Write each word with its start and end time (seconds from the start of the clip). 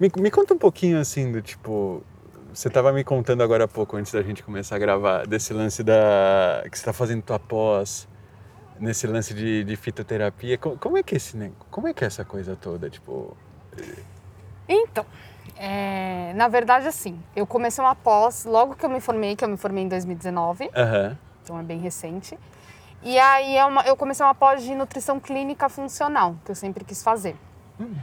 Me, 0.00 0.10
me 0.16 0.30
conta 0.30 0.54
um 0.54 0.58
pouquinho 0.58 0.98
assim 0.98 1.30
do 1.30 1.42
tipo. 1.42 2.02
Você 2.54 2.68
estava 2.68 2.90
me 2.90 3.04
contando 3.04 3.42
agora 3.42 3.64
há 3.64 3.68
pouco, 3.68 3.96
antes 3.96 4.12
da 4.12 4.22
gente 4.22 4.42
começar 4.42 4.76
a 4.76 4.78
gravar, 4.78 5.26
desse 5.26 5.52
lance 5.52 5.84
da. 5.84 6.62
que 6.70 6.76
você 6.76 6.80
está 6.80 6.92
fazendo 6.92 7.22
tua 7.22 7.38
pós, 7.38 8.08
nesse 8.80 9.06
lance 9.06 9.34
de, 9.34 9.62
de 9.62 9.76
fitoterapia. 9.76 10.56
Como, 10.56 10.78
como, 10.78 10.96
é 10.96 11.02
que 11.02 11.14
esse, 11.14 11.52
como 11.70 11.86
é 11.86 11.92
que 11.92 12.02
é 12.02 12.06
essa 12.06 12.24
coisa 12.24 12.56
toda? 12.56 12.88
Tipo. 12.88 13.36
Então, 14.66 15.04
é, 15.54 16.32
na 16.34 16.48
verdade, 16.48 16.88
assim, 16.88 17.20
eu 17.36 17.46
comecei 17.46 17.84
uma 17.84 17.94
pós 17.94 18.46
logo 18.46 18.74
que 18.74 18.86
eu 18.86 18.90
me 18.90 19.00
formei, 19.00 19.36
que 19.36 19.44
eu 19.44 19.48
me 19.48 19.58
formei 19.58 19.84
em 19.84 19.88
2019. 19.88 20.64
Uhum. 20.64 21.16
Então 21.42 21.58
é 21.60 21.62
bem 21.62 21.78
recente. 21.78 22.38
E 23.02 23.18
aí 23.18 23.56
é 23.56 23.62
eu 23.86 23.96
comecei 23.96 24.24
uma 24.24 24.34
pós 24.34 24.62
de 24.62 24.74
nutrição 24.74 25.20
clínica 25.20 25.68
funcional, 25.68 26.36
que 26.44 26.50
eu 26.50 26.54
sempre 26.54 26.84
quis 26.84 27.02
fazer. 27.02 27.36
Hum. 27.78 27.94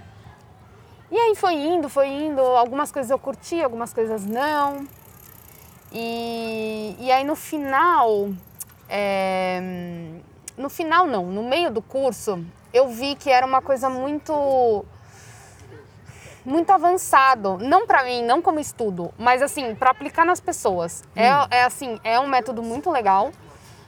E 1.09 1.17
aí 1.17 1.35
foi 1.35 1.53
indo, 1.53 1.87
foi 1.87 2.07
indo, 2.07 2.41
algumas 2.41 2.91
coisas 2.91 3.09
eu 3.09 3.17
curti, 3.17 3.61
algumas 3.63 3.93
coisas 3.93 4.25
não. 4.25 4.85
E, 5.91 6.95
e 6.99 7.11
aí 7.11 7.23
no 7.23 7.35
final, 7.35 8.29
é, 8.89 9.61
no 10.57 10.69
final 10.69 11.07
não, 11.07 11.27
no 11.27 11.43
meio 11.43 11.71
do 11.71 11.81
curso, 11.81 12.43
eu 12.73 12.89
vi 12.89 13.15
que 13.15 13.29
era 13.29 13.45
uma 13.45 13.61
coisa 13.61 13.89
muito 13.89 14.85
muito 16.43 16.71
avançado, 16.71 17.57
não 17.57 17.85
para 17.85 18.05
mim, 18.05 18.23
não 18.23 18.41
como 18.41 18.57
estudo, 18.57 19.13
mas 19.17 19.41
assim, 19.41 19.75
para 19.75 19.89
aplicar 19.89 20.25
nas 20.25 20.39
pessoas. 20.39 21.03
É, 21.13 21.33
hum. 21.33 21.47
É, 21.51 21.57
é 21.57 21.63
assim, 21.65 21.99
é 22.03 22.19
um 22.19 22.27
método 22.27 22.63
muito 22.63 22.89
legal. 22.89 23.31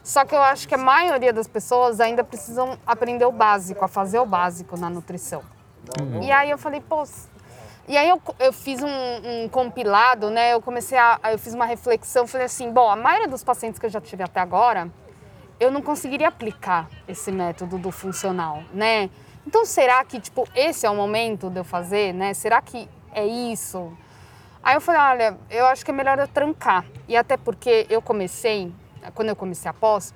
Só 0.04 0.26
que 0.26 0.34
eu 0.34 0.42
acho 0.42 0.68
que 0.68 0.76
a 0.76 0.78
maioria 0.78 1.32
das 1.32 1.48
pessoas 1.48 2.00
ainda 2.00 2.24
precisam 2.24 2.78
aprender 2.86 3.26
o 3.26 3.32
básico, 3.32 3.84
a 3.86 3.88
fazer 3.88 4.20
o 4.20 4.26
básico 4.26 4.76
na 4.76 4.90
nutrição. 4.90 5.42
Uhum. 6.00 6.22
E 6.22 6.32
aí 6.32 6.50
eu 6.50 6.58
falei, 6.58 6.82
pô. 6.82 7.04
E 7.88 7.98
aí 7.98 8.08
eu, 8.08 8.22
eu 8.40 8.54
fiz 8.54 8.84
um, 8.84 8.88
um, 8.88 9.50
compilado, 9.50 10.30
né? 10.30 10.54
Eu 10.54 10.62
comecei 10.62 10.98
a. 10.98 11.20
Eu 11.32 11.40
fiz 11.40 11.54
uma 11.54 11.66
reflexão, 11.66 12.28
falei 12.28 12.46
assim, 12.46 12.72
bom, 12.72 12.90
a 12.90 12.96
maioria 12.96 13.28
dos 13.28 13.44
pacientes 13.44 13.80
que 13.80 13.86
eu 13.86 13.90
já 13.90 14.00
tive 14.00 14.22
até 14.22 14.40
agora, 14.40 14.90
eu 15.60 15.72
não 15.72 15.82
conseguiria 15.82 16.28
aplicar 16.28 16.88
esse 17.08 17.32
método 17.32 17.78
do 17.78 17.92
funcional, 17.92 18.64
né? 18.74 19.10
Então 19.46 19.66
será 19.66 20.04
que, 20.04 20.20
tipo, 20.20 20.48
esse 20.54 20.86
é 20.86 20.90
o 20.90 20.96
momento 20.96 21.50
de 21.50 21.60
eu 21.60 21.64
fazer, 21.64 22.14
né? 22.14 22.34
Será 22.36 22.62
que 22.62 22.88
é 23.12 23.26
isso? 23.26 23.92
Aí 24.62 24.76
eu 24.76 24.82
falei, 24.82 25.02
olha, 25.02 25.38
eu 25.50 25.66
acho 25.66 25.84
que 25.84 25.90
é 25.90 25.94
melhor 25.94 26.20
eu 26.20 26.28
trancar. 26.28 26.86
E 27.08 27.18
até 27.18 27.38
porque 27.38 27.88
eu 27.90 28.02
comecei, 28.02 28.72
quando 29.16 29.30
eu 29.30 29.36
comecei 29.36 29.70
a 29.70 29.74
pós, 29.74 30.14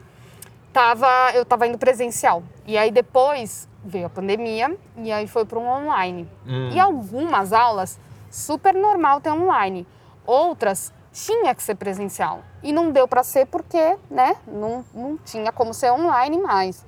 tava, 0.74 1.32
eu 1.34 1.46
tava 1.46 1.68
indo 1.68 1.78
presencial. 1.78 2.44
E 2.66 2.78
aí 2.78 2.92
depois 2.92 3.70
veio 3.86 4.08
a 4.08 4.10
pandemia 4.10 4.76
e 4.98 5.12
aí 5.12 5.28
foi 5.28 5.46
para 5.46 5.60
um 5.60 5.68
online. 5.68 6.28
Hum. 6.46 6.72
E 6.74 6.80
algumas 6.80 7.54
aulas, 7.54 8.00
super 8.32 8.74
normal 8.74 9.22
ter 9.22 9.32
online. 9.32 9.86
Outras, 10.26 10.92
tinha 11.12 11.54
que 11.54 11.62
ser 11.62 11.76
presencial. 11.76 12.42
E 12.64 12.74
não 12.74 12.92
deu 12.92 13.08
para 13.08 13.24
ser 13.24 13.46
porque, 13.46 13.98
né, 14.10 14.36
não, 14.48 14.84
não 14.94 15.18
tinha 15.18 15.52
como 15.52 15.74
ser 15.74 15.92
online 15.92 16.38
mais. 16.38 16.84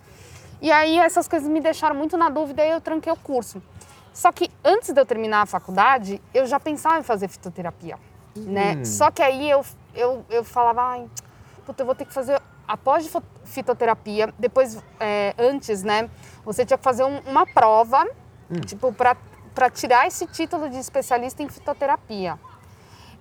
E 0.62 0.72
aí 0.72 0.98
essas 0.98 1.28
coisas 1.28 1.48
me 1.48 1.62
deixaram 1.62 1.96
muito 1.96 2.18
na 2.18 2.30
dúvida 2.30 2.66
e 2.66 2.72
eu 2.72 2.82
tranquei 2.82 3.14
o 3.14 3.18
curso. 3.18 3.62
Só 4.12 4.32
que 4.32 4.50
antes 4.64 4.94
de 4.94 5.00
eu 5.00 5.06
terminar 5.06 5.42
a 5.42 5.46
faculdade, 5.46 6.22
eu 6.34 6.48
já 6.48 6.60
pensava 6.60 7.00
em 7.00 7.04
fazer 7.04 7.28
fitoterapia, 7.28 8.00
né? 8.36 8.78
Hum. 8.78 8.86
Só 8.86 9.12
que 9.12 9.22
aí 9.22 9.50
eu, 9.50 9.64
eu, 9.94 10.26
eu 10.30 10.44
falava, 10.44 10.82
ai, 10.82 11.06
puta, 11.66 11.84
eu 11.84 11.86
vou 11.86 11.94
ter 11.94 12.06
que 12.06 12.14
fazer 12.14 12.42
após 12.68 13.12
fitoterapia, 13.44 14.34
depois, 14.38 14.78
é, 15.00 15.34
antes, 15.38 15.84
né, 15.84 16.10
você 16.44 16.66
tinha 16.66 16.78
que 16.78 16.84
fazer 16.84 17.04
um, 17.04 17.20
uma 17.28 17.46
prova, 17.46 18.04
hum. 18.50 18.60
tipo, 18.62 18.94
para 18.94 19.70
tirar 19.70 20.08
esse 20.08 20.26
título 20.28 20.70
de 20.70 20.78
especialista 20.78 21.42
em 21.42 21.50
fitoterapia. 21.50 22.40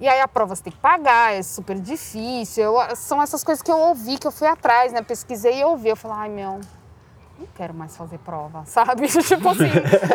E 0.01 0.09
aí 0.09 0.21
a 0.21 0.27
prova 0.27 0.57
você 0.57 0.65
tem 0.65 0.73
que 0.73 0.79
pagar, 0.79 1.35
é 1.35 1.43
super 1.43 1.79
difícil. 1.79 2.65
Eu, 2.65 2.97
são 2.97 3.23
essas 3.23 3.45
coisas 3.45 3.63
que 3.63 3.71
eu 3.71 3.79
ouvi, 3.79 4.19
que 4.19 4.27
eu 4.27 4.33
fui 4.33 4.49
atrás, 4.49 4.93
né? 4.93 5.03
Pesquisei 5.03 5.61
e 5.61 5.65
ouvi. 5.65 5.89
Eu 5.89 5.97
falei, 5.97 6.17
ai 6.19 6.29
meu, 6.29 6.61
não 7.39 7.47
quero 7.55 7.75
mais 7.75 7.97
fazer 7.97 8.19
prova, 8.19 8.65
sabe? 8.65 9.09
tipo 9.23 9.49
assim, 9.49 9.71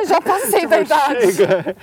já 0.07 0.21
passei 0.21 0.65
da 0.65 0.79
idade. 0.79 1.33
Chega, 1.33 1.75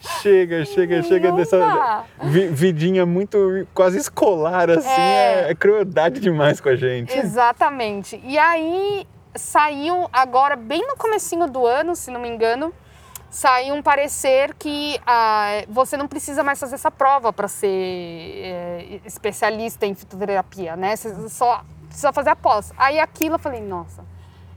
chega, 0.00 0.64
chega, 0.64 1.02
chega 1.02 1.32
dessa 1.32 2.04
vidinha 2.20 3.04
muito 3.04 3.66
quase 3.74 3.98
escolar, 3.98 4.70
assim, 4.70 4.88
é... 4.88 5.50
é 5.50 5.54
crueldade 5.54 6.20
demais 6.20 6.60
com 6.60 6.68
a 6.68 6.76
gente. 6.76 7.16
Exatamente. 7.16 8.20
E 8.24 8.38
aí 8.38 9.06
saiu 9.34 10.08
agora, 10.12 10.54
bem 10.54 10.86
no 10.86 10.96
comecinho 10.96 11.48
do 11.48 11.66
ano, 11.66 11.96
se 11.96 12.10
não 12.10 12.20
me 12.20 12.28
engano, 12.28 12.72
saiu 13.28 13.74
um 13.74 13.82
parecer 13.82 14.54
que 14.54 14.96
ah, 15.04 15.64
você 15.68 15.96
não 15.96 16.06
precisa 16.06 16.44
mais 16.44 16.60
fazer 16.60 16.76
essa 16.76 16.90
prova 16.90 17.32
para 17.32 17.48
ser 17.48 17.66
é, 17.66 19.00
especialista 19.04 19.86
em 19.86 19.94
fitoterapia, 19.94 20.76
né? 20.76 20.94
Você 20.94 21.28
só 21.28 21.64
precisa 21.88 22.12
fazer 22.12 22.30
a 22.30 22.36
pós. 22.36 22.72
Aí 22.76 23.00
aquilo 23.00 23.34
eu 23.34 23.38
falei, 23.40 23.60
nossa 23.60 24.13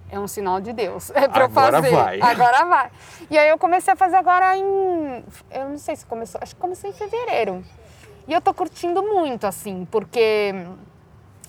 é 0.09 0.19
um 0.19 0.28
sinal 0.28 0.59
de 0.62 0.73
Deus. 0.73 1.12
É 1.16 1.28
para 1.28 1.45
agora 1.45 1.81
fazer. 1.81 1.95
vai. 1.95 2.22
Agora 2.22 2.66
vai. 2.66 2.91
E 3.29 3.38
aí 3.38 3.50
eu 3.50 3.57
comecei 3.57 3.94
a 3.94 3.95
fazer 3.95 4.16
agora 4.16 4.56
em. 4.57 5.23
Eu 5.51 5.69
não 5.69 5.78
sei 5.78 5.95
se 5.95 6.06
começou. 6.06 6.40
Acho 6.41 6.56
que 6.56 6.62
comecei 6.62 6.90
em 6.90 6.94
fevereiro. 6.94 7.63
E 8.28 8.34
eu 8.34 8.41
tô 8.41 8.53
curtindo 8.53 9.01
muito, 9.01 9.47
assim, 9.47 9.88
porque 9.90 10.53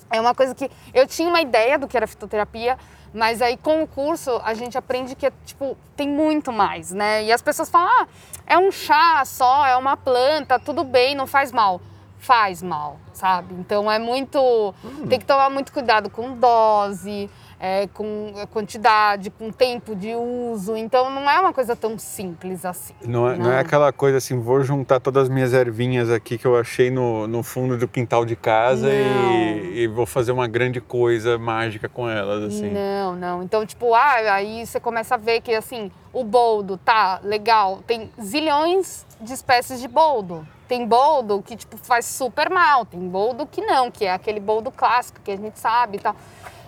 é 0.09 0.19
uma 0.19 0.33
coisa 0.33 0.55
que. 0.55 0.69
Eu 0.93 1.07
tinha 1.07 1.29
uma 1.29 1.41
ideia 1.41 1.77
do 1.77 1.87
que 1.87 1.95
era 1.95 2.07
fitoterapia, 2.07 2.77
mas 3.13 3.41
aí 3.41 3.57
com 3.57 3.83
o 3.83 3.87
curso 3.87 4.41
a 4.43 4.53
gente 4.53 4.77
aprende 4.77 5.15
que, 5.15 5.31
tipo, 5.45 5.77
tem 5.95 6.07
muito 6.07 6.51
mais, 6.51 6.91
né? 6.91 7.23
E 7.23 7.31
as 7.31 7.41
pessoas 7.41 7.69
falam, 7.69 7.87
ah, 7.87 8.07
é 8.47 8.57
um 8.57 8.71
chá 8.71 9.23
só, 9.25 9.65
é 9.65 9.75
uma 9.75 9.95
planta, 9.95 10.59
tudo 10.59 10.83
bem, 10.83 11.15
não 11.15 11.27
faz 11.27 11.51
mal. 11.51 11.81
Faz 12.17 12.61
mal, 12.61 12.97
sabe? 13.13 13.53
Então 13.53 13.89
é 13.89 13.97
muito. 13.97 14.73
Hum. 14.83 15.07
Tem 15.07 15.17
que 15.17 15.25
tomar 15.25 15.49
muito 15.49 15.71
cuidado 15.71 16.09
com 16.09 16.33
dose 16.33 17.29
é, 17.59 17.87
com 17.87 18.33
quantidade, 18.51 19.29
com 19.29 19.51
tempo 19.51 19.95
de 19.95 20.15
uso. 20.15 20.77
Então 20.77 21.09
não 21.09 21.29
é 21.29 21.39
uma 21.39 21.51
coisa 21.51 21.75
tão 21.75 21.99
simples 21.99 22.63
assim. 22.63 22.93
Não 23.03 23.29
é, 23.29 23.37
não 23.37 23.51
é 23.51 23.59
aquela 23.59 23.91
coisa 23.91 24.17
assim, 24.17 24.39
vou 24.39 24.63
juntar 24.63 24.99
todas 24.99 25.23
as 25.23 25.29
minhas 25.29 25.53
ervinhas 25.53 26.09
aqui 26.09 26.37
que 26.37 26.47
eu 26.47 26.57
achei 26.57 26.89
no, 26.89 27.27
no 27.27 27.43
fundo 27.43 27.77
do 27.77 27.87
quintal 27.87 28.25
de 28.25 28.35
casa 28.35 28.89
e, 28.89 29.83
e, 29.83 29.87
vou 29.87 30.05
fazer 30.05 30.31
uma 30.31 30.47
grande 30.47 30.79
coisa 30.79 31.37
mágica 31.37 31.89
com 31.89 32.09
elas, 32.09 32.43
assim. 32.43 32.71
Não, 32.71 33.15
não. 33.15 33.43
Então, 33.43 33.65
tipo, 33.65 33.93
ah, 33.93 34.33
aí 34.33 34.65
você 34.65 34.79
começa 34.79 35.15
a 35.15 35.17
ver 35.17 35.41
que 35.41 35.53
assim, 35.53 35.91
o 36.13 36.23
boldo 36.23 36.77
tá 36.77 37.19
legal, 37.23 37.79
tem 37.85 38.09
zilhões 38.21 39.05
de 39.19 39.33
espécies 39.33 39.81
de 39.81 39.87
boldo. 39.87 40.47
Tem 40.67 40.85
boldo 40.85 41.41
que 41.41 41.55
tipo 41.55 41.77
faz 41.77 42.05
super 42.05 42.47
mal, 42.47 42.85
tem 42.85 42.99
boldo 42.99 43.47
que 43.47 43.59
não, 43.59 43.89
que 43.89 44.05
é 44.05 44.13
aquele 44.13 44.39
boldo 44.39 44.69
clássico 44.69 45.19
que 45.23 45.31
a 45.31 45.35
gente 45.35 45.59
sabe 45.59 45.97
e 45.97 45.99
tal. 45.99 46.15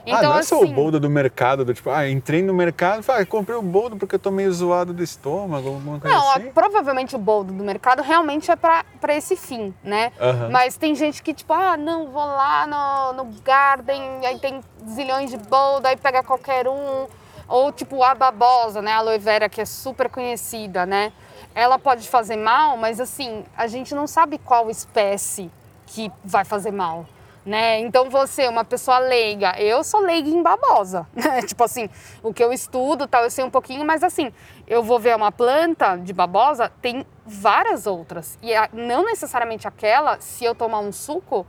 Então, 0.05 0.19
ah, 0.19 0.23
não 0.23 0.37
é 0.39 0.43
só 0.43 0.59
o 0.59 0.63
assim, 0.63 0.73
boldo 0.73 0.99
do 0.99 1.09
mercado, 1.09 1.63
do 1.63 1.73
tipo, 1.73 1.89
ah, 1.89 2.09
entrei 2.09 2.41
no 2.41 2.53
mercado 2.53 3.03
e 3.07 3.11
ah, 3.11 3.25
comprei 3.25 3.55
o 3.55 3.61
boldo 3.61 3.97
porque 3.97 4.15
eu 4.15 4.19
tô 4.19 4.31
meio 4.31 4.51
zoado 4.51 4.93
do 4.93 5.03
estômago, 5.03 5.67
alguma 5.67 5.99
coisa 5.99 6.15
não, 6.15 6.31
assim. 6.31 6.45
Não, 6.45 6.51
provavelmente 6.51 7.15
o 7.15 7.19
boldo 7.19 7.53
do 7.53 7.63
mercado 7.63 8.01
realmente 8.01 8.49
é 8.49 8.55
para 8.55 8.83
esse 9.09 9.35
fim, 9.35 9.73
né? 9.83 10.11
Uhum. 10.19 10.49
Mas 10.49 10.75
tem 10.75 10.95
gente 10.95 11.21
que, 11.21 11.33
tipo, 11.33 11.53
ah, 11.53 11.77
não, 11.77 12.07
vou 12.07 12.25
lá 12.25 12.65
no, 13.13 13.23
no 13.23 13.31
Garden, 13.43 14.25
aí 14.25 14.39
tem 14.39 14.61
zilhões 14.89 15.29
de 15.29 15.37
boldo, 15.37 15.87
aí 15.87 15.95
pega 15.95 16.23
qualquer 16.23 16.67
um. 16.67 17.07
Ou 17.47 17.71
tipo 17.71 18.01
a 18.01 18.15
babosa, 18.15 18.81
né? 18.81 18.93
A 18.93 18.97
aloe 18.97 19.19
vera, 19.19 19.49
que 19.49 19.59
é 19.59 19.65
super 19.65 20.09
conhecida, 20.09 20.85
né? 20.85 21.11
Ela 21.53 21.77
pode 21.77 22.07
fazer 22.07 22.37
mal, 22.37 22.77
mas 22.77 22.99
assim, 22.99 23.43
a 23.57 23.67
gente 23.67 23.93
não 23.93 24.07
sabe 24.07 24.37
qual 24.37 24.69
espécie 24.69 25.51
que 25.85 26.09
vai 26.23 26.45
fazer 26.45 26.71
mal 26.71 27.05
né? 27.45 27.79
Então 27.79 28.09
você, 28.09 28.47
uma 28.47 28.63
pessoa 28.63 28.99
leiga, 28.99 29.59
eu 29.59 29.83
sou 29.83 29.99
leiga 29.99 30.29
em 30.29 30.41
babosa, 30.41 31.07
né? 31.13 31.41
tipo 31.41 31.63
assim, 31.63 31.89
o 32.21 32.33
que 32.33 32.43
eu 32.43 32.53
estudo, 32.53 33.07
tal, 33.07 33.23
eu 33.23 33.31
sei 33.31 33.43
um 33.43 33.49
pouquinho, 33.49 33.85
mas 33.85 34.03
assim, 34.03 34.31
eu 34.67 34.83
vou 34.83 34.99
ver 34.99 35.15
uma 35.15 35.31
planta 35.31 35.95
de 35.95 36.13
babosa, 36.13 36.71
tem 36.81 37.05
várias 37.25 37.87
outras 37.87 38.37
e 38.41 38.51
não 38.73 39.05
necessariamente 39.05 39.67
aquela, 39.67 40.19
se 40.19 40.45
eu 40.45 40.53
tomar 40.53 40.79
um 40.79 40.91
suco, 40.91 41.45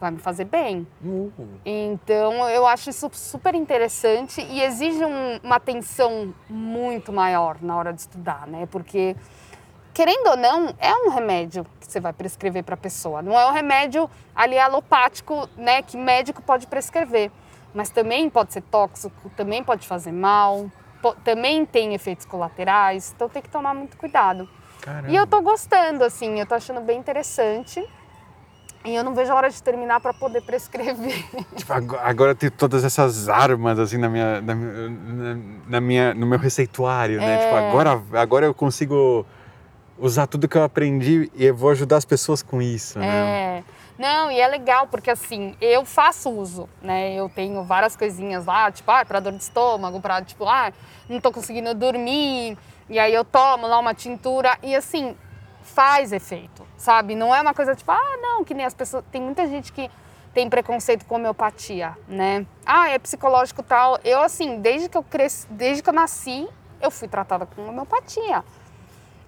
vai 0.00 0.10
me 0.12 0.18
fazer 0.18 0.44
bem. 0.44 0.86
Uhum. 1.02 1.58
Então 1.64 2.48
eu 2.48 2.66
acho 2.66 2.90
isso 2.90 3.10
super 3.12 3.54
interessante 3.54 4.40
e 4.40 4.62
exige 4.62 5.04
um, 5.04 5.40
uma 5.42 5.56
atenção 5.56 6.32
muito 6.48 7.12
maior 7.12 7.56
na 7.60 7.76
hora 7.76 7.92
de 7.92 8.00
estudar, 8.00 8.46
né? 8.46 8.66
Porque 8.70 9.16
querendo 9.98 10.28
ou 10.28 10.36
não, 10.36 10.72
é 10.78 10.94
um 10.94 11.10
remédio 11.10 11.66
que 11.80 11.90
você 11.90 11.98
vai 11.98 12.12
prescrever 12.12 12.62
para 12.62 12.74
a 12.74 12.78
pessoa. 12.78 13.20
Não 13.20 13.36
é 13.36 13.44
um 13.50 13.52
remédio 13.52 14.08
ali 14.32 14.56
alopático, 14.56 15.48
né, 15.56 15.82
que 15.82 15.96
médico 15.96 16.40
pode 16.40 16.68
prescrever. 16.68 17.32
Mas 17.74 17.90
também 17.90 18.30
pode 18.30 18.52
ser 18.52 18.60
tóxico, 18.60 19.28
também 19.30 19.64
pode 19.64 19.88
fazer 19.88 20.12
mal, 20.12 20.70
também 21.24 21.66
tem 21.66 21.94
efeitos 21.94 22.24
colaterais, 22.26 23.12
então 23.12 23.28
tem 23.28 23.42
que 23.42 23.48
tomar 23.48 23.74
muito 23.74 23.96
cuidado. 23.96 24.48
Caramba. 24.82 25.10
E 25.10 25.16
eu 25.16 25.26
tô 25.26 25.42
gostando, 25.42 26.04
assim, 26.04 26.38
eu 26.38 26.46
tô 26.46 26.54
achando 26.54 26.80
bem 26.80 26.96
interessante. 26.96 27.84
E 28.84 28.94
eu 28.94 29.02
não 29.02 29.12
vejo 29.12 29.32
a 29.32 29.34
hora 29.34 29.50
de 29.50 29.60
terminar 29.60 29.98
para 29.98 30.14
poder 30.14 30.42
prescrever. 30.42 31.24
Tipo, 31.56 31.72
agora 31.72 32.36
tem 32.36 32.48
todas 32.48 32.84
essas 32.84 33.28
armas 33.28 33.76
assim 33.80 33.98
na 33.98 34.08
minha, 34.08 34.40
na, 34.40 34.54
na 35.66 35.80
minha 35.80 36.14
no 36.14 36.24
meu 36.24 36.38
receituário, 36.38 37.18
né? 37.18 37.34
É... 37.34 37.38
Tipo, 37.38 37.56
agora, 37.56 38.02
agora 38.12 38.46
eu 38.46 38.54
consigo 38.54 39.26
usar 39.98 40.26
tudo 40.26 40.48
que 40.48 40.56
eu 40.56 40.62
aprendi 40.62 41.30
e 41.34 41.44
eu 41.44 41.54
vou 41.54 41.70
ajudar 41.70 41.96
as 41.96 42.04
pessoas 42.04 42.42
com 42.42 42.62
isso, 42.62 42.98
né? 42.98 43.06
É. 43.06 43.64
Não, 43.98 44.30
e 44.30 44.40
é 44.40 44.46
legal 44.46 44.86
porque 44.86 45.10
assim, 45.10 45.56
eu 45.60 45.84
faço 45.84 46.30
uso, 46.30 46.68
né? 46.80 47.14
Eu 47.14 47.28
tenho 47.28 47.64
várias 47.64 47.96
coisinhas 47.96 48.46
lá, 48.46 48.70
tipo, 48.70 48.88
ah, 48.90 49.04
para 49.04 49.18
dor 49.18 49.32
de 49.32 49.42
estômago, 49.42 50.00
para 50.00 50.22
tipo, 50.22 50.46
ah, 50.46 50.72
não 51.08 51.20
tô 51.20 51.32
conseguindo 51.32 51.74
dormir, 51.74 52.56
e 52.88 52.98
aí 52.98 53.12
eu 53.12 53.24
tomo 53.24 53.66
lá 53.66 53.78
uma 53.78 53.92
tintura 53.92 54.56
e 54.62 54.74
assim, 54.74 55.16
faz 55.62 56.12
efeito, 56.12 56.64
sabe? 56.76 57.16
Não 57.16 57.34
é 57.34 57.40
uma 57.40 57.52
coisa 57.52 57.74
tipo, 57.74 57.90
ah, 57.90 58.16
não, 58.20 58.44
que 58.44 58.54
nem 58.54 58.64
as 58.64 58.74
pessoas, 58.74 59.04
tem 59.10 59.20
muita 59.20 59.48
gente 59.48 59.72
que 59.72 59.90
tem 60.32 60.48
preconceito 60.48 61.04
com 61.04 61.16
homeopatia, 61.16 61.98
né? 62.06 62.46
Ah, 62.64 62.88
é 62.90 62.98
psicológico 63.00 63.64
tal. 63.64 63.98
Eu 64.04 64.20
assim, 64.20 64.60
desde 64.60 64.88
que 64.88 64.96
eu 64.96 65.02
cresci, 65.02 65.46
desde 65.50 65.82
que 65.82 65.88
eu 65.88 65.94
nasci, 65.94 66.48
eu 66.80 66.90
fui 66.90 67.08
tratada 67.08 67.46
com 67.46 67.68
homeopatia. 67.68 68.44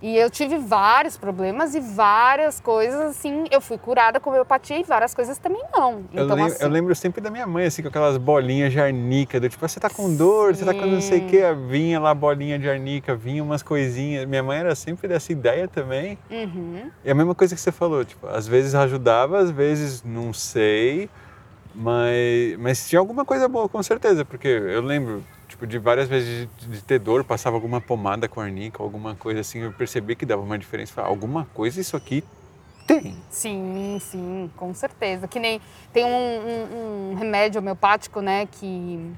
E 0.03 0.17
eu 0.17 0.31
tive 0.31 0.57
vários 0.57 1.19
problemas 1.19 1.75
e 1.75 1.81
várias 1.81 2.59
coisas, 2.59 2.99
assim, 3.01 3.45
eu 3.51 3.61
fui 3.61 3.77
curada 3.77 4.19
com 4.19 4.31
homeopatia 4.31 4.79
e 4.79 4.83
várias 4.83 5.15
coisas 5.15 5.37
também 5.37 5.63
não. 5.77 6.05
Eu, 6.15 6.25
então, 6.25 6.37
lembro, 6.37 6.53
assim, 6.55 6.65
eu 6.65 6.69
lembro 6.71 6.95
sempre 6.95 7.21
da 7.21 7.31
minha 7.31 7.47
mãe, 7.47 7.67
assim, 7.67 7.83
com 7.83 7.89
aquelas 7.89 8.17
bolinhas 8.17 8.73
de 8.73 8.81
arnica, 8.81 9.39
do 9.39 9.47
tipo, 9.49 9.63
"Ah, 9.63 9.69
você 9.69 9.79
tá 9.79 9.91
com 9.91 10.15
dor, 10.17 10.57
você 10.57 10.65
tá 10.65 10.73
com 10.73 10.87
não 10.87 11.03
sei 11.03 11.21
o 11.21 11.27
quê, 11.27 11.43
vinha 11.69 12.01
lá 12.01 12.15
bolinha 12.15 12.59
de 12.59 12.69
arnica, 12.69 13.15
vinha 13.15 13.43
umas 13.45 13.63
coisinhas. 13.63 14.25
Minha 14.25 14.43
mãe 14.43 14.59
era 14.59 14.75
sempre 14.75 15.07
dessa 15.07 15.33
ideia 15.33 15.69
também. 15.69 16.19
uhum. 16.31 16.91
E 17.05 17.11
a 17.11 17.15
mesma 17.15 17.35
coisa 17.35 17.55
que 17.55 17.61
você 17.61 17.71
falou, 17.71 18.03
tipo, 18.05 18.27
às 18.27 18.47
vezes 18.47 18.75
ajudava, 18.75 19.39
às 19.39 19.51
vezes 19.51 20.03
não 20.03 20.33
sei, 20.33 21.11
mas, 21.75 22.57
mas 22.59 22.89
tinha 22.89 22.99
alguma 22.99 23.25
coisa 23.25 23.47
boa, 23.49 23.69
com 23.69 23.83
certeza, 23.83 24.25
porque 24.25 24.49
eu 24.49 24.81
lembro, 24.83 25.23
tipo, 25.61 25.67
de 25.67 25.79
várias 25.79 26.09
vezes 26.09 26.49
de, 26.59 26.67
de 26.69 26.83
ter 26.83 26.99
dor, 26.99 27.23
passava 27.23 27.57
alguma 27.57 27.81
pomada 27.81 28.29
com 28.29 28.41
arnica, 28.41 28.83
alguma 28.83 29.15
coisa 29.15 29.41
assim, 29.41 29.61
eu 29.61 29.73
percebi 29.73 30.17
que 30.17 30.25
dava 30.25 30.43
uma 30.43 30.59
diferença, 30.59 30.93
falei, 30.93 31.11
alguma 31.11 31.47
coisa 31.55 31.81
isso 31.81 31.97
aqui 31.97 32.25
tem. 32.87 33.17
Sim, 33.31 33.99
sim, 34.01 34.51
com 34.57 34.75
certeza. 34.75 35.29
Que 35.29 35.39
nem 35.39 35.61
tem 35.93 36.05
um, 36.05 36.09
um- 36.09 37.11
um 37.13 37.15
remédio 37.15 37.61
homeopático, 37.61 38.21
né, 38.21 38.49
que 38.51 39.13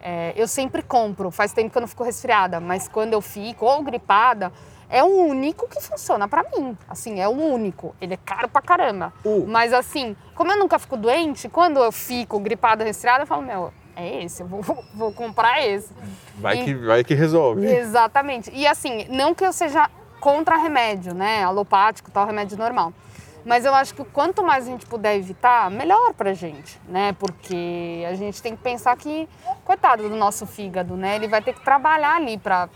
é, 0.00 0.32
eu 0.34 0.48
sempre 0.48 0.80
compro. 0.82 1.30
Faz 1.30 1.52
tempo 1.52 1.70
que 1.70 1.76
eu 1.76 1.80
não 1.80 1.88
fico 1.88 2.02
resfriada, 2.04 2.58
mas 2.58 2.88
quando 2.88 3.12
eu 3.12 3.20
fico 3.20 3.66
ou 3.66 3.82
gripada, 3.82 4.50
é 4.88 5.02
o 5.04 5.08
único 5.26 5.68
que 5.68 5.78
funciona 5.82 6.26
pra 6.26 6.42
mim. 6.56 6.74
Assim, 6.88 7.20
é 7.20 7.28
o 7.28 7.32
único. 7.32 7.94
Ele 8.00 8.14
é 8.14 8.18
caro 8.24 8.48
pra 8.48 8.62
caramba. 8.62 9.12
Uh. 9.22 9.44
Mas 9.46 9.74
assim, 9.74 10.16
como 10.34 10.50
eu 10.50 10.58
nunca 10.58 10.78
fico 10.78 10.96
doente, 10.96 11.50
quando 11.50 11.80
eu 11.80 11.92
fico 11.92 12.40
gripada, 12.40 12.82
resfriada, 12.82 13.24
eu 13.24 13.26
falo, 13.26 13.42
meu, 13.42 13.74
é 13.96 14.24
esse, 14.24 14.42
eu 14.42 14.46
vou, 14.46 14.84
vou 14.94 15.12
comprar 15.12 15.64
esse. 15.66 15.92
Vai, 16.36 16.60
E- 16.60 16.64
que, 16.64 16.74
vai 16.74 17.04
que 17.04 17.14
resolve. 17.14 17.66
Exatamente. 17.66 18.50
E 18.54 18.66
assim, 18.66 19.06
não 19.08 19.34
que 19.34 19.44
eu 19.44 19.52
seja 19.52 19.88
contra 20.20 20.56
remédio, 20.56 21.14
né? 21.14 21.42
Alopático, 21.44 22.10
tal, 22.10 22.26
remédio 22.26 22.56
normal. 22.56 22.92
Mas 23.44 23.64
eu 23.64 23.74
acho 23.74 23.92
que 23.94 24.04
quanto 24.04 24.42
mais 24.44 24.66
a 24.68 24.70
gente 24.70 24.86
puder 24.86 25.16
evitar, 25.16 25.68
melhor 25.68 26.14
pra 26.14 26.32
gente, 26.32 26.80
né? 26.88 27.12
Porque 27.18 28.04
a 28.08 28.14
gente 28.14 28.40
tem 28.40 28.54
que 28.54 28.62
pensar 28.62 28.96
que, 28.96 29.28
coitado 29.64 30.08
do 30.08 30.14
nosso 30.14 30.46
fígado, 30.46 30.96
né? 30.96 31.16
Ele 31.16 31.26
vai 31.26 31.42
ter 31.42 31.52
que 31.52 31.60
trabalhar 31.64 32.14
ali 32.16 32.38
pra 32.38 32.68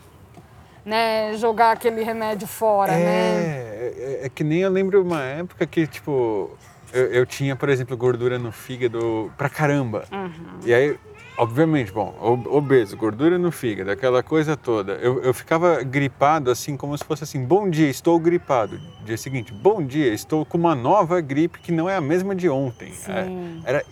né, 0.84 1.34
jogar 1.36 1.72
aquele 1.72 2.02
remédio 2.02 2.48
fora, 2.48 2.92
né? 2.92 2.98
É, 2.98 3.94
é, 4.22 4.26
é 4.26 4.28
que 4.28 4.42
nem 4.44 4.60
eu 4.60 4.70
lembro 4.70 5.02
uma 5.02 5.22
época 5.22 5.66
que, 5.66 5.86
tipo, 5.86 6.50
eu, 6.96 7.06
eu 7.12 7.26
tinha, 7.26 7.54
por 7.56 7.68
exemplo, 7.68 7.96
gordura 7.96 8.38
no 8.38 8.50
fígado 8.52 9.30
pra 9.36 9.48
caramba. 9.48 10.04
Uhum. 10.12 10.30
E 10.64 10.72
aí, 10.74 10.96
obviamente, 11.38 11.92
bom, 11.92 12.16
ob- 12.20 12.48
obeso, 12.48 12.96
gordura 12.96 13.38
no 13.38 13.50
fígado, 13.52 13.90
aquela 13.90 14.22
coisa 14.22 14.56
toda. 14.56 14.92
Eu, 14.94 15.22
eu 15.22 15.34
ficava 15.34 15.82
gripado, 15.82 16.50
assim, 16.50 16.76
como 16.76 16.96
se 16.96 17.04
fosse 17.04 17.24
assim: 17.24 17.44
bom 17.44 17.68
dia, 17.68 17.88
estou 17.88 18.18
gripado. 18.18 18.80
Dia 19.04 19.16
seguinte, 19.16 19.52
bom 19.52 19.84
dia, 19.84 20.12
estou 20.12 20.44
com 20.44 20.56
uma 20.58 20.74
nova 20.74 21.20
gripe 21.20 21.58
que 21.60 21.70
não 21.72 21.88
é 21.88 21.96
a 21.96 22.00
mesma 22.00 22.34
de 22.34 22.48
ontem. 22.48 22.92
É, 23.08 23.26
era 23.70 23.84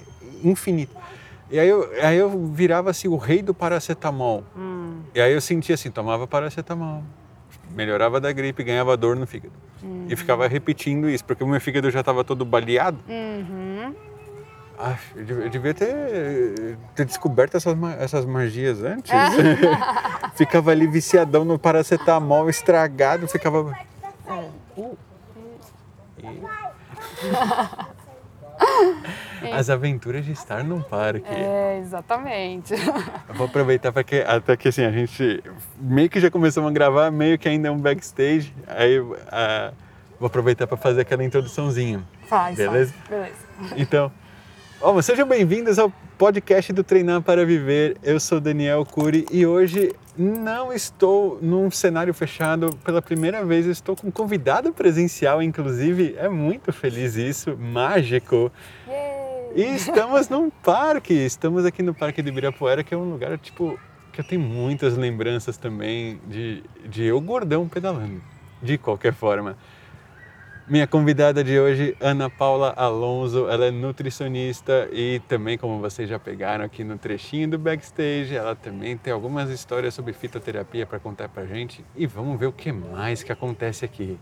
infinito. 0.43 0.95
E 1.51 1.59
aí 1.59 1.69
eu, 1.69 1.89
aí 2.03 2.17
eu 2.17 2.31
virava 2.53 2.91
assim 2.91 3.07
o 3.07 3.17
rei 3.17 3.43
do 3.43 3.55
paracetamol. 3.55 4.43
Hum, 4.57 5.01
E 5.15 5.21
aí 5.21 5.33
eu 5.33 5.41
sentia 5.41 5.75
assim, 5.75 5.91
tomava 5.91 6.27
paracetamol, 6.27 7.03
melhorava 7.71 8.21
da 8.21 8.33
gripe, 8.33 8.65
ganhava 8.65 8.97
dor 8.97 9.15
no 9.15 9.27
fígado. 9.27 9.53
E 10.09 10.17
ficava 10.17 10.47
repetindo 10.47 11.09
isso, 11.09 11.25
porque 11.25 11.43
o 11.43 11.47
meu 11.47 11.61
fígado 11.61 11.91
já 11.91 12.01
estava 12.01 12.23
todo 12.25 12.45
baleado. 12.45 12.99
uhum. 13.09 13.95
Ah, 14.77 14.97
eu 15.15 15.49
devia- 15.49 15.73
ter, 15.73 16.77
ter 16.97 17.05
descoberto 17.05 17.57
essas, 17.57 17.77
essas 18.01 18.25
magias 18.27 18.83
antes. 18.83 19.13
ficava 20.35 20.73
ali 20.73 20.85
viciadão 20.89 21.45
no 21.45 21.57
paracetamol 21.59 22.51
estragado, 22.51 23.29
ficava... 23.29 23.73
Uh. 24.77 24.97
E- 26.19 26.41
As 29.53 29.71
aventuras 29.71 30.25
de 30.25 30.33
estar 30.33 30.63
num 30.65 30.81
parque. 30.81 31.27
É, 31.29 31.79
exatamente. 31.81 32.75
Eu 33.29 33.35
vou 33.35 33.47
aproveitar 33.47 33.93
para 33.93 34.05
que 34.05 34.17
até 34.21 34.57
que 34.57 34.69
assim 34.69 34.85
a 34.85 34.91
gente 34.91 35.43
meio 35.79 36.09
que 36.09 36.21
já 36.21 36.31
começamos 36.31 36.71
a 36.71 36.73
gravar, 36.73 37.11
meio 37.11 37.39
que 37.39 37.49
ainda 37.49 37.69
é 37.69 37.71
um 37.71 37.79
backstage. 37.79 38.55
Aí 38.67 38.99
vou 38.99 40.27
aproveitar 40.27 40.67
para 40.67 40.77
fazer 40.77 41.03
aquela 41.03 41.25
introduçãozinha. 41.25 42.03
Faz, 42.27 42.57
Beleza? 42.57 42.93
faz. 42.93 43.11
Beleza. 43.11 43.75
Então, 43.77 44.13
sejam 45.03 45.27
bem-vindos 45.27 45.79
ao 45.79 45.93
podcast 46.17 46.73
do 46.73 46.85
Treinar 46.85 47.23
para 47.23 47.45
Viver. 47.45 47.97
Eu 48.03 48.21
sou 48.21 48.41
Daniel 48.41 48.85
Cury 48.85 49.27
e 49.31 49.45
hoje 49.45 49.93
não 50.17 50.73
estou 50.73 51.39
num 51.43 51.71
cenário 51.71 52.15
fechado. 52.15 52.71
Pela 52.85 53.03
primeira 53.03 53.45
vez 53.45 53.67
estou 53.67 53.97
com 53.97 54.09
um 54.09 54.11
convidado 54.11 54.73
presencial, 54.73 55.43
inclusive. 55.43 56.15
É 56.19 56.29
muito 56.29 56.73
feliz 56.73 57.17
isso, 57.17 57.57
mágico. 57.57 58.51
Yay! 58.87 59.14
E 59.57 59.63
estamos 59.63 60.29
num 60.29 60.51
parque, 60.51 61.15
estamos 61.15 61.65
aqui 61.65 61.81
no 61.81 61.95
Parque 61.95 62.21
de 62.21 62.29
Ibirapuera, 62.29 62.83
que 62.83 62.93
é 62.93 62.97
um 62.97 63.09
lugar, 63.09 63.39
tipo, 63.39 63.79
que 64.13 64.21
eu 64.21 64.25
tenho 64.25 64.41
muitas 64.41 64.97
lembranças 64.97 65.57
também 65.57 66.21
de, 66.27 66.65
de 66.89 67.05
eu 67.05 67.21
gordão 67.21 67.69
pedalando, 67.69 68.21
de 68.61 68.77
qualquer 68.77 69.13
forma. 69.13 69.57
Minha 70.67 70.89
convidada 70.89 71.45
de 71.45 71.57
hoje, 71.57 71.97
Ana 72.01 72.29
Paula 72.29 72.75
Alonso, 72.77 73.49
ela 73.49 73.67
é 73.67 73.71
nutricionista 73.71 74.89
e 74.91 75.23
também, 75.29 75.57
como 75.57 75.79
vocês 75.79 76.09
já 76.09 76.19
pegaram 76.19 76.65
aqui 76.65 76.83
no 76.83 76.99
trechinho 76.99 77.49
do 77.51 77.57
backstage, 77.57 78.35
ela 78.35 78.57
também 78.57 78.97
tem 78.97 79.13
algumas 79.13 79.51
histórias 79.51 79.95
sobre 79.95 80.13
fitoterapia 80.15 80.85
para 80.85 80.99
contar 80.99 81.29
pra 81.29 81.47
gente 81.47 81.85
e 81.95 82.09
vamos 82.09 82.41
ver 82.41 82.47
o 82.47 82.53
que 82.53 82.73
mais 82.73 83.23
que 83.23 83.31
acontece 83.31 83.85
aqui. 83.85 84.19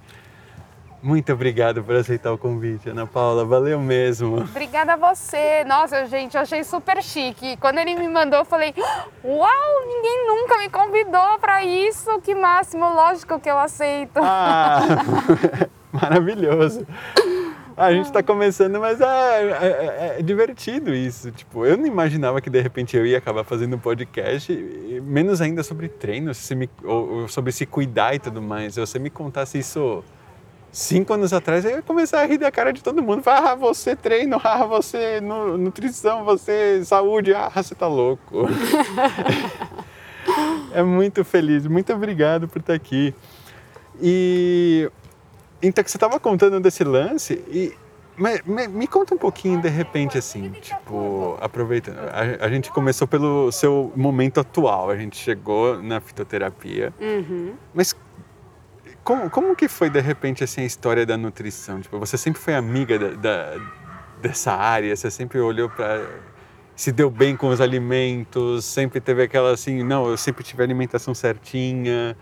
Muito 1.02 1.32
obrigado 1.32 1.82
por 1.82 1.96
aceitar 1.96 2.32
o 2.32 2.38
convite, 2.38 2.88
Ana 2.88 3.06
Paula, 3.09 3.44
valeu 3.44 3.80
mesmo. 3.80 4.37
Obrigada 4.38 4.92
a 4.92 4.97
você. 4.97 5.64
Nossa, 5.64 6.06
gente, 6.06 6.37
eu 6.37 6.40
achei 6.42 6.62
super 6.62 7.02
chique. 7.02 7.56
Quando 7.56 7.78
ele 7.78 7.97
me 7.97 8.09
mandou, 8.09 8.38
eu 8.38 8.44
falei: 8.44 8.73
Uau, 9.25 9.87
ninguém 9.88 10.26
nunca 10.28 10.59
me 10.59 10.68
convidou 10.71 11.38
para 11.40 11.64
isso. 11.64 12.21
Que 12.21 12.37
máximo, 12.37 12.85
lógico 12.94 13.40
que 13.40 13.50
eu 13.50 13.59
aceito. 13.59 14.21
Ah, 14.23 14.80
maravilhoso. 15.90 16.87
A 17.76 17.90
gente 17.92 18.04
está 18.04 18.23
começando, 18.23 18.78
mas 18.78 19.00
é, 19.00 19.04
é- 19.06 20.16
é 20.18 20.23
divertido 20.23 20.94
isso. 20.94 21.32
Tipo, 21.32 21.64
eu 21.66 21.76
não 21.76 21.87
imaginava 21.87 22.40
que 22.40 22.50
de 22.50 22.61
repente 22.61 22.97
eu 22.97 23.04
ia 23.04 23.18
acabar 23.18 23.42
fazendo 23.44 23.75
um 23.75 23.78
podcast, 23.78 24.52
menos 25.02 25.40
ainda 25.40 25.62
sobre 25.64 25.88
treino, 25.88 26.32
se 26.35 26.54
me- 26.54 26.71
ou, 26.85 27.11
ou 27.23 27.28
sobre 27.28 27.50
se 27.50 27.64
cuidar 27.66 28.14
e 28.14 28.18
tudo 28.18 28.40
mais. 28.42 28.75
Se 28.75 28.80
você 28.80 28.99
me 28.99 29.09
contasse 29.11 29.59
isso 29.59 30.04
cinco 30.73 31.12
anos 31.12 31.33
atrás, 31.35 31.64
eu 31.64 31.73
ia 31.73 31.83
começar 31.83 32.23
a 32.23 32.26
rir 32.26 32.38
da 32.38 32.50
cara 32.50 32.73
de 32.73 32.83
todo 32.83 33.02
mundo. 33.02 33.23
Falar, 33.23 33.52
ah, 33.52 33.55
você 33.55 33.95
treino, 33.95 34.41
ah, 34.43 34.64
você 34.64 35.21
nu- 35.21 35.59
nutrição, 35.59 36.25
você 36.25 36.83
saúde, 36.85 37.35
ah, 37.35 37.50
você 37.55 37.75
tá 37.75 37.87
louco. 37.87 38.49
é 40.73 40.83
muito 40.83 41.25
feliz, 41.25 41.67
muito 41.67 41.93
obrigado 41.93 42.49
por 42.49 42.61
estar 42.61 42.75
aqui. 42.75 43.14
E 44.00 44.91
então 45.62 45.85
que 45.85 45.91
você 45.91 45.97
estava 45.97 46.19
contando 46.19 46.59
desse 46.61 46.83
lance 46.83 47.35
e 47.49 47.73
mas, 48.14 48.43
me, 48.43 48.69
me 48.69 48.87
conta 48.87 49.14
um 49.14 49.19
pouquinho 49.19 49.59
de 49.62 49.71
repente 49.71 50.19
assim, 50.19 50.50
tipo, 50.50 51.38
aproveitando, 51.41 51.97
a, 51.99 52.45
a 52.45 52.49
gente 52.50 52.71
começou 52.71 53.09
pelo 53.09 53.50
seu 53.50 53.91
momento 53.97 54.38
atual, 54.38 54.91
a 54.91 54.97
gente 54.97 55.17
chegou 55.17 55.83
na 55.83 55.99
fitoterapia, 55.99 56.93
Uhum. 57.00 57.55
mas 57.73 57.97
como, 59.04 59.28
como 59.30 59.56
que 59.56 59.68
foi 59.68 59.90
de 59.90 60.00
repente 60.00 60.44
assim 60.44 60.62
a 60.62 60.64
história 60.64 61.04
da 61.06 61.16
nutrição? 61.16 61.80
Tipo, 61.80 61.99
você 61.99 62.16
sempre 62.16 62.40
foi 62.40 62.54
amiga 62.54 62.99
da, 62.99 63.09
da- 63.56 63.61
dessa 64.21 64.52
área, 64.52 64.94
você 64.94 65.11
sempre 65.11 65.40
olhou 65.40 65.68
para 65.68 66.00
se 66.75 66.90
deu 66.90 67.11
bem 67.11 67.37
com 67.37 67.49
os 67.49 67.61
alimentos, 67.61 68.64
sempre 68.64 69.00
teve 69.00 69.23
aquela 69.23 69.52
assim, 69.52 69.82
não, 69.85 70.06
eu 70.09 70.16
sempre 70.16 70.42
tive 70.42 70.62
a 70.62 70.64
alimentação 70.66 71.14
certinha. 71.14 72.16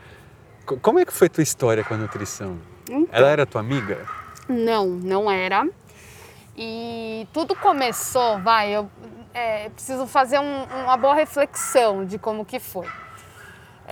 Co- 0.67 0.77
Como 0.79 0.99
é 0.99 1.05
que 1.05 1.13
foi 1.13 1.27
a 1.29 1.31
tua 1.31 1.43
história 1.43 1.85
com 1.85 1.95
a 1.95 1.97
nutrição? 1.97 2.59
Então. 2.89 3.07
Ela 3.13 3.29
era 3.29 3.47
tua 3.47 3.61
amiga? 3.61 4.05
Não, 4.49 4.87
não 4.87 5.31
era. 5.31 5.67
E 6.57 7.27
tudo 7.33 7.55
começou, 7.55 8.39
vai, 8.41 8.75
eu 8.75 8.91
é, 9.33 9.69
preciso 9.71 10.07
fazer 10.07 10.41
um- 10.41 10.65
uma 10.85 10.97
boa 10.97 11.15
reflexão 11.15 12.05
de 12.05 12.19
como 12.19 12.45
que 12.45 12.59
foi. 12.59 12.87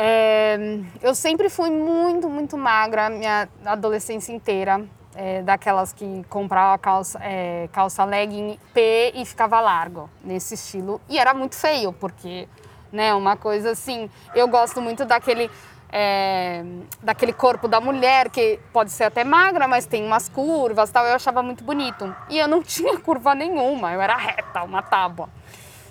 É, 0.00 0.56
eu 1.02 1.12
sempre 1.12 1.48
fui 1.48 1.70
muito, 1.70 2.28
muito 2.28 2.56
magra 2.56 3.10
minha 3.10 3.48
adolescência 3.64 4.32
inteira. 4.32 4.86
É, 5.20 5.42
daquelas 5.42 5.92
que 5.92 6.24
comprava 6.28 6.78
calça, 6.78 7.18
é, 7.20 7.68
calça 7.72 8.04
legging 8.04 8.56
P 8.72 9.10
e 9.16 9.24
ficava 9.24 9.58
largo, 9.58 10.08
nesse 10.22 10.54
estilo. 10.54 11.00
E 11.08 11.18
era 11.18 11.34
muito 11.34 11.56
feio, 11.56 11.92
porque, 11.92 12.48
né, 12.92 13.12
uma 13.14 13.36
coisa 13.36 13.72
assim, 13.72 14.08
eu 14.32 14.46
gosto 14.46 14.80
muito 14.80 15.04
daquele 15.04 15.50
é, 15.90 16.62
daquele 17.02 17.32
corpo 17.32 17.66
da 17.66 17.80
mulher, 17.80 18.30
que 18.30 18.60
pode 18.72 18.90
ser 18.90 19.04
até 19.04 19.24
magra, 19.24 19.66
mas 19.66 19.86
tem 19.86 20.04
umas 20.04 20.28
curvas 20.28 20.90
tal, 20.90 21.04
eu 21.06 21.14
achava 21.14 21.42
muito 21.42 21.64
bonito. 21.64 22.14
E 22.28 22.38
eu 22.38 22.46
não 22.46 22.62
tinha 22.62 22.98
curva 23.00 23.34
nenhuma, 23.34 23.92
eu 23.92 24.00
era 24.00 24.16
reta, 24.16 24.62
uma 24.62 24.82
tábua. 24.82 25.28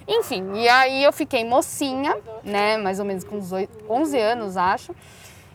Enfim, 0.07 0.53
e 0.55 0.69
aí 0.69 1.03
eu 1.03 1.11
fiquei 1.11 1.43
mocinha, 1.43 2.17
né, 2.43 2.77
mais 2.77 2.99
ou 2.99 3.05
menos 3.05 3.25
com 3.25 3.39
11 3.89 4.19
anos, 4.19 4.55
acho. 4.55 4.95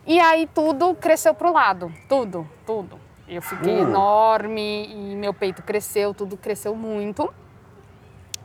E 0.06 0.20
aí 0.20 0.48
tudo 0.52 0.94
cresceu 0.94 1.32
pro 1.32 1.52
lado, 1.52 1.92
tudo, 2.08 2.46
tudo. 2.66 3.00
Eu 3.26 3.40
fiquei 3.40 3.76
uh. 3.76 3.82
enorme 3.82 4.88
e 4.88 5.16
meu 5.16 5.32
peito 5.32 5.62
cresceu, 5.62 6.12
tudo 6.12 6.36
cresceu 6.36 6.74
muito. 6.74 7.32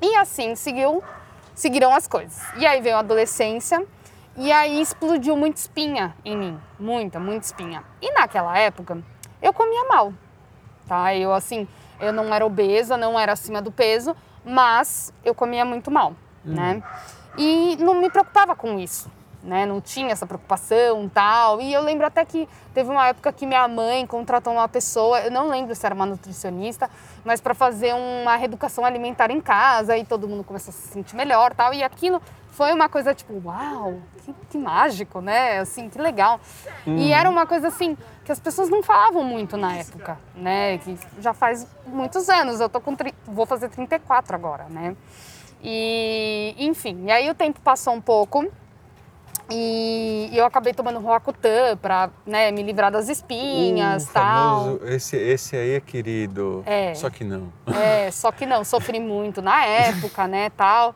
E 0.02 0.16
assim 0.16 0.56
seguiu, 0.56 1.04
seguiram 1.54 1.94
as 1.94 2.08
coisas. 2.08 2.42
E 2.56 2.66
aí 2.66 2.80
veio 2.80 2.96
a 2.96 3.00
adolescência, 3.00 3.86
e 4.38 4.52
aí 4.52 4.80
explodiu 4.80 5.36
muita 5.36 5.60
espinha 5.60 6.16
em 6.24 6.38
mim, 6.38 6.60
muita, 6.80 7.20
muita 7.20 7.48
espinha. 7.48 7.84
E 8.02 8.14
naquela 8.14 8.58
época 8.58 8.98
eu 9.42 9.52
comia 9.52 9.84
mal, 9.90 10.14
tá? 10.88 11.14
Eu 11.16 11.34
assim, 11.34 11.68
eu 12.00 12.14
não 12.14 12.34
era 12.34 12.46
obesa, 12.46 12.96
não 12.96 13.20
era 13.20 13.34
acima 13.34 13.62
do 13.62 13.72
peso, 13.72 14.16
mas 14.48 15.14
eu 15.26 15.36
comia 15.36 15.66
muito 15.66 15.92
mal, 15.92 16.12
hum. 16.46 16.54
né? 16.54 16.82
E 17.38 17.76
não 17.78 17.94
me 17.96 18.10
preocupava 18.10 18.56
com 18.56 18.80
isso, 18.80 19.12
né? 19.44 19.66
Não 19.66 19.80
tinha 19.80 20.12
essa 20.12 20.26
preocupação 20.26 21.08
tal. 21.14 21.62
E 21.62 21.72
eu 21.72 21.82
lembro 21.82 22.08
até 22.08 22.26
que 22.26 22.50
teve 22.74 22.90
uma 22.90 23.08
época 23.08 23.32
que 23.32 23.46
minha 23.46 23.68
mãe 23.68 24.08
contratou 24.08 24.54
uma 24.54 24.68
pessoa, 24.68 25.20
eu 25.20 25.30
não 25.30 25.50
lembro 25.50 25.76
se 25.76 25.86
era 25.86 25.94
uma 25.94 26.06
nutricionista, 26.06 26.90
mas 27.24 27.40
para 27.40 27.54
fazer 27.54 27.94
uma 27.94 28.36
reeducação 28.36 28.86
alimentar 28.86 29.30
em 29.30 29.42
casa 29.42 29.98
e 29.98 30.04
todo 30.04 30.28
mundo 30.28 30.44
começou 30.44 30.72
a 30.72 30.74
se 30.74 30.88
sentir 30.88 31.16
melhor 31.16 31.54
tal. 31.54 31.74
E 31.74 31.84
aquilo 31.84 32.22
foi 32.50 32.74
uma 32.74 32.90
coisa 32.90 33.14
tipo, 33.14 33.40
uau, 33.46 34.02
que, 34.26 34.34
que 34.50 34.58
mágico, 34.58 35.22
né? 35.22 35.60
Assim, 35.60 35.90
que 35.90 36.02
legal. 36.02 36.40
Uhum. 36.88 36.98
E 36.98 37.14
era 37.14 37.30
uma 37.30 37.46
coisa 37.46 37.68
assim 37.68 37.96
que 38.28 38.32
as 38.34 38.42
pessoas 38.42 38.70
não 38.70 38.84
falavam 38.84 39.24
muito 39.24 39.56
na 39.56 39.78
época, 39.78 40.20
né? 40.36 40.78
Que 40.80 40.98
já 41.22 41.34
faz 41.34 41.66
muitos 41.86 42.28
anos. 42.28 42.60
Eu 42.60 42.68
tô 42.68 42.82
com 42.82 42.94
vou 43.26 43.46
fazer 43.46 43.70
34 43.70 44.36
agora, 44.36 44.66
né? 44.70 44.98
E 45.64 46.54
enfim, 46.60 47.06
e 47.06 47.12
aí 47.12 47.30
o 47.30 47.34
tempo 47.34 47.62
passou 47.62 47.94
um 47.94 48.02
pouco. 48.02 48.46
E 49.50 50.30
eu 50.34 50.44
acabei 50.44 50.74
tomando 50.74 51.00
Roacutan 51.00 51.78
para 51.78 52.10
né, 52.26 52.52
me 52.52 52.62
livrar 52.62 52.92
das 52.92 53.08
espinhas 53.08 54.04
uh, 54.04 54.12
tal. 54.12 54.64
Famoso, 54.64 54.86
esse, 54.88 55.16
esse 55.16 55.56
aí 55.56 55.76
é 55.76 55.80
querido, 55.80 56.64
é, 56.66 56.94
só 56.96 57.10
que 57.10 57.24
não. 57.24 57.48
É, 57.66 58.12
só 58.12 58.30
que 58.30 58.46
não. 58.46 58.66
Sofri 58.66 59.00
muito 59.00 59.42
na 59.42 59.64
época, 59.64 60.28
né, 60.28 60.50
tal. 60.50 60.94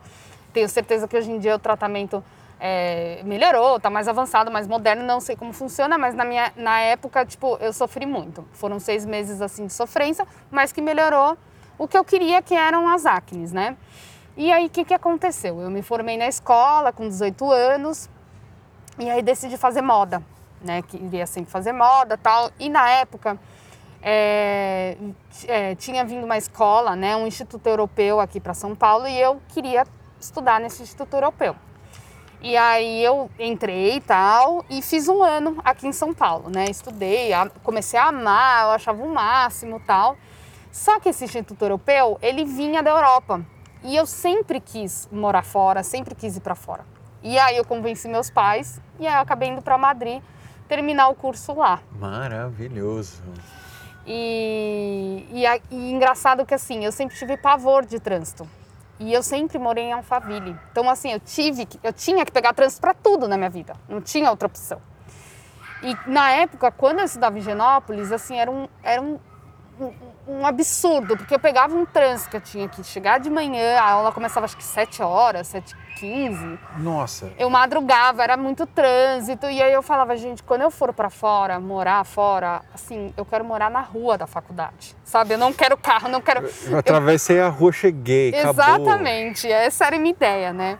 Tenho 0.52 0.68
certeza 0.68 1.08
que 1.08 1.16
hoje 1.16 1.30
em 1.30 1.38
dia 1.38 1.56
o 1.56 1.58
tratamento 1.58 2.22
é, 2.64 3.20
melhorou, 3.24 3.76
está 3.76 3.90
mais 3.90 4.06
avançado, 4.06 4.48
mais 4.48 4.68
moderno, 4.68 5.02
não 5.02 5.18
sei 5.18 5.34
como 5.34 5.52
funciona, 5.52 5.98
mas 5.98 6.14
na, 6.14 6.24
minha, 6.24 6.52
na 6.54 6.78
época, 6.78 7.26
tipo, 7.26 7.56
eu 7.60 7.72
sofri 7.72 8.06
muito. 8.06 8.46
Foram 8.52 8.78
seis 8.78 9.04
meses, 9.04 9.42
assim, 9.42 9.66
de 9.66 9.72
sofrência, 9.72 10.24
mas 10.48 10.70
que 10.70 10.80
melhorou 10.80 11.36
o 11.76 11.88
que 11.88 11.98
eu 11.98 12.04
queria, 12.04 12.40
que 12.40 12.54
eram 12.54 12.88
as 12.88 13.04
acnes, 13.04 13.52
né? 13.52 13.76
E 14.36 14.52
aí, 14.52 14.66
o 14.66 14.70
que, 14.70 14.84
que 14.84 14.94
aconteceu? 14.94 15.60
Eu 15.60 15.70
me 15.70 15.82
formei 15.82 16.16
na 16.16 16.28
escola 16.28 16.92
com 16.92 17.08
18 17.08 17.50
anos 17.50 18.08
e 18.96 19.10
aí 19.10 19.22
decidi 19.22 19.56
fazer 19.56 19.82
moda, 19.82 20.22
né? 20.60 20.82
Queria 20.82 21.26
sempre 21.26 21.50
fazer 21.50 21.72
moda 21.72 22.16
tal. 22.16 22.48
E 22.60 22.68
na 22.68 22.88
época, 22.88 23.40
é, 24.00 24.96
é, 25.48 25.74
tinha 25.74 26.04
vindo 26.04 26.24
uma 26.24 26.38
escola, 26.38 26.94
né? 26.94 27.16
Um 27.16 27.26
instituto 27.26 27.66
europeu 27.66 28.20
aqui 28.20 28.38
para 28.38 28.54
São 28.54 28.76
Paulo 28.76 29.08
e 29.08 29.20
eu 29.20 29.42
queria 29.48 29.84
estudar 30.20 30.60
nesse 30.60 30.80
Instituto 30.80 31.14
Europeu. 31.14 31.56
E 32.42 32.56
aí 32.56 33.04
eu 33.04 33.30
entrei 33.38 33.96
e 33.96 34.00
tal, 34.00 34.64
e 34.68 34.82
fiz 34.82 35.06
um 35.06 35.22
ano 35.22 35.58
aqui 35.64 35.86
em 35.86 35.92
São 35.92 36.12
Paulo, 36.12 36.50
né? 36.50 36.64
Estudei, 36.64 37.30
comecei 37.62 37.98
a 37.98 38.08
amar, 38.08 38.64
eu 38.64 38.70
achava 38.72 39.00
o 39.00 39.14
máximo 39.14 39.80
tal. 39.86 40.16
Só 40.72 40.98
que 40.98 41.10
esse 41.10 41.24
Instituto 41.24 41.62
Europeu, 41.62 42.18
ele 42.20 42.44
vinha 42.44 42.82
da 42.82 42.90
Europa. 42.90 43.44
E 43.84 43.94
eu 43.94 44.06
sempre 44.06 44.60
quis 44.60 45.08
morar 45.12 45.44
fora, 45.44 45.84
sempre 45.84 46.16
quis 46.16 46.36
ir 46.36 46.40
para 46.40 46.56
fora. 46.56 46.84
E 47.22 47.38
aí 47.38 47.56
eu 47.56 47.64
convenci 47.64 48.08
meus 48.08 48.28
pais, 48.28 48.80
e 48.98 49.06
aí 49.06 49.14
eu 49.14 49.20
acabei 49.20 49.48
indo 49.48 49.62
para 49.62 49.78
Madrid 49.78 50.20
terminar 50.66 51.10
o 51.10 51.14
curso 51.14 51.54
lá. 51.54 51.80
Maravilhoso. 51.92 53.22
E, 54.04 55.26
e, 55.30 55.44
e 55.70 55.92
engraçado 55.92 56.44
que 56.44 56.54
assim, 56.54 56.84
eu 56.84 56.90
sempre 56.90 57.16
tive 57.16 57.36
pavor 57.36 57.86
de 57.86 58.00
trânsito. 58.00 58.48
E 59.02 59.12
eu 59.12 59.20
sempre 59.20 59.58
morei 59.58 59.86
em 59.86 59.92
Alphaville. 59.92 60.56
Então, 60.70 60.88
assim, 60.88 61.10
eu 61.10 61.18
tive 61.18 61.66
que, 61.66 61.78
eu 61.82 61.92
tinha 61.92 62.24
que 62.24 62.30
pegar 62.30 62.52
trânsito 62.52 62.80
para 62.80 62.94
tudo 62.94 63.26
na 63.26 63.36
minha 63.36 63.50
vida. 63.50 63.74
Não 63.88 64.00
tinha 64.00 64.30
outra 64.30 64.46
opção. 64.46 64.80
E 65.82 65.96
na 66.08 66.30
época, 66.30 66.70
quando 66.70 67.00
eu 67.00 67.04
estudava 67.04 67.36
em 67.36 67.40
Genópolis, 67.40 68.12
assim, 68.12 68.38
era 68.38 68.48
um, 68.48 68.68
era 68.80 69.02
um, 69.02 69.18
um, 69.80 69.92
um 70.28 70.46
absurdo, 70.46 71.16
porque 71.16 71.34
eu 71.34 71.40
pegava 71.40 71.74
um 71.74 71.84
trânsito 71.84 72.30
que 72.30 72.36
eu 72.36 72.40
tinha 72.40 72.68
que 72.68 72.84
chegar 72.84 73.18
de 73.18 73.28
manhã, 73.28 73.80
a 73.80 73.90
aula 73.90 74.12
começava 74.12 74.44
acho 74.44 74.56
que 74.56 74.62
7 74.62 75.02
horas, 75.02 75.48
7 75.48 75.74
15. 75.96 76.58
Nossa. 76.78 77.32
Eu 77.38 77.48
madrugava, 77.48 78.22
era 78.22 78.36
muito 78.36 78.66
trânsito. 78.66 79.46
E 79.46 79.62
aí 79.62 79.72
eu 79.72 79.82
falava, 79.82 80.16
gente, 80.16 80.42
quando 80.42 80.62
eu 80.62 80.70
for 80.70 80.92
para 80.92 81.10
fora, 81.10 81.58
morar 81.60 82.04
fora, 82.04 82.62
assim, 82.74 83.12
eu 83.16 83.24
quero 83.24 83.44
morar 83.44 83.70
na 83.70 83.80
rua 83.80 84.18
da 84.18 84.26
faculdade. 84.26 84.96
Sabe? 85.04 85.34
Eu 85.34 85.38
não 85.38 85.52
quero 85.52 85.76
carro, 85.76 86.08
não 86.08 86.20
quero. 86.20 86.48
Eu 86.66 86.78
atravessei 86.78 87.38
eu... 87.38 87.46
a 87.46 87.48
rua, 87.48 87.72
cheguei. 87.72 88.34
Exatamente. 88.34 89.46
Acabou. 89.46 89.66
Essa 89.66 89.86
era 89.86 89.96
a 89.96 89.98
minha 89.98 90.12
ideia, 90.12 90.52
né? 90.52 90.78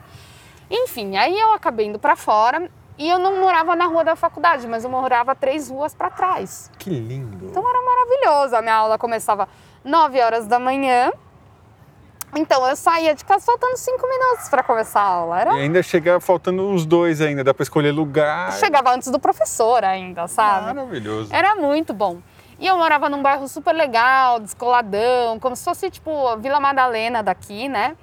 Enfim, 0.71 1.16
aí 1.16 1.38
eu 1.38 1.52
acabei 1.52 1.87
indo 1.87 1.99
para 1.99 2.16
fora. 2.16 2.71
E 2.99 3.09
eu 3.09 3.19
não 3.19 3.40
morava 3.40 3.75
na 3.75 3.87
rua 3.87 4.04
da 4.04 4.14
faculdade, 4.14 4.66
mas 4.66 4.85
eu 4.85 4.90
morava 4.90 5.35
três 5.35 5.71
ruas 5.71 5.95
para 5.95 6.11
trás. 6.11 6.71
Que 6.78 6.90
lindo! 6.90 7.47
Então 7.47 7.62
era 7.69 7.83
maravilhoso. 7.83 8.54
A 8.54 8.62
minha 8.62 8.75
aula 8.75 8.99
começava 8.99 9.49
9 9.83 10.21
horas 10.21 10.47
da 10.47 10.59
manhã 10.59 11.11
então 12.35 12.67
eu 12.67 12.77
saía 12.77 13.15
de 13.15 13.25
casa 13.25 13.45
faltando 13.45 13.77
cinco 13.77 14.09
minutos 14.09 14.49
para 14.49 14.62
começar 14.62 15.01
a 15.01 15.07
aula. 15.07 15.41
Era... 15.41 15.55
E 15.55 15.61
ainda 15.61 15.83
chegava 15.83 16.21
faltando 16.21 16.67
uns 16.67 16.87
dois 16.87 17.21
ainda, 17.21 17.45
dá 17.45 17.53
para 17.53 17.62
escolher 17.62 17.93
lugar. 17.93 18.53
Chegava 18.53 18.93
antes 18.93 19.11
do 19.11 19.19
professor 19.19 19.85
ainda, 19.85 20.27
sabe? 20.29 20.75
Maravilhoso. 20.75 21.33
Era 21.33 21.55
muito 21.55 21.93
bom. 21.93 22.19
E 22.59 22.67
eu 22.67 22.77
morava 22.79 23.09
num 23.09 23.23
bairro 23.23 23.49
super 23.49 23.75
legal, 23.75 24.39
descoladão, 24.39 25.39
como 25.41 25.57
se 25.57 25.65
fosse 25.65 25.91
tipo 25.91 26.29
a 26.29 26.37
Vila 26.37 26.61
Madalena 26.61 27.23
daqui, 27.23 27.69
né? 27.69 27.97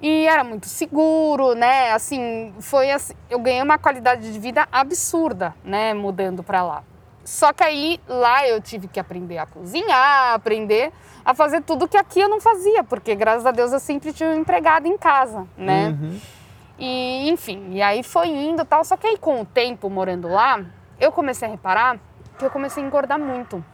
E 0.00 0.26
era 0.26 0.42
muito 0.42 0.66
seguro, 0.66 1.54
né? 1.54 1.92
Assim, 1.92 2.54
foi 2.60 2.90
assim, 2.90 3.14
eu 3.30 3.38
ganhei 3.38 3.62
uma 3.62 3.78
qualidade 3.78 4.32
de 4.32 4.38
vida 4.38 4.66
absurda, 4.70 5.54
né, 5.64 5.94
mudando 5.94 6.42
para 6.42 6.62
lá. 6.62 6.82
Só 7.24 7.52
que 7.52 7.64
aí 7.64 8.00
lá 8.06 8.46
eu 8.46 8.60
tive 8.60 8.86
que 8.86 9.00
aprender 9.00 9.38
a 9.38 9.46
cozinhar, 9.46 10.34
aprender 10.34 10.92
a 11.24 11.34
fazer 11.34 11.62
tudo 11.62 11.88
que 11.88 11.96
aqui 11.96 12.20
eu 12.20 12.28
não 12.28 12.40
fazia, 12.40 12.84
porque 12.84 13.14
graças 13.14 13.46
a 13.46 13.50
Deus 13.50 13.72
eu 13.72 13.80
sempre 13.80 14.12
tinha 14.12 14.28
um 14.28 14.34
empregado 14.34 14.86
em 14.86 14.98
casa, 14.98 15.46
né? 15.56 15.88
Uhum. 15.88 16.20
E 16.78 17.30
enfim, 17.30 17.68
e 17.70 17.82
aí 17.82 18.02
foi 18.02 18.28
indo 18.28 18.64
tal. 18.64 18.84
Só 18.84 18.96
que 18.96 19.06
aí 19.06 19.16
com 19.16 19.40
o 19.40 19.44
tempo 19.44 19.88
morando 19.88 20.28
lá, 20.28 20.64
eu 21.00 21.10
comecei 21.10 21.48
a 21.48 21.50
reparar 21.50 21.98
que 22.38 22.44
eu 22.44 22.50
comecei 22.50 22.82
a 22.82 22.86
engordar 22.86 23.18
muito. 23.18 23.64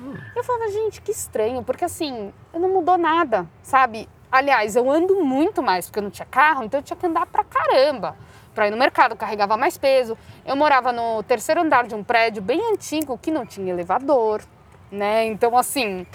Hum. 0.00 0.14
Eu 0.34 0.42
falava, 0.42 0.70
gente, 0.70 1.00
que 1.02 1.10
estranho, 1.10 1.62
porque 1.62 1.84
assim, 1.84 2.32
não 2.52 2.68
mudou 2.68 2.96
nada, 2.96 3.46
sabe? 3.62 4.08
Aliás, 4.32 4.76
eu 4.76 4.90
ando 4.90 5.22
muito 5.22 5.62
mais, 5.62 5.86
porque 5.86 5.98
eu 5.98 6.04
não 6.04 6.10
tinha 6.10 6.26
carro, 6.26 6.64
então 6.64 6.80
eu 6.80 6.84
tinha 6.84 6.96
que 6.96 7.06
andar 7.06 7.26
pra 7.26 7.44
caramba 7.44 8.16
para 8.54 8.68
ir 8.68 8.70
no 8.70 8.76
mercado, 8.76 9.16
carregava 9.16 9.56
mais 9.56 9.76
peso. 9.76 10.16
Eu 10.44 10.56
morava 10.56 10.92
no 10.92 11.22
terceiro 11.22 11.60
andar 11.60 11.86
de 11.86 11.94
um 11.94 12.02
prédio 12.02 12.42
bem 12.42 12.72
antigo 12.72 13.18
que 13.18 13.30
não 13.30 13.44
tinha 13.44 13.72
elevador, 13.72 14.42
né? 14.90 15.26
Então, 15.26 15.56
assim, 15.56 16.06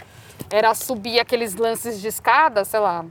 era 0.50 0.74
subir 0.74 1.20
aqueles 1.20 1.56
lances 1.56 2.00
de 2.00 2.08
escada, 2.08 2.64
sei 2.64 2.80
lá, 2.80 3.06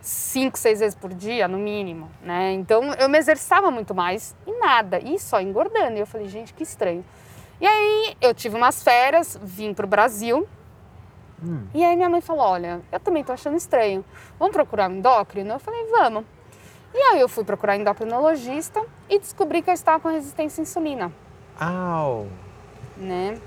cinco, 0.00 0.58
seis 0.58 0.80
vezes 0.80 0.94
por 0.94 1.12
dia, 1.12 1.46
no 1.46 1.58
mínimo, 1.58 2.10
né? 2.22 2.52
Então, 2.52 2.94
eu 2.94 3.08
me 3.08 3.18
exerçava 3.18 3.70
muito 3.70 3.94
mais 3.94 4.34
e 4.46 4.52
nada, 4.58 4.98
e 4.98 5.18
só 5.18 5.40
engordando. 5.40 5.96
E 5.96 6.00
eu 6.00 6.06
falei, 6.06 6.28
gente, 6.28 6.54
que 6.54 6.62
estranho. 6.62 7.04
E 7.60 7.66
aí, 7.66 8.16
eu 8.20 8.34
tive 8.34 8.56
umas 8.56 8.82
férias, 8.82 9.38
vim 9.42 9.74
pro 9.74 9.86
Brasil. 9.86 10.48
Hum. 11.42 11.66
E 11.74 11.84
aí 11.84 11.96
minha 11.96 12.08
mãe 12.08 12.20
falou, 12.20 12.44
olha, 12.44 12.80
eu 12.92 13.00
também 13.00 13.24
tô 13.24 13.32
achando 13.32 13.56
estranho. 13.56 14.04
Vamos 14.38 14.52
procurar 14.52 14.90
um 14.90 14.94
endócrino? 14.94 15.52
Eu 15.52 15.58
falei, 15.58 15.86
vamos. 15.90 16.24
E 16.92 16.98
aí 16.98 17.20
eu 17.20 17.28
fui 17.28 17.44
procurar 17.44 17.76
endocrinologista 17.76 18.82
e 19.08 19.18
descobri 19.18 19.62
que 19.62 19.70
eu 19.70 19.74
estava 19.74 20.00
com 20.00 20.08
resistência 20.08 20.60
à 20.60 20.62
insulina. 20.62 21.12
Au! 21.58 22.26
Né? 22.96 23.38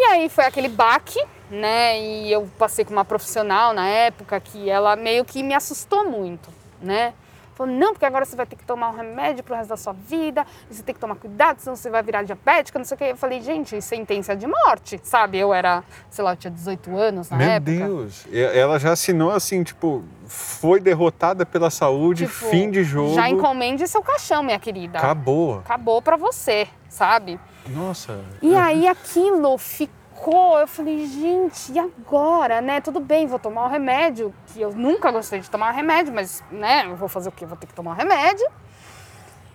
E 0.00 0.02
aí 0.04 0.30
foi 0.30 0.46
aquele 0.46 0.70
baque, 0.70 1.22
né? 1.50 2.00
E 2.00 2.32
eu 2.32 2.48
passei 2.58 2.86
com 2.86 2.92
uma 2.92 3.04
profissional 3.04 3.74
na 3.74 3.86
época 3.86 4.40
que 4.40 4.70
ela 4.70 4.96
meio 4.96 5.26
que 5.26 5.42
me 5.42 5.52
assustou 5.52 6.08
muito, 6.08 6.48
né? 6.80 7.12
Falou, 7.54 7.74
não, 7.74 7.92
porque 7.92 8.06
agora 8.06 8.24
você 8.24 8.34
vai 8.34 8.46
ter 8.46 8.56
que 8.56 8.64
tomar 8.64 8.88
um 8.88 8.96
remédio 8.96 9.44
pro 9.44 9.54
resto 9.54 9.68
da 9.68 9.76
sua 9.76 9.92
vida, 9.92 10.46
você 10.70 10.82
tem 10.82 10.94
que 10.94 11.00
tomar 11.00 11.16
cuidado, 11.16 11.58
senão 11.60 11.76
você 11.76 11.90
vai 11.90 12.02
virar 12.02 12.22
diabética, 12.22 12.78
não 12.78 12.86
sei 12.86 12.94
o 12.94 12.98
quê. 12.98 13.04
Eu 13.10 13.16
falei, 13.18 13.42
gente, 13.42 13.82
sentença 13.82 14.34
de 14.34 14.46
morte, 14.46 14.98
sabe? 15.02 15.36
Eu 15.36 15.52
era, 15.52 15.84
sei 16.08 16.24
lá, 16.24 16.32
eu 16.32 16.36
tinha 16.36 16.50
18 16.50 16.96
anos 16.96 17.28
na 17.28 17.36
Meu 17.36 17.50
época. 17.50 17.70
Deus. 17.70 18.26
E 18.30 18.40
Ela 18.40 18.78
já 18.78 18.92
assinou 18.92 19.30
assim, 19.30 19.62
tipo, 19.62 20.02
foi 20.24 20.80
derrotada 20.80 21.44
pela 21.44 21.68
saúde, 21.68 22.26
Tipo, 22.26 22.46
fim 22.48 22.70
de 22.70 22.82
jogo. 22.82 23.14
Já 23.16 23.28
encomende 23.28 23.86
seu 23.86 24.02
caixão, 24.02 24.42
minha 24.42 24.58
querida. 24.58 24.98
Acabou. 24.98 25.58
Acabou 25.58 26.00
pra 26.00 26.16
você, 26.16 26.66
sabe? 26.90 27.40
Nossa. 27.68 28.22
E 28.42 28.54
aí 28.54 28.86
aquilo 28.86 29.56
ficou, 29.56 30.58
eu 30.58 30.66
falei, 30.66 31.06
gente, 31.06 31.72
e 31.72 31.78
agora, 31.78 32.60
né? 32.60 32.80
Tudo 32.80 33.00
bem, 33.00 33.26
vou 33.26 33.38
tomar 33.38 33.64
o 33.66 33.68
remédio, 33.68 34.34
que 34.48 34.60
eu 34.60 34.72
nunca 34.72 35.10
gostei 35.10 35.40
de 35.40 35.48
tomar 35.48 35.70
remédio, 35.70 36.12
mas, 36.12 36.44
né, 36.50 36.84
eu 36.86 36.96
vou 36.96 37.08
fazer 37.08 37.28
o 37.30 37.32
quê? 37.32 37.46
Vou 37.46 37.56
ter 37.56 37.66
que 37.66 37.74
tomar 37.74 37.92
o 37.92 37.94
remédio. 37.94 38.46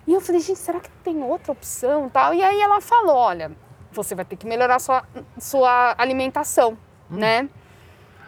E 0.06 0.14
eu 0.14 0.20
falei, 0.20 0.40
gente, 0.40 0.58
será 0.58 0.80
que 0.80 0.90
tem 1.04 1.22
outra 1.22 1.52
opção 1.52 2.08
tal? 2.08 2.32
E 2.32 2.42
aí 2.42 2.60
ela 2.60 2.80
falou, 2.80 3.14
olha, 3.16 3.52
você 3.92 4.14
vai 4.14 4.24
ter 4.24 4.36
que 4.36 4.46
melhorar 4.46 4.78
sua, 4.78 5.04
sua 5.38 5.94
alimentação, 5.98 6.76
né? 7.10 7.48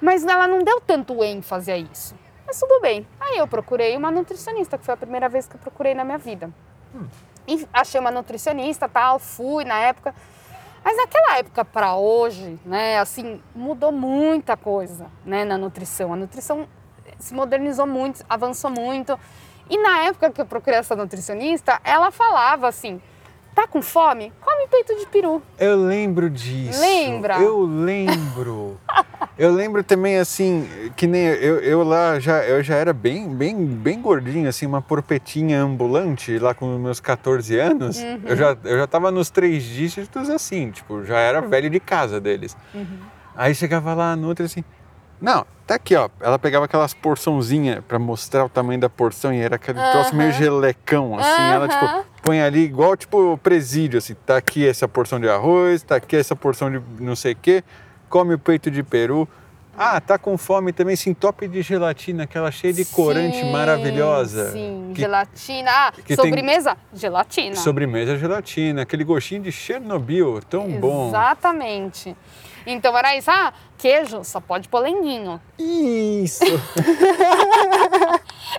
Mas 0.00 0.24
ela 0.24 0.46
não 0.46 0.62
deu 0.62 0.80
tanto 0.80 1.24
ênfase 1.24 1.72
a 1.72 1.78
isso. 1.78 2.14
Mas 2.46 2.58
tudo 2.58 2.80
bem. 2.80 3.06
Aí 3.20 3.38
eu 3.38 3.46
procurei 3.46 3.96
uma 3.96 4.10
nutricionista, 4.10 4.76
que 4.76 4.84
foi 4.84 4.94
a 4.94 4.96
primeira 4.96 5.28
vez 5.28 5.46
que 5.46 5.56
eu 5.56 5.60
procurei 5.60 5.94
na 5.94 6.04
minha 6.04 6.18
vida. 6.18 6.52
E 6.94 7.27
achei 7.72 8.00
uma 8.00 8.10
nutricionista, 8.10 8.88
tal, 8.88 9.18
fui 9.18 9.64
na 9.64 9.78
época. 9.78 10.14
Mas 10.84 10.96
naquela 10.96 11.38
época 11.38 11.64
para 11.64 11.96
hoje, 11.96 12.58
né, 12.64 12.98
assim, 12.98 13.40
mudou 13.54 13.92
muita 13.92 14.56
coisa, 14.56 15.06
né, 15.24 15.44
na 15.44 15.58
nutrição. 15.58 16.12
A 16.12 16.16
nutrição 16.16 16.66
se 17.18 17.34
modernizou 17.34 17.86
muito, 17.86 18.24
avançou 18.28 18.70
muito. 18.70 19.18
E 19.68 19.76
na 19.76 20.04
época 20.04 20.30
que 20.30 20.40
eu 20.40 20.46
procurei 20.46 20.78
essa 20.78 20.96
nutricionista, 20.96 21.80
ela 21.84 22.10
falava 22.10 22.68
assim: 22.68 23.00
"Tá 23.54 23.66
com 23.66 23.82
fome? 23.82 24.32
Come 24.40 24.68
peito 24.68 24.96
de 24.96 25.06
peru". 25.06 25.42
Eu 25.58 25.76
lembro 25.76 26.30
disso. 26.30 26.80
Lembra? 26.80 27.38
Eu 27.38 27.60
lembro. 27.60 28.78
eu 29.38 29.52
lembro 29.52 29.84
também 29.84 30.18
assim, 30.18 30.68
que 30.96 31.06
nem 31.06 31.26
eu, 31.26 31.58
eu 31.60 31.82
lá 31.84 32.18
já 32.18 32.44
eu 32.44 32.62
já 32.62 32.74
era 32.74 32.92
bem 32.92 33.28
bem 33.28 33.54
bem 33.66 34.00
gordinho 34.02 34.48
assim, 34.48 34.66
uma 34.66 34.82
porpetinha 34.82 35.60
ambulante 35.62 36.38
lá 36.38 36.52
com 36.54 36.76
meus 36.78 36.98
14 37.00 37.58
anos. 37.58 37.98
Uhum. 37.98 38.20
Eu 38.24 38.36
já 38.36 38.56
eu 38.64 38.78
já 38.78 38.86
tava 38.86 39.10
nos 39.10 39.30
três 39.30 39.62
dígitos 39.62 40.28
assim, 40.28 40.70
tipo, 40.70 41.04
já 41.04 41.18
era 41.18 41.40
Uhum. 41.40 41.48
velho 41.48 41.70
de 41.70 41.78
casa 41.80 42.20
deles. 42.20 42.56
Aí 43.36 43.54
chegava 43.54 43.94
lá 43.94 44.16
no 44.16 44.26
outro 44.28 44.44
assim, 44.44 44.64
não, 45.20 45.44
tá 45.66 45.74
aqui, 45.76 45.94
ó. 45.96 46.08
Ela 46.20 46.38
pegava 46.38 46.64
aquelas 46.64 46.94
porçãozinhas 46.94 47.82
pra 47.86 47.98
mostrar 47.98 48.44
o 48.44 48.48
tamanho 48.48 48.80
da 48.80 48.88
porção 48.88 49.32
e 49.32 49.38
era 49.40 49.56
aquele 49.56 49.78
troço 49.90 50.14
meio 50.14 50.32
gelecão, 50.32 51.18
assim. 51.18 51.42
Ela, 51.52 51.66
Aham. 51.66 51.68
tipo, 51.68 52.04
põe 52.22 52.40
ali 52.40 52.60
igual, 52.64 52.96
tipo, 52.96 53.36
presídio, 53.42 53.98
assim. 53.98 54.14
Tá 54.26 54.36
aqui 54.36 54.66
essa 54.66 54.86
porção 54.86 55.18
de 55.20 55.28
arroz, 55.28 55.82
tá 55.82 55.96
aqui 55.96 56.14
essa 56.16 56.36
porção 56.36 56.70
de 56.70 56.80
não 57.00 57.16
sei 57.16 57.32
o 57.32 57.36
quê. 57.36 57.64
Come 58.08 58.34
o 58.34 58.38
peito 58.38 58.70
de 58.70 58.82
peru. 58.82 59.28
Ah, 59.80 60.00
tá 60.00 60.18
com 60.18 60.36
fome 60.36 60.72
também, 60.72 60.96
se 60.96 61.08
entope 61.08 61.46
de 61.46 61.62
gelatina, 61.62 62.24
aquela 62.24 62.50
cheia 62.50 62.72
de 62.72 62.84
corante 62.84 63.36
Sim, 63.36 63.52
maravilhosa. 63.52 64.50
Sim, 64.50 64.90
Que- 64.92 65.02
gelatina. 65.02 65.70
Ah, 65.70 65.92
que 65.92 66.02
tem- 66.02 66.16
sobremesa? 66.16 66.76
Gelatina. 66.92 67.54
Sobremesa 67.54 68.16
gelatina, 68.18 68.82
aquele 68.82 69.04
gostinho 69.04 69.42
de 69.42 69.52
Chernobyl, 69.52 70.40
tão 70.50 70.68
bom. 70.80 71.08
Exatamente. 71.10 72.16
Então 72.66 72.96
era 72.98 73.16
isso. 73.16 73.30
Ah, 73.30 73.52
queijo 73.78 74.24
só 74.24 74.40
pode 74.40 74.68
polenguinho. 74.68 75.40
Isso! 75.58 76.44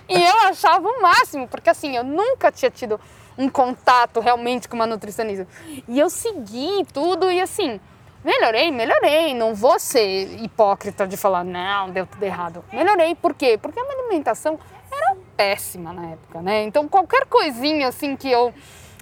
E 0.08 0.14
eu 0.24 0.38
achava 0.48 0.86
o 0.88 1.02
máximo, 1.02 1.46
porque 1.48 1.70
assim, 1.70 1.96
eu 1.96 2.02
nunca 2.04 2.50
tinha 2.50 2.70
tido 2.70 2.98
um 3.38 3.48
contato 3.48 4.20
realmente 4.20 4.68
com 4.68 4.76
uma 4.76 4.86
nutricionista. 4.86 5.46
E 5.88 5.98
eu 5.98 6.08
segui 6.10 6.84
tudo 6.92 7.30
e 7.30 7.40
assim, 7.40 7.80
melhorei, 8.24 8.70
melhorei. 8.70 9.34
Não 9.34 9.54
vou 9.54 9.78
ser 9.78 10.42
hipócrita 10.42 11.06
de 11.06 11.16
falar, 11.16 11.44
não, 11.44 11.90
deu 11.90 12.06
tudo 12.06 12.22
errado. 12.22 12.64
Melhorei, 12.72 13.14
por 13.14 13.34
quê? 13.34 13.58
Porque 13.60 13.78
a 13.78 13.82
minha 13.84 13.98
alimentação 14.04 14.58
era 14.90 15.16
péssima 15.36 15.92
na 15.92 16.10
época, 16.10 16.40
né? 16.42 16.64
Então 16.64 16.88
qualquer 16.88 17.26
coisinha 17.26 17.88
assim 17.88 18.16
que 18.16 18.30
eu 18.30 18.52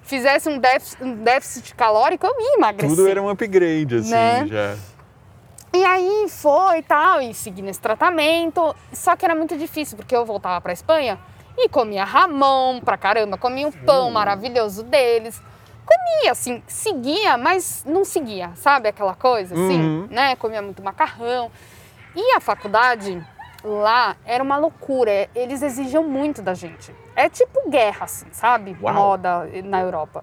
fizesse 0.02 0.48
um 0.48 0.58
déficit, 0.58 1.02
um 1.04 1.14
déficit 1.16 1.74
calórico, 1.74 2.26
eu 2.26 2.34
ia 2.40 2.54
emagrecer. 2.56 2.96
Tudo 2.96 3.08
era 3.08 3.22
um 3.22 3.28
upgrade, 3.28 3.96
assim, 3.96 4.10
Né? 4.10 4.46
já. 4.46 4.76
E 5.74 5.84
aí 5.84 6.26
foi 6.28 6.78
e 6.78 6.82
tal, 6.82 7.20
e 7.20 7.34
segui 7.34 7.60
nesse 7.60 7.80
tratamento. 7.80 8.74
Só 8.92 9.14
que 9.14 9.24
era 9.24 9.34
muito 9.34 9.56
difícil, 9.56 9.96
porque 9.98 10.16
eu 10.16 10.24
voltava 10.24 10.60
pra 10.62 10.72
Espanha 10.72 11.18
e 11.58 11.68
comia 11.68 12.04
ramão 12.04 12.80
pra 12.82 12.96
caramba, 12.96 13.36
comia 13.36 13.68
um 13.68 13.72
pão 13.72 14.10
maravilhoso 14.10 14.82
deles. 14.82 15.40
Comia, 15.88 16.32
assim, 16.32 16.62
seguia, 16.66 17.38
mas 17.38 17.82
não 17.86 18.04
seguia, 18.04 18.52
sabe 18.56 18.88
aquela 18.88 19.14
coisa, 19.14 19.54
assim, 19.54 19.80
Uhum. 19.80 20.08
né? 20.10 20.36
Comia 20.36 20.60
muito 20.60 20.82
macarrão. 20.82 21.50
E 22.14 22.32
a 22.36 22.40
faculdade 22.40 23.24
lá 23.64 24.16
era 24.24 24.42
uma 24.44 24.56
loucura, 24.56 25.28
eles 25.34 25.62
exigiam 25.62 26.04
muito 26.04 26.42
da 26.42 26.52
gente. 26.54 26.94
É 27.16 27.28
tipo 27.28 27.68
guerra, 27.70 28.04
assim, 28.04 28.26
sabe? 28.32 28.76
Uau. 28.82 28.92
Moda 28.94 29.48
na 29.64 29.80
Europa. 29.80 30.22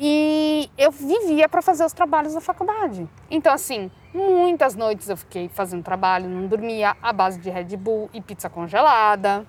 E 0.00 0.70
eu 0.78 0.90
vivia 0.92 1.48
para 1.48 1.60
fazer 1.60 1.84
os 1.84 1.92
trabalhos 1.92 2.34
da 2.34 2.40
faculdade. 2.40 3.08
Então, 3.30 3.52
assim, 3.52 3.90
muitas 4.14 4.74
noites 4.76 5.08
eu 5.08 5.16
fiquei 5.16 5.48
fazendo 5.48 5.82
trabalho, 5.82 6.28
não 6.28 6.46
dormia, 6.46 6.96
à 7.02 7.12
base 7.12 7.38
de 7.40 7.50
Red 7.50 7.76
Bull 7.76 8.08
e 8.12 8.20
pizza 8.20 8.48
congelada, 8.48 9.44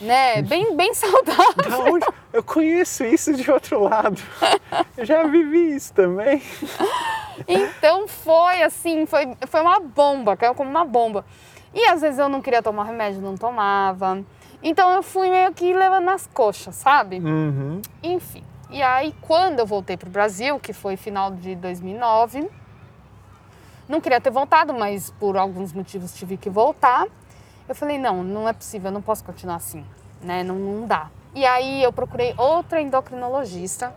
né? 0.00 0.42
Bem, 0.42 0.76
bem 0.76 0.94
saudável. 0.94 1.98
Eu 2.32 2.42
conheço 2.42 3.04
isso 3.04 3.32
de 3.34 3.50
outro 3.50 3.82
lado. 3.82 4.20
Eu 4.96 5.04
já 5.04 5.24
vivi 5.24 5.74
isso 5.74 5.92
também. 5.92 6.42
Então 7.46 8.08
foi 8.08 8.62
assim, 8.62 9.06
foi, 9.06 9.36
foi 9.46 9.60
uma 9.60 9.80
bomba, 9.80 10.36
caiu 10.36 10.54
como 10.54 10.70
uma 10.70 10.84
bomba. 10.84 11.24
E 11.72 11.86
às 11.86 12.00
vezes 12.00 12.18
eu 12.18 12.28
não 12.28 12.40
queria 12.40 12.62
tomar 12.62 12.84
remédio, 12.84 13.20
não 13.20 13.36
tomava. 13.36 14.24
Então 14.62 14.90
eu 14.92 15.02
fui 15.02 15.30
meio 15.30 15.52
que 15.52 15.72
levando 15.72 16.04
nas 16.04 16.26
coxas, 16.26 16.74
sabe? 16.74 17.18
Uhum. 17.18 17.80
Enfim. 18.02 18.44
E 18.70 18.82
aí, 18.82 19.14
quando 19.22 19.60
eu 19.60 19.66
voltei 19.66 19.96
para 19.96 20.08
o 20.08 20.12
Brasil, 20.12 20.58
que 20.58 20.72
foi 20.72 20.96
final 20.96 21.30
de 21.30 21.54
2009, 21.54 22.50
não 23.88 24.00
queria 24.00 24.20
ter 24.20 24.30
voltado, 24.30 24.74
mas 24.74 25.10
por 25.18 25.36
alguns 25.36 25.72
motivos 25.72 26.12
tive 26.14 26.36
que 26.36 26.50
voltar. 26.50 27.06
Eu 27.68 27.74
falei, 27.74 27.98
não, 27.98 28.24
não 28.24 28.48
é 28.48 28.52
possível, 28.52 28.88
eu 28.88 28.94
não 28.94 29.02
posso 29.02 29.22
continuar 29.22 29.56
assim, 29.56 29.84
né? 30.22 30.42
Não, 30.42 30.54
não 30.54 30.86
dá. 30.86 31.10
E 31.34 31.44
aí 31.44 31.82
eu 31.82 31.92
procurei 31.92 32.34
outra 32.38 32.80
endocrinologista 32.80 33.94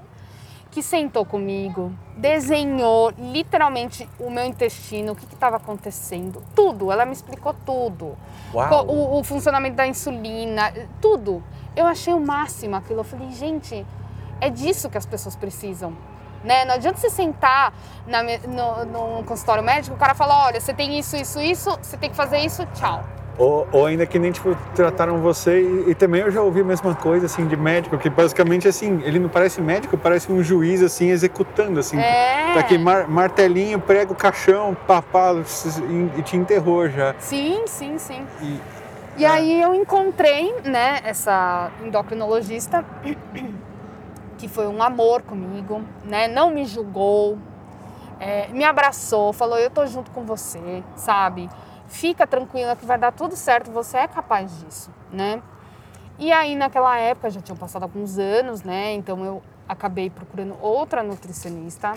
que 0.70 0.82
sentou 0.82 1.26
comigo, 1.26 1.92
desenhou 2.18 3.12
literalmente 3.18 4.08
o 4.20 4.30
meu 4.30 4.46
intestino, 4.46 5.14
o 5.14 5.16
que 5.16 5.26
estava 5.26 5.58
acontecendo, 5.58 6.44
tudo. 6.56 6.92
Ela 6.92 7.06
me 7.06 7.14
explicou 7.14 7.54
tudo. 7.66 8.18
O, 8.88 9.20
o 9.20 9.24
funcionamento 9.24 9.76
da 9.76 9.88
insulina, 9.88 10.74
tudo. 11.02 11.44
Eu 11.76 11.86
achei 11.86 12.14
o 12.14 12.20
máximo 12.20 12.76
aquilo. 12.76 13.02
Eu 13.02 13.04
falei, 13.04 13.32
gente, 13.32 13.86
é 14.40 14.50
disso 14.50 14.90
que 14.90 14.98
as 14.98 15.06
pessoas 15.06 15.36
precisam. 15.36 15.96
Né? 16.44 16.66
Não 16.66 16.76
adianta 16.76 16.98
você 16.98 17.10
sentar 17.10 17.74
na 18.08 18.24
no, 18.24 18.86
no 19.18 19.24
consultório 19.24 19.64
médico, 19.64 19.96
o 19.96 20.00
cara 20.00 20.16
fala, 20.16 20.46
olha, 20.46 20.60
você 20.60 20.74
tem 20.74 20.98
isso, 20.98 21.16
isso, 21.16 21.40
isso, 21.40 21.70
você 21.82 21.98
tem 21.98 22.10
que 22.10 22.16
fazer 22.16 22.40
isso, 22.40 22.66
tchau. 22.74 23.04
Ou, 23.42 23.68
ou 23.72 23.86
ainda 23.88 24.06
que 24.06 24.20
nem, 24.20 24.32
tipo, 24.32 24.56
trataram 24.76 25.18
você 25.18 25.62
e, 25.62 25.90
e 25.90 25.96
também 25.96 26.22
eu 26.22 26.30
já 26.30 26.44
ouvi 26.44 26.62
a 26.62 26.64
mesma 26.64 26.94
coisa, 26.94 27.26
assim, 27.26 27.48
de 27.48 27.58
médico, 27.58 27.98
que 27.98 28.08
basicamente, 28.08 28.68
assim, 28.68 29.02
ele 29.04 29.18
não 29.18 29.30
parece 29.30 29.60
médico, 29.60 29.98
parece 29.98 30.32
um 30.32 30.44
juiz, 30.44 30.84
assim, 30.84 31.10
executando, 31.10 31.80
assim. 31.80 31.98
É. 31.98 32.54
Tá 32.54 32.60
aqui, 32.60 32.78
mar- 32.78 33.08
martelinho, 33.08 33.80
prega 33.80 34.14
o 34.14 34.16
caixão, 34.16 34.78
papá, 34.86 35.34
e, 36.20 36.22
te 36.22 36.38
enterrou 36.38 36.88
já. 36.88 37.16
Sim, 37.18 37.64
sim, 37.66 37.98
sim. 37.98 38.28
E, 38.44 38.60
E 39.18 39.26
aí 39.26 39.60
eu 39.60 39.74
encontrei, 39.74 40.54
né, 40.64 41.00
essa 41.04 41.72
endocrinologista 41.84 42.86
que 44.38 44.48
foi 44.48 44.68
um 44.68 44.84
amor 44.84 45.24
comigo, 45.24 45.82
né? 46.06 46.28
Não 46.28 46.52
me 46.52 46.64
julgou, 46.64 47.40
é, 48.20 48.50
me 48.50 48.64
abraçou, 48.64 49.34
falou: 49.34 49.58
eu 49.58 49.72
tô 49.72 49.84
junto 49.88 50.12
com 50.12 50.24
você, 50.26 50.84
sabe? 50.96 51.50
Fica 51.92 52.26
tranquila 52.26 52.74
que 52.76 52.86
vai 52.86 52.98
dar 52.98 53.12
tudo 53.12 53.36
certo, 53.36 53.70
você 53.70 53.98
é 53.98 54.08
capaz 54.08 54.50
disso, 54.62 54.90
né? 55.12 55.42
E 56.18 56.32
aí 56.32 56.56
naquela 56.56 56.98
época 56.98 57.30
já 57.30 57.42
tinham 57.42 57.58
passado 57.58 57.84
alguns 57.84 58.18
anos, 58.18 58.64
né? 58.64 58.94
Então 58.94 59.26
eu 59.26 59.44
acabei 59.68 60.10
procurando 60.10 60.56
outra 60.62 61.04
nutricionista 61.04 61.94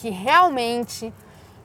que 0.00 0.08
realmente 0.08 1.12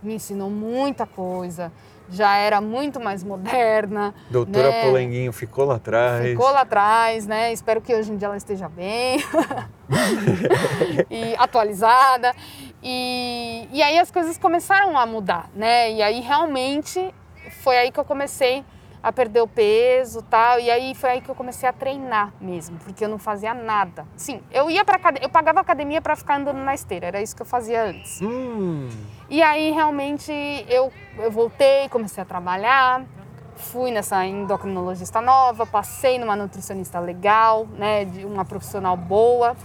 me 0.02 0.16
ensinou 0.16 0.50
muita 0.50 1.06
coisa, 1.06 1.72
já 2.10 2.36
era 2.38 2.60
muito 2.60 3.00
mais 3.00 3.24
moderna. 3.24 4.16
doutora 4.32 4.72
né? 4.72 4.86
Polenguinho 4.86 5.32
ficou 5.32 5.66
lá 5.66 5.76
atrás. 5.76 6.26
Ficou 6.26 6.50
lá 6.50 6.62
atrás, 6.62 7.28
né? 7.28 7.54
Espero 7.54 7.82
que 7.82 7.94
hoje 7.94 8.12
em 8.12 8.18
dia 8.18 8.28
ela 8.28 8.38
esteja 8.38 8.68
bem 8.68 9.24
e 11.08 11.36
atualizada. 11.38 12.34
E, 12.82 13.68
e 13.72 13.84
aí 13.84 14.00
as 14.00 14.10
coisas 14.10 14.40
começaram 14.40 14.98
a 14.98 15.06
mudar, 15.06 15.50
né? 15.54 15.92
E 15.92 16.02
aí 16.02 16.20
realmente 16.20 17.14
foi 17.50 17.78
aí 17.78 17.92
que 17.92 18.00
eu 18.00 18.06
comecei 18.06 18.64
a 19.02 19.12
perder 19.12 19.42
o 19.42 19.48
peso 19.48 20.22
tal. 20.24 20.60
E 20.60 20.70
aí 20.70 20.94
foi 20.94 21.10
aí 21.10 21.22
que 21.22 21.30
eu 21.30 21.36
comecei 21.36 21.68
a 21.68 21.74
treinar 21.74 22.34
mesmo, 22.40 22.78
porque 22.80 23.04
eu 23.04 23.10
não 23.10 23.18
fazia 23.18 23.54
nada. 23.54 24.06
Sim, 24.16 24.42
eu 24.52 24.70
ia 24.70 24.84
para 24.84 25.00
eu 25.22 25.30
pagava 25.30 25.60
academia 25.60 26.02
para 26.02 26.16
ficar 26.16 26.38
andando 26.38 26.58
na 26.58 26.74
esteira, 26.74 27.08
era 27.08 27.22
isso 27.22 27.36
que 27.36 27.42
eu 27.42 27.46
fazia 27.46 27.86
antes. 27.86 28.22
Hum. 28.22 28.90
E 29.30 29.42
aí 29.42 29.72
realmente 29.72 30.32
eu, 30.68 30.92
eu 31.18 31.32
voltei, 31.32 31.88
comecei 31.90 32.22
a 32.22 32.26
trabalhar, 32.26 33.04
fui 33.56 33.92
nessa 33.92 34.26
endocrinologista 34.26 35.22
nova, 35.22 35.66
passei 35.66 36.18
numa 36.18 36.36
nutricionista 36.36 37.00
legal, 37.00 37.68
né, 37.78 38.06
de 38.06 38.26
uma 38.26 38.44
profissional 38.46 38.98
boa. 38.98 39.56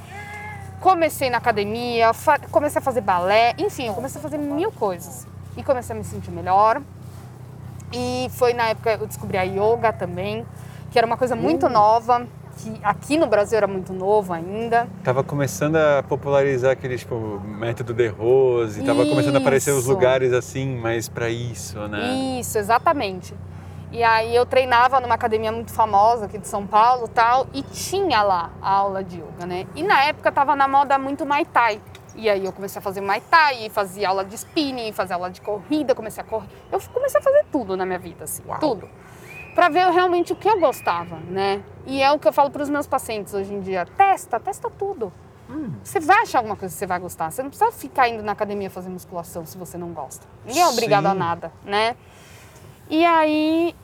Comecei 0.81 1.31
na 1.31 1.39
academia, 1.39 2.11
comecei 2.51 2.79
a 2.79 2.83
fazer 2.83 3.01
balé, 3.01 3.55
enfim, 3.57 3.87
eu 3.87 3.95
comecei 3.95 4.19
a 4.19 4.23
fazer 4.23 4.37
mil 4.37 4.71
coisas. 4.71 5.27
E 5.57 5.63
comecei 5.63 5.95
a 5.95 5.99
me 5.99 6.05
sentir 6.05 6.31
melhor. 6.31 6.83
E 7.95 8.29
foi 8.31 8.53
na 8.53 8.69
época 8.69 8.93
eu 8.93 9.07
descobri 9.07 9.39
a 9.39 9.43
yoga 9.43 9.93
também, 9.93 10.45
que 10.91 10.99
era 10.99 11.07
uma 11.07 11.17
coisa 11.17 11.37
muito 11.37 11.67
hum. 11.67 11.71
nova, 11.71 12.27
que 12.57 12.81
aqui 12.83 13.17
no 13.17 13.27
Brasil 13.27 13.57
era 13.57 13.67
muito 13.67 13.93
novo 13.93 14.33
ainda. 14.33 14.89
Tava 15.03 15.23
começando 15.23 15.77
a 15.77 16.03
popularizar 16.03 16.73
aquele 16.73 16.97
tipo 16.99 17.41
método 17.41 17.93
de 17.93 18.09
Rose, 18.09 18.79
isso. 18.79 18.87
tava 18.87 19.07
começando 19.07 19.37
a 19.37 19.39
aparecer 19.39 19.73
os 19.73 19.87
lugares 19.87 20.33
assim, 20.33 20.77
mais 20.77 21.09
para 21.09 21.31
isso, 21.31 21.79
né? 21.89 22.15
Isso, 22.39 22.59
exatamente. 22.59 23.35
E 23.93 24.03
aí 24.03 24.35
eu 24.35 24.45
treinava 24.45 24.99
numa 24.99 25.15
academia 25.15 25.53
muito 25.53 25.73
famosa 25.73 26.25
aqui 26.25 26.37
de 26.37 26.49
São 26.49 26.67
Paulo, 26.67 27.07
tal, 27.07 27.47
e 27.55 27.63
tinha 27.63 28.23
lá 28.23 28.51
a 28.61 28.71
aula 28.71 29.05
de 29.05 29.19
yoga, 29.19 29.47
né? 29.47 29.67
E 29.77 29.85
na 29.85 30.03
época 30.05 30.33
tava 30.33 30.57
na 30.57 30.67
moda 30.67 30.99
muito 30.99 31.25
Muay 31.25 31.45
Thai. 31.45 31.81
E 32.15 32.31
aí 32.31 32.45
eu 32.45 32.53
comecei 32.53 32.79
a 32.79 32.83
fazer 32.83 33.01
Muay 33.01 33.21
Thai, 33.23 33.69
fazia 33.71 34.09
aula 34.09 34.25
de 34.25 34.35
spinning, 34.37 34.93
fazia 34.93 35.17
aula 35.17 35.31
de 35.31 35.41
corrida, 35.41 35.95
comecei 35.95 36.23
a 36.23 36.27
correr. 36.27 36.49
Eu 36.71 36.81
comecei 36.93 37.21
a 37.21 37.23
fazer 37.23 37.45
tudo 37.51 37.77
na 37.77 37.85
minha 37.85 37.99
vida, 37.99 38.25
assim, 38.25 38.43
Uau. 38.47 38.59
tudo. 38.61 38.89
Para 39.55 39.69
ver 39.69 39.89
realmente 39.91 40.33
o 40.33 40.37
que 40.37 40.49
eu 40.49 40.59
gostava, 40.59 41.17
né? 41.17 41.63
E 41.87 42.03
é 42.03 42.11
o 42.11 42.19
que 42.19 42.27
eu 42.27 42.33
falo 42.33 42.51
para 42.51 42.63
os 42.63 42.69
meus 42.69 42.87
pacientes 42.87 43.35
hoje 43.35 43.53
em 43.53 43.61
dia: 43.61 43.87
testa, 43.97 44.39
testa 44.39 44.71
tudo. 44.71 45.13
Hum. 45.49 45.73
Você 45.83 46.01
vai 46.01 46.23
achar 46.23 46.39
alguma 46.39 46.57
coisa 46.57 46.73
que 46.73 46.79
você 46.79 46.87
vai 46.87 46.99
gostar. 46.99 47.31
Você 47.31 47.43
não 47.43 47.51
precisa 47.51 47.71
ficar 47.71 48.09
indo 48.09 48.23
na 48.23 48.33
academia 48.33 48.71
fazer 48.71 48.89
musculação 48.89 49.45
se 49.45 49.59
você 49.59 49.77
não 49.77 49.89
gosta. 49.93 50.27
Ninguém 50.45 50.63
é 50.63 50.67
obrigado 50.67 51.05
Sim. 51.05 51.11
a 51.11 51.15
nada, 51.15 51.53
né? 51.65 51.97
E 52.89 53.05
aí 53.05 53.75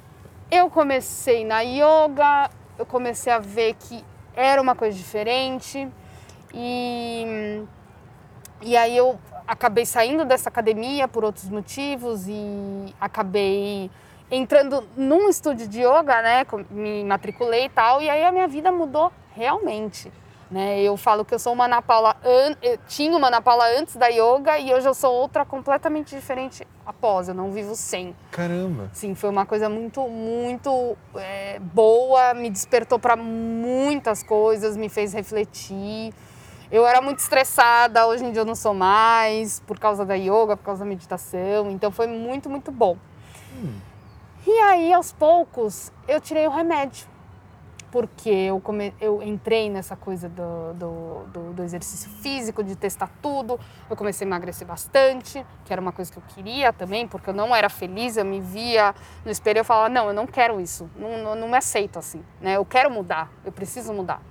eu 0.50 0.70
comecei 0.70 1.44
na 1.44 1.60
yoga, 1.60 2.50
eu 2.78 2.86
comecei 2.86 3.32
a 3.32 3.38
ver 3.38 3.74
que 3.74 4.04
era 4.34 4.60
uma 4.60 4.74
coisa 4.74 4.96
diferente. 4.96 5.88
E 6.52 7.62
e 8.62 8.76
aí 8.76 8.96
eu 8.96 9.18
acabei 9.46 9.84
saindo 9.84 10.24
dessa 10.24 10.48
academia 10.48 11.08
por 11.08 11.24
outros 11.24 11.48
motivos 11.48 12.26
e 12.28 12.94
acabei 13.00 13.90
entrando 14.30 14.86
num 14.96 15.28
estúdio 15.28 15.66
de 15.66 15.80
yoga, 15.80 16.22
né? 16.22 16.46
Me 16.70 17.04
matriculei 17.04 17.64
e 17.64 17.68
tal, 17.68 18.00
e 18.00 18.08
aí 18.08 18.24
a 18.24 18.30
minha 18.30 18.46
vida 18.46 18.70
mudou 18.70 19.12
realmente. 19.34 20.12
Né? 20.50 20.82
Eu 20.82 20.96
falo 20.96 21.24
que 21.24 21.32
eu 21.32 21.38
sou 21.38 21.52
uma 21.52 21.66
Ana 21.66 21.80
Paula, 21.80 22.16
an... 22.24 22.56
eu 22.60 22.76
tinha 22.88 23.16
uma 23.16 23.28
Ana 23.28 23.40
Paula 23.40 23.64
antes 23.78 23.94
da 23.94 24.08
yoga 24.08 24.58
e 24.58 24.74
hoje 24.74 24.88
eu 24.88 24.94
sou 24.94 25.14
outra 25.14 25.44
completamente 25.44 26.14
diferente 26.14 26.66
após, 26.84 27.28
eu 27.28 27.34
não 27.34 27.52
vivo 27.52 27.76
sem. 27.76 28.16
Caramba! 28.32 28.90
Sim, 28.92 29.14
foi 29.14 29.30
uma 29.30 29.46
coisa 29.46 29.68
muito, 29.68 30.08
muito 30.08 30.96
é, 31.14 31.60
boa, 31.60 32.34
me 32.34 32.50
despertou 32.50 32.98
para 32.98 33.14
muitas 33.14 34.24
coisas, 34.24 34.76
me 34.76 34.88
fez 34.88 35.12
refletir. 35.12 36.12
Eu 36.70 36.87
era 36.87 37.00
muito 37.00 37.18
estressada, 37.18 38.06
hoje 38.06 38.24
em 38.24 38.30
dia 38.30 38.42
eu 38.42 38.46
não 38.46 38.54
sou 38.54 38.72
mais, 38.72 39.59
por 39.66 39.76
causa 39.76 40.06
da 40.06 40.14
yoga, 40.14 40.56
por 40.56 40.64
causa 40.64 40.85
da 40.85 40.88
meditação. 40.88 41.68
Então 41.68 41.90
foi 41.90 42.06
muito, 42.06 42.48
muito 42.48 42.70
bom. 42.70 42.96
Hum. 43.56 43.80
E 44.46 44.59
aí, 44.61 44.92
aos 44.92 45.12
poucos, 45.12 45.92
eu 46.06 46.20
tirei 46.20 46.46
o 46.46 46.50
remédio. 46.50 47.09
Porque 47.90 48.30
eu, 48.30 48.61
come... 48.61 48.94
eu 49.00 49.20
entrei 49.20 49.68
nessa 49.68 49.96
coisa 49.96 50.28
do, 50.28 50.72
do, 50.74 51.24
do, 51.33 51.52
do, 51.54 51.62
exercício 51.64 52.09
físico, 52.09 52.62
de 52.62 52.76
testar 52.76 53.11
tudo. 53.20 53.59
Eu 53.90 53.96
comecei 53.96 54.24
a 54.24 54.28
emagrecer 54.28 54.64
bastante, 54.64 55.44
que 55.64 55.72
era 55.72 55.83
uma 55.83 55.90
coisa 55.90 56.11
que 56.12 56.18
eu 56.18 56.22
queria 56.28 56.72
também, 56.72 57.09
porque 57.09 57.30
eu 57.30 57.35
não 57.35 57.54
era 57.54 57.68
feliz. 57.68 58.16
Eu 58.16 58.24
me 58.24 58.40
via 58.40 58.94
no 59.24 59.30
espelho 59.33 59.59
e 59.59 59.61
eu 59.61 59.64
falava: 59.64 59.88
não, 59.88 60.06
eu 60.06 60.14
não 60.14 60.24
quero 60.24 60.61
isso, 60.61 60.88
não, 60.94 61.18
não, 61.18 61.35
não 61.35 61.48
me 61.48 61.56
aceito 61.56 61.98
assim. 61.98 62.24
Né? 62.40 62.56
Eu 62.56 62.64
quero 62.64 62.92
mudar, 62.92 63.28
eu 63.44 63.50
preciso 63.50 63.92
mudar. 63.92 64.22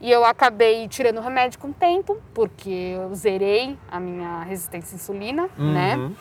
E 0.00 0.10
eu 0.10 0.24
acabei 0.24 0.86
tirando 0.86 1.18
o 1.18 1.20
remédio 1.20 1.58
com 1.58 1.68
o 1.68 1.72
tempo, 1.72 2.18
porque 2.32 2.94
eu 2.96 3.12
zerei 3.14 3.76
a 3.90 3.98
minha 3.98 4.42
resistência 4.42 4.94
à 4.94 4.96
insulina, 4.96 5.48
uhum. 5.58 5.72
né? 5.72 6.12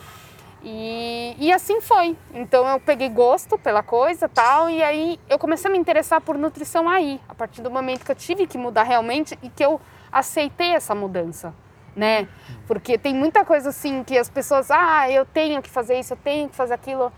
E, 0.64 1.36
e 1.38 1.54
assim 1.54 1.80
foi. 1.80 2.18
Então 2.34 2.68
eu 2.68 2.80
peguei 2.80 3.10
gosto 3.10 3.58
pela 3.58 3.84
coisa 3.84 4.28
tal, 4.28 4.70
e 4.70 4.82
aí 4.82 5.20
eu 5.30 5.38
comecei 5.38 5.70
a 5.70 5.72
me 5.72 5.78
interessar 5.78 6.22
por 6.22 6.38
nutrição 6.38 6.90
aí, 6.90 7.22
a 7.30 7.36
partir 7.36 7.62
do 7.62 7.70
momento 7.70 8.04
que 8.04 8.12
eu 8.12 8.16
tive 8.16 8.48
que 8.48 8.58
mudar 8.58 8.84
realmente 8.84 9.38
e 9.44 9.50
que 9.50 9.64
eu 9.64 9.80
aceitei 10.12 10.72
essa 10.72 10.96
mudança, 10.96 11.54
né? 11.96 12.28
Porque 12.66 12.98
tem 12.98 13.14
muita 13.14 13.46
coisa 13.46 13.70
assim 13.70 14.04
que 14.04 14.18
as 14.18 14.30
pessoas, 14.30 14.72
ah, 14.72 15.10
eu 15.10 15.26
tenho 15.26 15.62
que 15.62 15.70
fazer 15.70 16.00
isso, 16.00 16.14
eu 16.14 16.18
tenho 16.18 16.50
que 16.50 16.56
fazer 16.56 16.74
aquilo. 16.74 17.12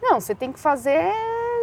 Não, 0.00 0.20
você 0.20 0.34
tem 0.34 0.52
que 0.52 0.60
fazer 0.60 1.12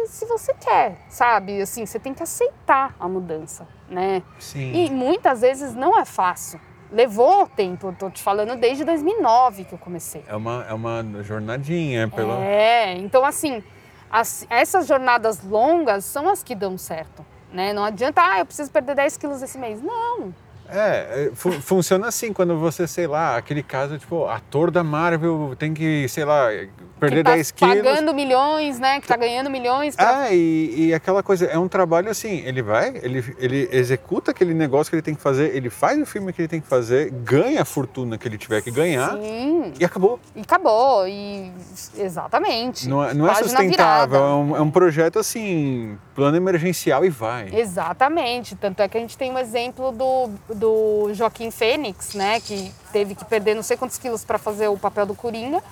se 0.06 0.26
você 0.26 0.54
quer, 0.54 0.96
sabe? 1.08 1.60
Assim, 1.60 1.86
você 1.86 1.98
tem 1.98 2.14
que 2.14 2.22
aceitar 2.22 2.94
a 2.98 3.08
mudança, 3.08 3.66
né? 3.88 4.22
Sim. 4.38 4.72
E 4.72 4.90
muitas 4.90 5.40
vezes 5.40 5.74
não 5.74 5.98
é 5.98 6.04
fácil. 6.04 6.60
Levou 6.90 7.46
tempo, 7.46 7.88
eu 7.88 7.92
tô 7.94 8.10
te 8.10 8.22
falando 8.22 8.54
desde 8.56 8.84
2009 8.84 9.64
que 9.64 9.72
eu 9.72 9.78
comecei. 9.78 10.22
É 10.26 10.36
uma, 10.36 10.64
é 10.68 10.74
uma 10.74 11.04
jornadinha. 11.22 12.08
Pelo... 12.08 12.32
É, 12.32 12.94
então 12.96 13.24
assim, 13.24 13.62
as, 14.10 14.46
essas 14.50 14.86
jornadas 14.86 15.42
longas 15.42 16.04
são 16.04 16.28
as 16.28 16.42
que 16.42 16.54
dão 16.54 16.76
certo, 16.76 17.24
né? 17.50 17.72
Não 17.72 17.84
adianta, 17.84 18.20
ah, 18.22 18.40
eu 18.40 18.46
preciso 18.46 18.70
perder 18.70 18.94
10 18.94 19.16
quilos 19.16 19.42
esse 19.42 19.56
mês. 19.56 19.80
Não, 19.80 20.34
é, 20.72 21.28
é 21.28 21.34
funciona 21.34 22.08
assim, 22.08 22.32
quando 22.32 22.58
você, 22.58 22.86
sei 22.88 23.06
lá, 23.06 23.36
aquele 23.36 23.62
caso, 23.62 23.98
tipo, 23.98 24.26
ator 24.26 24.70
da 24.70 24.82
Marvel 24.82 25.54
tem 25.58 25.74
que, 25.74 26.08
sei 26.08 26.24
lá, 26.24 26.48
perder 27.02 27.24
que 27.24 27.24
tá 27.24 27.34
10 27.34 27.50
quilos. 27.50 27.76
pagando 27.76 28.14
milhões, 28.14 28.78
né? 28.78 29.00
Que 29.00 29.08
tá 29.08 29.16
ganhando 29.16 29.50
milhões. 29.50 29.96
Pra... 29.96 30.28
É, 30.28 30.34
e, 30.34 30.86
e, 30.86 30.94
aquela 30.94 31.22
coisa, 31.22 31.46
é 31.46 31.58
um 31.58 31.68
trabalho 31.68 32.10
assim, 32.10 32.42
ele 32.44 32.62
vai, 32.62 32.96
ele, 33.02 33.34
ele 33.38 33.68
executa 33.72 34.30
aquele 34.30 34.54
negócio 34.54 34.90
que 34.90 34.96
ele 34.96 35.02
tem 35.02 35.14
que 35.14 35.20
fazer, 35.20 35.54
ele 35.54 35.68
faz 35.68 36.00
o 36.00 36.06
filme 36.06 36.32
que 36.32 36.42
ele 36.42 36.48
tem 36.48 36.60
que 36.60 36.68
fazer, 36.68 37.10
ganha 37.10 37.62
a 37.62 37.64
fortuna 37.64 38.16
que 38.16 38.28
ele 38.28 38.38
tiver 38.38 38.62
que 38.62 38.70
ganhar 38.70 39.16
Sim. 39.18 39.72
e 39.78 39.84
acabou. 39.84 40.20
E 40.36 40.40
acabou, 40.40 41.08
e 41.08 41.52
exatamente. 41.96 42.88
Não, 42.88 43.04
é, 43.04 43.14
não 43.14 43.28
é 43.28 43.34
sustentável, 43.34 44.18
é 44.18 44.34
um, 44.34 44.56
é 44.56 44.60
um 44.60 44.70
projeto 44.70 45.18
assim, 45.18 45.98
plano 46.14 46.36
emergencial 46.36 47.04
e 47.04 47.10
vai. 47.10 47.50
Exatamente, 47.52 48.54
tanto 48.54 48.80
é 48.80 48.88
que 48.88 48.96
a 48.96 49.00
gente 49.00 49.18
tem 49.18 49.30
um 49.32 49.38
exemplo 49.38 49.90
do 49.92 50.30
do 50.54 51.12
Joaquim 51.14 51.50
Fênix, 51.50 52.14
né, 52.14 52.40
que 52.40 52.72
teve 52.92 53.14
que 53.14 53.24
perder 53.24 53.54
não 53.54 53.62
sei 53.62 53.76
quantos 53.76 53.98
quilos 53.98 54.24
para 54.24 54.38
fazer 54.38 54.68
o 54.68 54.76
papel 54.76 55.06
do 55.06 55.14
Coringa, 55.14 55.62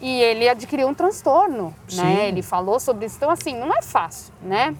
e 0.00 0.20
ele 0.20 0.48
adquiriu 0.48 0.88
um 0.88 0.94
transtorno, 0.94 1.66
né? 1.66 1.74
Sim. 1.88 2.02
né? 2.02 2.28
Ele 2.28 2.42
falou 2.42 2.78
sobre 2.78 3.06
isso, 3.06 3.16
então 3.16 3.30
assim, 3.30 3.58
não 3.58 3.74
é 3.74 3.82
fácil, 3.82 4.32
né? 4.42 4.74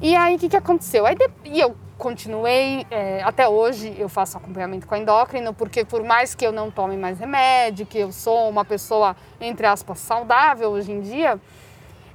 E 0.00 0.14
aí 0.16 0.36
o 0.36 0.38
que, 0.38 0.48
que 0.48 0.56
aconteceu? 0.56 1.04
Aí 1.04 1.16
e 1.44 1.60
eu 1.60 1.76
continuei, 1.98 2.86
é, 2.90 3.22
até 3.22 3.46
hoje 3.46 3.94
eu 3.98 4.08
faço 4.08 4.38
acompanhamento 4.38 4.86
com 4.86 4.94
a 4.94 4.98
endócrino, 4.98 5.52
porque 5.52 5.84
por 5.84 6.02
mais 6.02 6.34
que 6.34 6.46
eu 6.46 6.50
não 6.50 6.70
tome 6.70 6.96
mais 6.96 7.18
remédio, 7.18 7.84
que 7.84 7.98
eu 7.98 8.10
sou 8.10 8.48
uma 8.48 8.64
pessoa, 8.64 9.14
entre 9.38 9.66
aspas, 9.66 9.98
saudável 9.98 10.70
hoje 10.70 10.90
em 10.90 11.00
dia, 11.02 11.38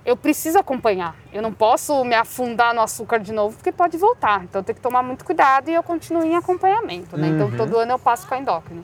eu 0.04 0.18
preciso 0.18 0.58
acompanhar. 0.58 1.16
Eu 1.32 1.42
não 1.42 1.54
posso 1.54 2.04
me 2.04 2.16
afundar 2.16 2.74
no 2.74 2.82
açúcar 2.82 3.20
de 3.20 3.32
novo, 3.32 3.56
porque 3.56 3.72
pode 3.72 3.98
voltar. 3.98 4.44
Então 4.44 4.62
eu 4.62 4.64
tenho 4.64 4.76
que 4.76 4.82
tomar 4.82 5.04
muito 5.04 5.24
cuidado 5.24 5.70
e 5.70 5.74
eu 5.74 5.84
continuo 5.84 6.24
em 6.24 6.36
acompanhamento. 6.36 7.16
Né? 7.18 7.28
Então, 7.28 7.48
uhum. 7.48 7.54
Então 7.54 7.66
todo 7.68 7.78
ano 7.78 7.92
eu 7.92 8.00
passo 8.00 8.28
com 8.28 8.34
a 8.34 8.40
endócrina. 8.40 8.84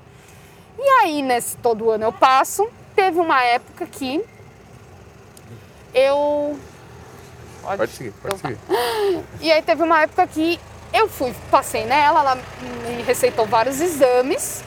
E 0.78 0.84
aí, 1.02 1.22
nesse 1.22 1.58
todo 1.58 1.92
ano 1.92 2.06
eu 2.06 2.14
passo, 2.14 2.68
teve 3.02 3.20
uma 3.20 3.44
época 3.44 3.86
que 3.88 4.24
eu. 5.94 6.58
Pode, 7.64 7.78
pode 7.78 7.92
seguir, 7.92 8.12
pode 8.22 8.36
então, 8.36 8.52
tá. 8.52 8.58
seguir. 8.58 9.24
E 9.42 9.52
aí 9.52 9.62
teve 9.62 9.82
uma 9.82 10.02
época 10.04 10.26
que 10.28 10.60
eu 10.94 11.08
fui, 11.10 11.34
passei 11.50 11.86
nela, 11.86 12.20
ela 12.20 12.36
me 12.36 13.02
receitou 13.02 13.46
vários 13.48 13.82
exames. 13.82 14.64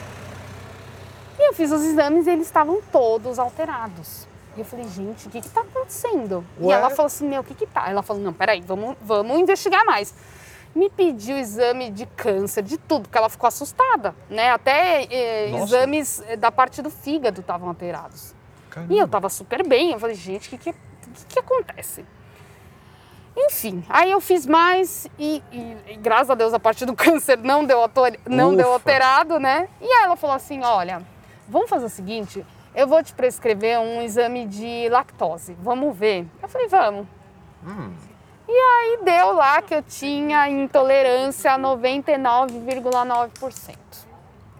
E 1.39 1.49
eu 1.49 1.53
fiz 1.53 1.71
os 1.71 1.81
exames 1.83 2.27
e 2.27 2.29
eles 2.29 2.45
estavam 2.45 2.81
todos 2.91 3.39
alterados. 3.39 4.27
E 4.55 4.59
eu 4.59 4.65
falei, 4.65 4.87
gente, 4.87 5.27
o 5.27 5.29
que 5.29 5.41
que 5.41 5.49
tá 5.49 5.61
acontecendo? 5.61 6.45
Ué? 6.59 6.69
E 6.69 6.71
ela 6.71 6.89
falou 6.89 7.07
assim, 7.07 7.27
meu, 7.27 7.41
o 7.41 7.43
que 7.43 7.53
que 7.53 7.67
tá? 7.67 7.89
Ela 7.89 8.01
falou, 8.01 8.21
não, 8.21 8.33
peraí, 8.33 8.61
vamos, 8.61 8.95
vamos 9.01 9.37
investigar 9.37 9.85
mais. 9.85 10.13
Me 10.75 10.89
pediu 10.89 11.37
exame 11.37 11.89
de 11.89 12.05
câncer, 12.05 12.61
de 12.61 12.77
tudo, 12.77 13.03
porque 13.03 13.17
ela 13.17 13.29
ficou 13.29 13.47
assustada, 13.47 14.13
né? 14.29 14.51
Até 14.51 15.03
eh, 15.05 15.49
exames 15.63 16.21
eh, 16.27 16.35
da 16.35 16.51
parte 16.51 16.81
do 16.81 16.89
fígado 16.89 17.39
estavam 17.39 17.69
alterados. 17.69 18.35
Caramba. 18.69 18.93
E 18.93 18.97
eu 18.97 19.07
tava 19.07 19.29
super 19.29 19.65
bem, 19.65 19.91
eu 19.93 19.99
falei, 19.99 20.15
gente, 20.15 20.47
o 20.47 20.49
que 20.51 20.57
que, 20.57 20.73
que 20.73 21.25
que 21.29 21.39
acontece? 21.39 22.05
Enfim, 23.37 23.83
aí 23.89 24.11
eu 24.11 24.21
fiz 24.21 24.45
mais 24.45 25.07
e, 25.19 25.43
e- 25.51 25.77
e 25.91 25.95
graças 25.97 26.29
a 26.29 26.35
Deus 26.35 26.53
a 26.53 26.59
parte 26.59 26.85
do 26.85 26.93
câncer 26.95 27.37
não 27.37 27.65
deu, 27.65 27.79
não 28.27 28.55
deu 28.55 28.71
alterado, 28.71 29.39
né? 29.39 29.67
E 29.81 29.85
aí 29.85 30.03
ela 30.03 30.15
falou 30.15 30.35
assim, 30.35 30.61
olha, 30.63 31.01
vamos 31.47 31.69
fazer 31.69 31.85
o 31.85 31.89
seguinte, 31.89 32.45
eu 32.73 32.87
vou 32.87 33.01
te 33.03 33.13
prescrever 33.13 33.79
um 33.79 34.01
exame 34.01 34.45
de 34.45 34.87
lactose, 34.89 35.55
vamos 35.61 35.95
ver. 35.97 36.25
Eu 36.41 36.47
falei, 36.49 36.67
vamos. 36.67 37.07
Hum. 37.65 37.93
E 38.47 38.51
aí 38.51 38.99
deu 39.03 39.33
lá 39.33 39.59
que 39.61 39.73
eu 39.73 39.81
tinha 39.81 40.47
intolerância 40.49 41.53
a 41.53 41.59
99,9%. 41.59 43.75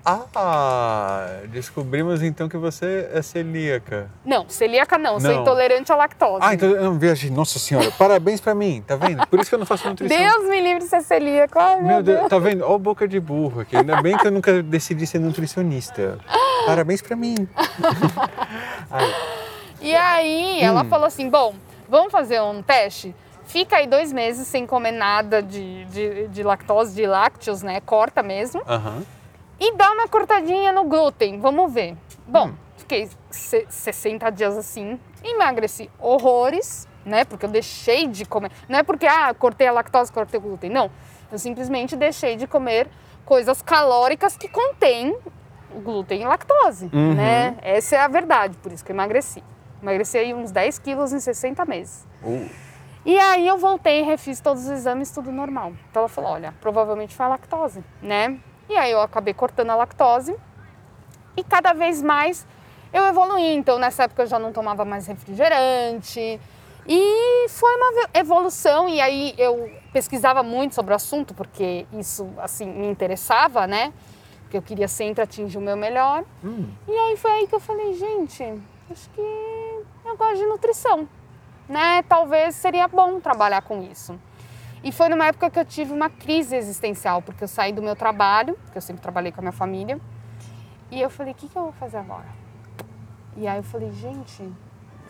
Ah, 0.08 1.40
descobrimos 1.50 2.22
então 2.22 2.48
que 2.48 2.58
você 2.58 3.10
é 3.12 3.24
celíaca. 3.24 4.08
Não, 4.24 4.48
celíaca 4.48 5.00
não, 5.00 5.20
sou 5.20 5.32
Não. 5.32 5.42
intolerante 5.42 5.92
à 5.92 5.96
lactose. 5.96 6.42
Ah, 6.46 6.54
então 6.54 6.70
eu 6.70 6.94
viajei. 6.94 7.32
Nossa 7.32 7.58
senhora, 7.58 7.90
parabéns 7.92 8.40
pra 8.40 8.54
mim, 8.54 8.84
tá 8.86 8.96
vendo? 8.96 9.26
Por 9.26 9.40
isso 9.40 9.50
que 9.50 9.56
eu 9.56 9.60
não 9.60 9.66
faço 9.66 9.90
nutrição. 9.90 10.16
Deus 10.16 10.48
me 10.48 10.62
livre 10.62 10.84
de 10.84 10.90
ser 10.90 11.02
celíaco. 11.02 11.58
Ai, 11.58 11.82
Meu 11.82 12.04
Deus, 12.04 12.30
tá 12.30 12.38
vendo? 12.38 12.64
Ó, 12.64 12.78
boca 12.78 13.08
de 13.08 13.20
burro 13.20 13.62
aqui. 13.62 13.78
Ainda 13.78 14.00
bem 14.00 14.16
que 14.16 14.28
eu 14.28 14.32
nunca 14.32 14.62
decidi 14.62 15.08
ser 15.08 15.18
nutricionista. 15.18 16.20
Parabéns 16.68 17.02
pra 17.02 17.16
mim. 17.16 17.36
Ai, 18.92 19.12
E 19.82 19.96
aí 19.96 20.62
ela 20.62 20.84
Hum. 20.84 20.90
falou 20.90 21.08
assim: 21.08 21.28
bom, 21.32 21.56
vamos 21.90 22.12
fazer 22.12 22.40
um 22.44 22.62
teste? 22.62 23.16
Fica 23.46 23.78
aí 23.78 23.88
dois 23.88 24.12
meses 24.12 24.48
sem 24.48 24.66
comer 24.66 24.92
nada 24.92 25.42
de, 25.42 25.86
de, 25.86 26.28
de 26.28 26.44
lactose, 26.44 26.94
de 26.96 27.06
lácteos, 27.06 27.62
né? 27.62 27.80
Corta 27.82 28.22
mesmo. 28.24 28.62
Aham. 28.68 29.04
E 29.60 29.76
dá 29.76 29.92
uma 29.92 30.08
cortadinha 30.08 30.74
no 30.74 30.84
glúten, 30.84 31.40
vamos 31.40 31.72
ver. 31.74 31.96
Bom, 32.28 32.48
Hum. 32.50 32.54
fiquei 32.78 33.10
se- 33.30 33.66
60 33.70 34.30
dias 34.30 34.58
assim, 34.58 35.00
emagreci 35.24 35.90
horrores, 36.00 36.88
né? 37.06 37.24
Porque 37.24 37.46
eu 37.46 37.50
deixei 37.50 38.08
de 38.08 38.26
comer. 38.26 38.52
Não 38.68 38.80
é 38.80 38.84
porque, 38.84 39.06
ah, 39.08 39.34
cortei 39.34 39.68
a 39.68 39.72
lactose, 39.72 40.12
cortei 40.12 40.38
o 40.40 40.42
glúten. 40.44 40.70
Não. 40.70 40.92
Eu 41.32 41.38
simplesmente 41.40 41.96
deixei 41.96 42.36
de 42.36 42.48
comer 42.48 42.88
coisas 43.24 43.62
calóricas 43.62 44.36
que 44.36 44.48
contêm 44.50 45.16
glúten 45.84 46.22
e 46.22 46.26
lactose, 46.26 46.90
Uhum. 46.94 47.14
né? 47.16 47.56
Essa 47.62 47.96
é 47.96 48.00
a 48.00 48.08
verdade, 48.08 48.58
por 48.58 48.72
isso 48.72 48.84
que 48.84 48.92
eu 48.92 48.96
emagreci. 48.96 49.44
Emagreci 49.82 50.18
aí 50.18 50.34
uns 50.34 50.52
10 50.52 50.80
quilos 50.80 51.14
em 51.14 51.20
60 51.20 51.64
meses. 51.66 52.06
Uh, 52.24 52.50
E 53.06 53.20
aí 53.20 53.46
eu 53.46 53.58
voltei 53.58 54.00
e 54.00 54.04
refiz 54.04 54.40
todos 54.40 54.64
os 54.64 54.70
exames, 54.70 55.12
tudo 55.12 55.32
normal. 55.32 55.74
Então 55.92 56.02
ela 56.02 56.10
falou, 56.10 56.32
olha, 56.32 56.54
provavelmente 56.60 57.16
foi 57.16 57.26
a 57.28 57.30
lactose, 57.30 57.84
né? 58.02 58.40
E 58.68 58.76
aí 58.76 58.92
eu 58.92 59.00
acabei 59.00 59.34
cortando 59.34 59.70
a 59.70 59.76
lactose 59.76 60.36
e 61.38 61.44
cada 61.44 61.72
vez 61.74 62.02
mais 62.02 62.48
eu 62.92 63.04
evoluí. 63.06 63.54
Então 63.54 63.78
nessa 63.78 64.04
época 64.04 64.24
eu 64.24 64.28
já 64.28 64.40
não 64.40 64.52
tomava 64.52 64.84
mais 64.84 65.06
refrigerante 65.06 66.40
e 66.88 67.48
foi 67.50 67.76
uma 67.76 68.10
evolução. 68.16 68.90
E 68.90 69.00
aí 69.00 69.36
eu 69.38 69.72
pesquisava 69.94 70.42
muito 70.42 70.74
sobre 70.74 70.92
o 70.92 70.96
assunto 70.96 71.36
porque 71.36 71.86
isso 71.94 72.28
assim 72.40 72.66
me 72.66 72.88
interessava, 72.88 73.68
né? 73.68 73.94
Porque 74.42 74.58
eu 74.58 74.64
queria 74.64 74.88
sempre 74.88 75.22
atingir 75.22 75.60
o 75.60 75.62
meu 75.62 75.78
melhor. 75.78 76.24
hum. 76.44 76.68
E 76.88 76.92
aí 76.92 77.18
foi 77.18 77.32
aí 77.32 77.48
que 77.48 77.54
eu 77.54 77.60
falei, 77.60 77.94
gente, 77.94 78.44
acho 78.92 79.10
que 79.12 79.22
eu 79.22 80.18
gosto 80.18 80.38
de 80.38 80.46
nutrição, 80.46 81.08
né? 81.68 82.04
Talvez 82.04 82.56
seria 82.56 82.88
bom 82.88 83.20
trabalhar 83.20 83.62
com 83.62 83.82
isso. 83.84 84.20
E 84.84 84.92
foi 84.92 85.10
numa 85.10 85.26
época 85.26 85.50
que 85.50 85.60
eu 85.60 85.66
tive 85.66 85.92
uma 85.92 86.10
crise 86.10 86.56
existencial, 86.56 87.22
porque 87.22 87.44
eu 87.44 87.48
saí 87.48 87.74
do 87.74 87.82
meu 87.82 87.96
trabalho, 87.96 88.58
que 88.72 88.78
eu 88.78 88.82
sempre 88.82 89.02
trabalhei 89.02 89.32
com 89.32 89.42
a 89.42 89.44
minha 89.44 89.52
família, 89.52 90.00
e 90.92 91.02
eu 91.02 91.10
falei, 91.10 91.34
o 91.34 91.36
que, 91.36 91.48
que 91.48 91.56
eu 91.56 91.64
vou 91.64 91.72
fazer 91.72 91.98
agora? 91.98 92.28
E 93.36 93.48
aí 93.48 93.58
eu 93.58 93.64
falei, 93.64 93.92
gente, 93.92 94.48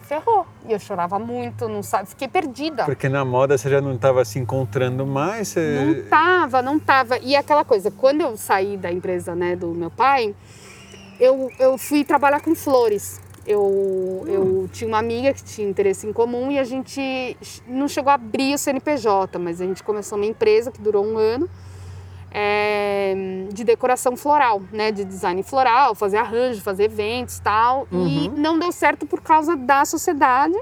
ferrou. 0.02 0.46
E 0.68 0.72
eu 0.72 0.80
chorava 0.80 1.20
muito, 1.20 1.68
não 1.68 1.84
sabe, 1.84 2.08
fiquei 2.08 2.28
perdida. 2.28 2.86
Porque 2.86 3.10
na 3.10 3.26
moda 3.26 3.58
você 3.58 3.70
já 3.70 3.82
não 3.82 3.94
estava 3.96 4.24
se 4.24 4.40
encontrando 4.40 5.06
mais. 5.06 5.50
Você... 5.50 6.04
Não 6.04 6.10
tava, 6.10 6.62
não 6.62 6.80
tava. 6.80 7.18
E 7.18 7.36
aquela 7.36 7.66
coisa, 7.66 7.92
quando 7.92 8.22
eu 8.22 8.38
saí 8.38 8.78
da 8.78 8.92
empresa 8.92 9.36
né, 9.36 9.56
do 9.56 9.68
meu 9.70 9.92
pai, 9.92 10.34
eu, 11.20 11.52
eu 11.60 11.78
fui 11.78 12.04
trabalhar 12.04 12.42
com 12.42 12.56
flores. 12.56 13.22
Eu, 13.48 14.24
eu 14.28 14.70
tinha 14.72 14.88
uma 14.88 14.98
amiga 14.98 15.32
que 15.34 15.44
tinha 15.44 15.68
interesse 15.70 16.08
em 16.08 16.12
comum 16.14 16.52
e 16.52 16.58
a 16.58 16.64
gente 16.64 17.38
não 17.68 17.88
chegou 17.88 18.10
a 18.10 18.16
abrir 18.16 18.56
o 18.56 18.58
CNPJ, 18.58 19.38
mas 19.38 19.62
a 19.62 19.66
gente 19.66 19.84
começou 19.84 20.18
uma 20.18 20.26
empresa 20.26 20.72
que 20.72 20.82
durou 20.82 21.06
um 21.06 21.18
ano 21.18 21.48
é, 22.32 23.14
de 23.54 23.64
decoração 23.64 24.18
floral, 24.18 24.62
né? 24.72 24.92
De 24.92 25.06
design 25.06 25.42
floral, 25.44 25.96
fazer 25.96 26.18
arranjo, 26.18 26.62
fazer 26.62 26.86
eventos 26.86 27.38
e 27.38 27.42
tal. 27.42 27.88
E 27.92 27.96
Uhum. 27.96 28.34
não 28.36 28.60
deu 28.60 28.72
certo 28.72 29.06
por 29.06 29.22
causa 29.22 29.56
da 29.56 29.86
sociedade. 29.86 30.56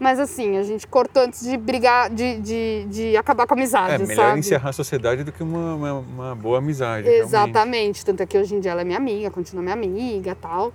Mas 0.00 0.18
assim, 0.18 0.56
a 0.56 0.62
gente 0.64 0.84
cortou 0.86 1.22
antes 1.22 1.42
de 1.42 1.56
brigar, 1.56 2.10
de, 2.10 2.40
de, 2.40 2.86
de 2.88 3.16
acabar 3.16 3.46
com 3.46 3.54
a 3.54 3.56
amizade, 3.56 4.02
É 4.02 4.06
melhor 4.06 4.26
sabe? 4.28 4.40
encerrar 4.40 4.70
a 4.70 4.72
sociedade 4.72 5.22
do 5.22 5.30
que 5.30 5.42
uma, 5.44 5.74
uma, 5.74 5.92
uma 5.98 6.34
boa 6.34 6.58
amizade. 6.58 7.04
realmente. 7.06 7.24
Exatamente. 7.28 8.04
Tanto 8.04 8.20
é 8.22 8.26
que 8.26 8.36
hoje 8.36 8.54
em 8.54 8.60
dia 8.60 8.72
ela 8.72 8.80
é 8.80 8.84
minha 8.84 8.98
amiga, 8.98 9.30
continua 9.30 9.62
minha 9.62 9.74
amiga 9.74 10.34
tal. 10.40 10.72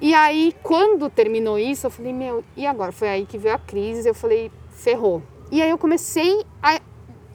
E 0.00 0.14
aí, 0.14 0.54
quando 0.62 1.08
terminou 1.08 1.58
isso, 1.58 1.86
eu 1.86 1.90
falei, 1.90 2.12
meu, 2.12 2.44
e 2.56 2.66
agora? 2.66 2.92
Foi 2.92 3.08
aí 3.08 3.24
que 3.24 3.38
veio 3.38 3.54
a 3.54 3.58
crise, 3.58 4.08
eu 4.08 4.14
falei, 4.14 4.50
ferrou. 4.70 5.22
E 5.50 5.62
aí 5.62 5.70
eu 5.70 5.78
comecei 5.78 6.44
a, 6.62 6.80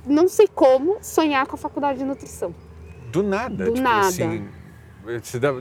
não 0.05 0.27
sei 0.27 0.47
como, 0.47 0.97
sonhar 1.01 1.45
com 1.47 1.55
a 1.55 1.57
faculdade 1.57 1.99
de 1.99 2.05
nutrição. 2.05 2.53
Do 3.11 3.23
nada. 3.23 3.65
Do 3.65 3.71
tipo, 3.73 3.83
nada. 3.83 4.07
Assim, 4.07 4.47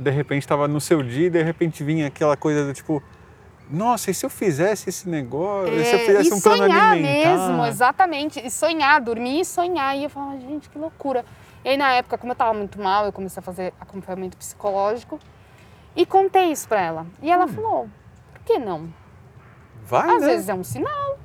de 0.03 0.11
repente 0.11 0.43
estava 0.43 0.69
no 0.69 0.81
seu 0.81 1.03
dia 1.03 1.29
e 1.29 1.31
de 1.31 1.43
repente 1.43 1.83
vinha 1.83 2.07
aquela 2.09 2.37
coisa 2.37 2.65
do 2.67 2.73
tipo. 2.75 3.03
Nossa, 3.71 4.11
e 4.11 4.15
se 4.15 4.27
eu 4.27 4.31
fizesse 4.31 4.89
esse 4.89 5.09
negócio? 5.09 5.73
e 5.73 5.85
se 5.85 5.93
eu 5.95 5.99
É, 6.01 6.05
fizesse 6.05 6.31
e 6.31 6.35
um 6.35 6.41
plano 6.41 6.65
sonhar 6.65 6.93
alimentar? 6.93 7.49
mesmo, 7.49 7.65
exatamente. 7.67 8.45
E 8.45 8.51
sonhar, 8.51 9.01
dormir 9.01 9.41
e 9.41 9.45
sonhar. 9.45 9.97
E 9.97 10.05
eu 10.05 10.11
falava, 10.11 10.39
gente, 10.41 10.69
que 10.69 10.77
loucura. 10.77 11.25
E 11.65 11.69
aí, 11.69 11.77
na 11.77 11.93
época, 11.93 12.19
como 12.19 12.33
eu 12.33 12.37
tava 12.37 12.53
muito 12.53 12.81
mal, 12.81 13.07
eu 13.07 13.13
comecei 13.13 13.39
a 13.41 13.43
fazer 13.43 13.73
acompanhamento 13.81 14.37
psicológico. 14.37 15.21
E 15.95 16.07
contei 16.07 16.53
isso 16.53 16.69
pra 16.69 16.81
ela. 16.81 17.07
E 17.23 17.31
ela 17.31 17.47
falou, 17.47 17.89
por 18.33 18.41
que 18.45 18.59
não? 18.59 18.93
Vai, 19.85 20.09
Às 20.09 20.21
né? 20.23 20.27
vezes 20.29 20.49
é 20.49 20.55
um 20.55 20.65
sinal. 20.65 21.19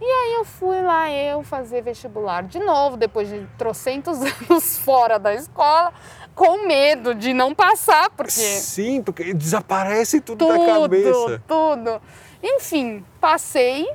E 0.00 0.04
aí 0.04 0.34
eu 0.34 0.44
fui 0.44 0.80
lá, 0.80 1.10
eu 1.10 1.42
fazer 1.42 1.82
vestibular 1.82 2.44
de 2.44 2.58
novo, 2.60 2.96
depois 2.96 3.28
de 3.28 3.44
trocentos 3.58 4.18
anos 4.48 4.78
fora 4.78 5.18
da 5.18 5.34
escola, 5.34 5.92
com 6.34 6.66
medo 6.68 7.14
de 7.14 7.34
não 7.34 7.52
passar, 7.52 8.10
porque 8.10 8.30
Sim, 8.30 9.02
porque 9.02 9.34
desaparece 9.34 10.20
tudo, 10.20 10.46
da 10.46 10.54
tudo, 10.54 10.66
cabeça. 10.82 11.42
tudo. 11.48 12.00
Enfim, 12.40 13.04
passei 13.20 13.88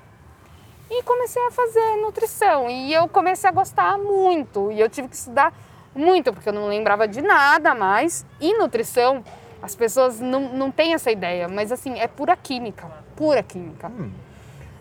e 0.90 1.02
comecei 1.04 1.42
a 1.48 1.52
fazer 1.52 1.96
nutrição. 2.02 2.70
E 2.70 2.94
eu 2.94 3.08
comecei 3.08 3.50
a 3.50 3.54
gostar 3.54 3.98
muito. 3.98 4.72
E 4.74 4.80
eu 4.82 4.90
tive 4.90 5.08
que 5.08 5.16
estudar 5.16 5.54
muito, 5.96 6.34
porque 6.34 6.50
eu 6.50 6.54
não 6.54 6.68
lembrava 6.68 7.08
de 7.08 7.22
nada 7.22 7.74
mais. 7.74 8.26
E 8.42 8.58
nutrição, 8.58 9.24
as 9.64 9.74
pessoas 9.76 10.20
não, 10.20 10.54
não 10.54 10.70
têm 10.70 10.94
essa 10.94 11.10
ideia, 11.10 11.48
mas 11.48 11.72
assim, 11.72 11.98
é 11.98 12.06
pura 12.06 12.36
química. 12.36 12.86
Pura 13.16 13.42
química. 13.42 13.88
Hum. 13.88 14.12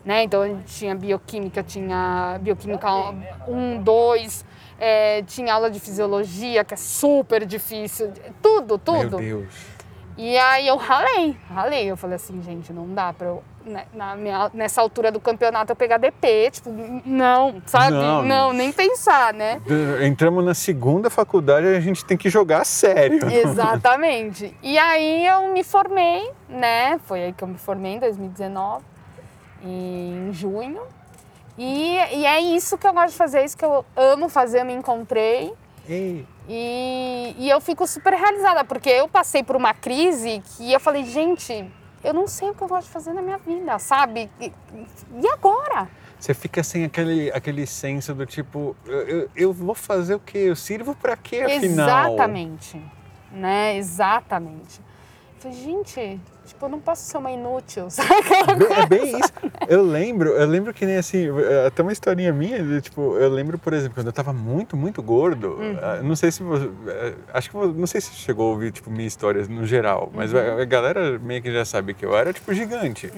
Né? 0.03 0.23
Então 0.23 0.41
a 0.41 0.47
gente 0.49 0.65
tinha 0.65 0.93
bioquímica, 0.93 1.63
tinha 1.63 2.37
bioquímica 2.41 2.89
1, 3.47 3.81
2, 3.81 4.45
é, 4.77 5.21
tinha 5.21 5.53
aula 5.53 5.71
de 5.71 5.79
fisiologia, 5.79 6.65
que 6.65 6.73
é 6.73 6.77
super 6.77 7.45
difícil. 7.45 8.11
Tudo, 8.41 8.77
tudo. 8.77 9.17
Meu 9.17 9.39
Deus. 9.39 9.53
E 10.17 10.37
aí 10.37 10.67
eu 10.67 10.77
ralei, 10.77 11.35
ralei. 11.53 11.85
Eu 11.89 11.97
falei 11.97 12.15
assim, 12.17 12.41
gente, 12.43 12.71
não 12.71 12.87
dá 12.93 13.11
pra 13.11 13.27
eu, 13.27 13.43
né, 13.65 13.85
na 13.93 14.15
minha- 14.15 14.51
nessa 14.53 14.79
altura 14.79 15.11
do 15.11 15.19
campeonato, 15.19 15.71
eu 15.71 15.75
pegar 15.75 15.97
DP. 15.97 16.51
Tipo, 16.51 16.69
não, 17.05 17.61
sabe? 17.65 17.91
Não. 17.91 18.21
Não, 18.23 18.53
nem 18.53 18.71
pensar, 18.71 19.33
né? 19.33 19.59
Entramos 20.05 20.45
na 20.45 20.53
segunda 20.53 21.09
faculdade 21.09 21.65
e 21.65 21.75
a 21.75 21.79
gente 21.79 22.05
tem 22.05 22.15
que 22.15 22.29
jogar 22.29 22.61
a 22.61 22.65
sério. 22.65 23.25
Exatamente. 23.33 24.55
E 24.61 24.77
aí 24.77 25.25
eu 25.25 25.51
me 25.51 25.63
formei, 25.63 26.29
né? 26.47 26.99
Foi 27.05 27.23
aí 27.23 27.33
que 27.33 27.43
eu 27.43 27.47
me 27.47 27.57
formei 27.57 27.93
em 27.95 27.99
2019, 27.99 28.83
em 29.63 30.29
junho. 30.31 30.81
E, 31.57 31.95
e 32.15 32.25
é 32.25 32.39
isso 32.39 32.77
que 32.77 32.87
eu 32.87 32.93
gosto 32.93 33.11
de 33.11 33.17
fazer, 33.17 33.39
é 33.39 33.45
isso 33.45 33.55
que 33.57 33.65
eu 33.65 33.85
amo 33.95 34.27
fazer, 34.27 34.61
eu 34.61 34.65
me 34.65 34.73
encontrei. 34.73 35.53
Ei, 35.87 36.25
E, 36.47 37.35
e 37.37 37.49
eu 37.49 37.59
fico 37.61 37.85
super 37.87 38.13
realizada, 38.13 38.63
porque 38.63 38.89
eu 38.89 39.07
passei 39.07 39.43
por 39.43 39.55
uma 39.55 39.73
crise 39.73 40.41
que 40.57 40.71
eu 40.71 40.79
falei, 40.79 41.03
gente, 41.03 41.69
eu 42.03 42.13
não 42.13 42.27
sei 42.27 42.49
o 42.49 42.53
que 42.53 42.61
eu 42.61 42.67
gosto 42.67 42.87
de 42.87 42.93
fazer 42.93 43.13
na 43.13 43.21
minha 43.21 43.37
vida, 43.37 43.77
sabe? 43.79 44.29
E, 44.39 44.51
e 45.21 45.27
agora? 45.29 45.89
Você 46.19 46.33
fica 46.33 46.63
sem 46.63 46.85
aquele, 46.85 47.31
aquele 47.31 47.65
senso 47.65 48.13
do 48.13 48.25
tipo, 48.25 48.75
eu, 48.85 49.01
eu, 49.01 49.29
eu 49.35 49.53
vou 49.53 49.75
fazer 49.75 50.15
o 50.15 50.19
quê? 50.19 50.37
Eu 50.37 50.55
sirvo 50.55 50.95
pra 50.95 51.17
quê, 51.17 51.41
afinal? 51.41 51.87
Exatamente. 52.13 52.81
Né? 53.31 53.75
Exatamente. 53.75 54.79
Falei, 55.43 55.57
gente, 55.57 56.21
tipo, 56.45 56.65
eu 56.65 56.69
não 56.69 56.79
posso 56.79 57.03
ser 57.05 57.17
uma 57.17 57.29
inútil, 57.29 57.89
sabe? 57.91 58.09
Bem-? 58.57 58.77
É 58.77 58.85
bem 58.87 59.19
isso. 59.19 59.33
Eu 59.67 59.83
lembro, 59.83 60.29
eu 60.29 60.47
lembro 60.47 60.73
que 60.73 60.85
nem 60.85 60.95
assim, 60.95 61.25
até 61.67 61.81
uma 61.81 61.91
historinha 61.91 62.31
minha, 62.31 62.79
tipo, 62.79 63.17
eu 63.17 63.29
lembro, 63.29 63.57
por 63.59 63.73
exemplo, 63.73 63.95
quando 63.95 64.07
eu 64.07 64.13
tava 64.13 64.31
muito, 64.31 64.77
muito 64.77 65.03
gordo, 65.03 65.49
Uhum. 65.59 65.77
ah, 65.81 65.99
não 66.01 66.15
sei 66.15 66.31
se 66.31 66.41
você, 66.41 66.69
eh, 66.87 67.13
acho 67.33 67.51
que 67.51 67.57
não 67.57 67.85
sei 67.85 67.99
se 67.99 68.13
chegou 68.13 68.47
a 68.47 68.51
ouvir, 68.51 68.71
tipo, 68.71 68.89
minhas 68.89 69.11
histórias 69.11 69.49
no 69.49 69.65
geral, 69.65 70.09
mas 70.13 70.31
Uhum. 70.33 70.61
a, 70.61 70.63
galera 70.63 71.19
meio 71.19 71.41
que 71.41 71.51
já 71.51 71.65
sabe 71.65 71.93
que 71.93 72.05
eu 72.05 72.15
era, 72.15 72.31
tipo, 72.31 72.53
gigante. 72.53 73.11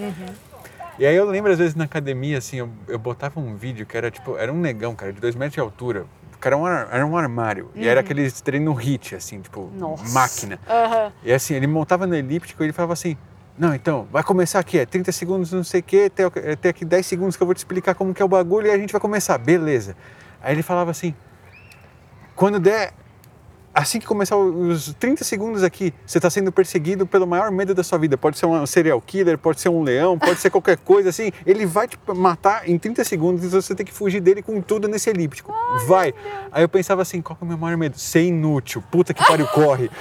E 0.97 1.05
aí 1.05 1.15
eu 1.15 1.25
lembro, 1.29 1.51
às 1.51 1.59
vezes, 1.59 1.75
na 1.75 1.83
academia, 1.83 2.39
assim, 2.39 2.57
eu, 2.57 2.69
eu 2.87 2.97
botava 2.97 3.39
um 3.39 3.55
vídeo 3.55 3.85
que 3.85 3.95
era 3.95 4.09
tipo, 4.09 4.35
era 4.37 4.51
um 4.51 4.59
negão, 4.59 4.95
cara, 4.95 5.13
de 5.13 5.19
dois 5.21 5.35
metros 5.35 5.53
de 5.53 5.59
altura. 5.59 6.05
Era 6.47 6.57
um, 6.57 6.67
era 6.67 7.05
um 7.05 7.17
armário. 7.17 7.71
E 7.75 7.87
era 7.87 7.99
aquele 8.01 8.29
treino 8.31 8.73
hit, 8.73 9.15
assim, 9.15 9.41
tipo, 9.41 9.61
Uhum. 9.61 9.71
Nossa. 9.77 10.13
máquina. 10.13 10.59
Aham. 10.69 11.11
E 11.23 11.33
assim, 11.33 11.53
ele 11.55 11.67
montava 11.67 12.05
no 12.05 12.15
elíptico 12.15 12.61
e 12.61 12.65
ele 12.65 12.73
falava 12.73 12.93
assim: 12.93 13.17
Não, 13.57 13.73
então, 13.73 14.07
vai 14.11 14.21
começar 14.23 14.59
aqui, 14.59 14.77
é 14.79 14.85
30 14.85 15.11
segundos, 15.11 15.51
não 15.51 15.63
sei 15.63 15.79
o 15.79 15.83
quê, 15.83 16.09
tem, 16.09 16.25
tem 16.61 16.69
aqui 16.69 16.85
10 16.85 17.05
segundos 17.05 17.35
que 17.37 17.41
eu 17.43 17.47
vou 17.47 17.53
te 17.53 17.57
explicar 17.59 17.95
como 17.95 18.13
que 18.13 18.21
é 18.21 18.25
o 18.25 18.27
bagulho 18.27 18.67
e 18.67 18.71
a 18.71 18.77
gente 18.77 18.91
vai 18.91 19.01
começar, 19.01 19.37
beleza. 19.37 19.95
Aí 20.41 20.53
ele 20.53 20.61
falava 20.63 20.91
assim: 20.91 21.15
Quando 22.35 22.59
der. 22.59 22.93
Assim 23.75 23.99
que 23.99 24.07
começar 24.07 24.37
os 24.37 24.93
30 24.93 25.25
segundos 25.25 25.61
aqui, 25.61 25.93
você 26.05 26.17
está 26.17 26.29
sendo 26.29 26.49
perseguido 26.49 27.05
pelo 27.05 27.27
maior 27.27 27.51
medo 27.51 27.75
da 27.75 27.83
sua 27.83 27.97
vida. 27.97 28.17
Pode 28.17 28.37
ser 28.37 28.45
um 28.45 28.65
serial 28.65 29.01
killer, 29.01 29.37
pode 29.37 29.59
ser 29.59 29.67
um 29.67 29.83
leão, 29.83 30.17
pode 30.17 30.39
ser 30.39 30.49
qualquer 30.49 30.77
coisa 30.77 31.09
assim. 31.09 31.29
Ele 31.45 31.65
vai 31.65 31.85
te 31.85 31.99
matar 32.15 32.69
em 32.69 32.77
30 32.77 33.03
segundos 33.03 33.43
e 33.43 33.49
você 33.49 33.75
tem 33.75 33.85
que 33.85 33.91
fugir 33.91 34.21
dele 34.21 34.41
com 34.41 34.61
tudo 34.61 34.87
nesse 34.87 35.09
elíptico. 35.09 35.53
vai. 35.87 36.13
Aí 36.53 36.63
eu 36.63 36.69
pensava 36.69 37.01
assim: 37.01 37.21
qual 37.21 37.37
é 37.41 37.43
o 37.43 37.47
meu 37.47 37.57
maior 37.57 37.75
medo? 37.75 37.99
Ser 37.99 38.23
inútil. 38.23 38.81
Puta 38.89 39.13
que 39.13 39.25
pariu, 39.27 39.45
corre. 39.47 39.91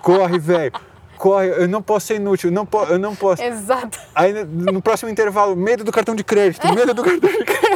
Corre, 0.00 0.38
velho. 0.38 0.72
Corre, 1.16 1.48
eu 1.48 1.68
não 1.68 1.80
posso 1.80 2.08
ser 2.08 2.16
inútil, 2.16 2.50
não 2.50 2.66
po 2.66 2.84
eu 2.84 2.98
não 2.98 3.14
posso. 3.14 3.42
Exato. 3.42 3.98
Aí 4.14 4.44
no 4.44 4.82
próximo 4.82 5.10
intervalo, 5.10 5.56
medo 5.56 5.82
do 5.82 5.92
cartão 5.92 6.14
de 6.14 6.22
crédito, 6.22 6.66
medo 6.74 6.92
do 6.92 7.02
cartão 7.02 7.30
de 7.30 7.44
crédito, 7.44 7.73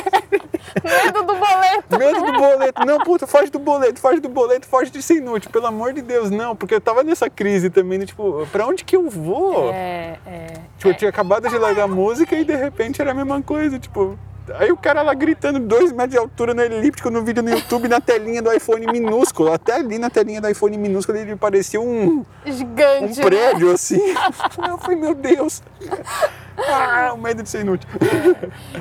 Medo 0.84 1.22
do 1.22 1.34
boleto. 1.34 1.98
medo 1.98 2.24
do 2.24 2.32
boleto. 2.32 2.86
Não, 2.86 2.98
puta, 3.00 3.26
foge 3.26 3.50
do 3.50 3.58
boleto, 3.58 4.00
foge 4.00 4.20
do 4.20 4.28
boleto, 4.28 4.66
foge 4.66 4.90
de 4.90 5.02
ser 5.02 5.16
inútil. 5.16 5.50
Pelo 5.50 5.66
amor 5.66 5.92
de 5.92 6.02
Deus, 6.02 6.30
não, 6.30 6.54
porque 6.54 6.74
eu 6.74 6.80
tava 6.80 7.02
nessa 7.02 7.28
crise 7.30 7.70
também, 7.70 7.98
né, 7.98 8.06
tipo, 8.06 8.46
pra 8.52 8.66
onde 8.66 8.84
que 8.84 8.96
eu 8.96 9.08
vou? 9.08 9.70
É, 9.72 10.18
é. 10.26 10.46
Tipo, 10.76 10.90
eu 10.90 10.94
tinha 10.94 11.08
acabado 11.08 11.48
de 11.48 11.58
largar 11.58 11.84
a 11.84 11.88
música 11.88 12.36
e 12.36 12.44
de 12.44 12.54
repente 12.54 13.00
era 13.00 13.10
a 13.10 13.14
mesma 13.14 13.42
coisa, 13.42 13.78
tipo. 13.78 14.18
Aí 14.56 14.72
o 14.72 14.76
cara 14.76 15.02
lá 15.02 15.14
gritando 15.14 15.58
dois 15.58 15.92
metros 15.92 16.12
de 16.12 16.18
altura 16.18 16.54
no 16.54 16.62
elíptico 16.62 17.10
no 17.10 17.22
vídeo 17.22 17.42
no 17.42 17.50
YouTube 17.50 17.88
na 17.88 18.00
telinha 18.00 18.40
do 18.40 18.52
iPhone 18.52 18.86
minúsculo. 18.86 19.52
Até 19.52 19.74
ali 19.74 19.98
na 19.98 20.10
telinha 20.10 20.40
do 20.40 20.48
iPhone 20.48 20.76
minúsculo 20.76 21.18
ele 21.18 21.36
parecia 21.36 21.80
um, 21.80 22.24
um 22.46 22.52
Gigante. 22.52 23.18
né? 23.18 23.24
prédio 23.24 23.72
assim. 23.72 24.00
Eu 24.66 24.78
falei, 24.78 24.96
meu 24.96 25.14
Deus. 25.14 25.62
Ah, 26.66 27.12
o 27.14 27.18
medo 27.18 27.42
de 27.42 27.48
ser 27.48 27.60
inútil. 27.60 27.88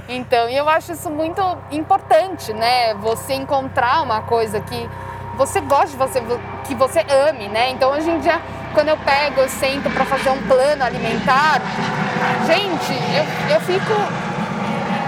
Então, 0.10 0.50
e 0.50 0.58
eu 0.58 0.68
acho 0.68 0.94
isso 0.94 1.10
muito 1.12 1.42
importante, 1.72 2.52
né? 2.52 2.96
Você 2.96 3.34
encontrar 3.34 4.02
uma 4.02 4.22
coisa 4.22 4.60
que 4.60 4.90
você 5.38 5.62
goste, 5.62 5.92
de 5.92 5.98
você, 5.98 6.22
que 6.66 6.74
você 6.74 7.06
ame, 7.30 7.48
né? 7.48 7.70
Então, 7.70 7.92
hoje 7.92 8.10
em 8.10 8.20
dia, 8.20 8.42
quando 8.74 8.88
eu 8.90 8.98
pego, 8.98 9.42
eu 9.42 9.50
sento 9.50 9.90
para 9.92 10.06
fazer 10.06 10.32
um 10.32 10.42
plano 10.48 10.84
alimentar, 10.84 11.62
gente, 12.48 12.94
eu, 13.16 13.56
eu 13.56 13.62
fico 13.62 13.94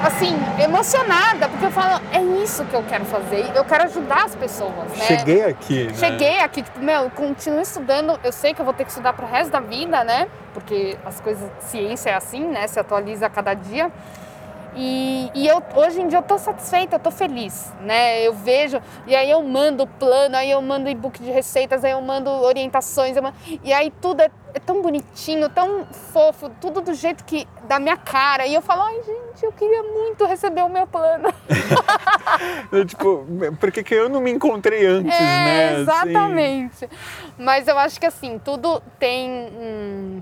assim, 0.03 0.35
emocionada, 0.62 1.49
porque 1.49 1.65
eu 1.65 1.71
falo, 1.71 2.01
é 2.12 2.21
isso 2.43 2.63
que 2.65 2.73
eu 2.73 2.83
quero 2.83 3.05
fazer, 3.05 3.51
eu 3.55 3.65
quero 3.65 3.83
ajudar 3.85 4.25
as 4.25 4.35
pessoas, 4.35 4.89
né? 4.97 5.05
Cheguei 5.05 5.43
aqui, 5.43 5.83
né? 5.85 5.93
Cheguei 5.93 6.39
aqui, 6.39 6.62
tipo, 6.62 6.79
meu, 6.79 7.09
continuo 7.09 7.62
estudando. 7.62 8.19
Eu 8.23 8.31
sei 8.31 8.53
que 8.53 8.62
eu 8.62 8.65
vou 8.65 8.73
ter 8.73 8.83
que 8.83 8.91
estudar 8.91 9.13
pro 9.13 9.25
resto 9.25 9.51
da 9.51 9.59
vida, 9.59 10.03
né? 10.03 10.27
Porque 10.53 10.97
as 11.05 11.19
coisas, 11.19 11.49
ciência 11.59 12.12
é 12.12 12.15
assim, 12.15 12.47
né? 12.47 12.67
Se 12.67 12.79
atualiza 12.79 13.25
a 13.25 13.29
cada 13.29 13.53
dia. 13.53 13.91
E, 14.75 15.32
e 15.34 15.47
eu, 15.47 15.62
hoje 15.75 15.99
em 16.01 16.08
dia 16.08 16.19
eu 16.19 16.23
tô 16.23 16.38
satisfeita, 16.38 16.95
eu 16.95 16.99
tô 16.99 17.10
feliz, 17.12 17.73
né? 17.82 18.21
Eu 18.21 18.34
vejo, 18.34 18.82
e 19.08 19.15
aí 19.15 19.29
eu 19.29 19.41
mando 19.43 19.86
plano, 19.88 20.38
aí 20.38 20.51
eu 20.51 20.62
mando 20.62 20.88
e-book 20.89 21.21
de 21.21 21.32
receitas, 21.32 21.84
aí 21.84 21.91
eu 21.91 22.01
mando 22.01 22.29
orientações, 22.29 23.15
eu 23.17 23.23
mando- 23.23 23.36
e 23.63 23.73
aí 23.73 23.91
tudo 24.01 24.21
é, 24.21 24.29
é 24.53 24.60
tão 24.60 24.82
bonitinho, 24.82 25.49
tão 25.49 25.86
fofo, 26.13 26.49
tudo 26.62 26.82
do 26.82 26.93
jeito 26.93 27.23
que, 27.25 27.47
da 27.67 27.79
minha 27.79 27.97
cara. 27.97 28.45
E 28.45 28.53
eu 28.53 28.62
falo, 28.62 28.84
ai 28.84 29.01
gente, 29.03 29.43
eu 29.43 29.51
queria 29.51 29.84
muito 29.84 30.25
receber 30.25 30.62
o 30.63 30.69
meu 30.69 30.86
plano. 30.88 31.34
Tipo, 32.88 33.25
por 33.60 33.71
que, 33.71 33.93
eu 33.93 34.08
não 34.10 34.21
me 34.21 34.32
encontrei 34.32 34.86
antes, 34.86 35.13
É, 35.19 35.43
né? 35.43 35.69
Assim, 35.71 35.82
exatamente. 35.82 36.89
Mas 37.38 37.67
eu 37.67 37.77
acho 37.77 37.99
que 37.99 38.05
assim, 38.05 38.39
tudo 38.39 38.82
tem 38.99 39.29
um, 39.29 40.21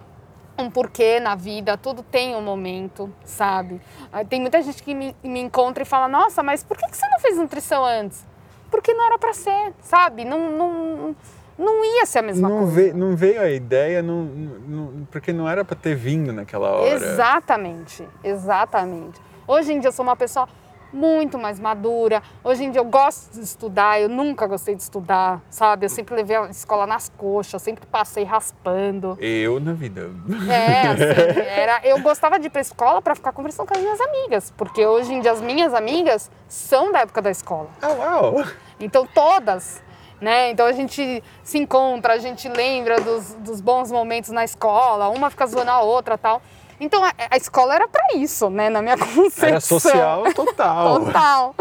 um 0.57 0.69
porquê 0.69 1.19
na 1.19 1.35
vida, 1.35 1.77
tudo 1.77 2.01
tem 2.03 2.35
um 2.35 2.41
momento, 2.41 3.13
sabe? 3.23 3.79
Ah, 4.11 4.25
Tem 4.25 4.41
muita 4.41 4.61
gente 4.61 4.81
que 4.81 4.93
me, 4.95 5.15
me 5.23 5.39
encontra 5.39 5.83
e 5.83 5.85
fala, 5.85 6.07
nossa, 6.07 6.41
mas 6.41 6.63
por 6.63 6.75
que 6.77 6.87
que 6.89 6.97
você 6.97 7.07
não 7.07 7.19
fez 7.19 7.37
nutrição 7.37 7.85
antes? 7.85 8.25
Porque 8.71 8.93
não 8.93 9.05
era 9.05 9.17
pra 9.17 9.33
ser, 9.33 9.73
sabe? 9.81 10.25
Não, 10.25 10.51
não, 10.51 11.15
não 11.57 11.85
ia 11.85 12.05
ser 12.05 12.19
a 12.19 12.21
mesma 12.23 12.49
não, 12.49 12.57
coisa. 12.59 12.71
veio, 12.73 12.97
não 12.97 13.15
veio 13.15 13.41
a 13.41 13.49
ideia, 13.49 14.01
não, 14.01 14.23
não- 14.23 15.07
porque 15.11 15.31
não 15.31 15.47
era 15.47 15.63
pra 15.63 15.75
ter 15.75 15.95
vindo 15.95 16.33
naquela 16.33 16.71
hora. 16.71 16.89
Exatamente, 16.89 18.07
exatamente. 18.23 19.21
Hoje 19.47 19.71
em 19.73 19.79
dia 19.79 19.87
eu 19.89 19.93
sou 19.93 20.03
uma 20.03 20.15
pessoa 20.15 20.47
muito 20.91 21.37
mais 21.37 21.59
madura. 21.59 22.21
Hoje 22.43 22.63
em 22.63 22.71
dia 22.71 22.81
eu 22.81 22.85
gosto 22.85 23.33
de 23.33 23.41
estudar, 23.41 23.99
eu 24.01 24.09
nunca 24.09 24.47
gostei 24.47 24.75
de 24.75 24.81
estudar, 24.81 25.41
sabe? 25.49 25.85
Eu 25.85 25.89
sempre 25.89 26.15
levei 26.15 26.35
a 26.35 26.45
escola 26.49 26.85
nas 26.85 27.09
coxas, 27.17 27.61
sempre 27.61 27.85
passei 27.85 28.23
raspando. 28.23 29.17
Eu 29.19 29.59
na 29.59 29.73
vida. 29.73 30.09
É, 30.49 30.87
assim, 30.87 31.39
era, 31.39 31.81
eu 31.83 31.99
gostava 32.01 32.39
de 32.39 32.47
ir 32.47 32.49
pra 32.49 32.61
escola 32.61 33.01
para 33.01 33.15
ficar 33.15 33.31
conversando 33.31 33.67
com 33.67 33.75
as 33.75 33.81
minhas 33.81 34.01
amigas, 34.01 34.53
porque 34.55 34.85
hoje 34.85 35.13
em 35.13 35.21
dia 35.21 35.31
as 35.31 35.41
minhas 35.41 35.73
amigas 35.73 36.31
são 36.47 36.91
da 36.91 36.99
época 36.99 37.21
da 37.21 37.31
escola. 37.31 37.69
Ah, 37.81 37.89
uau! 37.89 38.43
Então 38.79 39.07
todas, 39.07 39.81
né? 40.21 40.51
Então 40.51 40.65
a 40.65 40.71
gente 40.71 41.23
se 41.43 41.57
encontra, 41.57 42.13
a 42.13 42.17
gente 42.17 42.47
lembra 42.47 42.99
dos, 42.99 43.33
dos 43.35 43.61
bons 43.61 43.91
momentos 43.91 44.29
na 44.31 44.43
escola, 44.43 45.09
uma 45.09 45.29
fica 45.29 45.45
zoando 45.45 45.71
a 45.71 45.81
outra 45.81 46.17
tal. 46.17 46.41
Então 46.79 47.03
a, 47.03 47.13
a 47.31 47.37
escola 47.37 47.75
era 47.75 47.87
para 47.87 48.15
isso, 48.15 48.49
né? 48.49 48.69
Na 48.69 48.81
minha 48.81 48.97
concepção. 48.97 49.49
Era 49.49 49.59
social 49.59 50.33
total. 50.33 51.05
Total. 51.05 51.55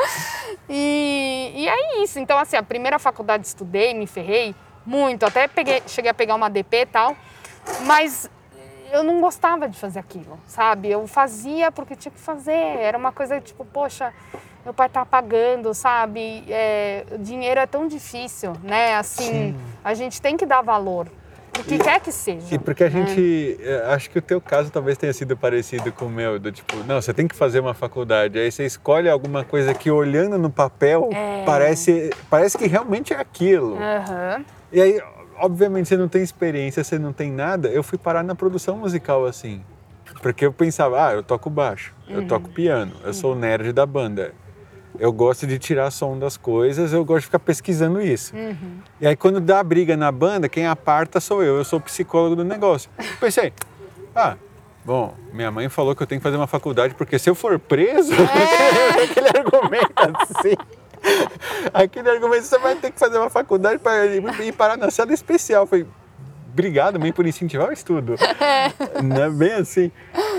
E, 0.69 1.53
e 1.55 1.69
é 1.69 2.03
isso. 2.03 2.19
Então, 2.19 2.39
assim, 2.39 2.57
a 2.57 2.63
primeira 2.63 2.99
faculdade 2.99 3.47
estudei, 3.47 3.95
me 3.95 4.07
ferrei 4.07 4.55
muito. 4.85 5.25
Até 5.25 5.49
peguei, 5.49 5.83
cheguei 5.87 6.11
a 6.11 6.15
pegar 6.15 6.35
uma 6.35 6.49
DP 6.49 6.77
e 6.77 6.87
tal. 6.87 7.17
Mas 7.83 8.31
eu 8.93 9.03
não 9.03 9.21
gostava 9.21 9.69
de 9.69 9.79
fazer 9.79 9.99
aquilo, 9.99 10.39
sabe? 10.47 10.91
Eu 10.91 11.07
fazia 11.07 11.73
porque 11.73 11.97
tinha 11.97 12.13
que 12.13 12.21
fazer. 12.21 12.53
Era 12.53 12.97
uma 12.97 13.13
coisa 13.13 13.41
tipo, 13.41 13.65
poxa, 13.65 14.13
meu 14.65 14.73
pai 14.73 14.89
tá 14.89 15.05
pagando, 15.05 15.73
sabe? 15.75 16.45
É, 16.49 17.05
dinheiro 17.19 17.61
é 17.61 17.67
tão 17.67 17.87
difícil, 17.89 18.53
né? 18.63 18.97
Assim, 18.97 19.57
a 19.85 19.95
gente 19.95 20.21
tem 20.21 20.37
que 20.37 20.47
dar 20.47 20.63
valor. 20.63 21.09
O 21.61 21.65
que 21.65 21.79
quer 21.79 22.01
que 22.01 22.13
seja. 22.13 22.55
E 22.55 22.59
porque 22.59 22.85
a 22.85 22.91
né? 22.91 23.07
gente. 23.07 23.57
eh, 23.61 23.85
Acho 23.89 24.11
que 24.11 24.19
o 24.19 24.23
teu 24.23 24.41
caso 24.41 24.71
talvez 24.71 24.97
tenha 24.99 25.13
sido 25.13 25.37
parecido 25.37 25.93
com 25.93 26.07
o 26.07 26.11
meu, 26.11 26.39
do 26.39 26.53
tipo, 26.53 26.77
não, 26.85 27.01
você 27.01 27.13
tem 27.15 27.27
que 27.27 27.35
fazer 27.35 27.61
uma 27.61 27.75
faculdade. 27.75 28.39
Aí 28.39 28.51
você 28.51 28.65
escolhe 28.67 29.09
alguma 29.09 29.45
coisa 29.45 29.75
que 29.75 29.91
olhando 29.91 30.37
no 30.39 30.51
papel 30.51 31.11
É. 31.13 31.43
parece, 31.45 32.15
parece 32.31 32.57
que 32.59 32.67
realmente 32.67 33.13
é 33.13 33.17
aquilo. 33.21 33.77
Aham. 33.77 34.45
E 34.73 34.81
aí, 34.81 35.01
obviamente, 35.39 35.89
você 35.89 35.97
não 35.97 36.09
tem 36.09 36.23
experiência, 36.23 36.83
você 36.85 36.99
não 36.99 37.13
tem 37.13 37.31
nada. 37.31 37.69
Eu 37.69 37.83
fui 37.83 37.99
parar 37.99 38.23
na 38.23 38.35
produção 38.35 38.77
musical 38.77 39.25
assim. 39.25 39.63
Porque 40.23 40.47
eu 40.47 40.53
pensava, 40.53 41.09
ah, 41.09 41.13
eu 41.15 41.23
toco 41.23 41.51
baixo, 41.51 41.93
eu 42.09 42.21
Uhum. 42.21 42.27
toco 42.27 42.49
piano, 42.49 42.93
eu 43.05 43.13
sou 43.13 43.33
o 43.33 43.37
nerd 43.37 43.73
da 43.73 43.85
banda. 43.85 44.33
Eu 44.99 45.13
gosto 45.13 45.47
de 45.47 45.59
tirar 45.59 45.91
som 45.91 46.19
das 46.19 46.37
coisas, 46.37 46.93
eu 46.93 47.05
gosto 47.05 47.21
de 47.21 47.27
ficar 47.27 47.39
pesquisando 47.39 48.01
isso. 48.01 48.35
Uhum. 48.35 48.79
E 49.01 49.07
aí, 49.07 49.17
quando 49.17 49.41
dá 49.41 49.63
briga 49.63 49.97
na 49.97 50.11
banda, 50.11 50.49
quem 50.49 50.67
aparta 50.67 51.21
sou 51.21 51.43
eu, 51.43 51.57
eu 51.57 51.65
sou 51.65 51.79
o 51.79 51.83
psicólogo 51.83 52.37
do 52.37 52.45
negócio. 52.45 52.91
Pensei, 53.21 53.53
ah, 54.15 54.37
bom, 54.85 55.15
minha 55.33 55.51
mãe 55.51 55.69
falou 55.69 55.95
que 55.95 56.03
eu 56.03 56.07
tenho 56.07 56.21
que 56.21 56.23
fazer 56.23 56.37
uma 56.37 56.47
faculdade, 56.47 56.95
porque 56.95 57.19
se 57.19 57.29
eu 57.29 57.35
for 57.35 57.59
preso, 57.59 58.13
É. 58.15 59.03
aquele 59.05 59.29
argumento 59.29 59.93
assim. 60.31 60.57
Aquele 61.73 62.11
argumento, 62.11 62.45
você 62.45 62.59
vai 62.59 62.75
ter 62.77 62.91
que 62.91 62.99
fazer 62.99 63.19
uma 63.19 63.31
faculdade 63.31 63.79
para 63.79 64.07
ir 64.07 64.53
parar 64.53 64.77
na 64.77 64.91
cela 64.91 65.13
especial. 65.13 65.65
Eu 65.65 65.67
falei, 65.67 65.87
obrigado, 66.51 66.99
mãe, 66.99 67.13
por 67.13 67.27
incentivar 67.27 67.69
o 67.69 67.73
estudo. 67.73 68.15
Não 69.05 69.23
é 69.23 69.31
bem 69.31 69.53
assim. 69.53 69.93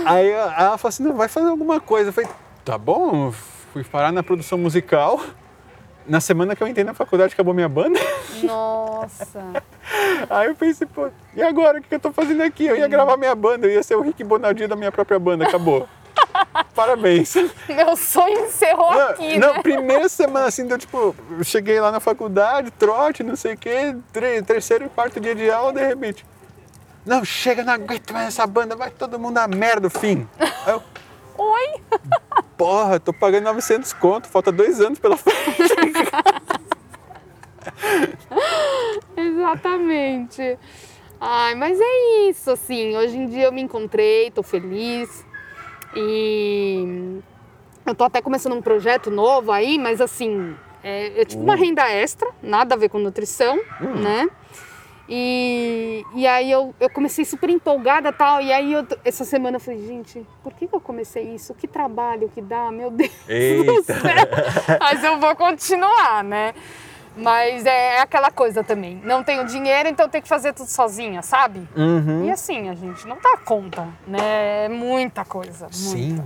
Aí 0.05 0.29
ela 0.29 0.77
falou 0.77 0.89
assim, 0.89 1.03
não, 1.03 1.15
vai 1.15 1.27
fazer 1.27 1.47
alguma 1.47 1.79
coisa. 1.79 2.09
Eu 2.09 2.13
falei, 2.13 2.29
tá 2.65 2.77
bom, 2.77 3.31
fui 3.83 3.91
parar 3.91 4.11
na 4.11 4.23
produção 4.23 4.57
musical. 4.57 5.19
Na 6.05 6.21
semana 6.21 6.55
que 6.55 6.63
eu 6.63 6.67
entrei 6.67 6.85
na 6.85 6.93
faculdade, 6.93 7.33
acabou 7.33 7.53
minha 7.53 7.67
banda. 7.67 7.99
Nossa. 8.43 9.41
Aí 10.29 10.47
eu 10.47 10.55
pensei, 10.55 10.87
pô, 10.87 11.09
e 11.35 11.41
agora? 11.41 11.79
O 11.79 11.81
que 11.81 11.93
eu 11.93 11.99
tô 11.99 12.13
fazendo 12.13 12.41
aqui? 12.43 12.65
Eu 12.65 12.77
ia 12.77 12.87
gravar 12.87 13.17
minha 13.17 13.35
banda, 13.35 13.67
eu 13.67 13.71
ia 13.71 13.83
ser 13.83 13.95
o 13.95 14.01
Rick 14.01 14.23
Bonaldinho 14.23 14.69
da 14.69 14.75
minha 14.75 14.91
própria 14.91 15.19
banda, 15.19 15.45
acabou. 15.45 15.87
Parabéns. 16.73 17.35
Meu 17.67 17.95
sonho 17.97 18.45
encerrou 18.45 18.91
Não, 18.91 19.09
aqui, 19.09 19.37
não, 19.37 19.53
né? 19.55 19.61
primeira 19.61 20.07
semana 20.07 20.45
assim, 20.45 20.65
deu 20.65 20.77
tipo, 20.77 21.15
eu 21.37 21.43
cheguei 21.43 21.79
lá 21.79 21.91
na 21.91 21.99
faculdade, 21.99 22.71
trote, 22.71 23.23
não 23.23 23.35
sei 23.35 23.55
o 23.55 23.57
quê, 23.57 23.95
terceiro 24.45 24.85
e 24.85 24.89
quarto 24.89 25.19
dia 25.19 25.35
de 25.35 25.49
aula, 25.49 25.73
de 25.73 25.85
repente. 25.85 26.25
Não, 27.05 27.23
chega, 27.23 27.63
não 27.63 27.73
aguento 27.73 28.13
mais 28.13 28.27
essa 28.27 28.45
banda, 28.45 28.75
vai 28.75 28.91
todo 28.91 29.17
mundo 29.19 29.37
a 29.37 29.47
merda, 29.47 29.89
fim. 29.89 30.27
Aí 30.39 30.73
eu, 30.73 30.83
Oi? 31.37 31.81
porra, 32.57 32.99
tô 32.99 33.13
pagando 33.13 33.43
900 33.45 33.93
conto, 33.93 34.27
falta 34.27 34.51
dois 34.51 34.81
anos 34.81 34.97
pela 34.99 35.15
frente. 35.17 35.37
Exatamente. 39.15 40.57
Ai, 41.19 41.55
mas 41.55 41.79
é 41.79 42.29
isso, 42.29 42.51
assim. 42.51 42.95
Hoje 42.95 43.17
em 43.17 43.25
dia 43.27 43.45
eu 43.45 43.51
me 43.51 43.61
encontrei, 43.61 44.31
tô 44.31 44.43
feliz. 44.43 45.25
E 45.95 47.19
eu 47.85 47.95
tô 47.95 48.03
até 48.03 48.21
começando 48.21 48.53
um 48.53 48.61
projeto 48.61 49.09
novo 49.09 49.51
aí, 49.51 49.77
mas 49.79 49.99
assim, 50.01 50.55
é, 50.83 51.21
é 51.21 51.25
tipo 51.25 51.41
uma 51.41 51.55
Uh. 51.55 51.57
renda 51.57 51.89
extra, 51.89 52.29
nada 52.41 52.75
a 52.75 52.77
ver 52.77 52.89
com 52.89 52.99
nutrição, 52.99 53.57
Hum. 53.81 53.95
né? 54.01 54.29
E, 55.09 56.05
e 56.15 56.27
aí 56.27 56.51
eu, 56.51 56.75
eu 56.79 56.89
comecei 56.89 57.23
super 57.23 57.49
empolgada 57.49 58.09
e 58.09 58.13
tal. 58.13 58.41
E 58.41 58.51
aí 58.51 58.73
eu, 58.73 58.85
essa 59.05 59.23
semana 59.23 59.57
eu 59.57 59.61
falei, 59.61 59.85
gente, 59.85 60.25
por 60.43 60.53
que, 60.53 60.67
que 60.67 60.75
eu 60.75 60.81
comecei 60.81 61.23
isso? 61.33 61.53
Que 61.53 61.67
trabalho 61.67 62.29
que 62.33 62.41
dá, 62.41 62.71
meu 62.71 62.91
Deus 62.91 63.11
do 63.25 63.31
Eita. 63.31 63.83
céu. 63.83 64.77
Mas 64.79 65.03
eu 65.03 65.19
vou 65.19 65.35
continuar, 65.35 66.23
né? 66.23 66.53
Mas 67.15 67.65
é 67.65 67.99
aquela 67.99 68.29
coisa 68.29 68.63
também. 68.63 69.01
Não 69.03 69.23
tenho 69.23 69.43
dinheiro, 69.45 69.89
então 69.89 70.07
tenho 70.07 70.21
que 70.21 70.29
fazer 70.29 70.53
tudo 70.53 70.69
sozinha, 70.69 71.23
sabe? 71.23 71.67
Uhum. 71.75 72.25
E 72.25 72.31
assim, 72.31 72.69
a 72.69 72.75
gente 72.75 73.07
não 73.07 73.17
dá 73.21 73.37
conta, 73.37 73.87
né? 74.05 74.65
É 74.65 74.69
muita 74.69 75.25
coisa. 75.25 75.65
Muita. 75.65 75.73
Sim. 75.73 76.23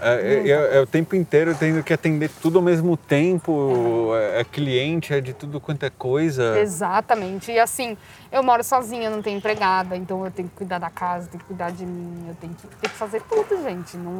É, 0.00 0.14
é- 0.14 0.48
é- 0.50 0.76
é 0.76 0.80
o 0.80 0.86
tempo 0.86 1.14
inteiro 1.16 1.54
tendo 1.58 1.82
que 1.82 1.92
atender 1.92 2.30
tudo 2.42 2.58
ao 2.58 2.64
mesmo 2.64 2.96
tempo, 2.96 4.10
é, 4.14 4.40
é 4.40 4.44
cliente, 4.44 5.12
é 5.14 5.20
de 5.20 5.32
tudo 5.32 5.60
quanto 5.60 5.84
é 5.84 5.90
coisa. 5.90 6.58
Exatamente. 6.58 7.50
E 7.52 7.58
assim, 7.58 7.96
eu 8.30 8.42
moro 8.42 8.62
sozinha, 8.64 9.08
não 9.10 9.22
tenho 9.22 9.38
empregada, 9.38 9.96
então 9.96 10.24
eu 10.24 10.30
tenho 10.30 10.48
que 10.48 10.54
cuidar 10.56 10.78
da 10.78 10.90
casa, 10.90 11.28
tenho 11.28 11.40
que 11.40 11.46
cuidar 11.46 11.70
de 11.70 11.86
mim, 11.86 12.26
eu 12.28 12.34
tenho 12.40 12.54
que, 12.54 12.66
tenho 12.66 12.92
que 12.92 12.98
fazer 12.98 13.22
tudo, 13.22 13.62
gente. 13.62 13.96
Não, 13.96 14.12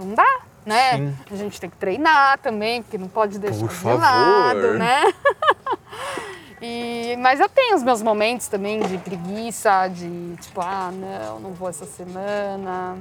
não 0.00 0.14
dá, 0.14 0.40
né? 0.64 0.96
Sim. 0.96 1.14
A 1.30 1.36
gente 1.36 1.60
tem 1.60 1.70
que 1.70 1.76
treinar 1.76 2.38
também, 2.38 2.82
porque 2.82 2.98
não 2.98 3.08
pode 3.08 3.38
deixar 3.38 3.60
Por 3.60 3.68
de 3.68 3.74
favor. 3.74 4.00
lado, 4.00 4.74
né? 4.78 5.02
E, 6.60 7.16
mas 7.20 7.38
eu 7.38 7.48
tenho 7.48 7.76
os 7.76 7.84
meus 7.84 8.02
momentos 8.02 8.48
também 8.48 8.80
de 8.80 8.98
preguiça, 8.98 9.86
de 9.86 10.34
tipo, 10.40 10.60
ah, 10.60 10.90
não, 10.92 11.38
não 11.38 11.52
vou 11.52 11.68
essa 11.68 11.86
semana. 11.86 12.98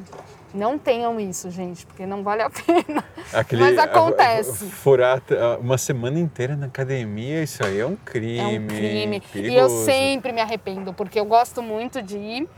Não 0.57 0.77
tenham 0.77 1.19
isso, 1.19 1.49
gente, 1.51 1.85
porque 1.85 2.05
não 2.05 2.23
vale 2.23 2.41
a 2.41 2.49
pena. 2.51 3.03
Aquele- 3.33 3.61
Mas 3.61 3.77
acontece. 3.77 4.65
a- 4.65 4.67
a- 4.67 4.71
Furar 4.71 5.21
uma 5.61 5.77
semana 5.77 6.19
inteira 6.19 6.55
na 6.55 6.65
academia, 6.65 7.43
isso 7.43 7.63
aí 7.65 7.79
é 7.79 7.85
um 7.85 7.95
crime. 7.95 8.39
É 8.39 8.59
um 8.59 8.67
crime. 8.67 9.15
E 9.35 9.37
eu 9.37 9.67
perigoso. 9.67 9.85
sempre 9.85 10.31
me 10.31 10.41
arrependo, 10.41 10.93
porque 10.93 11.19
eu 11.19 11.25
gosto 11.25 11.61
muito 11.61 12.01
de 12.01 12.17
ir. 12.17 12.49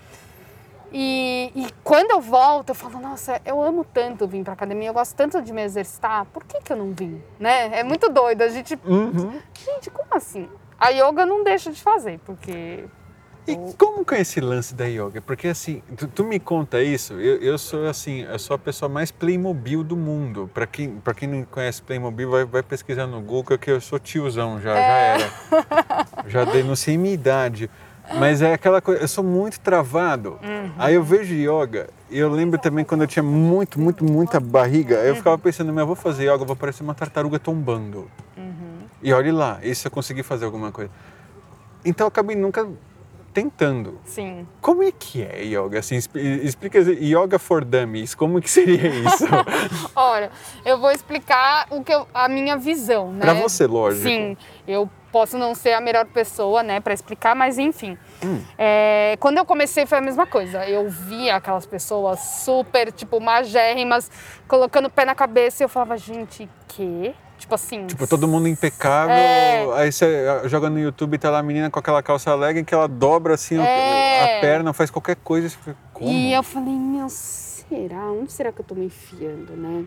E, 0.91 1.51
e 1.55 1.67
quando 1.83 2.09
eu 2.11 2.19
volto, 2.21 2.69
eu 2.69 2.75
falo, 2.75 2.99
nossa, 2.99 3.39
eu 3.45 3.61
amo 3.61 3.83
tanto 3.83 4.27
vir 4.27 4.43
pra 4.43 4.53
academia, 4.53 4.89
eu 4.89 4.93
gosto 4.93 5.15
tanto 5.15 5.39
de 5.39 5.53
me 5.53 5.61
exercitar, 5.61 6.25
por 6.25 6.43
que, 6.43 6.61
que 6.61 6.73
eu 6.73 6.77
não 6.77 6.93
vim? 6.93 7.21
Né? 7.39 7.79
É 7.79 7.83
muito 7.83 8.09
doido. 8.09 8.41
A 8.41 8.47
gente. 8.49 8.77
Uhum. 8.83 9.39
Gente, 9.53 9.91
como 9.91 10.07
assim? 10.11 10.49
A 10.79 10.89
yoga 10.89 11.25
não 11.27 11.43
deixo 11.43 11.71
de 11.71 11.79
fazer, 11.81 12.19
porque. 12.25 12.85
E 13.51 13.73
como 13.77 14.05
que 14.05 14.15
é 14.15 14.21
esse 14.21 14.39
lance 14.39 14.73
da 14.75 14.85
yoga? 14.85 15.21
Porque 15.21 15.47
assim, 15.47 15.81
tu, 15.97 16.07
tu 16.07 16.23
me 16.23 16.39
conta 16.39 16.81
isso, 16.83 17.13
eu, 17.13 17.37
eu 17.41 17.57
sou 17.57 17.87
assim, 17.87 18.21
eu 18.21 18.37
sou 18.39 18.55
a 18.55 18.59
pessoa 18.59 18.87
mais 18.89 19.11
Playmobil 19.11 19.83
do 19.83 19.97
mundo. 19.97 20.49
Pra 20.53 20.67
quem, 20.67 20.89
pra 20.97 21.13
quem 21.13 21.27
não 21.27 21.43
conhece 21.43 21.81
Playmobil, 21.81 22.29
vai, 22.29 22.45
vai 22.45 22.63
pesquisar 22.63 23.07
no 23.07 23.21
Google 23.21 23.57
que 23.57 23.71
eu 23.71 23.81
sou 23.81 23.97
tiozão, 23.99 24.59
já, 24.61 24.73
já 24.73 24.79
É. 24.79 25.13
era. 25.15 25.29
Já 26.27 26.43
denunciei 26.45 26.97
minha 26.97 27.13
idade. 27.13 27.69
Mas 28.17 28.41
é 28.41 28.53
aquela 28.53 28.81
coisa, 28.81 29.01
eu 29.03 29.07
sou 29.07 29.23
muito 29.23 29.59
travado. 29.59 30.39
Uhum. 30.41 30.71
Aí 30.79 30.95
eu 30.95 31.03
vejo 31.03 31.33
yoga, 31.35 31.89
e 32.09 32.17
eu 32.17 32.27
lembro 32.31 32.57
também 32.59 32.83
quando 32.83 33.01
eu 33.01 33.07
tinha 33.07 33.21
muito, 33.21 33.79
muito, 33.79 34.03
muita 34.03 34.39
barriga, 34.39 34.95
eu 34.95 35.15
ficava 35.15 35.35
Uhum. 35.35 35.41
pensando, 35.41 35.71
mas 35.71 35.81
eu 35.81 35.85
vou 35.87 35.95
fazer 35.95 36.23
yoga, 36.23 36.43
vou 36.43 36.55
parecer 36.55 36.81
uma 36.81 36.95
tartaruga 36.95 37.37
tombando. 37.37 38.09
Uhum. 38.35 38.79
E 39.03 39.13
olhe 39.13 39.31
lá, 39.31 39.59
se 39.75 39.87
eu 39.87 39.91
conseguir 39.91 40.23
fazer 40.23 40.45
alguma 40.45 40.71
coisa. 40.71 40.89
Então 41.85 42.05
eu 42.05 42.07
acabei 42.09 42.35
nunca 42.35 42.67
tentando. 43.33 43.99
Sim. 44.05 44.47
Como 44.61 44.83
é 44.83 44.91
que 44.91 45.21
é 45.23 45.43
yoga? 45.43 45.79
Assim, 45.79 45.95
expl- 45.95 46.19
explica 46.19 46.79
yoga 46.79 47.37
for 47.39 47.63
dummies, 47.63 48.13
como 48.15 48.41
que 48.41 48.49
seria 48.49 48.87
isso? 49.05 49.25
Olha, 49.95 50.31
eu 50.65 50.79
vou 50.79 50.91
explicar 50.91 51.67
o 51.69 51.83
que 51.83 51.93
eu- 51.93 52.07
a 52.13 52.27
minha 52.27 52.57
visão, 52.57 53.11
né? 53.11 53.19
Pra 53.21 53.33
você, 53.33 53.65
lógico. 53.67 54.03
Sim, 54.07 54.35
eu 54.67 54.89
posso 55.11 55.37
não 55.37 55.55
ser 55.55 55.73
a 55.73 55.81
melhor 55.81 56.05
pessoa, 56.05 56.61
né, 56.61 56.79
para 56.79 56.93
explicar, 56.93 57.35
mas 57.35 57.57
enfim. 57.57 57.97
Hum. 58.23 58.41
É, 58.57 59.17
quando 59.19 59.37
eu 59.39 59.45
comecei 59.45 59.85
foi 59.87 59.97
a 59.97 60.01
mesma 60.01 60.27
coisa. 60.27 60.65
Eu 60.67 60.87
via 60.89 61.35
aquelas 61.35 61.65
pessoas 61.65 62.19
super, 62.43 62.91
tipo, 62.91 63.19
magérrimas, 63.19 64.11
colocando 64.47 64.85
o 64.85 64.89
pé 64.89 65.05
na 65.05 65.15
cabeça 65.15 65.63
e 65.63 65.65
eu 65.65 65.69
falava, 65.69 65.97
gente, 65.97 66.47
que? 66.67 67.15
Tipo 67.39 67.55
assim. 67.55 67.87
Tipo, 67.87 68.05
todo 68.05 68.27
mundo 68.27 68.47
impecável, 68.47 69.15
É. 69.15 69.81
aí 69.81 69.91
você 69.91 70.05
ah, 70.43 70.47
joga 70.47 70.69
no 70.69 70.77
YouTube 70.77 71.15
e 71.15 71.17
tá 71.17 71.29
lá 71.31 71.39
a 71.39 71.43
menina 71.43 71.69
com 71.71 71.79
aquela 71.79 72.03
calça 72.03 72.35
legging 72.35 72.65
que 72.65 72.73
ela 72.73 72.87
dobra 72.87 73.33
assim 73.33 73.57
É. 73.57 74.37
a 74.37 74.41
perna, 74.41 74.73
faz 74.73 74.91
qualquer 74.91 75.15
coisa. 75.15 75.47
e 75.47 75.49
fica, 75.49 75.75
como? 75.93 76.09
E 76.11 76.33
eu 76.33 76.43
falei, 76.43 76.73
meu, 76.75 77.07
será? 77.09 78.11
Onde 78.11 78.31
será 78.31 78.51
que 78.51 78.59
eu 78.59 78.65
tô 78.65 78.75
me 78.75 78.85
enfiando, 78.85 79.53
né? 79.55 79.85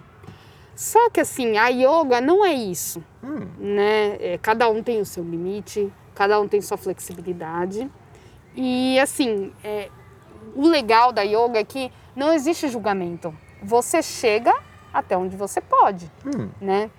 Só 0.74 1.11
que 1.11 1.20
assim, 1.20 1.59
a 1.59 1.68
yoga 1.68 2.20
não 2.20 2.44
é 2.44 2.55
isso, 2.55 3.05
Hum, 3.22 3.46
né? 3.59 4.16
É, 4.18 4.38
cada 4.40 4.68
um 4.70 4.82
tem 4.82 5.00
o 5.00 5.05
seu 5.05 5.22
limite, 5.22 5.92
cada 6.14 6.40
um 6.40 6.48
tem 6.48 6.61
sua 6.62 6.78
flexibilidade. 6.78 7.88
E 8.57 8.98
assim, 8.98 9.53
é, 9.62 9.88
o 10.55 10.66
legal 10.66 11.12
da 11.12 11.22
yoga 11.22 11.59
é 11.59 11.64
que 11.64 11.92
não 12.16 12.32
existe 12.32 12.66
julgamento. 12.68 13.34
Você 13.62 14.03
chega 14.03 14.53
até 14.92 15.16
onde 15.16 15.36
você 15.36 15.61
pode, 15.61 16.11
hum. 16.26 16.48
né? 16.61 16.90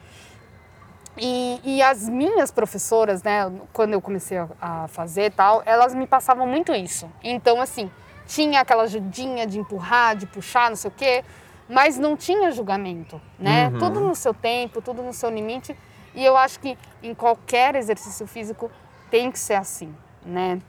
E, 1.17 1.59
e 1.63 1.81
as 1.81 2.09
minhas 2.09 2.51
professoras, 2.51 3.21
né, 3.21 3.51
quando 3.71 3.93
eu 3.93 4.01
comecei 4.01 4.37
a, 4.59 4.87
fazer 4.87 5.25
e 5.25 5.29
tal, 5.29 5.61
elas 5.65 5.93
me 5.93 6.07
passavam 6.07 6.47
muito 6.47 6.73
isso. 6.73 7.09
Então, 7.23 7.61
assim, 7.61 7.91
tinha 8.25 8.61
aquela 8.61 8.83
ajudinha 8.83 9.45
de 9.45 9.59
empurrar, 9.59 10.15
de 10.15 10.25
puxar, 10.25 10.69
não 10.69 10.75
sei 10.75 10.89
o 10.89 10.93
quê, 10.93 11.23
mas 11.69 11.97
não 11.97 12.17
tinha 12.17 12.51
julgamento, 12.51 13.21
né? 13.37 13.69
Uhum. 13.69 13.79
Tudo 13.79 13.99
no 13.99 14.15
seu 14.15 14.33
tempo, 14.33 14.81
tudo 14.81 15.03
no 15.03 15.13
seu 15.13 15.29
limite. 15.29 15.77
E 16.15 16.23
eu 16.23 16.35
acho 16.35 16.59
que 16.59 16.77
em 17.01 17.13
qualquer 17.13 17.75
exercício 17.75 18.25
físico 18.25 18.71
tem 19.09 19.31
que 19.31 19.39
ser 19.39 19.55
assim, 19.55 19.95
né? 20.25 20.59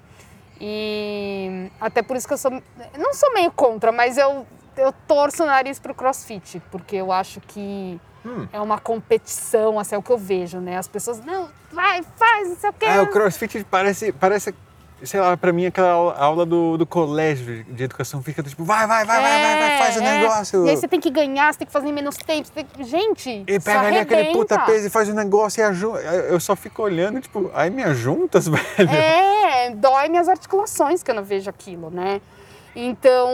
E 0.61 1.71
até 1.81 2.03
por 2.03 2.17
isso 2.17 2.27
que 2.27 2.35
eu 2.35 2.39
sou. 2.39 2.51
Não 2.99 3.13
sou 3.13 3.33
meio 3.33 3.51
contra, 3.51 3.91
mas 3.91 4.17
eu, 4.17 4.47
eu 4.77 4.93
torço 5.07 5.43
o 5.43 5.47
nariz 5.47 5.79
pro 5.79 5.95
crossfit, 5.95 6.61
porque 6.71 6.97
eu 6.97 7.11
acho 7.11 7.41
que 7.41 8.01
Hum. 8.25 8.47
é 8.53 8.61
uma 8.61 8.79
competição, 8.79 9.79
assim, 9.79 9.95
é 9.95 9.99
o 9.99 10.03
que 10.03 10.11
eu 10.11 10.19
vejo, 10.19 10.59
né? 10.59 10.79
As 10.79 10.89
pessoas, 10.89 11.21
não, 11.25 11.49
vai, 11.73 12.03
faz, 12.17 12.49
não 12.49 12.57
sei 12.57 12.71
o 12.71 12.73
quê. 12.73 12.87
É, 12.87 13.01
o 13.01 13.07
crossfit 13.09 13.65
parece, 13.71 14.13
parece 14.13 14.55
sei 15.03 15.21
lá, 15.21 15.37
pra 15.37 15.53
mim 15.53 15.67
aquela 15.67 16.17
aula, 16.17 16.47
do, 16.47 16.79
do 16.79 16.87
colégio 16.87 17.63
de 17.65 17.85
educação 17.85 18.23
física, 18.23 18.43
do 18.43 18.49
tipo, 18.49 18.65
vai, 18.65 18.87
vai, 18.87 19.05
vai, 19.05 19.21
vai, 19.21 19.43
vai, 19.43 19.59
vai, 19.59 19.79
faz 19.79 19.97
o 19.97 20.01
É, 20.01 20.07
é. 20.07 20.19
negócio. 20.21 20.67
E 20.67 20.71
aí 20.71 20.77
você 20.77 20.89
tem 20.89 20.99
que 21.01 21.11
ganhar, 21.11 21.53
você 21.53 21.59
tem 21.59 21.67
que 21.67 21.73
fazer 21.73 21.89
em 21.89 21.93
menos 21.93 22.17
tempo. 22.17 22.49
você 22.49 22.55
tem 22.55 22.65
que- 22.65 22.85
Gente, 22.85 23.45
E 23.47 23.61
pega 23.61 23.81
ali 23.81 23.99
aquele 23.99 24.33
puta 24.33 24.59
peso 24.61 24.87
e 24.87 24.91
faz 24.91 25.09
o 25.11 25.15
negócio 25.15 25.61
e 25.61 25.65
ajuda. 25.65 26.01
Eu 26.01 26.41
só 26.41 26.57
fico 26.57 26.83
olhando, 26.83 27.21
tipo, 27.21 27.51
aí 27.55 27.69
me 27.69 27.83
ajuntas, 27.83 28.49
velho. 28.49 28.91
É, 28.91 29.71
dói 29.75 30.09
minhas 30.09 30.29
articulações 30.29 31.03
que 31.03 31.11
eu 31.11 31.15
não 31.15 31.25
vejo 31.25 31.51
aquilo, 31.51 31.91
né? 31.91 32.23
Então, 32.77 33.31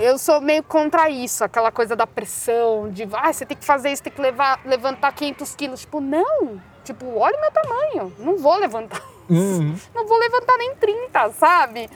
eu 0.00 0.18
sou 0.18 0.40
meio 0.40 0.62
contra 0.62 1.08
isso, 1.08 1.44
aquela 1.44 1.70
coisa 1.70 1.94
da 1.94 2.06
pressão, 2.06 2.90
de, 2.90 3.08
ah, 3.12 3.32
você 3.32 3.46
tem 3.46 3.56
que 3.56 3.64
fazer 3.64 3.92
isso, 3.92 4.02
tem 4.02 4.12
que 4.12 4.20
levar, 4.20 4.60
levantar 4.64 5.12
500 5.12 5.54
quilos. 5.54 5.80
Tipo, 5.80 6.00
não, 6.00 6.60
tipo, 6.82 7.16
olha 7.16 7.36
o 7.36 7.40
meu 7.40 7.50
tamanho, 7.52 8.12
não 8.18 8.38
vou 8.38 8.58
levantar 8.58 9.00
Uhum. 9.28 9.76
não 9.94 10.06
vou 10.06 10.18
levantar 10.18 10.56
nem 10.58 10.74
30, 10.74 11.30
sabe? 11.30 11.88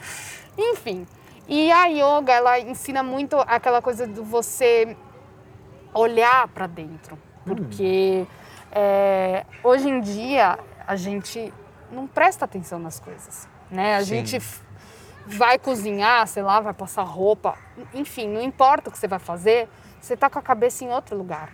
Enfim. 0.57 1.05
E 1.47 1.71
a 1.71 1.85
yoga, 1.85 2.33
ela 2.33 2.59
ensina 2.59 3.03
muito 3.03 3.37
aquela 3.39 3.81
coisa 3.81 4.07
de 4.07 4.19
você 4.19 4.97
olhar 5.93 6.47
para 6.49 6.67
dentro. 6.67 7.17
Porque 7.45 8.25
é, 8.71 9.45
hoje 9.63 9.87
em 9.87 10.01
dia 10.01 10.59
a 10.85 10.95
gente 10.95 11.53
não 11.91 12.05
presta 12.05 12.43
atenção 12.43 12.79
nas 12.79 12.99
coisas, 12.99 13.47
né? 13.71 13.95
A 13.95 13.99
Sim. 13.99 14.05
gente 14.25 14.41
vai 15.27 15.59
cozinhar, 15.59 16.25
sei 16.27 16.41
lá, 16.41 16.59
vai 16.61 16.73
passar 16.73 17.03
roupa, 17.03 17.57
enfim, 17.93 18.27
não 18.27 18.41
importa 18.41 18.89
o 18.89 18.91
que 18.91 18.97
você 18.97 19.07
vai 19.07 19.19
fazer, 19.19 19.67
você 19.99 20.15
tá 20.15 20.29
com 20.29 20.39
a 20.39 20.41
cabeça 20.41 20.85
em 20.85 20.89
outro 20.89 21.17
lugar, 21.17 21.51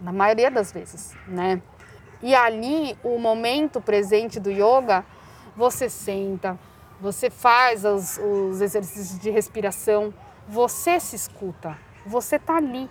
na 0.00 0.12
maioria 0.12 0.50
das 0.50 0.72
vezes, 0.72 1.14
né? 1.28 1.60
E 2.22 2.34
ali, 2.34 2.96
o 3.04 3.18
momento 3.18 3.80
presente 3.80 4.40
do 4.40 4.50
yoga, 4.50 5.04
você 5.54 5.90
senta, 5.90 6.58
você 6.98 7.28
faz 7.28 7.84
os, 7.84 8.18
os 8.18 8.62
exercícios 8.62 9.18
de 9.18 9.28
respiração, 9.28 10.12
você 10.48 10.98
se 10.98 11.14
escuta, 11.14 11.76
você 12.06 12.38
tá 12.38 12.56
ali, 12.56 12.88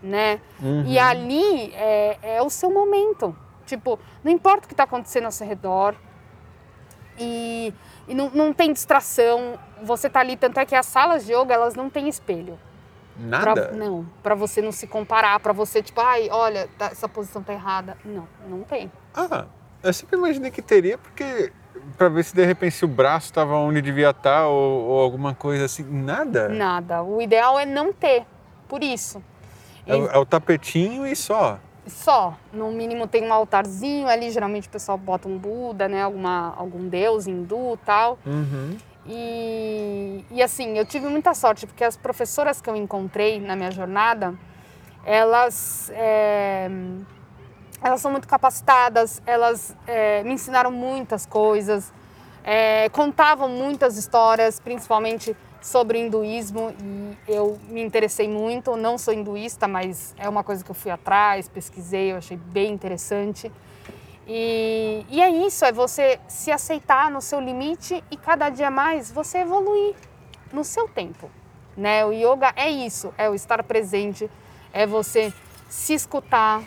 né? 0.00 0.40
E 0.86 0.98
ali 0.98 1.74
é, 1.74 2.18
é 2.36 2.42
o 2.42 2.48
seu 2.48 2.70
momento. 2.70 3.36
Tipo, 3.64 3.98
não 4.22 4.30
importa 4.30 4.64
o 4.64 4.68
que 4.68 4.74
está 4.74 4.84
acontecendo 4.84 5.24
ao 5.24 5.32
seu 5.32 5.46
redor, 5.46 5.96
e, 7.18 7.72
e 8.08 8.14
não, 8.14 8.30
não 8.30 8.52
tem 8.52 8.72
distração, 8.72 9.58
você 9.82 10.08
tá 10.08 10.20
ali, 10.20 10.36
tanto 10.36 10.58
é 10.60 10.64
que 10.66 10.74
as 10.74 10.86
salas 10.86 11.24
de 11.26 11.32
yoga, 11.32 11.54
elas 11.54 11.74
não 11.74 11.90
têm 11.90 12.08
espelho. 12.08 12.58
Pra- 13.30 13.54
Nada? 13.54 13.72
não, 13.72 14.06
para 14.22 14.34
você 14.34 14.60
não 14.60 14.70
se 14.72 14.86
comparar, 14.86 15.40
para 15.40 15.52
você, 15.52 15.82
tipo, 15.82 16.00
ai, 16.00 16.28
olha, 16.30 16.68
tá- 16.76 16.86
essa 16.86 17.08
posição 17.08 17.42
tá 17.42 17.52
errada. 17.52 17.96
Não, 18.04 18.28
não 18.48 18.62
tem. 18.62 18.92
Ah, 19.14 19.46
eu 19.82 19.92
sempre 19.92 20.16
imaginei 20.18 20.50
que 20.50 20.60
teria, 20.60 20.98
porque 20.98 21.50
pra 21.96 22.08
ver 22.10 22.24
se 22.24 22.34
de 22.34 22.44
repente 22.44 22.74
se 22.74 22.84
o 22.84 22.88
braço 22.88 23.32
tava 23.32 23.54
onde 23.56 23.80
devia 23.80 24.10
estar 24.10 24.46
ou, 24.48 24.84
ou 24.88 25.00
alguma 25.02 25.34
coisa 25.34 25.64
assim. 25.64 25.82
Nada? 25.84 26.48
Nada. 26.50 27.02
O 27.02 27.22
ideal 27.22 27.58
é 27.58 27.64
não 27.64 27.90
ter, 27.92 28.26
por 28.68 28.82
isso. 28.84 29.22
É, 29.86 29.96
é 29.96 30.18
o 30.18 30.26
tapetinho 30.26 31.06
e 31.06 31.16
só. 31.16 31.58
Só. 31.86 32.34
No 32.52 32.72
mínimo 32.72 33.06
tem 33.06 33.24
um 33.24 33.32
altarzinho 33.32 34.08
ali, 34.08 34.30
geralmente 34.30 34.68
o 34.68 34.70
pessoal 34.70 34.98
bota 34.98 35.28
um 35.28 35.38
Buda, 35.38 35.88
né? 35.88 36.02
Alguma, 36.02 36.54
algum 36.56 36.88
deus 36.88 37.26
hindu 37.26 37.78
tal. 37.84 38.18
Uhum. 38.26 38.76
E, 39.06 40.24
e 40.30 40.42
assim, 40.42 40.76
eu 40.76 40.84
tive 40.84 41.06
muita 41.08 41.32
sorte, 41.32 41.66
porque 41.66 41.84
as 41.84 41.96
professoras 41.96 42.60
que 42.60 42.68
eu 42.68 42.74
encontrei 42.74 43.40
na 43.40 43.54
minha 43.54 43.70
jornada, 43.70 44.34
elas, 45.04 45.90
é, 45.94 46.68
elas 47.80 48.00
são 48.00 48.10
muito 48.10 48.26
capacitadas, 48.26 49.22
elas 49.24 49.76
é, 49.86 50.24
me 50.24 50.32
ensinaram 50.32 50.72
muitas 50.72 51.24
coisas, 51.24 51.92
é, 52.42 52.88
contavam 52.88 53.48
muitas 53.48 53.96
histórias, 53.96 54.58
principalmente 54.58 55.36
sobre 55.66 55.98
hinduísmo, 55.98 56.72
e 57.28 57.32
eu 57.32 57.58
me 57.68 57.82
interessei 57.82 58.28
muito. 58.28 58.76
Não 58.76 58.96
sou 58.96 59.12
hinduísta, 59.12 59.66
mas 59.66 60.14
é 60.16 60.28
uma 60.28 60.44
coisa 60.44 60.64
que 60.64 60.70
eu 60.70 60.74
fui 60.74 60.92
atrás, 60.92 61.48
pesquisei, 61.48 62.12
eu 62.12 62.16
achei 62.16 62.36
bem 62.36 62.72
interessante. 62.72 63.50
E, 64.28 65.04
e 65.08 65.20
é 65.20 65.28
isso, 65.28 65.64
é 65.64 65.72
você 65.72 66.20
se 66.28 66.52
aceitar 66.52 67.10
no 67.10 67.20
seu 67.20 67.40
limite 67.40 68.02
e 68.10 68.16
cada 68.16 68.48
dia 68.48 68.70
mais 68.70 69.10
você 69.10 69.38
evoluir 69.38 69.96
no 70.52 70.62
seu 70.62 70.88
tempo. 70.88 71.28
Né? 71.76 72.04
O 72.04 72.12
yoga 72.12 72.52
é 72.54 72.70
isso, 72.70 73.12
é 73.18 73.28
o 73.28 73.34
estar 73.34 73.62
presente, 73.64 74.30
é 74.72 74.86
você 74.86 75.32
se 75.68 75.94
escutar, 75.94 76.62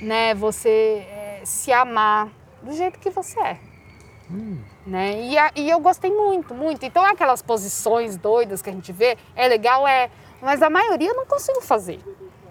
né? 0.00 0.34
Você 0.34 0.68
é, 1.08 1.40
se 1.44 1.72
amar 1.72 2.28
do 2.60 2.72
jeito 2.72 2.98
que 2.98 3.08
você 3.08 3.38
é. 3.40 3.60
Hum. 4.30 4.58
Né? 4.86 5.20
E, 5.22 5.36
a, 5.36 5.50
e 5.56 5.68
eu 5.68 5.80
gostei 5.80 6.12
muito, 6.12 6.54
muito. 6.54 6.84
Então 6.84 7.04
aquelas 7.04 7.42
posições 7.42 8.16
doidas 8.16 8.62
que 8.62 8.70
a 8.70 8.72
gente 8.72 8.92
vê, 8.92 9.18
é 9.34 9.48
legal, 9.48 9.86
é, 9.86 10.08
mas 10.40 10.62
a 10.62 10.70
maioria 10.70 11.08
eu 11.08 11.16
não 11.16 11.26
consigo 11.26 11.60
fazer. 11.60 12.00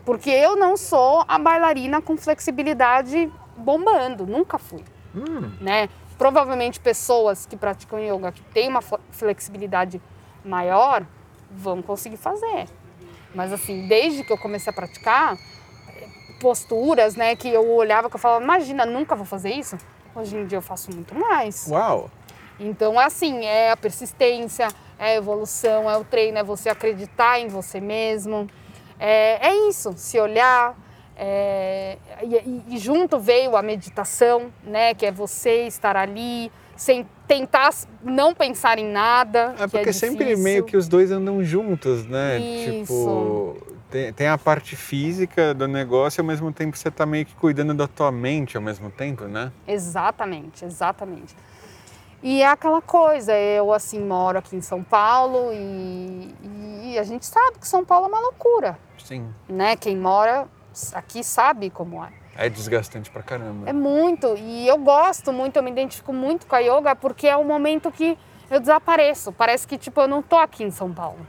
Porque 0.04 0.30
eu 0.30 0.56
não 0.56 0.76
sou 0.76 1.24
a 1.28 1.40
bailarina 1.40 2.02
com 2.02 2.18
flexibilidade 2.18 3.32
bombando, 3.56 4.28
nunca 4.28 4.58
fui. 4.58 4.84
Hum. 5.16 5.52
Né? 5.62 5.88
Provavelmente 6.18 6.80
pessoas 6.80 7.46
que 7.46 7.56
praticam 7.56 8.00
yoga, 8.00 8.32
que 8.32 8.42
têm 8.44 8.68
uma 8.68 8.82
flexibilidade 8.82 10.02
maior, 10.44 11.06
vão 11.50 11.82
conseguir 11.82 12.18
fazer. 12.18 12.68
Mas 13.34 13.52
assim, 13.52 13.88
desde 13.88 14.24
que 14.24 14.32
eu 14.32 14.38
comecei 14.38 14.72
a 14.72 14.74
praticar, 14.74 15.38
posturas, 16.40 17.16
né, 17.16 17.36
que 17.36 17.50
eu 17.50 17.68
olhava 17.72 18.10
que 18.10 18.16
eu 18.16 18.20
falava, 18.20 18.44
imagina, 18.44 18.86
nunca 18.86 19.16
vou 19.16 19.26
fazer 19.26 19.52
isso. 19.52 19.78
Hoje 20.16 20.38
em 20.38 20.46
dia 20.46 20.58
eu 20.58 20.62
faço 20.62 20.92
muito 20.94 21.14
mais. 21.14 21.68
Uau! 21.70 22.10
Então, 22.58 22.98
assim, 22.98 23.44
é 23.46 23.72
a 23.72 23.78
persistência, 23.78 24.70
é 24.98 25.08
a 25.08 25.16
evolução, 25.16 25.90
é 25.90 25.98
o 25.98 26.06
treino, 26.06 26.38
é 26.38 26.44
você 26.44 26.70
acreditar 26.70 27.40
em 27.40 27.48
você 27.48 27.82
mesmo. 27.82 28.48
É, 28.98 29.50
é 29.50 29.68
isso, 29.68 29.94
se 29.98 30.18
olhar, 30.18 30.74
é, 31.18 31.98
e, 32.24 32.76
e, 32.76 32.78
junto 32.78 33.20
veio 33.20 33.58
a 33.58 33.62
meditação, 33.62 34.54
né? 34.64 34.94
Que 34.94 35.06
é 35.06 35.12
você 35.12 35.68
estar 35.68 35.98
ali, 35.98 36.52
sem 36.76 37.08
tentar 37.28 37.72
não 38.04 38.34
pensar 38.34 38.78
em 38.78 38.86
nada. 38.86 39.56
É 39.60 39.68
porque 39.68 39.90
é 39.90 39.94
sempre 39.94 40.36
meio 40.36 40.64
que 40.64 40.76
os 40.76 40.88
dois 40.88 41.12
andam 41.12 41.44
juntos, 41.44 42.06
né? 42.06 42.40
Isso. 42.40 42.82
Tipo, 42.82 43.76
tem, 43.90 44.14
tem, 44.14 44.28
a 44.28 44.38
parte 44.38 44.76
física 44.76 45.54
do 45.54 45.68
negócio, 45.68 46.22
ao 46.22 46.28
mesmo 46.28 46.52
tempo 46.52 46.78
você 46.78 46.92
tá 46.92 47.06
meio 47.06 47.26
que 47.26 47.36
cuidando 47.36 47.74
da 47.74 47.88
tua 47.88 48.12
mente 48.12 48.58
ao 48.58 48.64
mesmo 48.64 48.90
tempo, 48.90 49.26
né? 49.26 49.52
Exatamente, 49.68 50.66
exatamente. 50.66 51.36
E 52.22 52.42
é 52.42 52.48
aquela 52.48 52.82
coisa, 52.82 53.38
eu 53.38 53.72
assim 53.72 54.00
moro 54.00 54.40
aqui 54.40 54.56
em 54.56 54.62
São 54.62 54.84
Paulo 54.84 55.52
e, 55.54 56.34
e 56.84 56.98
a 56.98 57.04
gente 57.04 57.26
sabe 57.26 57.60
que 57.60 57.68
São 57.68 57.86
Paulo 57.86 58.06
é 58.06 58.10
uma 58.10 58.20
loucura. 58.20 58.80
Sim. 58.98 59.30
Né? 59.48 59.76
Quem 59.76 59.96
mora 59.96 60.48
aqui 60.94 61.24
sabe 61.24 61.70
como 61.70 62.04
é. 62.04 62.10
É 62.38 62.50
desgastante 62.50 63.10
pra 63.10 63.24
caramba. 63.24 63.70
É 63.70 63.74
muito. 63.74 64.36
E 64.38 64.68
eu 64.68 64.78
gosto 64.78 65.32
muito, 65.32 65.56
eu 65.56 65.64
me 65.64 65.72
identifico 65.72 66.12
muito 66.12 66.46
com 66.46 66.56
a 66.56 66.60
yoga 66.60 66.96
porque 66.96 67.28
é 67.28 67.38
o 67.38 67.44
momento 67.44 67.92
que 67.92 68.18
eu 68.52 68.60
desapareço. 68.60 69.32
Parece 69.32 69.66
que 69.66 69.78
tipo 69.78 70.02
eu 70.02 70.08
não 70.08 70.22
tô 70.22 70.38
aqui 70.38 70.64
em 70.64 70.72
São 70.72 70.94
Paulo. 70.94 71.26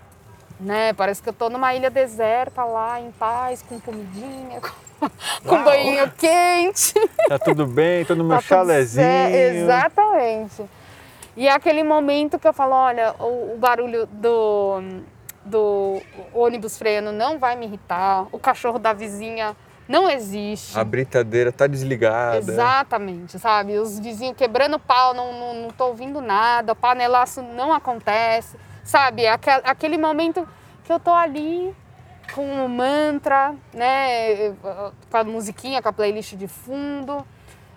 Né? 0.58 0.92
Parece 0.94 1.22
que 1.22 1.28
eu 1.28 1.32
tô 1.32 1.48
numa 1.48 1.74
ilha 1.74 1.90
deserta 1.90 2.64
lá, 2.64 3.00
em 3.00 3.10
paz, 3.12 3.62
com 3.62 3.78
comidinha, 3.78 4.58
com, 4.98 5.08
com 5.48 5.64
banho 5.64 6.10
quente. 6.12 6.94
Tá 7.28 7.38
tudo 7.38 7.66
bem, 7.66 8.04
tô 8.04 8.14
no 8.14 8.24
meu 8.24 8.36
tá 8.38 8.42
chalezinho. 8.42 9.06
Exatamente. 9.06 10.64
E 11.36 11.46
é 11.46 11.52
aquele 11.52 11.84
momento 11.84 12.38
que 12.38 12.48
eu 12.48 12.54
falo, 12.54 12.72
olha, 12.74 13.14
o, 13.20 13.54
o 13.54 13.58
barulho 13.58 14.06
do 14.06 14.80
do 15.46 16.02
ônibus 16.34 16.76
freando 16.76 17.12
não 17.12 17.38
vai 17.38 17.54
me 17.54 17.66
irritar, 17.66 18.26
o 18.32 18.38
cachorro 18.38 18.80
da 18.80 18.92
vizinha 18.92 19.56
não 19.88 20.08
existe. 20.10 20.78
A 20.78 20.84
britadeira 20.84 21.52
tá 21.52 21.66
desligada. 21.66 22.38
Exatamente, 22.38 23.38
sabe? 23.38 23.78
Os 23.78 23.98
vizinhos 23.98 24.36
quebrando 24.36 24.78
pau, 24.78 25.14
não, 25.14 25.32
não, 25.32 25.54
não 25.62 25.70
tô 25.70 25.86
ouvindo 25.86 26.20
nada, 26.20 26.72
o 26.72 26.76
panelaço 26.76 27.42
não 27.42 27.72
acontece, 27.72 28.56
sabe? 28.84 29.26
Aquele, 29.26 29.62
aquele 29.64 29.98
momento 29.98 30.46
que 30.84 30.92
eu 30.92 30.98
tô 30.98 31.12
ali 31.12 31.74
com 32.34 32.44
um 32.44 32.68
mantra, 32.68 33.54
né? 33.72 34.52
Com 35.10 35.16
a 35.16 35.24
musiquinha, 35.24 35.80
com 35.80 35.88
a 35.88 35.92
playlist 35.92 36.34
de 36.34 36.48
fundo, 36.48 37.24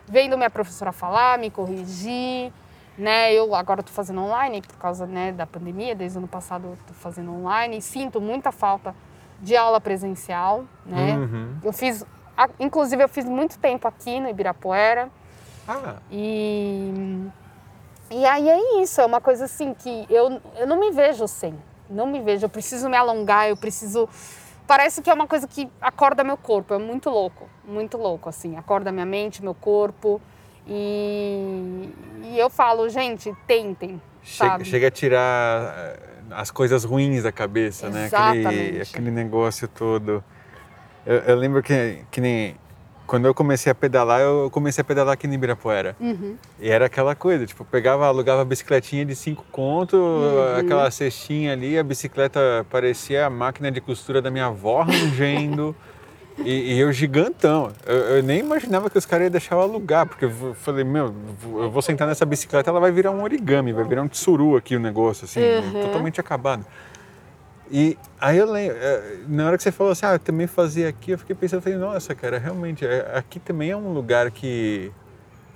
vendo 0.07 0.38
minha 0.38 0.49
professora 0.49 0.91
falar, 0.91 1.38
me 1.38 1.49
corrigir 1.49 2.51
né? 2.99 3.34
Eu 3.34 3.55
agora 3.55 3.80
estou 3.80 3.95
fazendo 3.95 4.22
online 4.22 4.62
por 4.62 4.78
causa 4.78 5.07
né, 5.07 5.32
da 5.32 5.47
pandemia, 5.47 5.95
desde 5.95 6.18
o 6.18 6.20
ano 6.20 6.28
passado 6.28 6.78
estou 6.82 6.95
fazendo 6.95 7.32
online 7.32 7.82
sinto 7.82 8.20
muita 8.20 8.51
falta 8.51 8.93
de 9.41 9.55
aula 9.55 9.79
presencial, 9.79 10.65
né? 10.85 11.17
Uhum. 11.17 11.57
Eu 11.63 11.73
fiz, 11.73 12.05
inclusive 12.59 13.03
eu 13.03 13.09
fiz 13.09 13.25
muito 13.25 13.57
tempo 13.59 13.87
aqui 13.87 14.19
no 14.19 14.29
Ibirapuera. 14.29 15.09
Ah. 15.67 15.97
E 16.11 17.29
e 18.11 18.25
aí 18.25 18.49
é 18.49 18.81
isso, 18.81 18.99
é 18.99 19.05
uma 19.05 19.21
coisa 19.21 19.45
assim 19.45 19.73
que 19.73 20.07
eu, 20.09 20.41
eu 20.57 20.65
não 20.65 20.79
me 20.79 20.89
vejo 20.89 21.27
sem, 21.27 21.53
não 21.87 22.07
me 22.07 22.19
vejo, 22.19 22.43
eu 22.43 22.49
preciso 22.49 22.89
me 22.89 22.97
alongar, 22.97 23.47
eu 23.47 23.55
preciso 23.55 24.09
parece 24.65 25.01
que 25.01 25.09
é 25.09 25.13
uma 25.13 25.27
coisa 25.27 25.47
que 25.47 25.69
acorda 25.79 26.23
meu 26.23 26.37
corpo, 26.37 26.73
é 26.73 26.77
muito 26.79 27.09
louco, 27.09 27.47
muito 27.63 27.97
louco 27.97 28.27
assim, 28.27 28.55
acorda 28.57 28.91
minha 28.91 29.05
mente, 29.05 29.43
meu 29.43 29.53
corpo. 29.53 30.21
E, 30.67 31.89
e 32.25 32.37
eu 32.37 32.47
falo, 32.47 32.87
gente, 32.89 33.35
tentem. 33.47 33.99
Chega, 34.21 34.63
chega, 34.63 34.87
a 34.87 34.91
tirar 34.91 35.97
as 36.32 36.51
coisas 36.51 36.84
ruins 36.84 37.23
da 37.23 37.32
cabeça, 37.32 37.88
Exatamente. 37.88 38.43
né? 38.43 38.49
Aquele, 38.49 38.82
aquele 38.82 39.11
negócio 39.11 39.67
todo. 39.67 40.23
Eu, 41.05 41.15
eu, 41.15 41.36
lembro 41.36 41.63
que, 41.63 41.99
que 42.11 42.21
nem 42.21 42.55
quando 43.09 43.25
eu 43.25 43.34
comecei 43.34 43.71
a 43.71 43.75
pedalar, 43.75 44.21
eu 44.21 44.49
comecei 44.51 44.84
a 44.84 44.86
pedalar 44.86 45.15
aqui 45.15 45.25
no 45.25 45.34
Ibirapuera. 45.34 45.95
Uhum. 45.99 46.36
E 46.59 46.69
era 46.69 46.86
aquela 46.86 47.15
coisa, 47.15 47.43
tipo, 47.43 47.65
pegava, 47.65 48.05
alugava 48.05 48.43
a 48.43 48.45
bicicletinha 48.45 49.03
de 49.03 49.15
cinco 49.15 49.43
conto, 49.51 49.97
uhum. 49.97 50.59
aquela 50.59 50.91
cestinha 50.91 51.53
ali, 51.53 51.80
a 51.80 51.84
bicicleta 51.84 52.39
parecia 52.69 53.25
a 53.25 53.30
máquina 53.30 53.71
de 53.71 53.82
costura 53.82 54.21
da 54.21 54.30
minha 54.30 54.45
avó 54.45 54.84
rangendo. 54.84 55.75
E, 56.45 56.73
e 56.73 56.79
eu 56.79 56.91
gigantão. 56.91 57.71
Eu, 57.85 57.95
eu, 57.95 58.23
nem 58.23 58.39
imaginava 58.39 58.89
que 58.89 58.97
os 58.97 59.05
caras 59.05 59.25
iam 59.25 59.31
deixar 59.31 59.55
eu 59.55 59.61
alugar, 59.61 60.05
porque 60.05 60.25
eu 60.25 60.55
falei, 60.55 60.83
meu, 60.83 61.13
eu 61.43 61.69
vou 61.69 61.81
sentar 61.81 62.07
nessa 62.07 62.25
bicicleta, 62.25 62.69
ela 62.69 62.79
vai 62.79 62.91
virar 62.91 63.11
um 63.11 63.23
origami, 63.23 63.73
vai 63.73 63.83
virar 63.83 64.01
um 64.01 64.07
tsuru 64.07 64.55
aqui 64.55 64.75
o 64.75 64.79
negócio, 64.79 65.25
assim, 65.25 65.41
uhum. 65.41 65.81
totalmente 65.83 66.19
acabado. 66.19 66.65
E 67.71 67.97
aí 68.19 68.37
eu 68.37 68.51
lembro, 68.51 68.77
é, 68.79 69.17
na 69.27 69.47
hora 69.47 69.57
que 69.57 69.63
você 69.63 69.71
falou 69.71 69.91
assim, 69.91 70.05
ah, 70.05 70.13
eu 70.13 70.19
também 70.19 70.47
fazia 70.47 70.89
aqui, 70.89 71.11
eu 71.11 71.19
fiquei 71.19 71.35
pensando, 71.35 71.61
falei, 71.61 71.77
nossa, 71.77 72.15
cara, 72.15 72.39
realmente, 72.39 72.85
é, 72.85 73.11
aqui 73.13 73.39
também 73.39 73.69
é 73.69 73.77
um 73.77 73.93
lugar 73.93 74.31
que, 74.31 74.91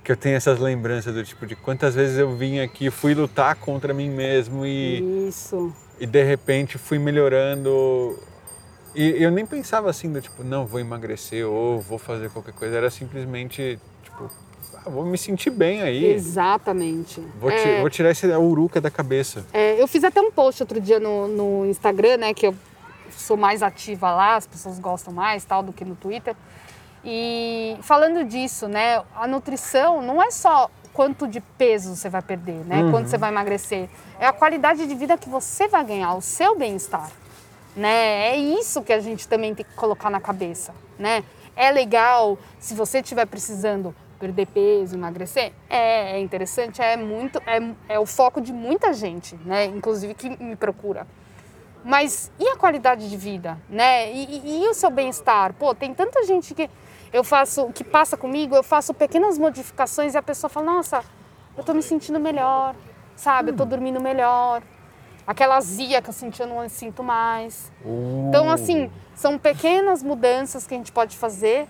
que 0.04 0.12
eu 0.12 0.16
tenho 0.16 0.36
essas 0.36 0.60
lembranças 0.60 1.12
do 1.12 1.24
tipo 1.24 1.44
de 1.44 1.56
quantas 1.56 1.94
vezes 1.94 2.16
eu 2.16 2.36
vim 2.36 2.60
aqui, 2.60 2.88
fui 2.88 3.14
lutar 3.14 3.56
contra 3.56 3.92
mim 3.92 4.10
mesmo 4.10 4.64
e. 4.64 5.26
Isso. 5.28 5.72
E 5.98 6.06
de 6.06 6.22
repente 6.22 6.78
fui 6.78 6.98
melhorando 6.98 8.16
e 8.94 9.22
eu 9.22 9.30
nem 9.30 9.44
pensava 9.44 9.90
assim, 9.90 10.12
do 10.12 10.20
tipo, 10.20 10.44
não, 10.44 10.64
vou 10.64 10.78
emagrecer 10.78 11.46
ou 11.46 11.80
vou 11.80 11.98
fazer 11.98 12.30
qualquer 12.30 12.54
coisa. 12.54 12.76
Era 12.76 12.90
simplesmente, 12.90 13.78
tipo, 14.02 14.30
ah, 14.74 14.88
vou 14.88 15.04
me 15.04 15.18
sentir 15.18 15.50
bem 15.50 15.82
aí. 15.82 16.04
Exatamente. 16.12 17.20
Vou, 17.40 17.50
é... 17.50 17.80
vou 17.80 17.90
tirar 17.90 18.10
esse 18.10 18.26
uruca 18.26 18.80
da 18.80 18.90
cabeça. 18.90 19.44
É, 19.52 19.80
eu 19.80 19.88
fiz 19.88 20.04
até 20.04 20.20
um 20.20 20.30
post 20.30 20.62
outro 20.62 20.80
dia 20.80 21.00
no, 21.00 21.26
no 21.26 21.66
Instagram, 21.66 22.18
né, 22.18 22.34
que 22.34 22.46
eu 22.46 22.54
sou 23.10 23.36
mais 23.36 23.62
ativa 23.62 24.12
lá, 24.12 24.36
as 24.36 24.46
pessoas 24.46 24.78
gostam 24.78 25.12
mais 25.12 25.44
tal 25.44 25.62
do 25.62 25.72
que 25.72 25.84
no 25.84 25.96
Twitter. 25.96 26.36
E 27.04 27.76
falando 27.82 28.24
disso, 28.24 28.68
né, 28.68 29.02
a 29.14 29.26
nutrição 29.26 30.00
não 30.00 30.22
é 30.22 30.30
só 30.30 30.70
quanto 30.92 31.26
de 31.26 31.40
peso 31.40 31.96
você 31.96 32.08
vai 32.08 32.22
perder, 32.22 32.64
né, 32.64 32.82
uhum. 32.82 32.90
quanto 32.92 33.08
você 33.08 33.18
vai 33.18 33.30
emagrecer. 33.30 33.88
É 34.20 34.26
a 34.26 34.32
qualidade 34.32 34.86
de 34.86 34.94
vida 34.94 35.18
que 35.18 35.28
você 35.28 35.66
vai 35.66 35.84
ganhar, 35.84 36.14
o 36.14 36.20
seu 36.20 36.56
bem-estar 36.56 37.10
né? 37.76 38.28
É 38.28 38.36
isso 38.36 38.82
que 38.82 38.92
a 38.92 39.00
gente 39.00 39.26
também 39.26 39.54
tem 39.54 39.64
que 39.64 39.74
colocar 39.74 40.10
na 40.10 40.20
cabeça, 40.20 40.74
né? 40.98 41.24
É 41.56 41.70
legal 41.70 42.38
se 42.58 42.74
você 42.74 42.98
estiver 42.98 43.26
precisando 43.26 43.94
perder 44.18 44.46
peso, 44.46 44.96
emagrecer, 44.96 45.52
é, 45.68 46.16
é 46.16 46.20
interessante, 46.20 46.80
é 46.80 46.96
muito, 46.96 47.38
é, 47.46 47.94
é 47.94 47.98
o 47.98 48.06
foco 48.06 48.40
de 48.40 48.52
muita 48.52 48.92
gente, 48.92 49.36
né? 49.44 49.66
Inclusive 49.66 50.14
que 50.14 50.30
me 50.42 50.56
procura. 50.56 51.06
Mas 51.84 52.32
e 52.38 52.48
a 52.48 52.56
qualidade 52.56 53.10
de 53.10 53.16
vida, 53.16 53.58
né? 53.68 54.10
E, 54.10 54.24
e, 54.24 54.64
e 54.64 54.68
o 54.68 54.74
seu 54.74 54.90
bem-estar? 54.90 55.52
Pô, 55.54 55.74
tem 55.74 55.92
tanta 55.92 56.24
gente 56.24 56.54
que 56.54 56.70
eu 57.12 57.22
faço, 57.22 57.70
que 57.72 57.84
passa 57.84 58.16
comigo, 58.16 58.56
eu 58.56 58.62
faço 58.62 58.94
pequenas 58.94 59.38
modificações 59.38 60.14
e 60.14 60.18
a 60.18 60.22
pessoa 60.22 60.48
fala, 60.48 60.66
nossa, 60.66 61.04
eu 61.56 61.62
tô 61.62 61.74
me 61.74 61.82
sentindo 61.82 62.18
melhor, 62.18 62.74
sabe? 63.14 63.50
Eu 63.50 63.56
tô 63.56 63.64
dormindo 63.64 64.00
melhor. 64.00 64.62
Aquela 65.26 65.56
azia 65.56 66.02
que 66.02 66.08
eu 66.08 66.12
senti, 66.12 66.40
eu 66.40 66.46
não 66.46 66.68
sinto 66.68 67.02
mais. 67.02 67.72
Uh. 67.84 68.26
Então, 68.28 68.50
assim, 68.50 68.90
são 69.14 69.38
pequenas 69.38 70.02
mudanças 70.02 70.66
que 70.66 70.74
a 70.74 70.76
gente 70.76 70.92
pode 70.92 71.16
fazer 71.16 71.66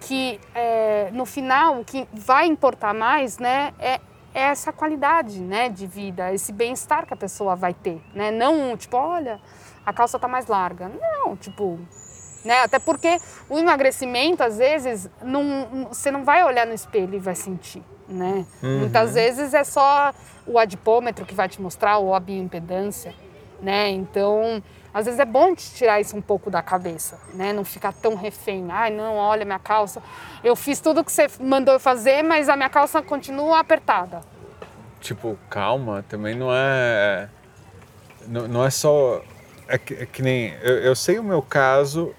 que, 0.00 0.40
é, 0.54 1.10
no 1.12 1.24
final, 1.24 1.80
o 1.80 1.84
que 1.84 2.06
vai 2.12 2.46
importar 2.46 2.92
mais, 2.92 3.38
né, 3.38 3.72
é, 3.78 4.00
é 4.34 4.42
essa 4.42 4.72
qualidade, 4.72 5.40
né, 5.40 5.68
de 5.68 5.86
vida, 5.86 6.32
esse 6.32 6.52
bem-estar 6.52 7.06
que 7.06 7.14
a 7.14 7.16
pessoa 7.16 7.56
vai 7.56 7.72
ter, 7.72 8.00
né? 8.14 8.30
Não, 8.30 8.76
tipo, 8.76 8.96
olha, 8.96 9.40
a 9.84 9.92
calça 9.92 10.18
tá 10.18 10.28
mais 10.28 10.46
larga. 10.46 10.90
Não, 10.90 11.36
tipo, 11.36 11.78
né? 12.44 12.62
Até 12.62 12.78
porque 12.78 13.18
o 13.48 13.58
emagrecimento, 13.58 14.42
às 14.42 14.58
vezes, 14.58 15.10
não, 15.22 15.88
você 15.88 16.10
não 16.10 16.24
vai 16.24 16.44
olhar 16.44 16.66
no 16.66 16.72
espelho 16.74 17.14
e 17.14 17.18
vai 17.18 17.34
sentir, 17.34 17.82
né? 18.08 18.46
Uhum. 18.62 18.80
Muitas 18.80 19.14
vezes 19.14 19.54
é 19.54 19.64
só 19.64 20.12
o 20.46 20.58
adipômetro 20.58 21.24
que 21.26 21.34
vai 21.34 21.48
te 21.48 21.60
mostrar 21.60 21.98
ou 21.98 22.14
a 22.14 22.20
bioimpedância, 22.20 23.14
né? 23.60 23.88
Então, 23.90 24.62
às 24.94 25.04
vezes 25.04 25.20
é 25.20 25.24
bom 25.24 25.54
te 25.54 25.70
tirar 25.74 26.00
isso 26.00 26.16
um 26.16 26.22
pouco 26.22 26.50
da 26.50 26.62
cabeça, 26.62 27.18
né? 27.34 27.52
Não 27.52 27.64
ficar 27.64 27.92
tão 27.92 28.14
refém. 28.14 28.66
Ai, 28.70 28.90
não, 28.90 29.16
olha 29.16 29.44
minha 29.44 29.58
calça. 29.58 30.02
Eu 30.42 30.56
fiz 30.56 30.80
tudo 30.80 31.04
que 31.04 31.12
você 31.12 31.26
mandou 31.40 31.74
eu 31.74 31.80
fazer, 31.80 32.22
mas 32.22 32.48
a 32.48 32.56
minha 32.56 32.68
calça 32.70 33.02
continua 33.02 33.58
apertada. 33.60 34.22
Tipo, 35.00 35.38
calma, 35.50 36.04
também 36.08 36.34
não 36.34 36.48
é. 36.50 37.28
Não, 38.26 38.48
não 38.48 38.64
é 38.64 38.70
só. 38.70 39.20
É 39.68 39.76
que, 39.76 39.94
é 39.94 40.06
que 40.06 40.22
nem. 40.22 40.54
Eu, 40.62 40.78
eu 40.78 40.96
sei 40.96 41.18
o 41.18 41.24
meu 41.24 41.42
caso. 41.42 42.14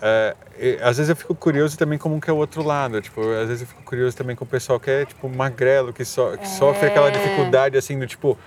é, 0.00 0.36
e, 0.58 0.78
às 0.82 0.96
vezes 0.96 1.08
eu 1.10 1.16
fico 1.16 1.34
curioso 1.34 1.76
também 1.78 1.98
como 1.98 2.20
que 2.20 2.28
é 2.30 2.32
o 2.32 2.36
outro 2.36 2.62
lado. 2.62 3.00
Tipo, 3.00 3.20
às 3.20 3.48
vezes 3.48 3.62
eu 3.62 3.66
fico 3.68 3.82
curioso 3.82 4.16
também 4.16 4.34
com 4.36 4.44
o 4.44 4.48
pessoal 4.48 4.78
que 4.80 4.90
é, 4.90 5.04
tipo, 5.04 5.28
magrelo, 5.28 5.92
que, 5.92 6.04
so, 6.04 6.36
que 6.38 6.48
sofre 6.48 6.88
aquela 6.88 7.08
É. 7.08 7.10
dificuldade, 7.10 7.76
assim, 7.76 7.98
do 7.98 8.06
tipo, 8.06 8.38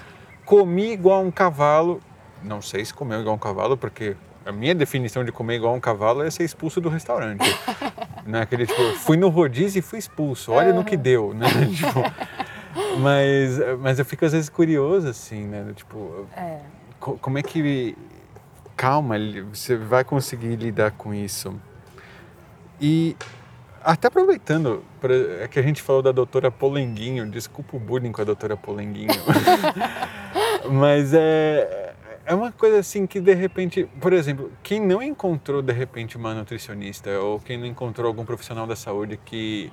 comi 0.45 0.91
igual 0.93 1.21
um 1.23 1.31
cavalo. 1.31 1.99
Não 2.43 2.61
sei 2.61 2.85
se 2.85 2.93
comeu 2.93 3.19
igual 3.21 3.35
um 3.35 3.39
cavalo, 3.39 3.75
porque 3.77 4.15
a 4.45 4.51
minha 4.51 4.73
definição 4.75 5.23
de 5.25 5.31
comer 5.31 5.55
igual 5.55 5.73
um 5.75 5.79
cavalo 5.79 6.21
é 6.23 6.29
ser 6.31 6.43
expulso 6.43 6.79
do 6.79 6.87
restaurante. 6.89 7.43
Não 8.25 8.39
é 8.39 8.41
aquele, 8.43 8.65
tipo, 8.67 8.81
fui 8.99 9.17
no 9.17 9.29
rodízio 9.29 9.79
e 9.79 9.81
fui 9.81 9.99
expulso. 9.99 10.51
Olha 10.51 10.71
no 10.73 10.83
que 10.83 10.95
deu, 10.97 11.33
né? 11.33 11.47
tipo, 11.73 12.03
mas, 12.99 13.57
mas 13.79 13.99
eu 13.99 14.05
fico 14.05 14.25
às 14.25 14.31
vezes 14.33 14.49
curioso, 14.49 15.07
assim, 15.07 15.45
né? 15.45 15.65
Tipo, 15.75 16.27
É. 16.35 16.59
co- 16.99 17.17
como 17.19 17.37
é 17.37 17.43
que. 17.43 17.97
Calma, 18.75 19.15
você 19.51 19.75
vai 19.75 20.03
conseguir 20.03 20.55
lidar 20.55 20.91
com 20.91 21.13
isso. 21.13 21.59
E 22.79 23.15
até 23.83 24.07
aproveitando 24.07 24.83
é 25.41 25.47
que 25.47 25.59
a 25.59 25.61
gente 25.61 25.81
falou 25.81 26.01
da 26.01 26.11
doutora 26.11 26.51
Polenguinho, 26.51 27.29
desculpa 27.29 27.77
o 27.77 27.79
bullying 27.79 28.11
com 28.11 28.21
a 28.21 28.25
doutora 28.25 28.57
Polenguinho. 28.57 29.09
Mas 30.69 31.13
é, 31.13 31.93
é 32.25 32.35
uma 32.35 32.51
coisa 32.51 32.79
assim 32.79 33.07
que 33.07 33.19
de 33.21 33.33
repente, 33.33 33.87
por 34.01 34.11
exemplo, 34.13 34.51
quem 34.61 34.79
não 34.85 35.01
encontrou 35.01 35.61
de 35.61 35.71
repente 35.71 36.17
uma 36.17 36.33
nutricionista 36.33 37.09
ou 37.19 37.39
quem 37.39 37.57
não 37.57 37.65
encontrou 37.65 38.07
algum 38.07 38.25
profissional 38.25 38.67
da 38.67 38.75
saúde 38.75 39.17
que, 39.23 39.71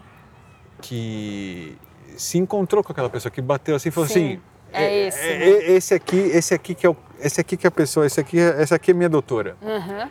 que 0.81 1.77
se 2.17 2.39
encontrou 2.39 2.85
com 2.85 2.93
aquela 2.93 3.11
pessoa 3.11 3.33
que 3.33 3.41
bateu 3.43 3.75
assim 3.75 3.89
e 3.89 3.93
falou 3.93 4.09
Sim, 4.09 4.35
assim. 4.35 4.41
é 4.73 5.07
esse, 5.09 5.19
é- 5.19 5.39
né? 5.39 5.45
é- 5.49 5.73
esse 5.73 5.95
aqui, 5.95 6.17
esse 6.17 6.55
aqui 6.55 6.75
que 6.75 6.87
é 6.87 6.91
o, 6.91 6.97
esse 7.19 7.41
aqui 7.41 7.57
que 7.57 7.67
é 7.67 7.69
a 7.69 7.73
pessoa, 7.73 8.07
esse 8.07 8.21
aqui, 8.21 8.39
é- 8.39 8.63
essa 8.63 8.77
aqui 8.77 8.93
é 8.93 8.95
minha 8.95 9.09
doutora. 9.09 9.57
Uhum. 9.61 10.09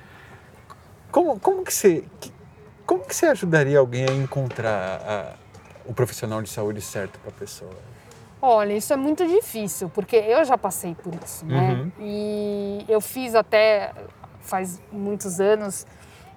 Como, 1.11 1.39
como 1.39 1.63
que 1.63 1.73
você, 1.73 2.03
que- 2.19 2.32
como 2.85 3.03
que 3.05 3.15
você 3.15 3.25
ajudaria 3.27 3.79
alguém 3.79 4.05
a 4.09 4.13
encontrar 4.13 5.01
a- 5.01 5.33
o 5.85 5.93
profissional 5.93 6.41
de 6.41 6.49
saúde 6.49 6.81
certo 6.81 7.19
para 7.19 7.29
a 7.29 7.33
pessoa? 7.33 7.71
Olha, 8.41 8.73
isso 8.73 8.91
é 8.91 8.97
muito 8.97 9.25
difícil, 9.25 9.89
porque 9.89 10.15
eu 10.17 10.43
já 10.43 10.57
passei 10.57 10.95
por 10.95 11.13
isso, 11.23 11.45
né? 11.45 11.71
Uhum. 11.71 11.91
E 11.99 12.85
eu 12.89 12.99
fiz 12.99 13.35
até 13.35 13.93
faz 14.41 14.81
muitos 14.91 15.39
anos, 15.39 15.87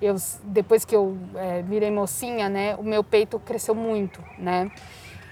eu, 0.00 0.14
depois 0.44 0.84
que 0.84 0.94
eu 0.94 1.16
eh, 1.34 1.62
virei 1.66 1.90
mocinha, 1.90 2.48
né, 2.48 2.76
o 2.76 2.82
meu 2.84 3.02
peito 3.02 3.40
cresceu 3.40 3.74
muito, 3.74 4.22
né? 4.38 4.70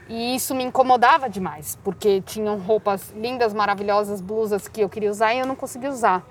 E 0.08 0.34
isso 0.34 0.54
me 0.54 0.64
incomodava 0.64 1.30
demais, 1.30 1.78
porque 1.84 2.20
tinham 2.22 2.58
roupas 2.58 3.10
lindas, 3.16 3.54
maravilhosas, 3.54 4.20
blusas 4.20 4.66
que 4.68 4.80
eu 4.80 4.88
queria 4.88 5.10
usar 5.10 5.32
e 5.32 5.38
eu 5.38 5.46
não 5.46 5.54
conseguia 5.54 5.90
usar. 5.90 6.22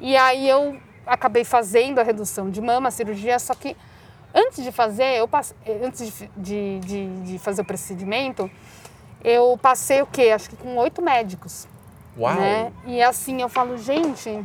E 0.00 0.16
aí 0.16 0.48
eu 0.48 0.76
acabei 1.06 1.44
fazendo 1.44 2.00
a 2.00 2.02
redução 2.02 2.50
de 2.50 2.60
mama, 2.60 2.88
a 2.88 2.90
cirurgia, 2.90 3.38
só 3.38 3.54
que 3.54 3.76
antes 4.34 4.62
de 4.62 4.70
fazer, 4.72 5.18
eu 5.18 5.26
passe- 5.28 5.54
antes 5.82 6.22
de, 6.36 6.80
de, 6.80 7.06
de, 7.22 7.38
fazer 7.38 7.62
o 7.62 7.64
procedimento, 7.64 8.50
eu 9.24 9.58
passei 9.60 10.00
o 10.02 10.06
quê? 10.06 10.30
Acho 10.34 10.50
que 10.50 10.56
com 10.56 10.76
oito 10.76 11.02
médicos. 11.02 11.66
Uau! 12.16 12.34
Né? 12.34 12.72
E 12.86 13.02
assim, 13.02 13.40
eu 13.40 13.48
falo, 13.48 13.76
gente, 13.78 14.44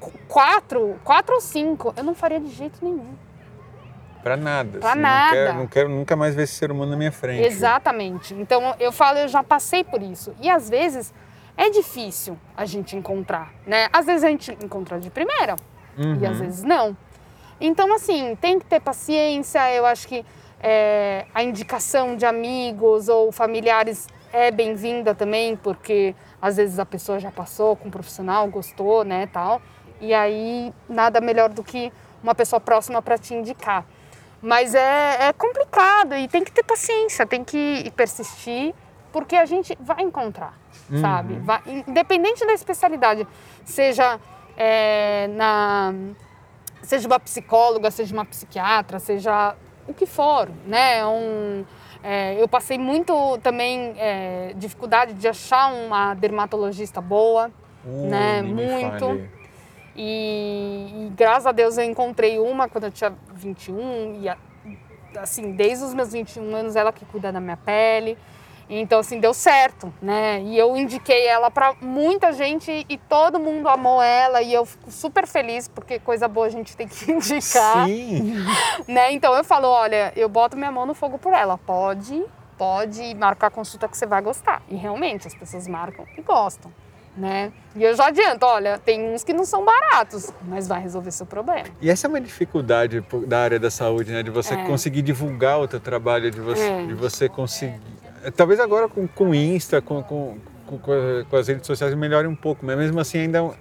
qu- 0.00 0.12
quatro, 0.28 0.98
quatro 1.04 1.34
ou 1.34 1.40
cinco, 1.40 1.92
eu 1.96 2.04
não 2.04 2.14
faria 2.14 2.40
de 2.40 2.48
jeito 2.50 2.78
nenhum. 2.84 3.14
Pra 4.22 4.36
nada. 4.36 4.78
Pra 4.80 4.90
assim, 4.92 5.00
nada. 5.00 5.26
Não 5.26 5.32
quero, 5.46 5.58
não 5.58 5.66
quero 5.66 5.88
nunca 5.88 6.16
mais 6.16 6.34
ver 6.34 6.42
esse 6.42 6.54
ser 6.54 6.72
humano 6.72 6.90
na 6.90 6.96
minha 6.96 7.12
frente. 7.12 7.44
Exatamente. 7.46 8.34
Então 8.34 8.74
eu 8.80 8.90
falo, 8.90 9.18
eu 9.18 9.28
já 9.28 9.42
passei 9.44 9.84
por 9.84 10.02
isso. 10.02 10.34
E 10.40 10.50
às 10.50 10.68
vezes 10.68 11.14
é 11.56 11.70
difícil 11.70 12.36
a 12.56 12.64
gente 12.66 12.96
encontrar, 12.96 13.52
né? 13.64 13.88
Às 13.92 14.04
vezes 14.06 14.24
a 14.24 14.28
gente 14.28 14.50
encontra 14.62 14.98
de 14.98 15.10
primeira 15.10 15.54
Uhum. 15.96 16.18
e 16.20 16.26
às 16.26 16.38
vezes 16.40 16.62
não. 16.64 16.96
Então, 17.60 17.94
assim, 17.94 18.36
tem 18.40 18.58
que 18.58 18.66
ter 18.66 18.80
paciência. 18.80 19.72
Eu 19.72 19.86
acho 19.86 20.06
que 20.08 20.24
é, 20.60 21.26
a 21.34 21.42
indicação 21.42 22.16
de 22.16 22.26
amigos 22.26 23.08
ou 23.08 23.32
familiares 23.32 24.06
é 24.32 24.50
bem-vinda 24.50 25.14
também, 25.14 25.56
porque 25.56 26.14
às 26.40 26.56
vezes 26.56 26.78
a 26.78 26.86
pessoa 26.86 27.18
já 27.18 27.30
passou 27.30 27.76
com 27.76 27.88
um 27.88 27.90
profissional, 27.90 28.46
gostou, 28.48 29.04
né, 29.04 29.26
tal. 29.32 29.60
E 30.00 30.12
aí, 30.12 30.72
nada 30.88 31.20
melhor 31.20 31.48
do 31.48 31.62
que 31.62 31.92
uma 32.22 32.34
pessoa 32.34 32.60
próxima 32.60 33.00
para 33.00 33.16
te 33.16 33.32
indicar. 33.34 33.84
Mas 34.42 34.74
é, 34.74 35.28
é 35.28 35.32
complicado 35.32 36.14
e 36.14 36.28
tem 36.28 36.44
que 36.44 36.52
ter 36.52 36.62
paciência, 36.62 37.26
tem 37.26 37.42
que 37.42 37.90
persistir, 37.96 38.74
porque 39.10 39.34
a 39.34 39.46
gente 39.46 39.76
vai 39.80 40.02
encontrar, 40.02 40.52
sabe? 41.00 41.36
Vai- 41.38 41.62
independente 41.86 42.44
da 42.44 42.52
especialidade, 42.52 43.26
seja 43.64 44.20
é, 44.56 45.26
na 45.28 45.94
seja 46.86 47.06
uma 47.08 47.18
psicóloga, 47.18 47.90
seja 47.90 48.14
uma 48.14 48.24
psiquiatra, 48.24 48.98
seja 49.00 49.56
o 49.88 49.92
que 49.92 50.06
for, 50.06 50.48
né? 50.66 51.04
Um, 51.04 51.64
é, 52.02 52.40
eu 52.40 52.46
passei 52.46 52.78
muito 52.78 53.38
também 53.42 53.94
é, 53.98 54.52
dificuldade 54.54 55.12
de 55.14 55.26
achar 55.26 55.72
uma 55.72 56.14
dermatologista 56.14 57.00
boa, 57.00 57.50
Uh, 57.84 58.08
né, 58.08 58.42
muito. 58.42 59.28
e, 59.94 61.06
e 61.06 61.12
graças 61.16 61.46
a 61.46 61.52
Deus 61.52 61.78
eu 61.78 61.84
encontrei 61.84 62.36
uma 62.36 62.68
quando 62.68 62.84
eu 62.84 62.90
tinha 62.90 63.12
21 63.32 64.22
e 64.22 64.28
assim, 65.16 65.52
desde 65.52 65.84
os 65.84 65.94
meus 65.94 66.12
21 66.12 66.52
anos 66.52 66.74
ela 66.74 66.92
que 66.92 67.04
cuida 67.04 67.30
da 67.30 67.38
minha 67.38 67.56
pele. 67.56 68.18
Então 68.68 68.98
assim, 68.98 69.20
deu 69.20 69.32
certo, 69.32 69.92
né? 70.02 70.40
E 70.42 70.58
eu 70.58 70.76
indiquei 70.76 71.26
ela 71.26 71.50
para 71.50 71.74
muita 71.80 72.32
gente 72.32 72.84
e 72.88 72.98
todo 72.98 73.38
mundo 73.38 73.68
amou 73.68 74.02
ela 74.02 74.42
e 74.42 74.52
eu 74.52 74.66
fico 74.66 74.90
super 74.90 75.26
feliz 75.26 75.68
porque 75.68 75.98
coisa 76.00 76.26
boa 76.26 76.46
a 76.46 76.50
gente 76.50 76.76
tem 76.76 76.88
que 76.88 77.10
indicar, 77.12 77.86
Sim! 77.86 78.34
né? 78.88 79.12
Então 79.12 79.34
eu 79.34 79.44
falo, 79.44 79.68
olha, 79.68 80.12
eu 80.16 80.28
boto 80.28 80.56
minha 80.56 80.72
mão 80.72 80.84
no 80.84 80.94
fogo 80.94 81.16
por 81.18 81.32
ela. 81.32 81.56
Pode, 81.58 82.24
pode 82.58 83.14
marcar 83.14 83.46
a 83.48 83.50
consulta 83.50 83.86
que 83.88 83.96
você 83.96 84.06
vai 84.06 84.20
gostar. 84.20 84.62
E 84.68 84.74
realmente 84.74 85.26
as 85.28 85.34
pessoas 85.34 85.68
marcam 85.68 86.04
e 86.18 86.22
gostam, 86.22 86.72
né? 87.16 87.52
E 87.76 87.84
eu 87.84 87.94
já 87.94 88.06
adianto, 88.08 88.44
olha, 88.46 88.78
tem 88.78 89.14
uns 89.14 89.22
que 89.22 89.32
não 89.32 89.44
são 89.44 89.64
baratos, 89.64 90.32
mas 90.42 90.66
vai 90.66 90.80
resolver 90.80 91.10
seu 91.12 91.26
problema. 91.26 91.68
E 91.80 91.88
essa 91.88 92.06
é 92.06 92.08
uma 92.08 92.20
dificuldade 92.20 93.04
da 93.26 93.38
área 93.42 93.60
da 93.60 93.70
saúde, 93.70 94.10
né? 94.12 94.22
De 94.24 94.30
você 94.30 94.54
É. 94.54 94.64
conseguir 94.64 95.02
divulgar 95.02 95.60
o 95.60 95.68
teu 95.68 95.78
trabalho, 95.78 96.30
de 96.30 96.40
você, 96.40 96.68
É. 96.68 96.86
de 96.86 96.94
você 96.94 97.28
conseguir... 97.28 97.80
Talvez 98.34 98.58
agora 98.60 98.88
com, 98.88 99.06
com 99.06 99.30
o 99.30 99.34
Insta, 99.34 99.80
com, 99.80 100.02
com, 100.02 100.38
com, 100.66 101.36
as 101.36 101.48
redes 101.48 101.66
sociais 101.66 101.94
melhore 101.94 102.26
um 102.26 102.34
pouco, 102.34 102.64
mas 102.64 102.76
mesmo 102.76 102.98
assim 102.98 103.18
ainda 103.18 103.38
é 103.38 103.42
um, 103.42 103.52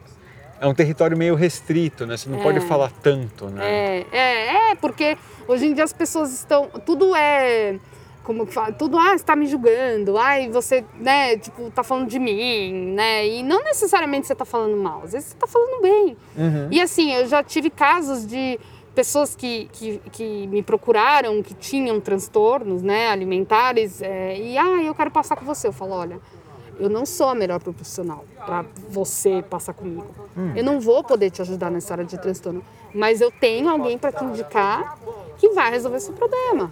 é 0.61 0.67
um 0.67 0.73
território 0.73 1.17
meio 1.17 1.35
restrito, 1.35 2.05
né? 2.05 2.17
Você 2.17 2.29
não 2.29 2.39
pode 2.39 2.59
falar 2.61 2.91
tanto, 3.01 3.47
né? 3.47 3.65
É, 3.65 4.05
é, 4.11 4.71
é, 4.71 4.75
porque 4.75 5.17
hoje 5.47 5.67
em 5.67 5.73
dia 5.73 5.83
as 5.83 5.93
pessoas 5.93 6.33
estão. 6.33 6.69
Tudo 6.85 7.15
é. 7.15 7.79
Como 8.23 8.47
que 8.47 8.53
fala? 8.53 8.71
Tudo, 8.71 8.97
ah, 8.97 9.13
está 9.13 9.35
me 9.35 9.45
julgando, 9.45 10.17
ai, 10.17 10.49
você, 10.49 10.83
né, 10.95 11.37
tipo, 11.37 11.69
tá 11.69 11.83
falando 11.83 12.09
de 12.09 12.17
mim, 12.17 12.93
né? 12.95 13.27
E 13.27 13.43
não 13.43 13.63
necessariamente 13.63 14.25
você 14.25 14.33
tá 14.33 14.43
falando 14.43 14.75
mal, 14.75 15.03
às 15.03 15.11
vezes 15.11 15.27
você 15.29 15.35
tá 15.35 15.45
falando 15.45 15.79
bem. 15.79 16.17
Uhum. 16.35 16.67
E 16.71 16.81
assim, 16.81 17.13
eu 17.13 17.27
já 17.27 17.43
tive 17.43 17.69
casos 17.69 18.25
de 18.25 18.59
pessoas 18.95 19.35
que, 19.35 19.69
que, 19.73 20.01
que 20.11 20.47
me 20.47 20.63
procuraram, 20.63 21.43
que 21.43 21.53
tinham 21.53 21.99
transtornos, 21.99 22.81
né, 22.81 23.09
alimentares, 23.09 24.01
é, 24.01 24.39
e, 24.39 24.57
ah, 24.57 24.81
eu 24.81 24.95
quero 24.95 25.11
passar 25.11 25.35
com 25.35 25.45
você. 25.45 25.67
Eu 25.67 25.73
falo, 25.73 25.91
olha, 25.91 26.19
eu 26.79 26.89
não 26.89 27.05
sou 27.05 27.27
a 27.27 27.35
melhor 27.35 27.59
profissional 27.59 28.25
para 28.45 28.65
você 28.89 29.43
passar 29.49 29.73
comigo. 29.73 30.07
Hum. 30.35 30.53
Eu 30.55 30.63
não 30.63 30.79
vou 30.79 31.03
poder 31.03 31.29
te 31.29 31.41
ajudar 31.41 31.69
nessa 31.69 31.93
área 31.93 32.05
de 32.05 32.17
transtorno, 32.17 32.63
mas 32.93 33.19
eu 33.19 33.29
tenho 33.29 33.69
alguém 33.69 33.97
para 33.97 34.11
te 34.11 34.23
indicar 34.23 34.97
que 35.37 35.49
vai 35.49 35.69
resolver 35.69 35.97
esse 35.97 36.13
problema. 36.13 36.71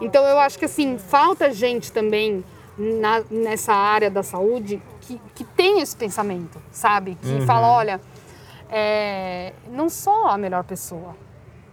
Então 0.00 0.22
eu 0.24 0.38
acho 0.38 0.58
que 0.58 0.66
assim, 0.66 0.98
falta 0.98 1.50
gente 1.50 1.90
também 1.90 2.44
na, 2.76 3.22
nessa 3.30 3.72
área 3.72 4.10
da 4.10 4.22
saúde 4.22 4.82
que, 5.00 5.20
que 5.34 5.44
tem 5.44 5.80
esse 5.80 5.96
pensamento, 5.96 6.60
sabe? 6.70 7.16
Que 7.20 7.28
uhum. 7.28 7.46
fala, 7.46 7.68
olha, 7.68 8.00
é, 8.70 9.52
não 9.70 9.88
sou 9.88 10.26
a 10.26 10.36
melhor 10.36 10.64
pessoa 10.64 11.14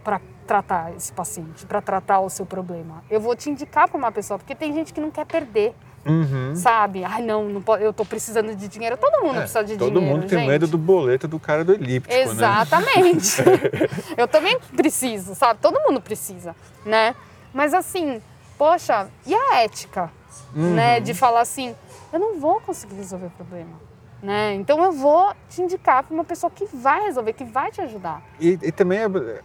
para 0.02 0.20
tratar 0.46 0.92
esse 0.96 1.12
paciente, 1.12 1.64
para 1.66 1.80
tratar 1.80 2.20
o 2.20 2.28
seu 2.28 2.44
problema. 2.44 3.02
Eu 3.10 3.20
vou 3.20 3.34
te 3.34 3.48
indicar 3.48 3.88
para 3.88 3.96
uma 3.96 4.12
pessoa, 4.12 4.38
porque 4.38 4.54
tem 4.54 4.72
gente 4.72 4.92
que 4.92 5.00
não 5.00 5.10
quer 5.10 5.26
perder. 5.26 5.74
Uhum. 6.04 6.56
Sabe? 6.56 7.04
Ai, 7.04 7.22
não, 7.22 7.48
não 7.48 7.62
pode, 7.62 7.84
eu 7.84 7.92
tô 7.92 8.04
precisando 8.04 8.56
de 8.56 8.66
dinheiro. 8.66 8.96
Todo 8.96 9.22
mundo 9.22 9.36
é, 9.36 9.40
precisa 9.40 9.62
de 9.62 9.76
todo 9.76 9.88
dinheiro. 9.88 10.00
Todo 10.00 10.02
mundo 10.02 10.28
tem 10.28 10.38
gente. 10.40 10.48
medo 10.48 10.66
do 10.66 10.76
boleto 10.76 11.28
do 11.28 11.38
cara 11.38 11.64
do 11.64 11.72
elíptico. 11.72 12.12
Né? 12.12 12.22
Exatamente. 12.22 13.40
Né? 13.40 13.46
eu 14.18 14.26
também 14.26 14.58
preciso, 14.76 15.36
sabe? 15.36 15.60
Todo 15.62 15.80
mundo 15.80 16.00
precisa, 16.00 16.56
né? 16.84 17.14
Mas 17.54 17.72
assim, 17.72 18.20
poxa, 18.58 19.06
e 19.24 19.32
a 19.32 19.62
ética? 19.62 20.10
Uhum. 20.56 20.74
Né? 20.74 20.98
De 20.98 21.14
falar 21.14 21.40
assim, 21.40 21.72
eu 22.12 22.18
não 22.18 22.40
vou 22.40 22.60
conseguir 22.60 22.96
resolver 22.96 23.26
o 23.26 23.30
problema. 23.30 23.91
Né? 24.22 24.54
Então 24.54 24.82
eu 24.84 24.92
vou 24.92 25.34
te 25.48 25.60
indicar 25.60 26.04
para 26.04 26.14
uma 26.14 26.22
pessoa 26.22 26.48
que 26.48 26.64
vai 26.64 27.02
resolver, 27.02 27.32
que 27.32 27.44
vai 27.44 27.72
te 27.72 27.80
ajudar. 27.80 28.22
E, 28.38 28.56
e 28.62 28.70
também, 28.70 29.00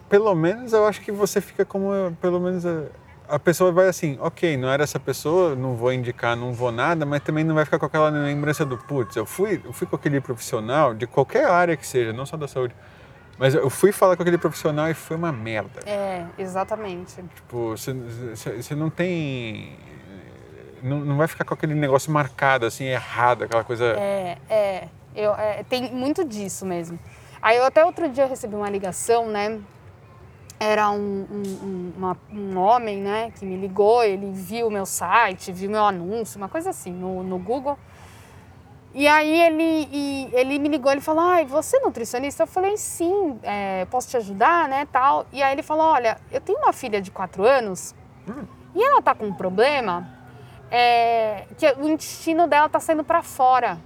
pelo 0.08 0.36
menos, 0.36 0.72
eu 0.72 0.86
acho 0.86 1.02
que 1.02 1.12
você 1.12 1.42
fica 1.42 1.66
como, 1.66 2.16
pelo 2.22 2.40
menos, 2.40 2.64
a, 2.64 2.84
a, 3.28 3.40
pessoa 3.40 3.72
vai 3.72 3.88
assim, 3.88 4.20
ok, 4.22 4.56
não 4.56 4.70
era 4.70 4.84
essa 4.84 5.00
pessoa, 5.00 5.56
não 5.56 5.76
vou 5.76 5.92
indicar, 5.92 6.38
não 6.38 6.54
vou 6.54 6.72
nada, 6.72 7.08
mas 7.08 7.24
também 7.24 7.44
não 7.44 7.56
vai 7.56 7.66
ficar 7.66 7.80
com 7.80 7.88
aquela 7.88 8.10
lembrança 8.10 8.64
do 8.64 8.78
putz, 8.78 9.16
eu 9.16 9.26
fui, 9.26 9.60
eu 9.66 9.74
fui 9.74 9.88
com 9.88 9.96
aquele 9.96 10.22
profissional 10.22 10.94
de 10.94 11.08
qualquer 11.08 11.48
área 11.48 11.76
que 11.76 11.86
seja, 11.86 12.14
não 12.14 12.28
só 12.28 12.38
da 12.38 12.48
saúde. 12.48 12.76
Mas 13.40 13.56
eu 13.56 13.70
fui 13.70 13.92
falar 13.92 14.16
com 14.16 14.22
aquele 14.22 14.38
profissional 14.38 14.90
e 14.90 14.94
foi 14.94 15.18
uma 15.18 15.32
merda. 15.32 15.82
É, 15.86 16.26
exatamente. 16.38 17.16
Tipo, 17.36 17.70
você, 17.78 17.94
você 18.34 18.76
não 18.76 18.90
tem 18.90 19.78
não, 20.82 21.00
não 21.00 21.18
vai 21.18 21.28
ficar 21.28 21.46
com 21.46 21.54
aquele 21.54 21.74
negócio 21.74 22.12
marcado, 22.12 22.66
assim, 22.66 22.86
errado, 22.86 23.44
aquela 23.44 23.64
coisa. 23.64 23.96
É, 23.98 24.38
é. 24.50 24.88
Eu, 25.16 25.34
é, 25.34 25.64
tem 25.64 25.92
muito 25.92 26.24
disso 26.24 26.66
mesmo. 26.66 27.00
Aí 27.42 27.58
eu 27.58 27.66
até 27.66 27.84
outro 27.84 28.10
dia 28.10 28.26
recebi 28.26 28.56
uma 28.56 28.70
ligação, 28.70 29.28
né? 29.28 29.60
Era 30.60 30.90
um, 30.90 31.28
um, 31.32 31.94
uma, 31.96 32.18
um 32.32 32.58
homem, 32.58 32.98
né, 32.98 33.32
que 33.38 33.46
me 33.46 33.56
ligou, 33.56 34.04
ele 34.04 34.32
viu 34.32 34.68
o 34.68 34.72
meu 34.72 34.88
site, 34.88 35.52
viu 35.52 35.70
meu 35.70 35.86
anúncio, 35.86 36.38
uma 36.38 36.50
coisa 36.50 36.72
assim, 36.72 36.92
no, 36.92 37.22
no 37.22 37.38
Google. 37.38 37.78
E 38.94 39.08
aí 39.08 39.42
ele, 39.42 39.88
e, 39.92 40.30
ele 40.34 40.58
me 40.58 40.68
ligou, 40.68 40.92
ele 40.92 41.02
falou, 41.02 41.24
ai, 41.24 41.46
você 41.46 41.78
é 41.78 41.82
nutricionista? 41.82 42.44
Eu 42.44 42.48
falei, 42.48 42.76
sim, 42.76 43.40
é, 43.44 43.86
posso 43.86 44.10
te 44.10 44.18
ajudar, 44.18 44.68
né, 44.68 44.88
tal. 44.92 45.28
E 45.32 45.44
aí 45.44 45.54
ele 45.54 45.62
falou, 45.62 45.86
olha, 45.86 46.18
eu 46.32 46.42
tenho 46.42 46.58
uma 46.58 46.74
filha 46.74 47.00
de 47.00 47.12
quatro 47.12 47.46
anos 47.46 47.94
hum. 48.28 48.46
e 48.74 48.84
ela 48.84 49.00
tá 49.00 49.14
com 49.14 49.28
um 49.28 49.34
problema 49.34 50.17
é, 50.72 51.46
que 51.58 51.66
o 51.80 51.88
intestino 51.88 52.48
dela 52.48 52.68
tá 52.70 52.80
saindo 52.80 53.04
para 53.04 53.24
fora. 53.24 53.78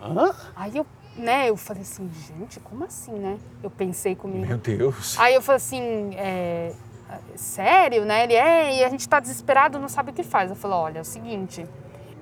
Hã? 0.00 0.34
Aí 0.56 0.76
eu, 0.76 0.86
né, 1.16 1.48
eu 1.48 1.56
falei 1.56 1.82
assim, 1.82 2.10
gente, 2.26 2.58
como 2.60 2.84
assim, 2.84 3.12
né? 3.12 3.38
Eu 3.62 3.70
pensei 3.70 4.16
comigo. 4.16 4.46
Meu 4.46 4.58
Deus. 4.58 5.18
Aí 5.18 5.34
eu 5.34 5.42
falei 5.42 5.56
assim, 5.56 6.10
é, 6.16 6.72
sério, 7.36 8.04
né? 8.04 8.24
Ele 8.24 8.34
é, 8.34 8.78
e 8.78 8.84
a 8.84 8.88
gente 8.88 9.08
tá 9.08 9.20
desesperado, 9.20 9.78
não 9.78 9.88
sabe 9.88 10.10
o 10.10 10.14
que 10.14 10.22
faz. 10.22 10.50
Eu 10.50 10.56
falei, 10.56 10.76
olha, 10.76 10.98
é 10.98 11.02
o 11.02 11.04
seguinte, 11.04 11.66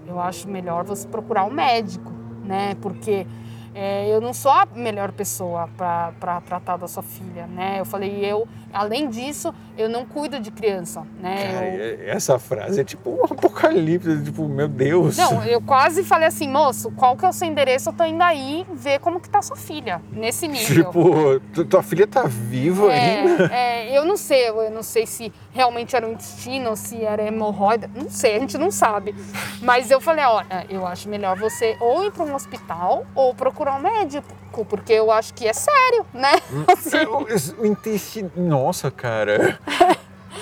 eu 0.06 0.20
acho 0.20 0.48
melhor 0.48 0.84
você 0.84 1.06
procurar 1.06 1.44
um 1.44 1.50
médico, 1.50 2.10
né? 2.44 2.76
Porque 2.80 3.26
é, 3.74 4.08
eu 4.08 4.20
não 4.20 4.32
sou 4.32 4.50
a 4.50 4.66
melhor 4.74 5.12
pessoa 5.12 5.68
para 5.76 6.40
tratar 6.40 6.76
da 6.76 6.88
sua 6.88 7.02
filha, 7.02 7.46
né? 7.46 7.76
Eu 7.78 7.84
falei, 7.84 8.24
eu, 8.24 8.46
além 8.72 9.08
disso, 9.08 9.54
eu 9.78 9.88
não 9.88 10.04
cuido 10.04 10.40
de 10.40 10.50
criança, 10.50 11.06
né? 11.20 11.52
Cara, 11.52 11.68
eu... 11.68 12.08
Essa 12.10 12.38
frase 12.38 12.80
é 12.80 12.84
tipo 12.84 13.10
um 13.10 13.24
apocalipse, 13.24 14.24
tipo, 14.24 14.48
meu 14.48 14.68
Deus. 14.68 15.16
Não, 15.16 15.44
eu 15.44 15.60
quase 15.60 16.02
falei 16.02 16.28
assim, 16.28 16.48
moço, 16.48 16.90
qual 16.92 17.16
que 17.16 17.24
é 17.24 17.28
o 17.28 17.32
seu 17.32 17.46
endereço? 17.46 17.90
Eu 17.90 17.92
tô 17.92 18.04
indo 18.04 18.22
aí 18.22 18.66
ver 18.72 18.98
como 18.98 19.20
que 19.20 19.30
tá 19.30 19.40
sua 19.40 19.56
filha, 19.56 20.02
nesse 20.12 20.48
nível. 20.48 20.84
Tipo, 20.84 21.64
tua 21.64 21.82
filha 21.82 22.06
tá 22.06 22.24
viva 22.24 22.92
é, 22.92 23.20
ainda? 23.20 23.54
É, 23.54 23.96
eu 23.96 24.04
não 24.04 24.16
sei, 24.16 24.48
eu 24.48 24.70
não 24.70 24.82
sei 24.82 25.06
se 25.06 25.32
realmente 25.52 25.96
era 25.96 26.06
um 26.06 26.12
intestino, 26.12 26.76
se 26.76 27.04
era 27.04 27.22
hemorroida, 27.22 27.90
não 27.94 28.08
sei, 28.08 28.36
a 28.36 28.38
gente 28.38 28.56
não 28.56 28.70
sabe. 28.70 29.14
Mas 29.60 29.90
eu 29.90 30.00
falei, 30.00 30.24
olha, 30.24 30.66
eu 30.68 30.86
acho 30.86 31.08
melhor 31.08 31.36
você 31.36 31.76
ou 31.80 32.04
ir 32.04 32.12
para 32.12 32.24
um 32.24 32.34
hospital 32.34 33.04
ou 33.14 33.34
procurar 33.34 33.76
um 33.76 33.80
médico, 33.80 34.64
porque 34.68 34.92
eu 34.92 35.10
acho 35.10 35.34
que 35.34 35.46
é 35.46 35.52
sério, 35.52 36.06
né? 36.12 36.32
Hum, 36.52 36.64
assim. 36.72 36.96
É, 36.96 37.60
o 37.60 37.66
intestino. 37.66 38.30
Nossa, 38.36 38.90
cara. 38.90 39.58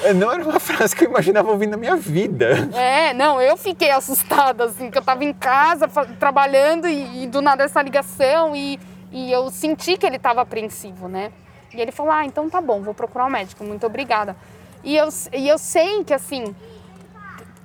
É, 0.02 0.12
não 0.12 0.30
era 0.30 0.42
uma 0.42 0.60
frase 0.60 0.94
que 0.94 1.04
eu 1.04 1.10
imaginava 1.10 1.50
ouvir 1.50 1.66
na 1.66 1.76
minha 1.76 1.96
vida. 1.96 2.68
É, 2.74 3.12
não, 3.14 3.40
eu 3.40 3.56
fiquei 3.56 3.90
assustada, 3.90 4.64
assim, 4.64 4.90
que 4.90 4.98
eu 4.98 5.02
tava 5.02 5.24
em 5.24 5.32
casa 5.32 5.88
trabalhando 6.18 6.86
e, 6.86 7.24
e 7.24 7.26
do 7.26 7.40
nada 7.40 7.64
essa 7.64 7.80
ligação 7.82 8.54
e, 8.54 8.78
e 9.10 9.32
eu 9.32 9.50
senti 9.50 9.96
que 9.96 10.06
ele 10.06 10.16
estava 10.16 10.42
apreensivo, 10.42 11.08
né? 11.08 11.32
E 11.74 11.80
ele 11.80 11.92
falou: 11.92 12.12
Ah, 12.12 12.24
então 12.24 12.48
tá 12.48 12.60
bom, 12.60 12.82
vou 12.82 12.94
procurar 12.94 13.26
um 13.26 13.30
médico, 13.30 13.64
muito 13.64 13.86
obrigada. 13.86 14.36
E 14.82 14.96
eu, 14.96 15.08
e 15.32 15.48
eu 15.48 15.58
sei 15.58 16.04
que, 16.04 16.14
assim, 16.14 16.54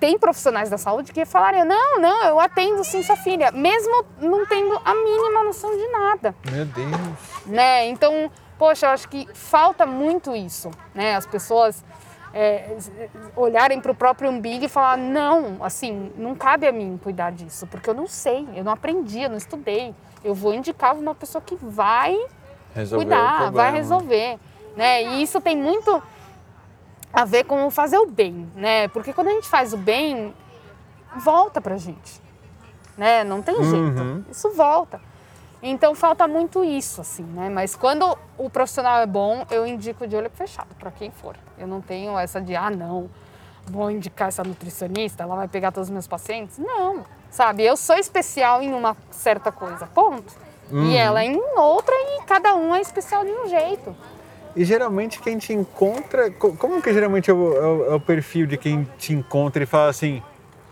tem 0.03 0.19
profissionais 0.19 0.69
da 0.69 0.77
saúde 0.77 1.13
que 1.13 1.23
falariam: 1.23 1.65
não, 1.65 1.97
não, 1.97 2.25
eu 2.25 2.39
atendo 2.39 2.83
sim 2.83 3.01
sua 3.01 3.15
filha, 3.15 3.51
mesmo 3.51 4.05
não 4.19 4.45
tendo 4.45 4.77
a 4.83 4.93
mínima 4.93 5.43
noção 5.45 5.71
de 5.71 5.87
nada. 5.87 6.35
Meu 6.51 6.65
Deus. 6.65 7.45
Né? 7.45 7.87
Então, 7.87 8.29
poxa, 8.57 8.87
eu 8.87 8.89
acho 8.89 9.07
que 9.07 9.25
falta 9.33 9.85
muito 9.85 10.35
isso, 10.35 10.69
né? 10.93 11.15
As 11.15 11.25
pessoas 11.25 11.85
é, 12.33 12.75
olharem 13.35 13.79
para 13.79 13.93
o 13.93 13.95
próprio 13.95 14.29
umbigo 14.29 14.65
e 14.65 14.67
falar: 14.67 14.97
não, 14.97 15.57
assim, 15.61 16.11
não 16.17 16.35
cabe 16.35 16.67
a 16.67 16.71
mim 16.73 16.99
cuidar 17.01 17.31
disso, 17.31 17.65
porque 17.67 17.89
eu 17.89 17.93
não 17.93 18.07
sei, 18.07 18.45
eu 18.55 18.63
não 18.63 18.73
aprendi, 18.73 19.21
eu 19.21 19.29
não 19.29 19.37
estudei. 19.37 19.95
Eu 20.21 20.33
vou 20.33 20.53
indicar 20.53 20.95
uma 20.95 21.15
pessoa 21.15 21.41
que 21.41 21.55
vai 21.61 22.17
resolver 22.75 23.05
cuidar, 23.05 23.51
vai 23.51 23.71
resolver. 23.71 24.37
Né? 24.75 25.03
E 25.03 25.23
isso 25.23 25.39
tem 25.39 25.55
muito 25.55 26.01
a 27.13 27.23
ver 27.25 27.43
com 27.43 27.69
fazer 27.69 27.99
o 27.99 28.07
bem, 28.07 28.49
né? 28.55 28.87
Porque 28.87 29.13
quando 29.13 29.27
a 29.27 29.31
gente 29.31 29.47
faz 29.47 29.71
o 29.71 29.77
bem, 29.77 30.33
volta 31.17 31.61
pra 31.61 31.77
gente, 31.77 32.19
né? 32.97 33.23
Não 33.23 33.41
tem 33.41 33.55
jeito, 33.63 34.01
uhum. 34.01 34.25
isso 34.31 34.49
volta. 34.51 34.99
Então 35.61 35.95
falta 35.95 36.27
muito 36.27 36.63
isso, 36.63 36.99
assim, 36.99 37.23
né? 37.23 37.49
Mas 37.49 37.75
quando 37.75 38.17
o 38.37 38.49
profissional 38.49 38.99
é 38.99 39.05
bom, 39.05 39.45
eu 39.49 39.65
indico 39.65 40.05
de 40.05 40.15
olho 40.15 40.29
fechado 40.29 40.75
para 40.77 40.91
quem 40.91 41.11
for. 41.11 41.37
Eu 41.57 41.67
não 41.67 41.79
tenho 41.79 42.17
essa 42.17 42.41
de, 42.41 42.53
ah, 42.55 42.69
não, 42.69 43.09
vou 43.65 43.89
indicar 43.89 44.27
essa 44.27 44.43
nutricionista, 44.43 45.23
ela 45.23 45.35
vai 45.35 45.47
pegar 45.47 45.71
todos 45.71 45.87
os 45.87 45.93
meus 45.93 46.07
pacientes. 46.07 46.57
Não, 46.57 47.05
sabe? 47.29 47.63
Eu 47.63 47.77
sou 47.77 47.95
especial 47.95 48.61
em 48.61 48.73
uma 48.73 48.97
certa 49.11 49.51
coisa, 49.51 49.87
ponto. 49.87 50.33
Uhum. 50.69 50.85
E 50.87 50.97
ela 50.97 51.23
em 51.23 51.39
outra 51.55 51.93
e 51.95 52.23
cada 52.23 52.55
um 52.55 52.73
é 52.75 52.81
especial 52.81 53.23
de 53.23 53.31
um 53.31 53.47
jeito. 53.47 53.95
E 54.55 54.63
geralmente 54.63 55.19
quem 55.19 55.37
te 55.37 55.53
encontra. 55.53 56.31
Como 56.31 56.81
que 56.81 56.93
geralmente 56.93 57.29
é 57.29 57.33
o, 57.33 57.53
é 57.53 57.67
o, 57.67 57.91
é 57.93 57.95
o 57.95 57.99
perfil 57.99 58.45
de 58.45 58.57
quem 58.57 58.87
te 58.97 59.13
encontra 59.13 59.63
e 59.63 59.65
fala 59.65 59.89
assim: 59.89 60.21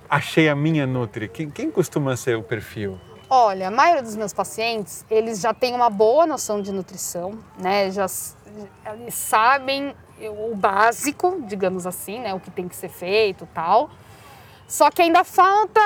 achei 0.10 0.48
a 0.50 0.56
minha 0.56 0.86
Nutri? 0.86 1.28
Quem, 1.28 1.50
quem 1.50 1.72
costuma 1.72 2.16
ser 2.16 2.38
o 2.38 2.44
perfil? 2.44 2.98
Olha, 3.30 3.70
a 3.70 3.72
maioria 3.72 4.04
dos 4.04 4.16
meus 4.18 4.34
pacientes, 4.34 5.06
eles 5.10 5.40
já 5.40 5.54
têm 5.54 5.74
uma 5.74 5.90
boa 5.90 6.28
noção 6.28 6.62
de 6.62 6.72
nutrição, 6.72 7.40
né? 7.58 7.90
Já 7.90 8.06
sabem 9.10 9.96
o 10.20 10.54
básico, 10.54 11.42
digamos 11.48 11.88
assim, 11.88 12.20
né? 12.20 12.34
O 12.34 12.40
que 12.40 12.52
tem 12.52 12.68
que 12.68 12.76
ser 12.76 12.90
feito 12.90 13.48
tal. 13.54 13.90
Só 14.68 14.90
que 14.90 15.02
ainda 15.02 15.24
falta 15.24 15.82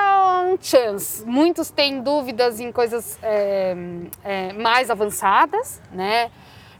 um 0.45 0.57
chance. 0.61 1.25
Muitos 1.25 1.71
têm 1.71 2.01
dúvidas 2.01 2.59
em 2.59 2.71
coisas 2.71 3.17
é, 3.23 3.75
é, 4.23 4.53
mais 4.53 4.89
avançadas, 4.89 5.81
né? 5.91 6.29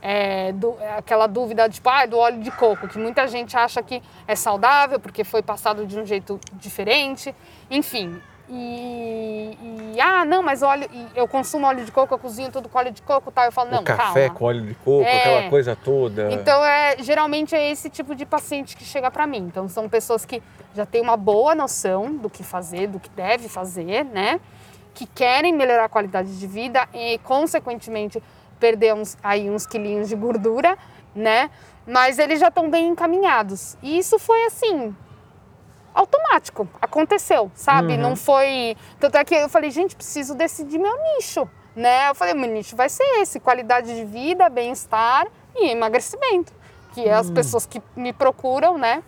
É, 0.08 0.52
do, 0.52 0.78
é 0.80 0.98
aquela 1.00 1.26
dúvida 1.26 1.68
tipo, 1.68 1.90
ah, 1.90 2.06
do 2.06 2.20
óleo 2.20 2.40
de 2.40 2.52
coco, 2.52 2.88
que 2.88 3.00
muita 3.00 3.28
gente 3.28 3.58
acha 3.58 3.82
que 3.82 4.04
é 4.28 4.36
saudável 4.36 5.00
porque 5.00 5.24
foi 5.24 5.42
passado 5.42 5.84
de 5.88 6.00
um 6.00 6.06
jeito 6.06 6.40
diferente, 6.54 7.34
enfim. 7.72 8.22
E, 8.48 9.58
e 9.96 10.00
ah, 10.00 10.24
não, 10.24 10.44
mas 10.44 10.62
óleo, 10.62 10.88
eu 11.16 11.28
consumo 11.28 11.66
óleo 11.66 11.84
de 11.84 11.92
coco, 11.92 12.14
eu 12.14 12.20
cozinho 12.20 12.52
tudo 12.52 12.70
com 12.70 12.78
óleo 12.78 12.92
de 12.92 13.02
coco, 13.02 13.32
tal. 13.32 13.46
Eu 13.46 13.52
falo, 13.52 13.72
não, 13.72 13.80
o 13.80 13.84
café 13.84 14.26
calma. 14.26 14.36
com 14.36 14.46
óleo 14.46 14.62
de 14.62 14.76
coco, 14.76 15.02
é, 15.02 15.22
aquela 15.22 15.50
coisa 15.50 15.76
toda. 15.76 16.32
Então, 16.32 16.64
é, 16.64 16.98
geralmente 17.00 17.56
é 17.56 17.72
esse 17.72 17.90
tipo 17.90 18.14
de 18.14 18.28
paciente 18.28 18.78
que 18.78 18.84
chega 18.84 19.10
para 19.10 19.26
mim. 19.26 19.40
Então, 19.40 19.68
são 19.68 19.90
pessoas 19.90 20.24
que 20.24 20.44
já 20.76 20.86
têm 20.86 21.02
uma 21.02 21.18
boa 21.18 21.56
noção 21.56 22.16
do 22.16 22.30
que 22.30 22.44
fazer, 22.44 22.86
do 22.86 23.00
que 23.00 23.10
deve 23.10 23.50
fazer, 23.50 24.06
né? 24.06 24.40
Que 24.94 25.08
querem 25.08 25.52
melhorar 25.52 25.86
a 25.86 25.90
qualidade 25.90 26.38
de 26.38 26.46
vida 26.46 26.88
e, 26.94 27.18
consequentemente, 27.24 28.22
perder 28.66 28.96
uns, 28.96 29.16
aí 29.22 29.48
uns 29.48 29.68
quilinhos 29.68 30.10
de 30.10 30.16
gordura, 30.16 30.76
né? 31.14 31.52
Mas 31.86 32.18
eles 32.18 32.40
já 32.40 32.48
estão 32.48 32.68
bem 32.68 32.88
encaminhados. 32.88 33.78
E 33.84 33.96
isso 33.96 34.18
foi 34.18 34.44
assim, 34.46 34.96
automático, 35.94 36.68
aconteceu, 36.82 37.52
sabe? 37.54 37.94
Uhum. 37.94 38.02
Não 38.02 38.16
foi. 38.16 38.76
Tanto 39.00 39.18
é 39.18 39.24
que 39.24 39.36
eu 39.36 39.48
falei, 39.50 39.70
gente, 39.70 39.96
preciso 39.96 40.34
decidir 40.34 40.80
meu 40.80 40.98
nicho, 41.14 41.48
né? 41.76 42.10
Eu 42.10 42.16
falei, 42.16 42.34
meu 42.34 42.50
nicho 42.50 42.76
vai 42.76 42.90
ser 42.90 43.04
esse: 43.22 43.40
qualidade 43.40 43.96
de 43.96 44.04
vida, 44.04 44.50
bem-estar 44.50 45.28
e 45.56 45.70
emagrecimento. 45.70 46.52
Que 46.92 47.08
é 47.08 47.14
as 47.14 47.30
pessoas 47.30 47.68
que 47.68 47.80
me 47.96 48.14
procuram, 48.14 48.80
né? 48.80 49.04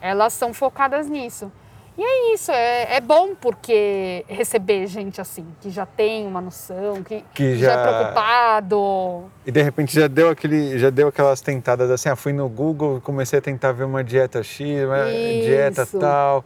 Elas 0.00 0.32
são 0.32 0.52
focadas 0.52 1.06
nisso. 1.06 1.52
E 2.00 2.02
é 2.02 2.32
isso, 2.34 2.50
é, 2.50 2.96
é 2.96 3.00
bom 3.02 3.34
porque 3.38 4.24
receber 4.26 4.86
gente 4.86 5.20
assim, 5.20 5.44
que 5.60 5.68
já 5.68 5.84
tem 5.84 6.26
uma 6.26 6.40
noção, 6.40 7.02
que, 7.02 7.22
Que 7.34 7.56
já... 7.58 7.66
já- 7.66 7.72
é 7.74 7.82
preocupado. 7.98 9.24
E 9.44 9.52
de 9.52 9.62
repente 9.62 9.94
já 10.00 10.08
deu 10.08 10.30
aquele, 10.30 10.78
já 10.78 10.88
deu 10.88 11.08
aquelas 11.08 11.42
tentadas 11.42 11.90
assim, 11.90 12.08
ah, 12.08 12.16
fui 12.16 12.32
no 12.32 12.48
Google, 12.48 13.02
comecei 13.02 13.38
a 13.38 13.42
tentar 13.42 13.72
ver 13.72 13.84
uma 13.84 14.02
dieta 14.02 14.42
X, 14.42 14.82
uma 14.82 15.04
dieta 15.44 15.86
tal. 16.00 16.42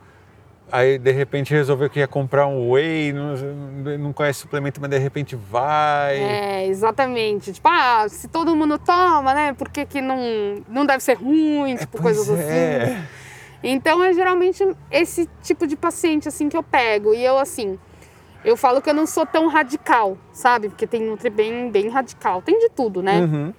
Aí 0.73 0.99
de 0.99 1.13
repente 1.13 1.55
resolveu 1.55 1.89
que 1.89 2.01
ia 2.01 2.09
comprar 2.09 2.49
um 2.49 2.73
whey, 2.73 3.13
não, 3.13 3.37
não 3.97 4.13
conhece 4.13 4.41
suplemento, 4.41 4.81
mas 4.81 4.91
de 4.91 4.99
repente 4.99 5.37
vai. 5.37 6.17
É, 6.19 6.67
exatamente. 6.67 7.53
Tipo, 7.53 7.69
ah, 7.69 8.07
se 8.09 8.27
todo 8.27 8.57
mundo 8.57 8.77
toma, 8.77 9.33
né? 9.33 9.53
Por 9.53 9.69
que, 9.69 9.87
que 9.87 10.01
não, 10.01 10.19
não 10.69 10.85
deve 10.85 11.01
ser 11.05 11.15
ruim? 11.15 11.77
Tipo, 11.77 11.99
Pois 12.03 12.17
coisas 12.17 12.29
assim. 12.29 13.05
Então 13.67 14.05
é 14.05 14.13
geralmente 14.13 14.63
esse 14.91 15.29
tipo 15.43 15.67
de 15.67 15.75
paciente 15.75 16.29
assim 16.29 16.51
que 16.51 16.57
eu 16.57 16.63
pego. 16.63 17.15
E 17.15 17.25
eu 17.25 17.39
assim, 17.39 17.79
eu 18.45 18.59
falo 18.59 18.83
que 18.83 18.91
eu 18.91 18.95
não 18.95 19.07
sou 19.07 19.25
tão 19.25 19.49
radical, 19.49 20.19
sabe? 20.33 20.69
Porque 20.69 20.87
tem 20.87 21.01
Nutri 21.01 21.31
bem, 21.31 21.71
bem 21.71 21.89
radical. 21.89 22.43
Tem 22.43 22.59
de 22.59 22.69
tudo, 22.69 23.03
né? 23.03 23.21
Uhum. 23.21 23.55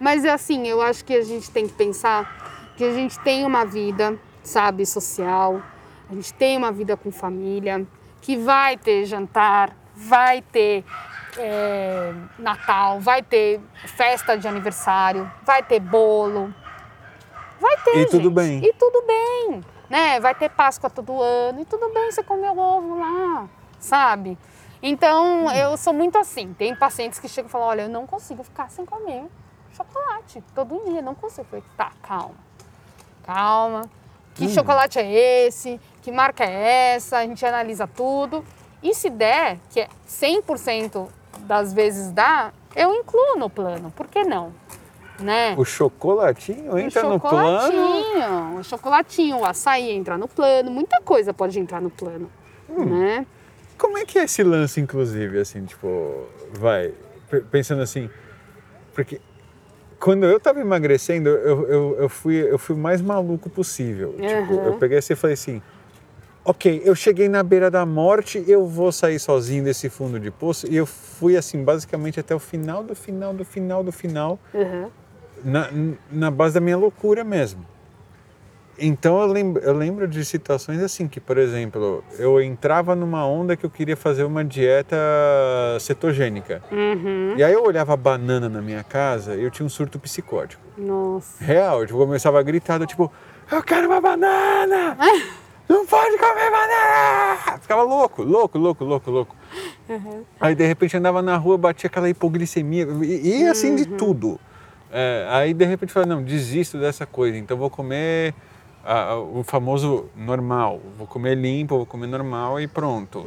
Mas 0.00 0.24
é 0.24 0.30
assim, 0.30 0.66
eu 0.66 0.80
acho 0.80 1.04
que 1.04 1.12
a 1.12 1.22
gente 1.22 1.50
tem 1.50 1.66
que 1.66 1.74
pensar 1.74 2.72
que 2.74 2.82
a 2.82 2.92
gente 2.94 3.20
tem 3.20 3.44
uma 3.44 3.66
vida, 3.66 4.18
sabe, 4.42 4.86
social. 4.86 5.60
A 6.08 6.14
gente 6.14 6.32
tem 6.32 6.56
uma 6.56 6.72
vida 6.72 6.96
com 6.96 7.12
família, 7.12 7.86
que 8.22 8.38
vai 8.38 8.78
ter 8.78 9.04
jantar, 9.04 9.76
vai 9.94 10.40
ter 10.40 10.84
é, 11.36 12.14
Natal, 12.38 12.98
vai 12.98 13.22
ter 13.22 13.60
festa 13.84 14.38
de 14.38 14.48
aniversário, 14.48 15.30
vai 15.44 15.62
ter 15.62 15.80
bolo. 15.80 16.52
Vai 17.60 17.76
ter, 17.84 17.96
E 17.98 18.06
tudo 18.06 18.22
gente. 18.24 18.32
bem. 18.34 18.64
E 18.64 18.72
tudo 18.72 19.02
bem, 19.06 19.60
né? 19.88 20.18
Vai 20.20 20.34
ter 20.34 20.48
Páscoa 20.50 20.88
todo 20.88 21.20
ano 21.20 21.60
e 21.60 21.64
tudo 21.64 21.88
bem 21.92 22.10
você 22.10 22.22
comer 22.22 22.50
o 22.50 22.58
ovo 22.58 22.98
lá, 22.98 23.46
sabe? 23.78 24.38
Então, 24.82 25.46
Hum. 25.46 25.50
eu 25.52 25.76
sou 25.76 25.92
muito 25.92 26.16
assim. 26.16 26.54
Tem 26.54 26.74
pacientes 26.74 27.18
que 27.18 27.28
chegam 27.28 27.48
e 27.48 27.52
falam, 27.52 27.66
olha, 27.68 27.82
eu 27.82 27.88
não 27.88 28.06
consigo 28.06 28.42
ficar 28.42 28.70
sem 28.70 28.86
comer 28.86 29.26
chocolate 29.76 30.42
todo 30.54 30.82
dia, 30.86 31.02
não 31.02 31.14
consigo. 31.14 31.42
Eu 31.42 31.44
falei, 31.50 31.64
tá, 31.76 31.92
calma. 32.02 32.34
Calma. 33.22 33.82
Que 34.34 34.46
Hum. 34.46 34.48
chocolate 34.48 34.98
é 34.98 35.46
esse? 35.46 35.78
Que 36.02 36.10
marca 36.10 36.44
é 36.44 36.94
essa? 36.94 37.18
A 37.18 37.22
gente 37.26 37.44
analisa 37.44 37.86
tudo. 37.86 38.44
E 38.82 38.94
se 38.94 39.10
der, 39.10 39.58
que 39.68 39.80
é 39.80 39.88
100% 40.06 41.08
das 41.40 41.72
vezes 41.74 42.10
dá, 42.10 42.52
eu 42.74 42.94
incluo 42.94 43.36
no 43.36 43.50
plano. 43.50 43.90
Por 43.90 44.06
que 44.08 44.24
não? 44.24 44.52
Né? 45.20 45.54
O 45.56 45.64
chocolatinho 45.64 46.78
entra 46.78 47.06
o 47.06 47.10
no 47.10 47.20
plano. 47.20 47.72
chocolatinho, 47.72 48.58
o 48.58 48.64
chocolatinho, 48.64 49.36
o 49.38 49.44
açaí 49.44 49.90
entra 49.90 50.16
no 50.16 50.26
plano, 50.26 50.70
muita 50.70 51.00
coisa 51.00 51.32
pode 51.34 51.58
entrar 51.58 51.80
no 51.80 51.90
plano, 51.90 52.30
Hum. 52.68 52.84
né? 52.86 53.26
Como 53.76 53.96
é 53.98 54.04
que 54.04 54.18
é 54.18 54.24
esse 54.24 54.42
lance, 54.42 54.80
inclusive, 54.80 55.38
assim, 55.38 55.64
tipo, 55.64 56.26
vai, 56.52 56.92
pensando 57.50 57.82
assim, 57.82 58.08
porque 58.94 59.20
quando 59.98 60.24
eu 60.24 60.38
tava 60.40 60.60
emagrecendo, 60.60 61.28
eu, 61.28 61.68
eu, 61.68 61.96
eu, 62.00 62.08
fui, 62.08 62.36
eu 62.36 62.58
fui 62.58 62.74
o 62.74 62.78
mais 62.78 63.00
maluco 63.02 63.48
possível. 63.50 64.12
Tipo, 64.14 64.54
Uhum. 64.54 64.64
eu 64.64 64.72
peguei 64.74 64.98
assim 64.98 65.12
e 65.12 65.16
falei 65.16 65.34
assim, 65.34 65.62
ok, 66.44 66.80
eu 66.84 66.94
cheguei 66.94 67.28
na 67.28 67.42
beira 67.42 67.70
da 67.70 67.84
morte, 67.84 68.42
eu 68.48 68.66
vou 68.66 68.90
sair 68.92 69.18
sozinho 69.18 69.62
desse 69.64 69.88
fundo 69.90 70.18
de 70.18 70.30
poço, 70.30 70.66
e 70.70 70.76
eu 70.76 70.86
fui 70.86 71.36
assim, 71.36 71.62
basicamente 71.62 72.18
até 72.20 72.34
o 72.34 72.38
final 72.38 72.82
do 72.82 72.94
final 72.94 73.34
do 73.34 73.44
final 73.44 73.82
do 73.84 73.92
final, 73.92 74.38
Uhum. 74.54 74.90
Na, 75.44 75.68
na 76.10 76.30
base 76.30 76.54
da 76.54 76.60
minha 76.60 76.76
loucura 76.76 77.24
mesmo. 77.24 77.64
Então 78.82 79.20
eu 79.20 79.26
lembro, 79.26 79.62
eu 79.62 79.74
lembro 79.74 80.08
de 80.08 80.24
situações 80.24 80.82
assim 80.82 81.06
que, 81.06 81.20
por 81.20 81.36
exemplo, 81.36 82.02
eu 82.18 82.40
entrava 82.40 82.96
numa 82.96 83.26
onda 83.26 83.54
que 83.54 83.64
eu 83.66 83.68
queria 83.68 83.96
fazer 83.96 84.24
uma 84.24 84.42
dieta 84.42 84.96
cetogênica. 85.78 86.62
Uhum. 86.72 87.34
E 87.36 87.44
aí 87.44 87.52
eu 87.52 87.62
olhava 87.62 87.92
a 87.92 87.96
banana 87.96 88.48
na 88.48 88.62
minha 88.62 88.82
casa 88.82 89.34
e 89.34 89.44
eu 89.44 89.50
tinha 89.50 89.66
um 89.66 89.68
surto 89.68 89.98
psicótico. 89.98 90.62
Nossa. 90.78 91.44
Real, 91.44 91.84
tipo, 91.84 92.00
eu 92.00 92.06
começava 92.06 92.40
a 92.40 92.42
gritar, 92.42 92.84
tipo, 92.86 93.12
eu 93.52 93.62
quero 93.62 93.86
uma 93.86 94.00
banana! 94.00 94.96
Não 95.68 95.86
pode 95.86 96.16
comer 96.16 96.50
banana! 96.50 97.58
Ficava 97.60 97.82
louco, 97.82 98.22
louco, 98.22 98.58
louco, 98.58 98.84
louco, 98.84 99.10
louco. 99.10 99.36
Aí 100.40 100.54
de 100.54 100.66
repente 100.66 100.96
andava 100.96 101.20
na 101.20 101.36
rua, 101.36 101.58
batia 101.58 101.86
aquela 101.86 102.08
hipoglicemia, 102.08 102.88
e, 103.02 103.42
e 103.42 103.46
assim 103.46 103.76
de 103.76 103.86
tudo. 103.86 104.40
É, 104.92 105.26
aí 105.30 105.54
de 105.54 105.64
repente 105.64 105.92
falei, 105.92 106.08
não, 106.08 106.22
desisto 106.22 106.78
dessa 106.78 107.06
coisa, 107.06 107.36
então 107.38 107.56
vou 107.56 107.70
comer 107.70 108.34
ah, 108.84 109.16
o 109.16 109.42
famoso 109.44 110.06
normal, 110.16 110.80
vou 110.98 111.06
comer 111.06 111.36
limpo, 111.36 111.76
vou 111.76 111.86
comer 111.86 112.06
normal 112.06 112.60
e 112.60 112.66
pronto. 112.66 113.24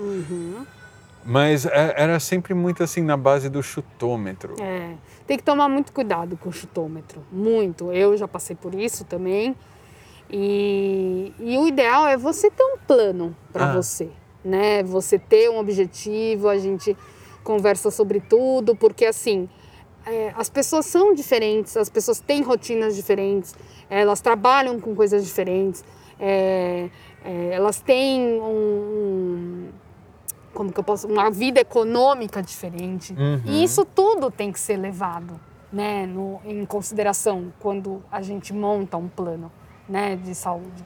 Mas 1.26 1.66
é, 1.66 1.94
era 1.96 2.20
sempre 2.20 2.54
muito 2.54 2.84
assim 2.84 3.02
na 3.02 3.16
base 3.16 3.50
do 3.50 3.64
chutômetro. 3.64 4.56
É, 4.62 4.94
tem 5.26 5.38
que 5.38 5.44
tomar 5.44 5.70
muito 5.70 5.94
cuidado 5.94 6.36
com 6.36 6.50
o 6.50 6.52
chutômetro, 6.52 7.24
muito. 7.32 7.94
Eu 7.94 8.18
já 8.18 8.28
passei 8.28 8.56
por 8.58 8.76
isso 8.76 9.06
também. 9.06 9.56
E, 10.30 11.32
e 11.40 11.58
o 11.58 11.68
ideal 11.68 12.08
é 12.08 12.18
você 12.18 12.50
ter 12.50 12.64
um 12.64 12.78
plano 12.78 13.36
para 13.54 13.70
Ah. 13.70 13.74
você, 13.74 14.10
né? 14.44 14.84
Você 14.84 15.18
ter 15.18 15.50
um 15.50 15.60
objetivo, 15.60 16.50
a 16.50 16.58
gente 16.58 16.98
conversa 17.44 17.92
sobre 17.92 18.20
tudo, 18.20 18.76
porque 18.76 19.06
assim, 19.06 19.48
é, 20.06 20.34
as 20.36 20.50
pessoas 20.50 20.86
são 20.86 21.14
diferentes, 21.14 21.76
as 21.78 21.90
pessoas 21.90 22.20
têm 22.20 22.42
rotinas 22.42 22.96
diferentes, 22.96 23.56
elas 23.90 24.22
trabalham 24.22 24.80
com 24.80 24.96
coisas 24.96 25.24
diferentes, 25.26 25.84
é, 26.20 26.90
é, 27.24 27.50
elas 27.54 27.80
têm 27.80 28.22
um, 28.42 28.44
um- 28.44 29.70
como 30.54 30.72
que 30.72 30.80
eu 30.80 30.84
posso, 30.84 31.08
uma 31.08 31.32
vida 31.32 31.60
econômica 31.60 32.42
diferente. 32.42 33.14
Uhum. 33.14 33.42
E 33.46 33.64
isso 33.64 33.84
tudo 33.86 34.30
tem 34.30 34.52
que 34.52 34.60
ser 34.60 34.78
levado, 34.78 35.40
né, 35.72 36.06
no, 36.06 36.40
em 36.46 36.64
consideração 36.66 37.52
quando 37.60 38.04
a 38.12 38.22
gente 38.22 38.54
monta 38.54 38.96
um 38.98 39.08
plano, 39.08 39.52
né, 39.90 40.16
de 40.16 40.36
saúde. 40.36 40.86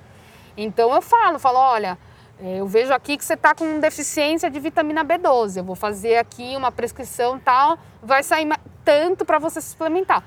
Então 0.56 0.94
eu 0.94 1.02
falo, 1.02 1.38
falo, 1.38 1.58
olha, 1.60 1.98
eh, 2.40 2.58
eu 2.60 2.68
vejo 2.68 2.94
aqui 2.94 3.18
que 3.18 3.26
você 3.26 3.34
está 3.34 3.54
com 3.54 3.80
deficiência 3.80 4.50
de 4.50 4.60
vitamina 4.60 5.04
B12. 5.04 5.58
Eu 5.58 5.64
vou 5.64 5.76
fazer 5.76 6.16
aqui 6.18 6.56
uma 6.56 6.72
prescrição 6.72 7.38
tal, 7.38 7.78
vai 8.02 8.24
sair 8.24 8.48
tanto 8.88 9.26
para 9.26 9.38
você 9.38 9.60
suplementar. 9.60 10.24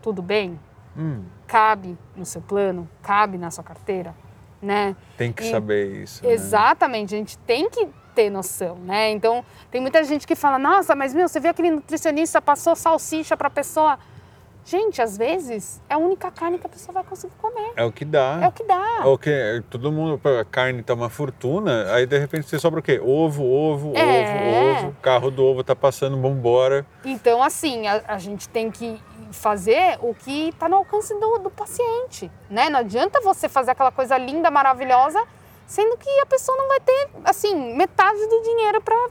Tudo 0.00 0.22
bem? 0.22 0.58
Hum, 0.96 1.24
Cabe 1.48 1.98
no 2.14 2.24
seu 2.24 2.40
plano? 2.40 2.88
Cabe 3.02 3.36
na 3.36 3.50
sua 3.50 3.64
carteira? 3.64 4.14
Né? 4.62 4.94
tem 5.16 5.32
que 5.32 5.42
E- 5.42 5.50
saber 5.50 6.02
isso. 6.02 6.24
né? 6.24 6.32
Exatamente, 6.32 7.12
a 7.14 7.18
gente 7.18 7.36
tem 7.38 7.68
que 7.70 7.88
ter 8.14 8.28
noção, 8.30 8.76
né? 8.76 9.10
Então, 9.10 9.44
tem 9.70 9.80
muita 9.80 10.02
gente 10.04 10.26
que 10.26 10.34
fala: 10.36 10.58
"Nossa, 10.58 10.94
mas 10.96 11.12
meu, 11.14 11.28
você 11.28 11.38
viu 11.40 11.50
aquele 11.50 11.70
nutricionista 11.72 12.40
passou 12.42 12.74
salsicha 12.76 13.36
para 13.36 13.50
pessoa?" 13.50 13.98
Gente, 14.68 15.00
às 15.00 15.16
vezes 15.16 15.80
é 15.88 15.94
a 15.94 15.96
única 15.96 16.30
carne 16.30 16.58
que 16.58 16.66
a 16.66 16.68
pessoa 16.68 16.92
vai 16.92 17.02
conseguir 17.02 17.32
comer. 17.38 17.72
É 17.74 17.82
o 17.86 17.90
que 17.90 18.04
dá. 18.04 18.38
É 18.42 18.48
o 18.48 18.52
que 18.52 18.62
dá. 18.64 19.00
É 19.02 19.06
o 19.06 19.16
que 19.16 19.64
todo 19.70 19.90
mundo, 19.90 20.20
a 20.38 20.44
carne 20.44 20.82
tá 20.82 20.92
uma 20.92 21.08
fortuna, 21.08 21.90
aí 21.94 22.04
de 22.04 22.18
repente 22.18 22.46
você 22.46 22.58
sobra 22.58 22.80
o 22.80 22.82
quê? 22.82 23.00
Ovo, 23.02 23.46
ovo, 23.46 23.96
É. 23.96 24.02
ovo, 24.02 24.80
ovo, 24.80 24.88
o 24.88 24.94
carro 25.00 25.30
do 25.30 25.42
ovo 25.42 25.64
tá 25.64 25.74
passando, 25.74 26.20
vambora. 26.20 26.84
Então, 27.02 27.42
assim, 27.42 27.86
a, 27.86 28.02
a 28.08 28.18
gente 28.18 28.46
tem 28.46 28.70
que 28.70 29.00
fazer 29.32 29.98
o 30.02 30.14
que 30.14 30.50
está 30.50 30.68
no 30.68 30.76
alcance 30.76 31.18
do, 31.18 31.38
do 31.38 31.50
paciente, 31.50 32.30
né? 32.50 32.68
Não 32.68 32.80
adianta 32.80 33.22
você 33.22 33.48
fazer 33.48 33.70
aquela 33.70 33.90
coisa 33.90 34.18
linda, 34.18 34.50
maravilhosa, 34.50 35.24
sendo 35.66 35.96
que 35.96 36.10
a 36.20 36.26
pessoa 36.26 36.58
não 36.58 36.68
vai 36.68 36.80
ter, 36.80 37.08
assim, 37.24 37.74
metade 37.74 38.18
do 38.26 38.42
dinheiro 38.42 38.82
para 38.82 39.08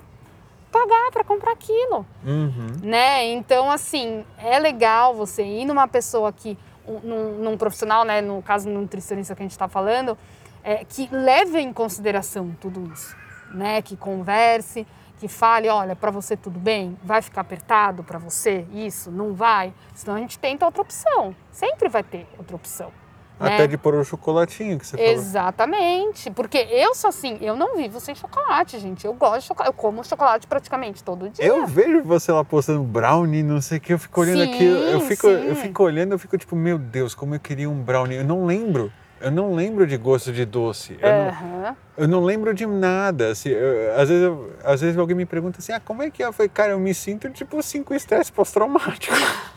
pagar, 0.79 1.11
para 1.11 1.23
comprar 1.23 1.51
aquilo. 1.51 2.05
Uhum. 2.25 2.67
né? 2.83 3.25
Então, 3.25 3.71
assim, 3.71 4.25
é 4.37 4.59
legal 4.59 5.13
você 5.13 5.43
ir 5.43 5.65
numa 5.65 5.87
pessoa 5.87 6.31
que, 6.31 6.57
um- 6.87 6.99
num, 6.99 7.31
num 7.39 7.57
profissional, 7.57 8.03
né? 8.03 8.21
No 8.21 8.41
caso, 8.41 8.69
no 8.69 8.81
nutricionista 8.81 9.35
que 9.35 9.41
a 9.41 9.45
gente 9.45 9.51
está 9.51 9.67
falando, 9.67 10.17
é, 10.63 10.83
que 10.85 11.07
leve 11.11 11.59
em 11.59 11.73
consideração 11.73 12.55
tudo 12.59 12.91
isso, 12.93 13.15
né? 13.51 13.81
Que 13.81 13.95
converse, 13.97 14.85
que 15.19 15.27
fale, 15.27 15.67
olha, 15.69 15.95
para 15.95 16.11
você 16.11 16.37
tudo 16.37 16.59
bem? 16.59 16.97
Vai 17.03 17.21
ficar 17.21 17.41
apertado 17.41 18.03
para 18.03 18.19
você 18.19 18.65
isso? 18.71 19.09
Não 19.09 19.33
vai? 19.33 19.73
Senão 19.95 20.15
a 20.15 20.19
gente 20.19 20.37
tenta 20.37 20.65
outra 20.65 20.81
opção. 20.81 21.35
Sempre 21.51 21.89
vai 21.89 22.03
ter 22.03 22.27
outra 22.37 22.55
opção. 22.55 22.91
Né? 23.39 23.53
Até 23.55 23.67
de 23.67 23.77
pôr 23.77 23.95
o 23.95 24.03
chocolatinho 24.03 24.77
que 24.79 24.85
você 24.87 24.97
falou. 24.97 25.11
Exatamente, 25.11 26.31
porque 26.31 26.57
eu 26.57 26.93
sou 26.95 27.09
assim, 27.09 27.37
eu 27.41 27.55
não 27.55 27.75
vivo 27.75 27.99
sem 27.99 28.15
chocolate, 28.15 28.79
gente. 28.79 29.05
Eu 29.05 29.13
gosto 29.13 29.41
de 29.41 29.45
chocolate, 29.47 29.69
eu 29.69 29.73
como 29.73 30.03
chocolate 30.03 30.47
praticamente 30.47 31.03
todo 31.03 31.29
dia. 31.29 31.45
Eu 31.45 31.65
vejo 31.67 32.01
você 32.03 32.31
lá 32.31 32.43
postando 32.43 32.81
brownie, 32.83 33.43
não 33.43 33.61
sei 33.61 33.77
o 33.77 33.81
que, 33.81 33.93
eu 33.93 33.99
fico 33.99 34.21
olhando 34.21 34.43
Sim, 34.43 34.49
aquilo, 34.53 34.77
eu 34.79 34.99
fico, 35.01 35.27
eu 35.27 35.55
fico 35.55 35.83
olhando, 35.83 36.11
eu 36.13 36.19
fico 36.19 36.37
tipo, 36.37 36.55
meu 36.55 36.77
Deus, 36.77 37.13
como 37.13 37.35
eu 37.35 37.39
queria 37.39 37.69
um 37.69 37.81
brownie. 37.81 38.17
Eu 38.17 38.23
não 38.25 38.45
lembro. 38.45 38.91
eu 39.19 39.31
não 39.31 39.55
lembro 39.55 39.87
de 39.87 39.97
gosto 39.97 40.31
de 40.31 40.45
doce. 40.45 40.95
Eu, 41.01 41.09
Aham. 41.09 41.63
não, 41.63 41.77
eu 41.97 42.07
não 42.07 42.23
lembro 42.23 42.53
de 42.53 42.65
nada. 42.67 43.31
Assim, 43.31 43.49
eu- 43.49 43.93
às, 43.99 44.09
vezes 44.09 44.23
eu- 44.23 44.53
às 44.63 44.79
vezes 44.81 44.95
alguém 44.97 45.15
me 45.15 45.25
pergunta 45.25 45.57
assim, 45.59 45.71
ah, 45.73 45.79
como 45.79 46.03
é 46.03 46.11
que 46.11 46.21
é? 46.21 46.27
Eu 46.27 46.33
falei, 46.33 46.49
cara, 46.49 46.73
eu 46.73 46.79
me 46.79 46.93
sinto 46.93 47.27
tipo 47.31 47.59
cinco 47.63 47.95
estresse 47.95 48.31
pós-traumático. 48.31 49.15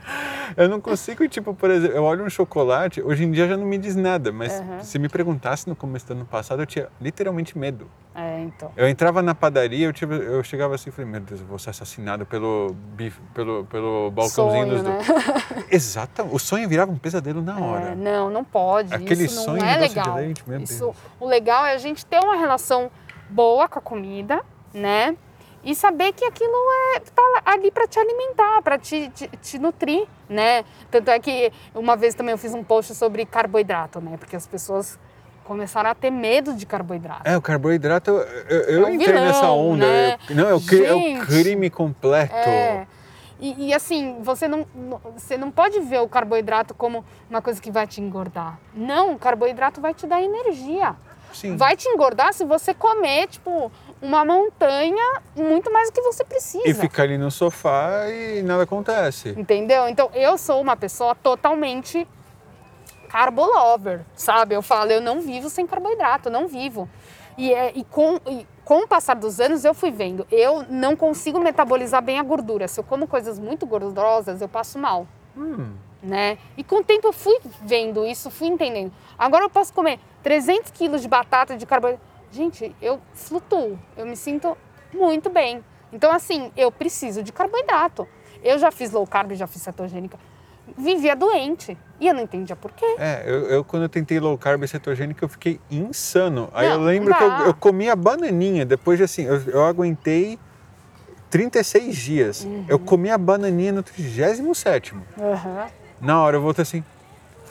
eu 0.56 0.68
não 0.68 0.80
consigo, 0.80 1.26
tipo, 1.28 1.54
por 1.54 1.70
exemplo, 1.70 1.96
eu 1.96 2.04
olho 2.04 2.24
um 2.24 2.30
chocolate, 2.30 3.02
hoje 3.02 3.24
em 3.24 3.30
dia 3.30 3.48
já 3.48 3.56
não 3.56 3.66
me 3.66 3.78
diz 3.78 3.96
nada, 3.96 4.32
mas 4.32 4.60
Aham. 4.60 4.80
se 4.80 4.98
me 4.98 5.08
perguntasse 5.08 5.68
no 5.68 5.76
começo 5.76 6.06
do 6.06 6.12
ano 6.14 6.24
passado, 6.24 6.62
eu 6.62 6.66
tinha 6.66 6.88
literalmente 7.00 7.56
medo. 7.56 7.88
É, 8.14 8.40
então. 8.40 8.72
Eu 8.74 8.88
entrava 8.88 9.20
na 9.20 9.34
padaria, 9.34 9.86
eu, 9.86 9.92
tive, 9.92 10.16
eu 10.16 10.42
chegava 10.42 10.74
assim 10.74 10.88
e 10.88 10.92
falei, 10.92 11.10
meu 11.10 11.20
Deus, 11.20 11.40
eu 11.40 11.46
vou 11.46 11.58
ser 11.58 11.68
assassinado 11.70 12.24
pelo, 12.24 12.74
bife, 12.96 13.20
pelo, 13.34 13.64
pelo 13.66 14.10
balcãozinho 14.10 14.66
Sonho, 14.66 14.74
dos 14.74 14.82
né? 14.82 14.98
doces. 15.52 15.66
Exato, 15.70 16.22
o 16.32 16.38
sonho 16.38 16.66
virava 16.66 16.90
um 16.90 16.96
pesadelo 16.96 17.42
na 17.42 17.58
hora. 17.58 17.88
É, 17.88 17.94
não, 17.94 18.30
não 18.30 18.42
pode. 18.42 18.94
Aquele 18.94 19.24
Isso 19.24 19.36
não 19.36 19.44
sonho 19.44 19.64
é 19.64 19.76
doce 19.76 19.88
de 19.90 19.98
legal. 19.98 20.16
leite, 20.16 20.44
Isso, 20.62 20.94
o 21.20 21.26
legal 21.26 21.66
é 21.66 21.74
a 21.74 21.78
gente 21.78 22.06
ter 22.06 22.18
uma 22.20 22.36
relação 22.36 22.90
boa 23.28 23.68
com 23.68 23.78
a 23.78 23.82
comida, 23.82 24.40
né? 24.72 25.14
E 25.66 25.74
saber 25.74 26.12
que 26.12 26.24
aquilo 26.24 26.54
é 26.94 27.00
tá 27.00 27.22
ali 27.44 27.72
para 27.72 27.88
te 27.88 27.98
alimentar, 27.98 28.62
para 28.62 28.78
te, 28.78 29.08
te, 29.10 29.26
te 29.42 29.58
nutrir, 29.58 30.06
né? 30.28 30.64
Tanto 30.92 31.10
é 31.10 31.18
que 31.18 31.52
uma 31.74 31.96
vez 31.96 32.14
também 32.14 32.30
eu 32.30 32.38
fiz 32.38 32.54
um 32.54 32.62
post 32.62 32.94
sobre 32.94 33.26
carboidrato, 33.26 34.00
né? 34.00 34.16
Porque 34.16 34.36
as 34.36 34.46
pessoas 34.46 34.96
começaram 35.42 35.90
a 35.90 35.94
ter 35.94 36.10
medo 36.10 36.54
de 36.54 36.64
carboidrato. 36.64 37.22
É, 37.28 37.36
o 37.36 37.42
carboidrato, 37.42 38.10
eu, 38.12 38.60
eu, 38.60 38.82
É 38.84 38.86
um 38.86 38.94
entrei 38.94 39.08
vilão, 39.12 39.24
nessa 39.26 39.50
onda. 39.50 39.86
né? 39.86 40.18
Eu- 40.30 40.36
não, 40.36 40.48
é 40.48 40.54
o, 40.54 40.60
cri- 40.60 40.84
é 40.84 40.92
o 40.94 40.98
Gente. 40.98 41.26
crime 41.26 41.68
completo. 41.68 42.32
É. 42.34 42.86
E, 43.40 43.66
e, 43.68 43.74
assim, 43.74 44.18
você 44.22 44.46
não, 44.46 44.64
não- 44.72 45.00
você 45.16 45.36
não 45.36 45.50
pode 45.50 45.80
ver 45.80 46.00
o 46.00 46.08
carboidrato 46.08 46.74
como 46.74 47.04
uma 47.28 47.42
coisa 47.42 47.60
que 47.60 47.72
vai 47.72 47.88
te 47.88 48.00
engordar. 48.00 48.58
Não, 48.72 49.14
o 49.14 49.18
carboidrato 49.18 49.80
vai 49.80 49.92
te 49.92 50.06
dar 50.06 50.22
energia. 50.22 50.94
Sim. 51.32 51.54
Vai 51.56 51.76
te 51.76 51.86
engordar 51.88 52.32
se 52.32 52.44
você 52.46 52.72
comer, 52.72 53.26
tipo, 53.26 53.70
uma 54.00 54.24
montanha 54.24 55.20
muito 55.34 55.72
mais 55.72 55.90
do 55.90 55.94
que 55.94 56.02
você 56.02 56.24
precisa. 56.24 56.68
E 56.68 56.74
ficar 56.74 57.04
ali 57.04 57.16
no 57.18 57.30
sofá 57.30 58.08
e 58.08 58.42
nada 58.42 58.62
acontece. 58.64 59.30
Entendeu? 59.30 59.88
Então, 59.88 60.10
eu 60.14 60.36
sou 60.36 60.60
uma 60.60 60.76
pessoa 60.76 61.14
totalmente 61.14 62.06
carbolover, 63.08 64.00
sabe? 64.14 64.54
Eu 64.54 64.62
falo, 64.62 64.90
eu 64.90 65.00
não 65.00 65.20
vivo 65.20 65.48
sem 65.48 65.66
carboidrato, 65.66 66.28
não 66.28 66.46
vivo. 66.48 66.88
E, 67.38 67.52
é, 67.52 67.72
e, 67.74 67.84
com, 67.84 68.18
e 68.26 68.46
com 68.64 68.80
o 68.80 68.88
passar 68.88 69.14
dos 69.14 69.40
anos, 69.40 69.64
eu 69.64 69.74
fui 69.74 69.90
vendo, 69.90 70.26
eu 70.30 70.64
não 70.68 70.96
consigo 70.96 71.38
metabolizar 71.38 72.02
bem 72.02 72.18
a 72.18 72.22
gordura. 72.22 72.66
Se 72.66 72.80
eu 72.80 72.84
como 72.84 73.06
coisas 73.06 73.38
muito 73.38 73.66
gordurosas, 73.66 74.40
eu 74.40 74.48
passo 74.48 74.78
mal, 74.78 75.06
Hum, 75.36 75.74
né? 76.02 76.38
E 76.56 76.64
com 76.64 76.76
o 76.76 76.84
tempo 76.84 77.08
eu 77.08 77.12
fui 77.12 77.38
vendo 77.62 78.06
isso, 78.06 78.30
fui 78.30 78.48
entendendo. 78.48 78.90
Agora 79.18 79.44
eu 79.44 79.50
posso 79.50 79.72
comer 79.72 80.00
300 80.22 80.70
quilos 80.70 81.02
de 81.02 81.08
batata 81.08 81.56
de 81.56 81.66
carboidrato. 81.66 82.15
Gente, 82.36 82.76
eu 82.82 83.00
flutuo, 83.14 83.78
eu 83.96 84.04
me 84.04 84.14
sinto 84.14 84.54
muito 84.92 85.30
bem. 85.30 85.64
Então, 85.90 86.12
assim, 86.12 86.52
eu 86.54 86.70
preciso 86.70 87.22
de 87.22 87.32
carboidrato. 87.32 88.06
Eu 88.44 88.58
já 88.58 88.70
fiz 88.70 88.90
low 88.90 89.06
carb, 89.06 89.32
já 89.32 89.46
fiz 89.46 89.62
cetogênica. 89.62 90.18
Vivia 90.76 91.16
doente. 91.16 91.78
E 91.98 92.06
eu 92.06 92.12
não 92.12 92.20
entendia 92.20 92.54
por 92.54 92.72
quê. 92.72 92.84
é, 92.98 93.22
eu, 93.24 93.46
eu 93.46 93.64
quando 93.64 93.84
eu 93.84 93.88
tentei 93.88 94.20
low 94.20 94.36
carb 94.36 94.62
e 94.62 94.68
cetogênica, 94.68 95.24
eu 95.24 95.30
fiquei 95.30 95.58
insano. 95.70 96.50
Aí 96.52 96.68
Não, 96.68 96.74
eu 96.74 96.80
lembro 96.82 97.14
que 97.14 97.24
eu, 97.24 97.30
eu 97.46 97.54
comia 97.54 97.96
bananinha, 97.96 98.66
depois 98.66 98.98
de 98.98 99.04
assim, 99.04 99.22
eu, 99.22 99.40
eu 99.46 99.64
aguentei 99.64 100.38
36 101.30 101.96
dias. 101.96 102.44
Uhum. 102.44 102.66
Eu 102.68 102.78
comi 102.78 103.10
a 103.10 103.16
bananinha 103.16 103.72
no 103.72 103.82
37 103.82 104.94
Aham. 105.18 105.68
Na 106.02 106.22
hora 106.22 106.36
eu 106.36 106.42
voltei 106.42 106.64
assim. 106.64 106.84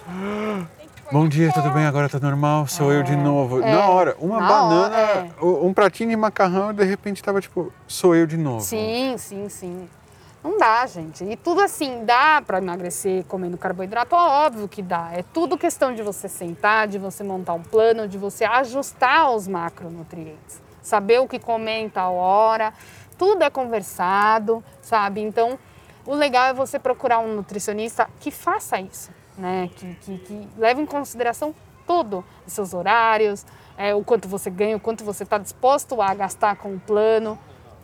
Bom 1.11 1.27
dia, 1.27 1.51
tudo 1.53 1.69
bem? 1.71 1.85
Agora 1.85 2.09
tá 2.09 2.19
normal? 2.19 2.67
Sou 2.67 2.91
eu 2.91 3.03
de 3.03 3.15
novo. 3.15 3.61
é. 3.61 3.71
Na 3.71 3.87
hora, 3.89 4.15
uma 4.19 4.39
Na 4.39 4.47
banana, 4.47 4.97
hora, 4.97 5.29
é. 5.41 5.45
um 5.45 5.73
pratinho 5.73 6.09
de 6.09 6.15
macarrão 6.15 6.71
e 6.71 6.73
de 6.73 6.83
repente 6.83 7.21
tava 7.23 7.39
tipo, 7.39 7.71
sou 7.87 8.15
eu 8.15 8.25
de 8.25 8.37
novo. 8.37 8.61
Sim, 8.61 9.15
sim, 9.17 9.47
sim. 9.47 9.87
Não 10.43 10.57
dá, 10.57 10.85
gente. 10.85 11.23
E 11.23 11.35
tudo 11.35 11.61
assim, 11.61 12.03
dá 12.05 12.41
para 12.45 12.57
emagrecer 12.59 13.23
comendo 13.25 13.57
carboidrato? 13.57 14.15
Óbvio 14.15 14.67
que 14.67 14.81
dá. 14.81 15.09
É 15.13 15.23
tudo 15.33 15.57
questão 15.57 15.93
de 15.93 16.01
você 16.03 16.27
sentar, 16.27 16.87
de 16.87 16.97
você 16.99 17.23
montar 17.23 17.53
um 17.53 17.63
plano, 17.63 18.07
de 18.07 18.17
você 18.17 18.43
ajustar 18.45 19.31
os 19.31 19.47
macronutrientes. 19.47 20.61
Saber 20.81 21.19
o 21.19 21.27
que 21.27 21.39
comer 21.39 21.79
em 21.81 21.89
tal 21.89 22.15
hora. 22.15 22.73
Tudo 23.17 23.43
é 23.43 23.49
conversado, 23.49 24.63
sabe? 24.81 25.21
Então, 25.21 25.57
o 26.05 26.13
legal 26.13 26.45
é 26.47 26.53
você 26.53 26.77
procurar 26.77 27.19
um 27.19 27.35
nutricionista 27.35 28.07
que 28.19 28.29
faça 28.29 28.79
isso, 28.79 29.09
né? 29.37 29.69
Que, 29.75 29.95
que, 29.95 30.17
que 30.19 30.47
leve 30.57 30.81
em 30.81 30.85
consideração 30.85 31.53
tudo. 31.85 32.23
Os 32.45 32.53
seus 32.53 32.73
horários, 32.73 33.45
é, 33.77 33.93
o 33.93 34.03
quanto 34.03 34.27
você 34.27 34.49
ganha, 34.49 34.75
o 34.77 34.79
quanto 34.79 35.03
você 35.03 35.23
está 35.23 35.37
disposto 35.37 36.01
a 36.01 36.13
gastar 36.13 36.55
com 36.55 36.73
o 36.75 36.79
plano. 36.79 37.37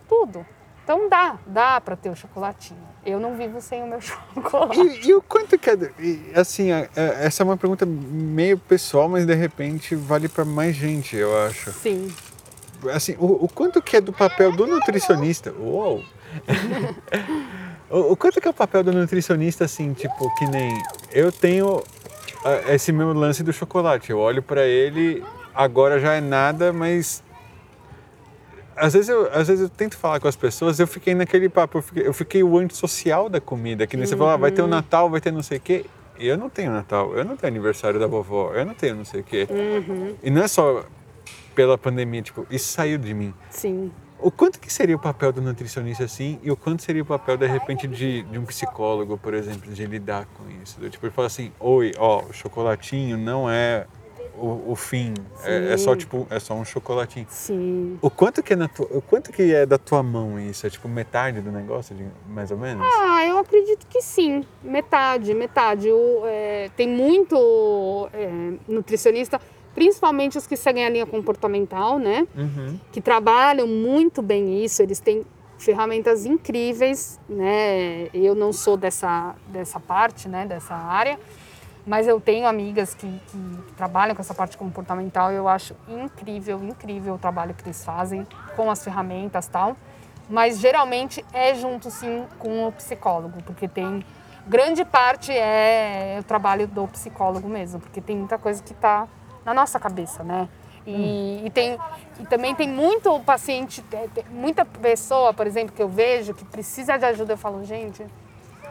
Tudo. 0.08 0.46
Então 0.84 1.08
dá, 1.08 1.38
dá 1.46 1.80
para 1.80 1.96
ter 1.96 2.10
o 2.10 2.16
chocolatinho. 2.16 2.80
Eu 3.06 3.20
não 3.20 3.36
vivo 3.36 3.62
sem 3.62 3.82
o 3.84 3.88
meu 3.88 4.02
chocolate. 4.02 4.80
E, 4.80 5.08
e 5.10 5.14
o 5.14 5.22
quanto 5.22 5.58
que 5.58 5.70
é. 5.70 5.78
Assim, 6.36 6.72
é- 6.72 6.90
é- 6.96 7.26
essa 7.26 7.42
é 7.42 7.46
uma 7.46 7.58
pergunta 7.58 7.86
meio 7.86 8.58
pessoal, 8.58 9.08
mas 9.08 9.26
de 9.26 9.34
repente 9.34 9.96
vale 9.96 10.28
para 10.28 10.44
mais 10.46 10.76
gente, 10.76 11.16
eu 11.16 11.36
acho. 11.46 11.72
Sim. 11.72 12.14
Assim, 12.94 13.16
o, 13.20 13.46
o 13.46 13.48
quanto 13.48 13.82
que 13.82 13.96
é 13.98 14.02
do 14.02 14.12
papel 14.12 14.52
do 14.52 14.66
nutricionista? 14.66 15.54
Uou! 15.54 16.04
o, 17.92 18.14
o 18.14 18.16
quanto 18.16 18.40
que 18.40 18.48
é 18.48 18.52
o 18.52 18.54
papel 18.54 18.84
do 18.84 18.92
nutricionista, 18.92 19.66
assim, 19.66 19.94
tipo, 19.94 20.34
que 20.36 20.46
nem. 20.46 20.82
Eu 21.12 21.32
tenho 21.32 21.84
ah, 22.44 22.74
esse 22.74 22.92
meu 22.92 23.14
lance 23.14 23.44
do 23.44 23.54
chocolate. 23.54 24.10
Eu 24.10 24.20
olho 24.20 24.42
para 24.42 24.66
ele, 24.66 25.24
agora 25.54 26.00
já 26.00 26.14
é 26.14 26.22
nada, 26.22 26.72
mas. 26.72 27.24
Às 28.76 28.94
vezes, 28.94 29.10
eu, 29.10 29.30
às 29.32 29.48
vezes 29.48 29.62
eu 29.62 29.70
tento 29.70 29.98
falar 29.98 30.20
com 30.20 30.28
as 30.28 30.36
pessoas, 30.36 30.80
eu 30.80 30.88
fiquei 30.88 31.14
naquele 31.14 31.50
papo, 31.50 31.78
eu 31.78 31.82
fiquei, 31.82 32.08
eu 32.08 32.14
fiquei 32.14 32.44
o 32.44 32.58
antissocial 32.58 33.30
da 33.30 33.40
comida, 33.40 33.86
que 33.86 33.96
nem 33.96 34.06
você 34.06 34.16
falou, 34.16 34.34
ah, 34.34 34.38
vai 34.38 34.50
ter 34.50 34.62
o 34.62 34.68
Natal, 34.68 35.10
vai 35.10 35.22
ter 35.22 35.32
não 35.32 35.44
sei 35.44 35.58
o 35.58 35.62
quê. 35.62 35.86
Eu 36.18 36.38
não 36.38 36.50
tenho 36.50 36.72
Natal, 36.72 37.14
eu 37.16 37.26
não 37.26 37.36
tenho 37.36 37.52
aniversário 37.52 38.00
da 38.00 38.08
vovó, 38.08 38.54
eu 38.54 38.66
não 38.66 38.74
tenho 38.74 38.96
não 38.96 39.06
sei 39.06 39.22
o 39.22 39.24
quê. 39.24 39.48
E 40.24 40.30
não 40.30 40.42
é 40.42 40.48
só 40.48 40.86
pela 41.54 41.78
pandemia, 41.78 42.22
tipo, 42.22 42.46
isso 42.50 42.72
saiu 42.72 42.98
de 42.98 43.14
mim. 43.14 43.34
Sim. 43.50 43.92
O 44.22 44.30
quanto 44.30 44.60
que 44.60 44.72
seria 44.72 44.96
o 44.96 45.00
papel 45.00 45.32
do 45.32 45.42
nutricionista 45.42 46.04
assim 46.04 46.40
e 46.44 46.52
o 46.52 46.56
quanto 46.56 46.84
seria 46.84 47.02
o 47.02 47.06
papel, 47.06 47.38
de 47.38 47.48
repente, 47.48 47.88
de, 47.88 48.22
de 48.24 48.38
um 48.38 48.46
psicólogo, 48.46 49.18
por 49.18 49.34
exemplo, 49.34 49.72
de 49.72 49.86
lidar 49.86 50.28
com 50.38 50.44
isso? 50.62 50.80
Do 50.80 50.90
tipo, 50.90 51.06
ele 51.06 51.14
fala 51.14 51.26
assim, 51.28 51.52
oi, 51.60 51.92
ó, 51.98 52.22
o 52.24 52.32
chocolatinho 52.34 53.18
não 53.18 53.50
é 53.50 53.88
o, 54.38 54.72
o 54.72 54.76
fim, 54.76 55.14
é, 55.44 55.74
é 55.74 55.78
só 55.78 55.96
tipo, 55.96 56.26
é 56.30 56.40
só 56.40 56.54
um 56.54 56.64
chocolatinho. 56.64 57.26
Sim. 57.30 57.98
O 58.02 58.10
quanto 58.10 58.42
que 58.44 58.54
é 58.54 58.56
na 58.56 58.68
tua, 58.68 58.88
o 58.92 59.02
quanto 59.02 59.32
que 59.32 59.54
é 59.54 59.66
da 59.66 59.78
tua 59.78 60.02
mão 60.04 60.40
isso? 60.40 60.66
É 60.66 60.70
tipo 60.70 60.88
metade 60.88 61.42
do 61.42 61.52
negócio, 61.52 61.96
de- 61.96 62.06
mais 62.28 62.50
ou 62.52 62.58
menos? 62.58 62.86
Ah, 62.96 63.26
eu 63.26 63.40
acredito 63.40 63.86
que 63.88 64.02
sim. 64.02 64.44
Metade, 64.64 65.34
metade. 65.34 65.90
O, 65.92 66.22
é, 66.26 66.70
tem 66.78 66.88
muito 66.88 68.08
é, 68.14 68.54
nutricionista, 68.68 69.40
principalmente 69.74 70.38
os 70.38 70.46
que 70.46 70.56
seguem 70.56 70.86
a 70.86 70.90
linha 70.90 71.06
comportamental, 71.06 71.98
né? 71.98 72.28
Uhum. 72.36 72.80
que 72.92 73.02
trabalham 73.02 73.68
muito 73.68 74.22
bem 74.22 74.64
isso, 74.64 74.82
eles 74.82 75.00
têm 75.00 75.24
ferramentas 75.58 76.26
incríveis, 76.26 77.20
né? 77.30 78.08
Eu 78.14 78.34
não 78.36 78.52
sou 78.52 78.76
dessa, 78.76 79.36
dessa 79.48 79.80
parte, 79.80 80.28
né, 80.28 80.46
dessa 80.46 80.74
área, 80.74 81.20
mas 81.86 82.08
eu 82.08 82.20
tenho 82.20 82.48
amigas 82.48 82.94
que, 82.94 83.08
que, 83.08 83.74
trabalham 83.78 84.16
com 84.16 84.22
essa 84.22 84.34
parte 84.34 84.58
comportamental 84.58 85.32
e 85.32 85.36
eu 85.36 85.48
acho 85.48 85.76
incrível, 85.88 86.64
incrível 86.64 87.14
o 87.14 87.18
trabalho 87.18 87.54
que 87.54 87.64
eles 87.64 87.84
fazem 87.84 88.26
com 88.56 88.70
as 88.70 88.84
ferramentas 88.84 89.48
tal. 89.48 89.78
Mas 90.30 90.60
geralmente 90.60 91.24
é 91.34 91.54
junto 91.54 91.92
sim 91.92 92.26
com 92.40 92.68
o 92.68 92.72
psicólogo, 92.72 93.42
porque 93.44 93.68
tem 93.68 94.04
grande 94.48 94.84
parte 94.84 95.32
é 95.32 96.18
o 96.20 96.24
trabalho 96.24 96.68
do 96.68 96.88
psicólogo 96.88 97.48
mesmo, 97.48 97.80
porque 97.80 98.02
tem 98.02 98.18
muita 98.18 98.38
coisa 98.38 98.64
que 98.64 98.72
está 98.72 99.08
na 99.46 99.54
nossa 99.54 99.80
cabeça, 99.80 100.24
né? 100.24 100.48
E, 100.86 101.44
e 101.46 101.50
tem 101.52 101.78
e 102.20 102.26
também 102.26 102.56
tem 102.56 102.68
muito 102.68 103.20
paciente, 103.22 103.82
tem- 103.84 104.08
tem 104.10 104.24
muita 104.32 104.66
pessoa, 104.66 105.32
por 105.34 105.46
exemplo, 105.46 105.76
que 105.76 105.82
eu 105.82 105.88
vejo 105.90 106.34
que 106.34 106.44
precisa 106.46 106.98
de 106.98 107.06
ajuda. 107.06 107.34
Eu 107.34 107.38
falo, 107.38 107.64
gente, 107.64 108.04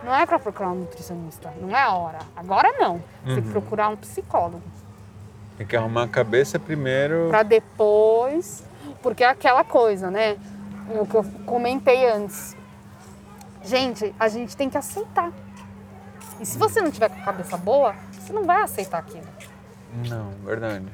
não 0.02 0.14
é 0.14 0.26
para 0.26 0.38
procurar 0.38 0.70
um 0.70 0.76
nutricionista, 0.76 1.52
não 1.60 1.76
é 1.76 1.80
a 1.82 1.92
hora. 1.94 2.18
Agora 2.36 2.72
não. 2.78 3.02
Você 3.24 3.34
tem 3.34 3.42
que 3.44 3.50
procurar 3.50 3.88
um 3.88 3.96
psicólogo 3.96 4.62
Tem 5.56 5.66
que 5.66 5.76
arrumar 5.76 6.04
a 6.04 6.08
cabeça 6.08 6.58
primeiro. 6.58 7.28
para 7.30 7.42
depois, 7.44 8.64
porque 9.02 9.22
é 9.22 9.28
aquela 9.28 9.62
coisa, 9.62 10.10
né? 10.10 10.36
O 11.00 11.06
que 11.06 11.14
eu 11.14 11.24
comentei 11.46 12.08
antes. 12.10 12.56
Gente, 13.62 14.12
a 14.18 14.26
gente 14.28 14.56
tem 14.56 14.68
que 14.70 14.78
aceitar. 14.78 15.30
E 16.40 16.46
se 16.46 16.56
você 16.58 16.80
não 16.80 16.90
tiver 16.90 17.08
com 17.10 17.20
a 17.20 17.24
cabeça 17.24 17.56
boa, 17.56 17.94
você 18.18 18.32
não 18.32 18.44
vai 18.44 18.62
aceitar 18.62 18.98
aquilo. 18.98 19.26
Não, 20.08 20.30
verdade. 20.44 20.86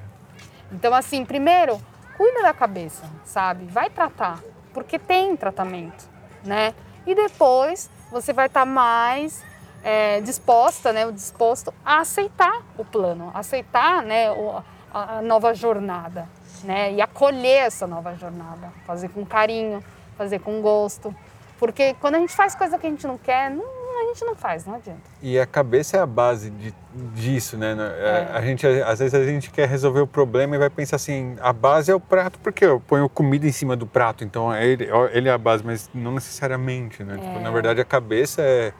Então, 0.72 0.94
assim, 0.94 1.24
primeiro, 1.24 1.80
cuida 2.16 2.42
da 2.42 2.52
cabeça, 2.52 3.04
sabe? 3.24 3.66
Vai 3.66 3.90
tratar, 3.90 4.40
porque 4.72 4.98
tem 4.98 5.36
tratamento, 5.36 6.08
né? 6.44 6.74
E 7.06 7.14
depois 7.14 7.90
você 8.10 8.32
vai 8.32 8.46
estar 8.46 8.64
mais 8.64 9.44
é, 9.84 10.20
disposta, 10.20 10.92
né, 10.92 11.06
o 11.06 11.12
disposto 11.12 11.72
a 11.84 12.00
aceitar 12.00 12.62
o 12.76 12.84
plano, 12.84 13.30
aceitar, 13.32 14.02
né, 14.02 14.30
o, 14.32 14.62
a, 14.92 15.18
a 15.18 15.22
nova 15.22 15.54
jornada, 15.54 16.28
né, 16.64 16.92
e 16.92 17.00
acolher 17.00 17.66
essa 17.66 17.86
nova 17.86 18.14
jornada, 18.16 18.72
fazer 18.84 19.08
com 19.10 19.24
carinho, 19.24 19.84
fazer 20.16 20.40
com 20.40 20.60
gosto, 20.60 21.14
porque 21.58 21.94
quando 22.00 22.16
a 22.16 22.18
gente 22.18 22.34
faz 22.34 22.54
coisa 22.54 22.76
que 22.78 22.86
a 22.86 22.90
gente 22.90 23.06
não 23.06 23.16
quer, 23.16 23.50
não, 23.50 23.64
a 23.96 24.06
gente 24.08 24.24
não 24.24 24.34
faz, 24.34 24.64
não 24.66 24.74
adianta. 24.74 25.00
E 25.22 25.38
a 25.38 25.46
cabeça 25.46 25.96
é 25.96 26.00
a 26.00 26.06
base 26.06 26.50
de, 26.50 26.74
disso, 27.14 27.56
né? 27.56 27.76
É. 27.98 28.28
A 28.32 28.40
gente, 28.42 28.66
às 28.66 28.98
vezes 28.98 29.14
a 29.14 29.24
gente 29.24 29.50
quer 29.50 29.68
resolver 29.68 30.00
o 30.00 30.06
problema 30.06 30.56
e 30.56 30.58
vai 30.58 30.70
pensar 30.70 30.96
assim, 30.96 31.36
a 31.40 31.52
base 31.52 31.90
é 31.90 31.94
o 31.94 32.00
prato, 32.00 32.38
porque 32.40 32.64
eu 32.64 32.80
ponho 32.80 33.08
comida 33.08 33.46
em 33.46 33.52
cima 33.52 33.76
do 33.76 33.86
prato, 33.86 34.24
então 34.24 34.54
ele, 34.54 34.88
ele 35.12 35.28
é 35.28 35.32
a 35.32 35.38
base, 35.38 35.64
mas 35.64 35.90
não 35.94 36.12
necessariamente, 36.12 37.02
né? 37.02 37.14
É. 37.14 37.18
Tipo, 37.18 37.40
na 37.40 37.50
verdade 37.50 37.80
a 37.80 37.84
cabeça 37.84 38.42
é, 38.42 38.72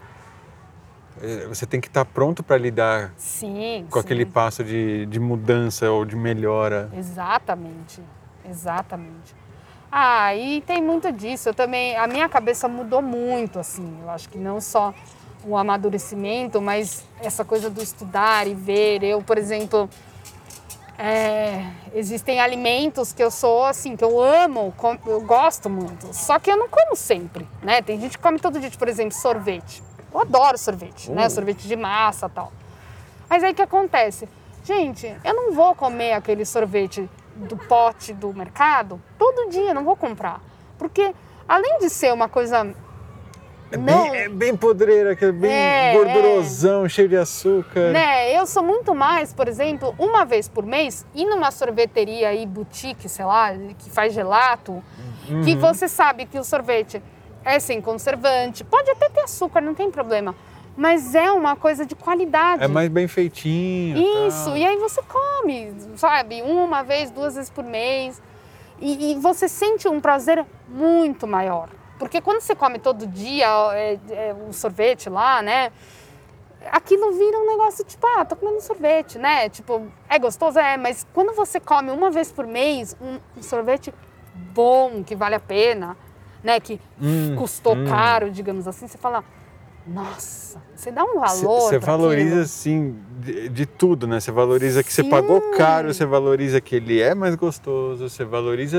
é 1.23 1.47
você 1.47 1.67
tem 1.67 1.81
que 1.81 1.89
estar 1.89 2.05
pronto 2.05 2.43
para 2.43 2.57
lidar 2.57 3.13
sim, 3.17 3.87
com 3.91 4.01
sim. 4.01 4.05
aquele 4.05 4.27
passo 4.27 4.63
de, 4.63 5.07
de 5.07 5.21
mudança 5.21 5.91
ou 5.91 6.05
de 6.05 6.17
melhora. 6.17 6.91
Exatamente, 6.95 8.03
exatamente. 8.49 9.46
Ah, 9.99 10.35
e 10.37 10.61
tem 10.61 10.83
muito 10.83 11.11
disso. 11.11 11.49
Eu 11.49 11.55
também, 11.55 11.97
a 11.97 12.07
minha 12.07 12.29
cabeça 12.29 12.69
mudou 12.69 13.01
muito, 13.01 13.59
assim. 13.59 13.99
Eu 14.03 14.11
acho 14.11 14.29
que 14.29 14.37
não 14.37 14.61
só 14.61 14.93
o 15.43 15.57
amadurecimento, 15.57 16.61
mas 16.61 17.03
essa 17.19 17.47
coisa 17.47 17.71
do 17.71 17.83
estudar 17.83 18.47
e 18.47 18.53
ver. 18.53 19.03
Eu, 19.03 19.23
por 19.23 19.39
exemplo, 19.39 19.89
é, 20.99 21.65
existem 21.95 22.41
alimentos 22.41 23.15
que 23.15 23.23
eu 23.23 23.31
sou 23.31 23.65
assim, 23.65 23.97
que 23.97 24.05
eu 24.05 24.21
amo, 24.21 24.75
eu 25.07 25.23
gosto 25.23 25.71
muito. 25.71 26.13
Só 26.13 26.39
que 26.39 26.51
eu 26.51 26.59
não 26.59 26.69
como 26.69 26.95
sempre, 26.95 27.49
né? 27.63 27.81
Tem 27.81 27.99
gente 27.99 28.19
que 28.19 28.23
come 28.23 28.39
todo 28.39 28.61
dia, 28.61 28.71
por 28.79 28.89
exemplo, 28.89 29.15
sorvete. 29.15 29.83
Eu 30.13 30.21
adoro 30.21 30.59
sorvete, 30.59 31.11
uh. 31.11 31.15
né? 31.15 31.31
Sorvete 31.31 31.67
de 31.67 31.75
massa 31.75 32.29
tal. 32.29 32.53
Mas 33.31 33.43
aí 33.43 33.53
o 33.53 33.55
que 33.55 33.63
acontece? 33.63 34.29
Gente, 34.63 35.07
eu 35.25 35.33
não 35.33 35.55
vou 35.55 35.75
comer 35.75 36.13
aquele 36.13 36.45
sorvete 36.45 37.09
do 37.37 37.57
pote 37.57 38.13
do 38.13 38.33
mercado 38.33 39.01
todo 39.19 39.51
dia, 39.51 39.75
não 39.75 39.85
vou 39.85 39.97
comprar. 39.97 40.41
Porque 40.79 41.15
além 41.49 41.79
de 41.79 41.91
ser 41.91 42.13
uma 42.13 42.29
coisa. 42.29 42.67
É, 43.71 43.77
não... 43.77 44.11
bem, 44.11 44.21
é 44.21 44.29
bem 44.29 44.57
podreira, 44.57 45.17
que 45.17 45.25
é 45.25 45.33
bem 45.33 45.53
é, 45.53 45.93
gordurosão, 45.93 46.87
é. 46.87 46.89
cheio 46.89 47.09
de 47.09 47.17
açúcar. 47.17 47.91
Né, 47.93 48.33
eu 48.33 48.47
sou 48.47 48.63
muito 48.63 48.95
mais, 48.95 49.33
por 49.33 49.49
exemplo, 49.49 49.95
uma 49.99 50.25
vez 50.25 50.49
por 50.49 50.65
mês, 50.65 51.05
ir 51.15 51.25
numa 51.25 51.51
sorveteria 51.51 52.29
aí, 52.29 52.47
boutique, 52.47 53.09
sei 53.09 53.25
lá, 53.25 53.53
que 53.77 53.91
faz 53.91 54.15
gelato, 54.15 54.83
uhum. 55.29 55.43
que 55.43 55.57
você 55.57 55.89
sabe 55.89 56.27
que 56.27 56.39
o 56.39 56.45
sorvete 56.45 57.03
é 57.45 57.59
sem 57.59 57.81
conservante, 57.81 58.63
pode 58.63 58.89
até 58.91 59.09
ter 59.09 59.21
açúcar, 59.21 59.61
não 59.61 59.75
tem 59.75 59.91
problema 59.91 60.35
mas 60.77 61.15
é 61.15 61.33
uma 61.33 61.57
coisa 61.57 61.87
de 61.87 61.95
qualidade. 61.95 62.63
É 62.63 62.69
mais 62.69 62.91
bem 62.91 63.09
feitinho. 63.09 63.97
Isso, 64.29 64.55
e 64.57 64.65
aí 64.65 64.77
você 64.77 65.01
come, 65.03 65.73
sabe, 65.97 66.43
uma 66.43 66.83
vez, 66.83 67.11
duas 67.11 67.35
vezes 67.35 67.51
por 67.51 67.65
mês. 67.65 68.21
E, 68.79 69.13
e, 69.13 69.15
você 69.15 69.49
sente 69.49 69.89
um 69.89 70.01
prazer 70.01 70.45
muito 70.69 71.27
maior. 71.27 71.71
Porque 71.99 72.21
quando 72.21 72.41
você 72.41 72.55
come 72.55 72.79
todo 72.79 73.07
dia 73.07 73.47
é, 73.73 73.99
é, 74.11 74.35
um 74.35 74.53
sorvete 74.53 75.09
lá, 75.09 75.41
né? 75.41 75.73
Aquilo 76.71 77.13
vira 77.13 77.39
um 77.39 77.47
negócio 77.47 77.83
tipo, 77.85 78.07
ah, 78.07 78.25
tô 78.25 78.37
comendo 78.37 78.61
sorvete, 78.61 79.19
né? 79.19 79.49
Tipo, 79.49 79.87
é 80.11 80.19
gostoso? 80.19 80.59
É, 80.59 80.77
mas 80.77 81.07
quando 81.15 81.35
você 81.35 81.59
come 81.59 81.91
uma 81.91 82.11
vez 82.11 82.31
por 82.31 82.47
mês 82.47 82.95
um, 83.01 83.19
um 83.39 83.43
sorvete 83.43 83.95
bom, 84.35 85.03
que 85.03 85.17
vale 85.17 85.37
a 85.37 85.41
pena, 85.41 85.97
né? 86.45 86.61
Que 86.61 86.79
hum, 87.01 87.35
custou 87.37 87.75
hum. 87.75 87.87
caro, 87.87 88.31
digamos 88.31 88.69
assim, 88.69 88.87
você 88.87 88.99
fala, 88.99 89.25
nossa, 89.87 90.61
você 90.75 90.91
dá 90.91 91.05
um 91.05 91.21
valor. 91.21 91.61
Você 91.61 91.79
valoriza, 91.79 92.41
assim, 92.41 92.99
de, 93.21 93.49
de, 93.49 93.67
tudo, 93.67 94.07
né? 94.07 94.19
Você 94.19 94.33
valoriza 94.33 94.83
que 94.83 94.93
Sim. 94.93 95.05
você 95.05 95.09
pagou 95.09 95.41
caro, 95.53 95.95
você 95.95 96.05
valoriza 96.05 96.61
que 96.61 96.75
ele 96.75 97.01
é 97.01 97.15
mais 97.15 97.37
gostoso, 97.37 98.09
você 98.09 98.25
valoriza 98.25 98.79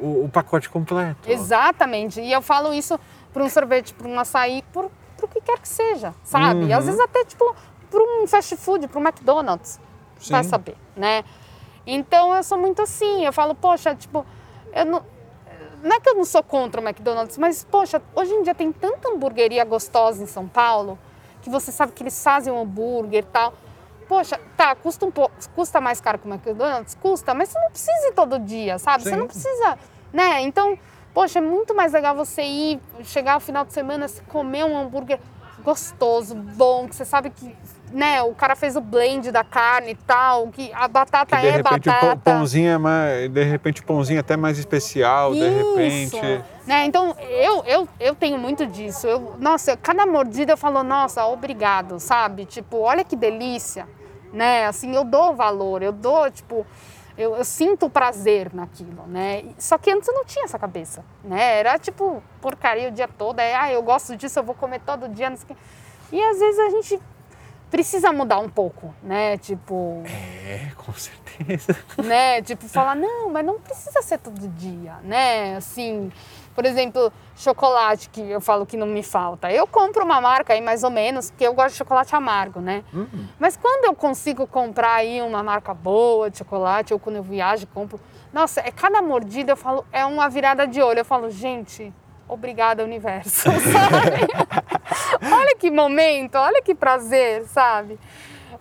o, 0.00 0.24
o 0.24 0.28
pacote 0.28 0.68
completo. 0.68 1.30
Exatamente. 1.30 2.20
E 2.20 2.32
eu 2.32 2.42
falo 2.42 2.74
isso 2.74 2.98
para 3.32 3.44
um 3.44 3.48
sorvete, 3.48 3.94
para 3.94 4.08
um 4.08 4.18
açaí, 4.18 4.64
por, 4.72 4.90
o 5.22 5.28
que 5.28 5.40
quer 5.40 5.58
que 5.60 5.68
seja, 5.68 6.12
sabe? 6.24 6.64
Uhum. 6.64 6.76
Às 6.76 6.84
vezes 6.84 7.00
até, 7.00 7.24
tipo, 7.24 7.54
para 7.88 8.00
um 8.00 8.26
fast 8.26 8.56
food, 8.56 8.88
para 8.88 8.98
um 8.98 9.02
McDonald's. 9.02 9.80
Sim. 10.18 10.32
Vai 10.32 10.42
saber, 10.42 10.76
né? 10.96 11.24
Então 11.86 12.34
eu 12.34 12.42
sou 12.42 12.58
muito 12.58 12.82
assim. 12.82 13.24
Eu 13.24 13.32
falo, 13.32 13.54
poxa, 13.54 13.94
tipo, 13.94 14.26
eu 14.74 14.84
não 14.84 15.02
não 15.82 15.96
é 15.96 16.00
que 16.00 16.08
eu 16.08 16.14
não 16.14 16.24
sou 16.24 16.42
contra 16.42 16.80
o 16.80 16.84
McDonald's, 16.84 17.38
mas, 17.38 17.64
poxa, 17.64 18.02
hoje 18.14 18.32
em 18.32 18.42
dia 18.42 18.54
tem 18.54 18.72
tanta 18.72 19.08
hamburgueria 19.08 19.64
gostosa 19.64 20.22
em 20.22 20.26
São 20.26 20.46
Paulo, 20.46 20.98
que 21.42 21.50
você 21.50 21.70
sabe 21.70 21.92
que 21.92 22.02
eles 22.02 22.22
fazem 22.22 22.52
um 22.52 22.60
hambúrguer 22.60 23.24
e 23.24 23.26
tal. 23.26 23.54
Poxa, 24.08 24.40
tá, 24.56 24.74
custa 24.74 25.04
um 25.04 25.10
pouco, 25.10 25.34
custa 25.54 25.80
mais 25.80 26.00
caro 26.00 26.18
que 26.18 26.26
o 26.26 26.32
McDonald's? 26.32 26.94
Custa, 26.94 27.34
mas 27.34 27.50
você 27.50 27.58
não 27.58 27.70
precisa 27.70 28.08
ir 28.08 28.14
todo 28.14 28.38
dia, 28.38 28.78
sabe? 28.78 29.02
Sim. 29.02 29.10
Você 29.10 29.16
não 29.16 29.26
precisa, 29.26 29.78
né? 30.12 30.40
Então, 30.40 30.78
poxa, 31.12 31.38
é 31.38 31.42
muito 31.42 31.74
mais 31.74 31.92
legal 31.92 32.14
você 32.14 32.42
ir, 32.42 32.80
chegar 33.04 33.34
ao 33.34 33.40
final 33.40 33.64
de 33.64 33.72
semana, 33.72 34.06
comer 34.28 34.64
um 34.64 34.78
hambúrguer 34.78 35.20
gostoso, 35.62 36.34
bom, 36.34 36.88
que 36.88 36.96
você 36.96 37.04
sabe 37.04 37.30
que 37.30 37.54
né, 37.92 38.22
o 38.22 38.34
cara 38.34 38.54
fez 38.54 38.76
o 38.76 38.80
blend 38.80 39.30
da 39.30 39.44
carne 39.44 39.92
e 39.92 39.94
tal, 39.94 40.48
que 40.48 40.72
a 40.72 40.88
batata 40.88 41.36
que 41.36 41.42
de 41.42 41.48
é 41.48 41.50
repente 41.50 41.88
batata. 41.88 42.14
O 42.14 42.18
pãozinho 42.18 42.70
é 42.70 42.78
mais, 42.78 43.30
de 43.30 43.44
repente 43.44 43.80
o 43.80 43.84
pãozinho 43.84 44.18
é 44.18 44.20
até 44.20 44.36
mais 44.36 44.58
especial, 44.58 45.32
Isso. 45.32 45.40
de 45.40 45.48
repente. 45.48 46.44
Né, 46.66 46.84
então 46.84 47.14
eu, 47.18 47.64
eu, 47.64 47.88
eu 47.98 48.14
tenho 48.14 48.38
muito 48.38 48.66
disso. 48.66 49.06
Eu, 49.06 49.36
nossa, 49.38 49.76
cada 49.76 50.04
mordida 50.04 50.52
eu 50.52 50.56
falo, 50.56 50.82
nossa, 50.82 51.24
obrigado, 51.26 51.98
sabe? 51.98 52.44
Tipo, 52.44 52.78
olha 52.78 53.02
que 53.02 53.16
delícia, 53.16 53.88
né? 54.32 54.66
Assim, 54.66 54.94
eu 54.94 55.04
dou 55.04 55.34
valor, 55.34 55.82
eu 55.82 55.92
dou, 55.92 56.30
tipo, 56.30 56.66
eu, 57.16 57.34
eu 57.34 57.44
sinto 57.44 57.88
prazer 57.88 58.54
naquilo, 58.54 59.06
né? 59.06 59.44
Só 59.58 59.78
que 59.78 59.90
antes 59.90 60.06
eu 60.06 60.14
não 60.14 60.24
tinha 60.24 60.44
essa 60.44 60.58
cabeça, 60.58 61.04
né? 61.24 61.58
Era 61.58 61.78
tipo 61.78 62.22
porcaria 62.40 62.88
o 62.88 62.92
dia 62.92 63.08
todo, 63.08 63.40
é, 63.40 63.54
ah, 63.54 63.72
eu 63.72 63.82
gosto 63.82 64.16
disso, 64.16 64.38
eu 64.38 64.44
vou 64.44 64.54
comer 64.54 64.80
todo 64.80 65.08
dia, 65.08 65.30
não 65.30 65.36
sei 65.36 65.44
o 65.44 65.48
quê. 65.48 65.56
E 66.12 66.22
às 66.22 66.38
vezes 66.38 66.58
a 66.58 66.70
gente 66.70 67.00
precisa 67.70 68.12
mudar 68.12 68.38
um 68.38 68.48
pouco, 68.48 68.94
né? 69.02 69.36
Tipo. 69.38 70.02
É, 70.06 70.70
com 70.76 70.92
certeza. 70.92 71.76
Né? 72.02 72.42
Tipo, 72.42 72.68
falar, 72.68 72.96
não, 72.96 73.30
mas 73.30 73.44
não 73.44 73.60
precisa 73.60 74.02
ser 74.02 74.18
todo 74.18 74.48
dia, 74.48 74.96
né? 75.04 75.56
Assim, 75.56 76.10
por 76.54 76.64
exemplo, 76.64 77.12
chocolate, 77.36 78.08
que 78.10 78.20
eu 78.20 78.40
falo 78.40 78.66
que 78.66 78.76
não 78.76 78.86
me 78.86 79.02
falta. 79.02 79.52
Eu 79.52 79.66
compro 79.66 80.04
uma 80.04 80.20
marca 80.20 80.52
aí 80.54 80.60
mais 80.60 80.82
ou 80.82 80.90
menos, 80.90 81.30
porque 81.30 81.46
eu 81.46 81.54
gosto 81.54 81.70
de 81.72 81.78
chocolate 81.78 82.14
amargo, 82.16 82.60
né? 82.60 82.82
Uhum. 82.92 83.28
Mas 83.38 83.56
quando 83.56 83.84
eu 83.84 83.94
consigo 83.94 84.46
comprar 84.46 84.94
aí 84.94 85.22
uma 85.22 85.42
marca 85.42 85.72
boa 85.72 86.28
de 86.30 86.38
chocolate, 86.38 86.92
ou 86.92 86.98
quando 86.98 87.16
eu 87.16 87.22
viajo, 87.22 87.66
compro. 87.68 88.00
Nossa, 88.32 88.60
é 88.60 88.72
cada 88.72 89.00
mordida 89.00 89.52
eu 89.52 89.56
falo, 89.56 89.86
é 89.92 90.04
uma 90.04 90.28
virada 90.28 90.66
de 90.66 90.82
olho. 90.82 90.98
Eu 90.98 91.04
falo, 91.04 91.30
gente, 91.30 91.92
obrigada, 92.28 92.84
universo, 92.84 93.44
sabe? 93.72 95.32
olha 95.32 95.56
que 95.56 95.70
momento, 95.70 96.36
olha 96.36 96.62
que 96.62 96.74
prazer, 96.74 97.46
sabe? 97.46 97.98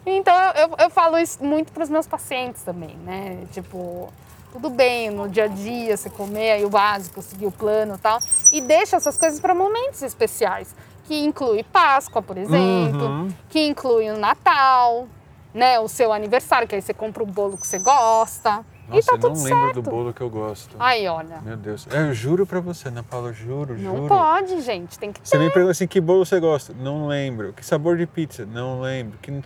Então 0.05 0.34
eu, 0.34 0.70
eu, 0.70 0.76
eu 0.86 0.89
falo 0.89 1.18
isso 1.18 1.43
muito 1.43 1.72
para 1.72 1.84
os 1.84 1.89
meus 1.89 2.07
pacientes 2.07 2.63
também, 2.63 2.95
né? 3.03 3.45
Tipo, 3.51 4.11
tudo 4.51 4.70
bem 4.70 5.09
no 5.09 5.28
dia 5.28 5.43
a 5.43 5.47
dia 5.47 5.97
você 5.97 6.09
comer 6.09 6.51
aí 6.51 6.65
o 6.65 6.70
básico, 6.70 7.22
seguir 7.22 7.45
o 7.45 7.51
plano 7.51 7.95
e 7.95 7.97
tal, 7.97 8.20
e 8.51 8.61
deixa 8.61 8.95
essas 8.95 9.18
coisas 9.18 9.39
para 9.39 9.53
momentos 9.53 10.02
especiais, 10.02 10.73
que 11.03 11.23
inclui 11.23 11.64
Páscoa, 11.64 12.22
por 12.22 12.38
exemplo, 12.38 13.06
uhum. 13.06 13.30
que 13.49 13.65
inclui 13.68 14.10
o 14.10 14.18
Natal, 14.18 15.07
né? 15.53 15.80
O 15.80 15.88
seu 15.88 16.14
aniversário, 16.14 16.68
que 16.68 16.76
aí 16.76 16.81
você 16.81 16.94
compra 16.94 17.23
o 17.23 17.26
bolo 17.26 17.57
que 17.57 17.68
você 17.68 17.80
gosta. 17.80 18.65
Nossa, 18.88 18.99
e 18.99 19.03
tá 19.03 19.14
eu 19.14 19.19
tudo 19.19 19.35
não 19.35 19.43
lembro 19.43 19.64
certo. 19.65 19.81
do 19.81 19.89
bolo 19.89 20.14
que 20.14 20.22
eu 20.22 20.30
gosto. 20.30 20.76
Aí, 20.80 21.07
olha. 21.07 21.41
Meu 21.41 21.57
Deus. 21.57 21.88
Eu 21.91 22.14
juro 22.14 22.45
pra 22.45 22.59
você, 22.59 22.88
Ana 22.88 23.03
Paula, 23.03 23.34
juro, 23.34 23.73
não 23.73 23.80
juro. 23.80 24.01
Não 24.01 24.07
pode, 24.07 24.61
gente, 24.61 24.97
tem 24.97 25.11
que 25.11 25.19
ter. 25.19 25.27
Você 25.27 25.38
me 25.38 25.49
pergunta 25.49 25.72
assim, 25.72 25.88
que 25.88 25.99
bolo 25.99 26.26
você 26.26 26.39
gosta? 26.39 26.73
Não 26.73 27.07
lembro. 27.07 27.53
Que 27.53 27.65
sabor 27.65 27.97
de 27.97 28.07
pizza? 28.07 28.45
Não 28.45 28.81
lembro. 28.81 29.18
Que 29.22 29.30
não, 29.30 29.41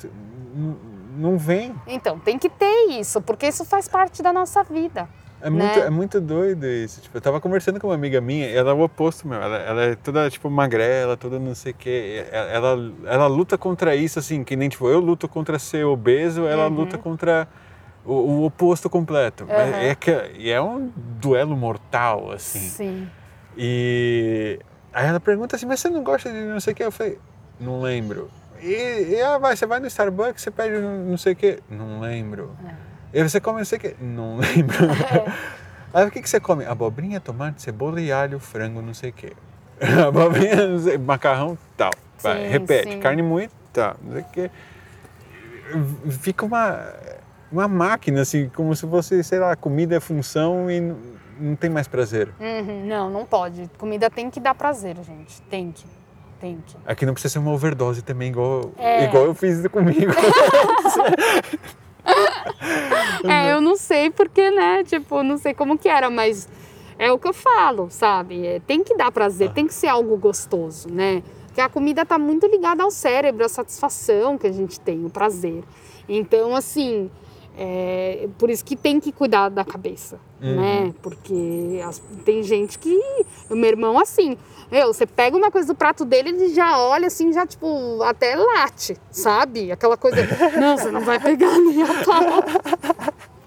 não 1.17 1.37
vem. 1.37 1.75
Então, 1.87 2.19
tem 2.19 2.37
que 2.37 2.49
ter 2.49 2.99
isso, 2.99 3.21
porque 3.21 3.47
isso 3.47 3.65
faz 3.65 3.87
parte 3.87 4.21
da 4.21 4.31
nossa 4.31 4.63
vida. 4.63 5.09
É 5.41 5.49
muito, 5.49 5.79
né? 5.79 5.85
é 5.87 5.89
muito 5.89 6.21
doido 6.21 6.67
isso. 6.67 7.01
Tipo, 7.01 7.17
eu 7.17 7.21
tava 7.21 7.41
conversando 7.41 7.79
com 7.79 7.87
uma 7.87 7.95
amiga 7.95 8.21
minha, 8.21 8.47
ela 8.47 8.71
é 8.71 8.73
o 8.73 8.81
oposto 8.81 9.27
meu. 9.27 9.41
Ela, 9.41 9.57
ela 9.57 9.81
é 9.85 9.95
toda, 9.95 10.29
tipo, 10.29 10.49
magrela, 10.49 11.17
toda 11.17 11.39
não 11.39 11.55
sei 11.55 11.71
o 11.71 11.75
quê. 11.75 12.27
Ela, 12.31 12.77
ela 13.05 13.27
luta 13.27 13.57
contra 13.57 13.95
isso, 13.95 14.19
assim, 14.19 14.43
que 14.43 14.55
nem, 14.55 14.69
tipo, 14.69 14.87
eu 14.87 14.99
luto 14.99 15.27
contra 15.27 15.57
ser 15.57 15.83
obeso, 15.83 16.45
ela 16.45 16.67
uhum. 16.67 16.75
luta 16.75 16.97
contra 16.97 17.47
o, 18.05 18.13
o 18.13 18.45
oposto 18.45 18.89
completo. 18.89 19.43
Uhum. 19.45 19.51
É, 19.51 19.95
que, 19.95 20.11
é 20.11 20.61
um 20.61 20.91
duelo 20.95 21.55
mortal, 21.55 22.31
assim. 22.31 22.59
Sim. 22.59 23.09
E 23.57 24.59
aí 24.93 25.07
ela 25.07 25.19
pergunta 25.19 25.55
assim, 25.55 25.65
mas 25.65 25.79
você 25.79 25.89
não 25.89 26.03
gosta 26.03 26.31
de 26.31 26.39
não 26.41 26.59
sei 26.59 26.73
o 26.73 26.75
que? 26.75 26.83
Eu 26.83 26.91
falei, 26.91 27.19
não 27.59 27.81
lembro. 27.81 28.29
E, 28.61 29.15
e 29.15 29.21
ah, 29.21 29.37
vai, 29.37 29.55
você 29.55 29.65
vai 29.65 29.79
no 29.79 29.87
Starbucks, 29.87 30.43
você 30.43 30.51
pede 30.51 30.79
não 30.79 31.17
sei 31.17 31.33
o 31.33 31.35
que? 31.35 31.59
Não 31.69 31.99
lembro. 31.99 32.55
É. 33.13 33.19
E 33.19 33.23
você 33.23 33.39
come 33.39 33.59
não 33.59 33.65
sei 33.65 33.77
o 33.77 33.81
que? 33.81 33.95
Não 33.99 34.37
lembro. 34.39 34.85
É. 34.85 35.61
Aí 35.93 36.07
o 36.07 36.11
que, 36.11 36.21
que 36.21 36.29
você 36.29 36.39
come? 36.39 36.65
Abobrinha, 36.65 37.19
tomate, 37.19 37.61
cebola 37.61 37.99
e 37.99 38.11
alho, 38.11 38.39
frango, 38.39 38.81
não 38.81 38.93
sei 38.93 39.09
o 39.09 39.13
que. 39.13 39.33
Abobrinha, 40.07 40.67
não 40.67 40.79
sei, 40.79 40.97
macarrão, 40.97 41.57
tal. 41.75 41.91
Vai, 42.19 42.43
Sim, 42.43 42.47
repete, 42.49 42.91
sim. 42.91 42.99
carne 42.99 43.21
moída, 43.23 43.51
tá. 43.73 43.95
não 44.01 44.13
sei 44.13 44.21
o 44.21 44.25
quê. 44.25 44.51
Fica 46.11 46.45
uma, 46.45 46.93
uma 47.51 47.67
máquina, 47.67 48.21
assim, 48.21 48.49
como 48.55 48.75
se 48.75 48.87
fosse, 48.87 49.23
sei 49.23 49.39
lá, 49.39 49.55
comida 49.55 49.95
é 49.95 49.99
função 49.99 50.69
e 50.69 50.79
não 51.39 51.55
tem 51.55 51.69
mais 51.69 51.87
prazer. 51.87 52.29
Uhum, 52.39 52.85
não, 52.85 53.09
não 53.09 53.25
pode. 53.25 53.69
Comida 53.77 54.09
tem 54.09 54.29
que 54.29 54.39
dar 54.39 54.53
prazer, 54.55 54.95
gente. 55.03 55.41
Tem 55.43 55.71
que. 55.71 55.83
Tem 56.39 56.57
que. 56.65 56.75
Aqui 56.85 57.05
não 57.05 57.13
precisa 57.13 57.33
ser 57.33 57.39
uma 57.39 57.51
overdose 57.51 58.01
também, 58.01 58.29
igual, 58.29 58.71
É. 58.77 59.03
igual 59.05 59.25
eu 59.25 59.33
fiz 59.35 59.65
comigo. 59.67 60.11
É, 63.23 63.51
eu 63.51 63.61
não 63.61 63.75
sei 63.75 64.09
porque, 64.09 64.49
né? 64.49 64.83
Tipo, 64.83 65.21
não 65.21 65.37
sei 65.37 65.53
como 65.53 65.77
que 65.77 65.87
era, 65.87 66.09
mas 66.09 66.49
é 66.97 67.11
o 67.11 67.19
que 67.19 67.27
eu 67.27 67.33
falo, 67.33 67.87
sabe? 67.91 68.45
É, 68.45 68.59
tem 68.59 68.83
que 68.83 68.95
dar 68.95 69.11
prazer, 69.11 69.51
tem 69.51 69.67
que 69.67 69.73
ser 69.73 69.87
algo 69.87 70.17
gostoso, 70.17 70.89
né? 70.89 71.21
Porque 71.45 71.61
a 71.61 71.69
comida 71.69 72.05
tá 72.05 72.17
muito 72.17 72.47
ligada 72.47 72.81
ao 72.81 72.89
cérebro, 72.89 73.45
à 73.45 73.49
satisfação 73.49 74.37
que 74.37 74.47
a 74.47 74.51
gente 74.51 74.79
tem, 74.79 75.05
o 75.05 75.09
prazer. 75.09 75.63
Então, 76.09 76.55
assim, 76.55 77.11
é, 77.63 78.27
por 78.39 78.49
isso 78.49 78.65
que 78.65 78.75
tem 78.75 78.99
que 78.99 79.11
cuidar 79.11 79.49
da 79.49 79.63
cabeça, 79.63 80.19
né? 80.39 80.93
Porque 81.01 81.79
as- 81.85 82.01
tem 82.25 82.41
gente 82.41 82.79
que. 82.79 82.99
O 83.49 83.55
meu 83.55 83.69
irmão, 83.69 83.99
assim, 83.99 84.35
meu, 84.71 84.91
você 84.91 85.05
pega 85.05 85.37
uma 85.37 85.51
coisa 85.51 85.67
do 85.67 85.75
prato 85.75 86.03
dele, 86.03 86.29
ele 86.29 86.49
já 86.55 86.79
olha 86.79 87.05
assim, 87.05 87.31
já, 87.31 87.45
tipo, 87.45 88.01
até 88.01 88.35
late, 88.35 88.97
sabe? 89.11 89.71
Aquela 89.71 89.95
coisa. 89.95 90.17
Não, 90.59 90.75
você 90.77 90.89
não 90.89 91.01
vai 91.01 91.19
pegar 91.19 91.51
nem 91.59 91.83
a 91.83 91.87
pau. 92.03 92.43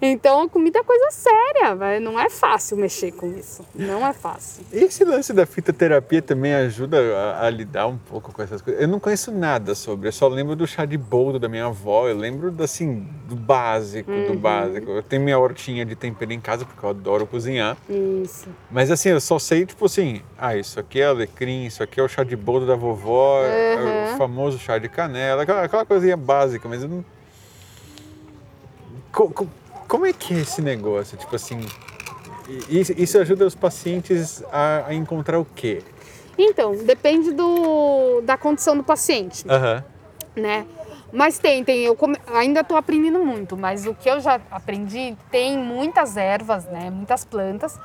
Então, 0.00 0.42
a 0.42 0.48
comida 0.48 0.78
é 0.78 0.82
coisa 0.84 1.10
séria, 1.10 1.74
vai. 1.74 1.98
não 1.98 2.18
é 2.20 2.28
fácil 2.30 2.76
mexer 2.76 3.10
com 3.12 3.26
isso. 3.36 3.64
Não 3.74 4.06
é 4.06 4.12
fácil. 4.12 4.64
Esse 4.72 5.04
lance 5.04 5.32
da 5.32 5.44
fitoterapia 5.46 6.22
também 6.22 6.54
ajuda 6.54 6.98
a, 7.16 7.46
a 7.46 7.50
lidar 7.50 7.86
um 7.88 7.96
pouco 7.98 8.32
com 8.32 8.42
essas 8.42 8.62
coisas. 8.62 8.80
Eu 8.80 8.86
não 8.86 9.00
conheço 9.00 9.32
nada 9.32 9.74
sobre, 9.74 10.08
eu 10.08 10.12
só 10.12 10.28
lembro 10.28 10.54
do 10.54 10.66
chá 10.66 10.84
de 10.84 10.96
boldo 10.96 11.38
da 11.38 11.48
minha 11.48 11.66
avó, 11.66 12.06
eu 12.08 12.16
lembro 12.16 12.54
assim, 12.62 13.08
do 13.26 13.34
básico, 13.34 14.10
do 14.10 14.34
básico. 14.34 14.90
Eu 14.90 15.02
tenho 15.02 15.22
minha 15.22 15.38
hortinha 15.38 15.84
de 15.84 15.96
tempero 15.96 16.32
em 16.32 16.40
casa 16.40 16.64
porque 16.64 16.84
eu 16.84 16.90
adoro 16.90 17.26
cozinhar. 17.26 17.76
Isso. 17.88 18.46
Mas 18.70 18.90
assim, 18.90 19.08
eu 19.08 19.20
só 19.20 19.38
sei, 19.38 19.66
tipo 19.66 19.84
assim, 19.86 20.22
ah, 20.36 20.54
isso 20.56 20.78
aqui 20.78 21.00
é 21.00 21.06
alecrim, 21.06 21.64
isso 21.64 21.82
aqui 21.82 21.98
é 21.98 22.02
o 22.02 22.08
chá 22.08 22.22
de 22.22 22.36
boldo 22.36 22.66
da 22.66 22.76
vovó, 22.76 23.42
é 23.42 23.76
o 23.76 23.88
Uhum. 24.12 24.16
famoso 24.18 24.58
chá 24.58 24.78
de 24.78 24.88
canela, 24.88 25.42
aquela, 25.42 25.62
aquela 25.62 25.84
coisinha 25.86 26.16
básica, 26.16 26.68
mas 26.68 26.82
eu 26.82 26.88
não. 26.88 27.04
Co- 29.12 29.30
co- 29.30 29.46
como 29.86 30.06
é 30.06 30.12
que 30.12 30.34
é 30.34 30.38
esse 30.40 30.60
negócio? 30.60 31.16
Tipo 31.16 31.34
assim, 31.36 31.60
isso, 32.68 33.18
ajuda 33.18 33.46
os 33.46 33.54
pacientes 33.54 34.42
a, 34.52 34.92
encontrar 34.94 35.38
o 35.38 35.44
quê? 35.44 35.82
Então, 36.36 36.76
depende 36.84 37.32
do, 37.32 38.20
da 38.22 38.36
condição 38.36 38.76
do 38.76 38.84
paciente, 38.84 39.44
Aham. 39.48 39.84
né? 40.36 40.66
Mas 41.12 41.38
tem, 41.38 41.64
tem. 41.64 41.80
Eu 41.84 41.96
come- 41.96 42.18
ainda 42.32 42.60
estou 42.60 42.76
aprendendo 42.76 43.24
muito, 43.24 43.56
mas 43.56 43.86
o 43.86 43.94
que 43.94 44.08
eu 44.08 44.20
já 44.20 44.38
aprendi 44.50 45.16
tem 45.30 45.56
muitas 45.58 46.16
ervas, 46.16 46.64
né? 46.66 46.90
Muitas 46.90 47.24
plantas 47.24 47.78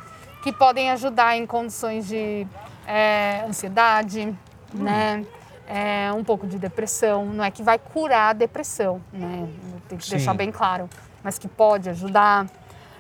que 0.43 0.51
podem 0.51 0.91
ajudar 0.91 1.37
em 1.37 1.45
condições 1.45 2.05
de 2.05 2.45
é, 2.85 3.45
ansiedade, 3.47 4.35
né? 4.73 5.25
É, 5.65 6.11
um 6.13 6.23
pouco 6.23 6.45
de 6.45 6.59
depressão. 6.59 7.25
Não 7.25 7.43
é 7.45 7.49
que 7.49 7.63
vai 7.63 7.79
curar 7.79 8.31
a 8.31 8.33
depressão, 8.33 9.01
né? 9.13 9.47
Tem 9.87 9.97
que 9.97 10.03
Sim. 10.03 10.11
deixar 10.17 10.33
bem 10.33 10.51
claro, 10.51 10.89
mas 11.23 11.37
que 11.39 11.47
pode 11.47 11.89
ajudar. 11.89 12.47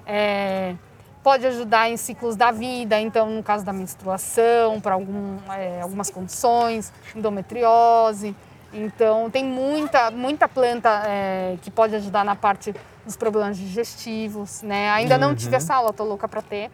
É, 0.05 0.75
pode 1.21 1.45
ajudar 1.47 1.89
em 1.89 1.95
ciclos 1.95 2.35
da 2.35 2.51
vida, 2.51 2.99
então 2.99 3.29
no 3.29 3.41
caso 3.41 3.63
da 3.63 3.71
menstruação, 3.71 4.81
para 4.81 4.93
algum, 4.95 5.37
é, 5.49 5.81
algumas 5.81 6.09
condições, 6.09 6.91
endometriose. 7.15 8.35
Então 8.73 9.29
tem 9.29 9.45
muita, 9.45 10.09
muita 10.11 10.47
planta 10.47 11.03
é, 11.05 11.57
que 11.61 11.69
pode 11.71 11.95
ajudar 11.95 12.25
na 12.25 12.35
parte 12.35 12.73
dos 13.05 13.15
problemas 13.15 13.57
digestivos, 13.57 14.61
né? 14.63 14.89
Ainda 14.91 15.17
não 15.17 15.35
tive 15.35 15.55
essa 15.55 15.75
aula, 15.75 15.93
tô 15.93 16.03
louca 16.03 16.27
para 16.27 16.41
ter. 16.41 16.69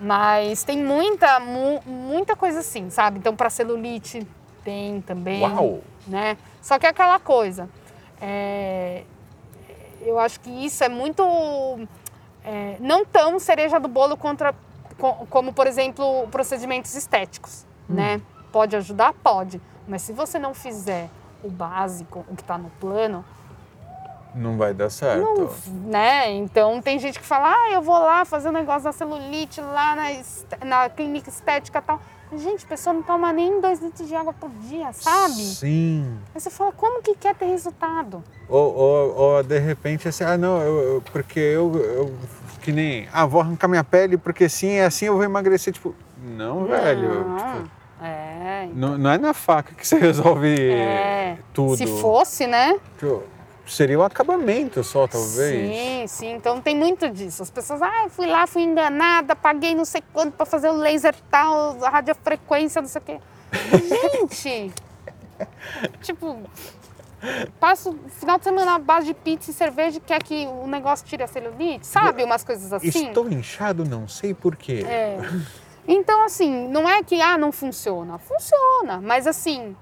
Mas 0.00 0.64
tem 0.64 0.78
muita, 0.82 1.38
mu- 1.40 1.82
muita 1.86 2.34
coisa 2.34 2.60
assim, 2.60 2.90
sabe? 2.90 3.18
Então 3.18 3.36
para 3.36 3.50
celulite 3.50 4.26
tem 4.64 5.00
também, 5.02 5.42
Uau! 5.42 5.80
né? 6.06 6.36
Só 6.60 6.78
que 6.78 6.86
é 6.86 6.88
aquela 6.88 7.18
coisa, 7.20 7.68
é, 8.20 9.02
eu 10.04 10.18
acho 10.18 10.40
que 10.40 10.50
isso 10.50 10.82
é 10.84 10.88
muito 10.88 11.22
é, 12.44 12.76
não 12.80 13.04
tão 13.04 13.38
cereja 13.38 13.78
do 13.78 13.88
bolo 13.88 14.16
contra, 14.16 14.54
co- 14.98 15.26
como, 15.30 15.52
por 15.52 15.66
exemplo, 15.66 16.26
procedimentos 16.30 16.94
estéticos, 16.94 17.64
né? 17.88 18.20
Pode 18.50 18.76
ajudar? 18.76 19.12
Pode. 19.14 19.60
Mas 19.88 20.02
se 20.02 20.12
você 20.12 20.38
não 20.38 20.54
fizer 20.54 21.08
o 21.42 21.48
básico, 21.50 22.24
o 22.28 22.34
que 22.36 22.42
está 22.42 22.56
no 22.58 22.70
plano, 22.80 23.24
Não 24.34 24.56
vai 24.56 24.72
dar 24.72 24.88
certo. 24.90 25.20
não, 25.22 25.90
né? 25.90 26.30
Então 26.32 26.80
tem 26.80 26.98
gente 26.98 27.18
que 27.18 27.26
fala, 27.26 27.52
ah, 27.52 27.70
eu 27.72 27.82
vou 27.82 27.98
lá 27.98 28.24
fazer 28.24 28.48
um 28.48 28.52
negócio 28.52 28.84
da 28.84 28.92
celulite 28.92 29.60
lá 29.60 29.94
na, 29.94 30.04
na 30.64 30.88
clínica 30.88 31.28
estética 31.28 31.78
e 31.78 31.82
tal. 31.82 32.00
Gente, 32.36 32.64
a 32.64 32.68
pessoa 32.68 32.94
não 32.94 33.02
toma 33.02 33.32
nem 33.32 33.60
dois 33.60 33.80
litros 33.80 34.08
de 34.08 34.14
água 34.14 34.32
por 34.32 34.48
dia, 34.68 34.90
sabe? 34.92 35.34
Sim. 35.34 36.16
Aí 36.34 36.40
você 36.40 36.48
fala, 36.50 36.72
como 36.72 37.02
que 37.02 37.14
quer 37.14 37.34
ter 37.34 37.46
resultado? 37.46 38.22
Ou, 38.48 38.74
ou, 38.74 39.14
ou 39.16 39.42
de 39.42 39.58
repente 39.58 40.08
assim, 40.08 40.24
ah 40.24 40.36
não, 40.38 40.60
eu, 40.60 40.78
eu- 40.94 41.02
porque 41.12 41.38
eu, 41.40 41.74
eu 41.76 42.14
que 42.62 42.72
nem, 42.72 43.08
ah, 43.12 43.26
vou 43.26 43.40
arrancar 43.40 43.68
minha 43.68 43.84
pele 43.84 44.16
porque 44.16 44.48
sim, 44.48 44.70
é 44.70 44.84
assim 44.86 45.06
eu 45.06 45.14
vou 45.14 45.24
emagrecer. 45.24 45.72
Tipo, 45.74 45.94
não, 46.22 46.64
velho. 46.64 47.24
Não. 47.28 47.36
tipo, 47.36 47.70
É, 48.02 48.68
não, 48.74 48.96
não 48.98 49.10
é 49.10 49.18
na 49.18 49.34
faca 49.34 49.74
que 49.74 49.86
você 49.86 49.98
resolve 49.98 50.70
é. 50.70 51.36
tudo. 51.52 51.76
Se 51.76 51.86
fosse, 51.86 52.46
né? 52.46 52.78
Tipo, 52.98 53.22
seria 53.66 53.98
um 53.98 54.02
acabamento 54.02 54.82
só, 54.82 55.06
talvez. 55.06 55.76
Sim, 55.76 56.06
sim. 56.06 56.32
Então 56.32 56.60
tem 56.60 56.76
muito 56.76 57.08
disso. 57.10 57.42
As 57.42 57.50
pessoas, 57.50 57.82
ah, 57.82 58.04
eu 58.04 58.10
fui 58.10 58.26
lá, 58.26 58.46
fui 58.46 58.62
enganada, 58.62 59.34
paguei 59.36 59.74
não 59.74 59.84
sei 59.84 60.02
quanto 60.12 60.34
para 60.34 60.46
fazer 60.46 60.70
o 60.70 60.76
laser 60.76 61.14
tal, 61.30 61.76
a 61.84 61.88
radiofrequência, 61.88 62.80
não 62.80 62.88
sei 62.88 63.00
o 63.00 63.04
quê. 63.04 63.20
Gente! 64.30 64.72
tipo, 66.02 66.38
passo 67.60 67.90
o 67.90 68.08
final 68.08 68.38
de 68.38 68.44
semana 68.44 68.72
na 68.72 68.78
base 68.78 69.06
de 69.06 69.14
pizza 69.14 69.50
e 69.50 69.54
cerveja 69.54 69.98
e 69.98 70.00
quer 70.00 70.22
que 70.22 70.46
o 70.46 70.66
negócio 70.66 71.06
tire 71.06 71.22
a 71.22 71.26
celulite, 71.26 71.86
sabe? 71.86 72.24
Umas 72.24 72.44
coisas 72.44 72.72
assim. 72.72 73.08
Estou 73.08 73.28
inchado, 73.30 73.84
não 73.84 74.08
sei 74.08 74.34
porquê. 74.34 74.84
É. 74.86 75.18
Então, 75.86 76.24
assim, 76.24 76.68
não 76.68 76.88
é 76.88 77.02
que 77.02 77.20
ah, 77.20 77.36
não 77.36 77.50
funciona. 77.50 78.18
Funciona, 78.18 79.00
mas 79.00 79.26
assim, 79.26 79.76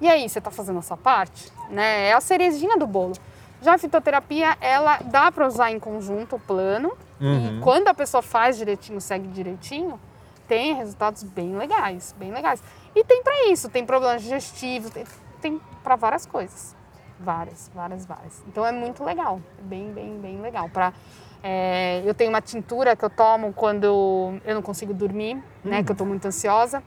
e 0.00 0.08
aí, 0.08 0.28
você 0.28 0.38
está 0.38 0.50
fazendo 0.50 0.78
a 0.78 0.82
sua 0.82 0.96
parte? 0.96 1.52
Né? 1.68 2.08
É 2.08 2.12
a 2.12 2.20
cerejinha 2.20 2.76
do 2.76 2.86
bolo. 2.86 3.14
Já 3.62 3.74
a 3.74 3.78
fitoterapia, 3.78 4.56
ela 4.60 4.98
dá 5.04 5.30
para 5.30 5.46
usar 5.46 5.70
em 5.70 5.78
conjunto 5.78 6.36
o 6.36 6.40
plano. 6.40 6.92
Uhum. 7.20 7.58
E 7.58 7.60
quando 7.60 7.88
a 7.88 7.94
pessoa 7.94 8.22
faz 8.22 8.56
direitinho, 8.56 9.00
segue 9.00 9.28
direitinho, 9.28 10.00
tem 10.48 10.74
resultados 10.74 11.22
bem 11.22 11.56
legais, 11.56 12.14
bem 12.18 12.32
legais. 12.32 12.62
E 12.94 13.04
tem 13.04 13.22
para 13.22 13.48
isso, 13.48 13.68
tem 13.68 13.84
problemas 13.84 14.22
digestivos, 14.22 14.90
tem, 14.90 15.04
tem 15.40 15.60
para 15.82 15.96
várias 15.96 16.24
coisas. 16.24 16.74
Várias, 17.18 17.70
várias, 17.74 18.06
várias. 18.06 18.42
Então 18.48 18.64
é 18.64 18.72
muito 18.72 19.04
legal, 19.04 19.40
é 19.58 19.62
bem, 19.62 19.92
bem, 19.92 20.18
bem 20.18 20.40
legal. 20.40 20.70
Pra, 20.70 20.94
é, 21.42 22.02
eu 22.04 22.14
tenho 22.14 22.30
uma 22.30 22.40
tintura 22.40 22.96
que 22.96 23.04
eu 23.04 23.10
tomo 23.10 23.52
quando 23.52 24.40
eu 24.44 24.54
não 24.54 24.62
consigo 24.62 24.94
dormir, 24.94 25.42
né? 25.62 25.84
Que 25.84 25.92
eu 25.92 25.96
tô 25.96 26.06
muito 26.06 26.26
ansiosa. 26.26 26.82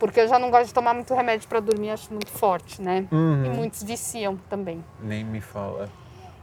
Porque 0.00 0.18
eu 0.18 0.26
já 0.26 0.38
não 0.38 0.50
gosto 0.50 0.68
de 0.68 0.74
tomar 0.74 0.94
muito 0.94 1.14
remédio 1.14 1.46
para 1.46 1.60
dormir, 1.60 1.90
acho 1.90 2.10
muito 2.10 2.30
forte, 2.30 2.80
né? 2.80 3.06
Uhum. 3.12 3.44
E 3.44 3.48
muitos 3.50 3.82
viciam 3.82 4.36
também. 4.48 4.82
Nem 4.98 5.22
me 5.22 5.40
fala. 5.42 5.88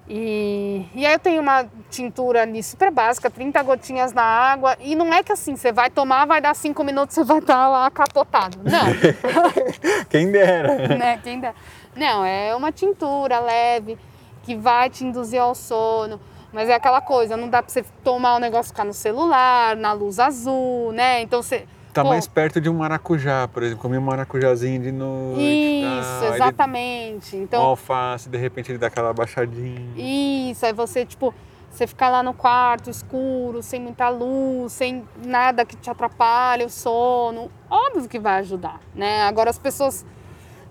E, 0.10 0.86
e 0.96 1.06
aí 1.06 1.14
eu 1.14 1.20
tenho 1.20 1.42
uma 1.42 1.66
tintura 1.90 2.44
ali 2.44 2.64
super 2.64 2.90
básica, 2.92 3.30
30 3.30 3.62
gotinhas 3.64 4.14
na 4.14 4.24
água. 4.24 4.78
E 4.80 4.96
não 4.96 5.12
é 5.12 5.22
que 5.22 5.32
assim, 5.34 5.56
você 5.56 5.72
vai 5.72 5.90
tomar, 5.90 6.26
vai 6.26 6.40
dar 6.40 6.56
cinco 6.56 6.84
minutos, 6.84 7.16
você 7.16 7.24
vai 7.24 7.40
estar 7.40 7.68
lá 7.68 7.90
capotado. 7.92 8.60
Não, 8.64 8.86
Quem 10.08 10.32
dera. 10.32 10.96
né? 10.96 11.20
Quem 11.22 11.40
dá. 11.40 11.54
Não, 11.96 12.24
é 12.24 12.56
uma 12.56 12.72
tintura 12.72 13.40
leve 13.40 13.98
que 14.44 14.56
vai 14.56 14.90
te 14.90 15.04
induzir 15.04 15.42
ao 15.42 15.54
sono. 15.56 16.22
Mas 16.54 16.70
é 16.70 16.76
aquela 16.76 17.02
coisa, 17.02 17.36
não 17.36 17.50
dá 17.50 17.62
pra 17.62 17.70
você 17.72 17.84
tomar 18.04 18.36
o 18.36 18.40
negócio 18.40 18.72
ficar 18.72 18.86
no 18.86 18.94
celular, 18.94 19.76
na 19.76 19.92
luz 19.94 20.20
azul, 20.20 20.92
né? 20.94 21.22
Então 21.22 21.42
você. 21.42 21.66
Tá 21.98 22.04
Pô, 22.04 22.10
mais 22.10 22.28
perto 22.28 22.62
de 22.62 22.70
um 22.70 22.76
maracujá, 22.76 23.48
por 23.48 23.64
exemplo. 23.64 23.82
Comi 23.82 23.98
um 23.98 24.02
maracujazinho 24.02 24.80
de 24.80 24.92
noite. 24.92 25.42
Isso, 25.42 26.26
ele- 26.26 26.36
exatamente. 26.36 27.36
Um 27.36 27.42
Então, 27.42 27.62
alface, 27.64 28.30
de 28.30 28.38
repente 28.38 28.72
ele 28.72 28.78
dá 28.78 28.86
aquela 28.86 29.12
baixadinha. 29.14 29.82
Isso, 29.96 30.64
aí 30.64 30.74
você, 30.74 31.04
tipo, 31.06 31.34
você 31.72 31.88
ficar 31.88 32.10
lá 32.10 32.22
no 32.22 32.36
quarto 32.36 32.92
escuro, 32.92 33.64
sem 33.64 33.82
muita 33.82 34.10
luz, 34.10 34.74
sem 34.74 35.04
nada 35.26 35.66
que 35.66 35.76
te 35.76 35.90
atrapalhe 35.90 36.66
o 36.66 36.70
sono. 36.70 37.50
Óbvio 37.68 38.08
que 38.08 38.20
vai 38.20 38.40
ajudar, 38.42 38.80
né? 38.94 39.24
Agora 39.24 39.50
as 39.50 39.58
pessoas 39.58 40.06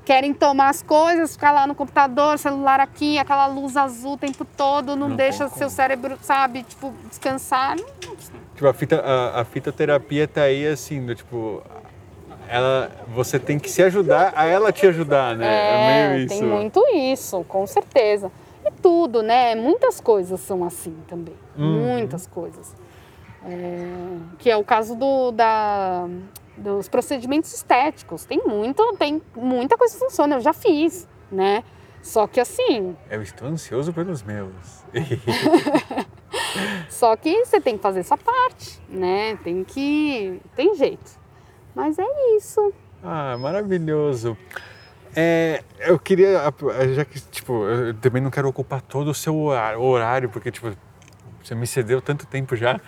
querem 0.04 0.32
tomar 0.32 0.68
as 0.68 0.80
coisas, 0.80 1.32
ficar 1.32 1.50
lá 1.50 1.66
no 1.66 1.74
computador, 1.74 2.38
celular 2.38 2.78
aqui, 2.78 3.18
aquela 3.18 3.48
luz 3.48 3.76
azul 3.76 4.12
o 4.12 4.16
tempo 4.16 4.44
todo, 4.44 4.94
não, 4.94 5.08
Não 5.08 5.16
deixa 5.16 5.48
tem 5.48 5.58
seu 5.58 5.68
cérebro, 5.68 6.16
sabe, 6.22 6.62
tipo, 6.62 6.94
descansar. 7.08 7.74
Não- 7.76 8.16
Tipo, 8.56 8.68
a, 8.68 8.72
fita, 8.72 9.00
a, 9.00 9.42
a 9.42 9.44
fitoterapia 9.44 10.26
tá 10.26 10.42
aí 10.42 10.66
assim, 10.66 11.04
do 11.04 11.14
tipo. 11.14 11.62
ela, 12.48 12.90
você 13.14 13.38
tem 13.38 13.58
que 13.58 13.70
se 13.70 13.82
ajudar 13.82 14.32
a 14.34 14.46
ela 14.46 14.72
te 14.72 14.86
ajudar, 14.86 15.36
né? 15.36 15.46
É, 15.46 16.08
meio 16.08 16.24
isso. 16.24 16.38
Tem 16.38 16.48
muito 16.48 16.82
isso, 16.94 17.44
com 17.44 17.66
certeza. 17.66 18.32
E 18.64 18.70
tudo, 18.80 19.22
né? 19.22 19.54
Muitas 19.54 20.00
coisas 20.00 20.40
são 20.40 20.64
assim 20.64 20.96
também. 21.06 21.34
Uhum. 21.56 21.98
Muitas 21.98 22.26
coisas. 22.26 22.74
É, 23.44 24.16
que 24.38 24.50
é 24.50 24.56
o 24.56 24.64
caso 24.64 24.96
do, 24.96 25.32
da, 25.32 26.08
dos 26.56 26.88
procedimentos 26.88 27.52
estéticos. 27.52 28.24
Tem 28.24 28.40
muito, 28.42 28.82
tem 28.98 29.20
muita 29.36 29.76
coisa 29.76 29.92
que 29.92 30.00
funciona, 30.00 30.36
eu 30.36 30.40
já 30.40 30.54
fiz, 30.54 31.06
né? 31.30 31.62
Só 32.06 32.24
que 32.28 32.38
assim. 32.38 32.96
Eu 33.10 33.20
estou 33.20 33.48
ansioso 33.48 33.92
pelos 33.92 34.22
meus. 34.22 34.84
Só 36.88 37.16
que 37.16 37.44
você 37.44 37.60
tem 37.60 37.76
que 37.76 37.82
fazer 37.82 38.04
sua 38.04 38.16
parte, 38.16 38.80
né? 38.88 39.36
Tem 39.42 39.64
que. 39.64 40.40
Tem 40.54 40.76
jeito. 40.76 41.10
Mas 41.74 41.98
é 41.98 42.06
isso. 42.36 42.72
Ah, 43.02 43.36
maravilhoso. 43.36 44.38
É, 45.16 45.64
eu 45.80 45.98
queria, 45.98 46.40
já 46.94 47.04
que, 47.04 47.20
tipo, 47.20 47.64
eu 47.66 47.92
também 47.94 48.22
não 48.22 48.30
quero 48.30 48.48
ocupar 48.48 48.80
todo 48.82 49.08
o 49.08 49.14
seu 49.14 49.36
horário, 49.36 50.28
porque, 50.28 50.52
tipo, 50.52 50.72
você 51.42 51.56
me 51.56 51.66
cedeu 51.66 52.00
tanto 52.00 52.24
tempo 52.24 52.54
já. 52.54 52.80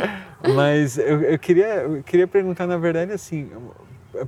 Mas 0.54 0.98
eu, 0.98 1.22
eu, 1.22 1.38
queria, 1.38 1.76
eu 1.76 2.02
queria 2.02 2.28
perguntar, 2.28 2.66
na 2.66 2.76
verdade, 2.76 3.10
assim, 3.10 3.50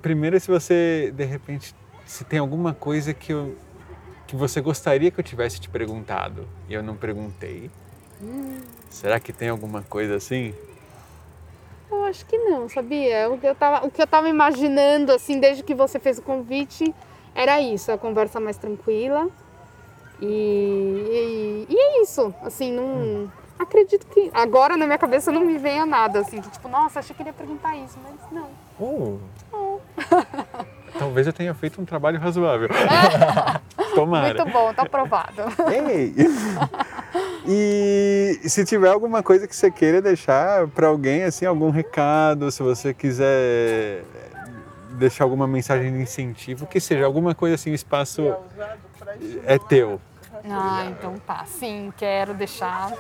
primeiro 0.01 0.41
se 0.41 0.51
você, 0.51 1.13
de 1.15 1.25
repente, 1.25 1.75
se 2.07 2.25
tem 2.25 2.39
alguma 2.39 2.73
coisa 2.73 3.13
que, 3.13 3.33
eu, 3.33 3.55
que 4.29 4.37
você 4.37 4.61
gostaria 4.61 5.11
que 5.11 5.19
eu 5.19 5.25
tivesse 5.25 5.59
te 5.59 5.71
perguntado 5.71 6.47
e 6.69 6.75
eu 6.75 6.83
não 6.83 6.95
perguntei. 6.95 7.71
Hum. 8.23 8.61
Será 8.91 9.19
que 9.19 9.33
tem 9.33 9.49
alguma 9.49 9.81
coisa 9.83 10.17
assim? 10.17 10.55
Eu 11.91 12.05
acho 12.05 12.27
que 12.27 12.37
não, 12.37 12.69
sabia? 12.69 13.31
O 13.31 13.39
que 13.39 13.47
eu 13.47 13.55
tava, 13.55 13.87
o 13.87 13.91
que 13.91 14.03
eu 14.03 14.07
tava 14.07 14.29
imaginando, 14.29 15.13
assim, 15.13 15.41
desde 15.41 15.63
que 15.63 15.75
você 15.75 15.99
fez 15.99 16.19
o 16.19 16.23
convite, 16.23 16.95
era 17.35 17.59
isso, 17.59 17.91
a 17.91 17.97
conversa 17.97 18.39
mais 18.39 18.59
tranquila. 18.59 19.29
E, 20.21 21.67
e, 21.67 21.67
e 21.73 21.79
é 21.79 22.03
isso, 22.03 22.35
assim, 22.43 22.71
não. 22.71 22.85
Hum. 22.85 23.29
Acredito 23.59 24.07
que 24.09 24.31
agora 24.35 24.77
na 24.77 24.85
minha 24.85 24.99
cabeça 24.99 25.33
não 25.33 25.41
me 25.41 25.57
venha 25.57 25.87
nada, 25.87 26.21
assim, 26.21 26.41
tipo, 26.41 26.69
nossa, 26.69 27.01
achei 27.01 27.17
que 27.17 27.23
ele 27.23 27.31
ia 27.31 27.35
perguntar 27.35 27.75
isso, 27.77 27.99
mas 28.03 28.31
não. 28.31 28.51
Oh. 28.79 29.19
oh. 29.53 29.81
Talvez 30.99 31.27
eu 31.27 31.33
tenha 31.33 31.55
feito 31.55 31.81
um 31.81 31.85
trabalho 31.87 32.21
razoável. 32.21 32.69
Tomara. 34.01 34.35
Muito 34.35 34.53
bom, 34.53 34.73
tá 34.73 34.83
aprovado. 34.83 35.43
Ei! 35.73 36.15
E 37.47 38.41
se 38.49 38.65
tiver 38.65 38.91
alguma 38.91 39.23
coisa 39.23 39.49
que 39.49 39.57
você 39.57 39.71
queira 39.71 40.01
deixar 40.01 40.69
para 40.69 40.87
alguém, 40.87 41.25
assim, 41.25 41.47
algum 41.47 41.71
recado, 41.71 42.51
se 42.51 42.63
você 42.63 42.95
quiser 42.95 44.05
deixar 44.93 45.25
alguma 45.25 45.47
mensagem 45.47 45.93
de 45.93 46.03
incentivo, 46.03 46.67
que 46.67 46.79
seja 46.79 47.05
alguma 47.05 47.35
coisa 47.35 47.57
assim, 47.57 47.71
o 47.71 47.75
espaço 47.75 48.35
é 49.45 49.59
teu. 49.59 50.01
Ah, 50.49 50.87
então 50.91 51.15
tá. 51.27 51.45
Sim, 51.47 51.93
quero 51.97 52.35
deixar. 52.35 52.93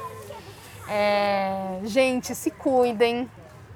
É, 0.89 1.81
gente, 1.85 2.35
se 2.35 2.51
cuidem, 2.51 3.29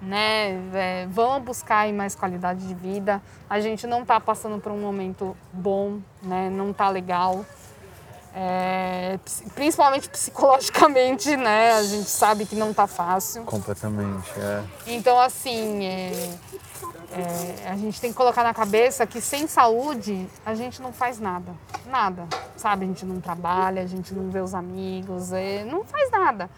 né? 0.03 0.61
É, 0.75 1.07
vão 1.07 1.41
buscar 1.41 1.91
mais 1.93 2.15
qualidade 2.15 2.67
de 2.67 2.75
vida. 2.75 3.23
A 3.49 3.61
gente 3.61 3.87
não 3.87 4.05
tá 4.05 4.19
passando 4.21 4.61
por 4.61 4.73
um 4.73 4.81
momento 4.81 5.37
bom, 5.53 6.01
né? 6.23 6.51
Não 6.51 6.73
tá 6.73 6.89
legal. 6.89 7.45
É, 8.35 9.19
principalmente 9.55 10.09
psicologicamente, 10.09 11.37
né? 11.37 11.73
A 11.73 11.83
gente 11.85 12.09
sabe 12.09 12.47
que 12.47 12.57
não 12.57 12.75
tá 12.75 12.87
fácil. 12.87 13.45
Completamente, 13.45 14.31
é. 14.39 14.63
Então, 14.87 15.21
assim, 15.21 15.85
é, 15.85 16.35
é, 17.13 17.69
a 17.69 17.77
gente 17.77 18.01
tem 18.01 18.11
que 18.11 18.17
colocar 18.17 18.43
na 18.43 18.55
cabeça 18.55 19.07
que 19.07 19.21
sem 19.21 19.47
saúde 19.47 20.27
a 20.45 20.55
gente 20.55 20.81
não 20.81 20.93
faz 20.93 21.21
nada. 21.21 21.53
Nada. 21.87 22.27
Sabe? 22.57 22.87
A 22.87 22.89
gente 22.89 23.05
não 23.05 23.21
trabalha, 23.21 23.83
a 23.83 23.87
gente 23.87 24.15
não 24.15 24.31
vê 24.31 24.41
os 24.41 24.55
amigos, 24.55 25.31
é, 25.33 25.63
não 25.65 25.85
faz 25.85 26.11
nada. 26.11 26.49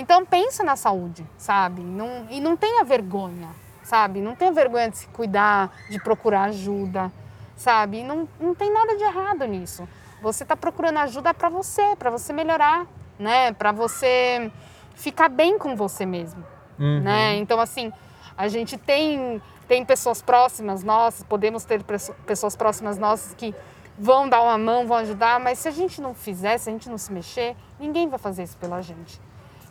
Então, 0.00 0.24
pensa 0.24 0.64
na 0.64 0.76
saúde, 0.76 1.26
sabe? 1.36 1.82
Não, 1.82 2.26
e 2.30 2.40
não 2.40 2.56
tenha 2.56 2.82
vergonha, 2.84 3.48
sabe? 3.82 4.22
Não 4.22 4.34
tenha 4.34 4.50
vergonha 4.50 4.88
de 4.88 4.96
se 4.96 5.06
cuidar, 5.08 5.70
de 5.90 6.02
procurar 6.02 6.44
ajuda, 6.44 7.12
sabe? 7.54 8.02
Não, 8.02 8.26
não 8.40 8.54
tem 8.54 8.72
nada 8.72 8.96
de 8.96 9.02
errado 9.02 9.44
nisso. 9.44 9.86
Você 10.22 10.42
está 10.42 10.56
procurando 10.56 10.96
ajuda 11.00 11.34
para 11.34 11.50
você, 11.50 11.94
para 11.98 12.08
você 12.08 12.32
melhorar, 12.32 12.86
né? 13.18 13.52
Para 13.52 13.72
você 13.72 14.50
ficar 14.94 15.28
bem 15.28 15.58
com 15.58 15.76
você 15.76 16.06
mesmo, 16.06 16.42
uhum. 16.78 17.02
né? 17.02 17.36
Então 17.36 17.60
assim, 17.60 17.92
a 18.36 18.48
gente 18.48 18.78
tem 18.78 19.40
tem 19.68 19.84
pessoas 19.84 20.20
próximas 20.20 20.82
nossas, 20.82 21.22
podemos 21.22 21.64
ter 21.64 21.84
pessoas 22.26 22.56
próximas 22.56 22.98
nossas 22.98 23.34
que 23.34 23.54
vão 23.96 24.28
dar 24.28 24.42
uma 24.42 24.58
mão, 24.58 24.86
vão 24.86 24.96
ajudar, 24.96 25.38
mas 25.38 25.60
se 25.60 25.68
a 25.68 25.70
gente 25.70 26.00
não 26.00 26.12
fizer, 26.12 26.58
se 26.58 26.68
a 26.68 26.72
gente 26.72 26.88
não 26.88 26.98
se 26.98 27.12
mexer, 27.12 27.54
ninguém 27.78 28.08
vai 28.08 28.18
fazer 28.18 28.42
isso 28.42 28.56
pela 28.56 28.82
gente. 28.82 29.20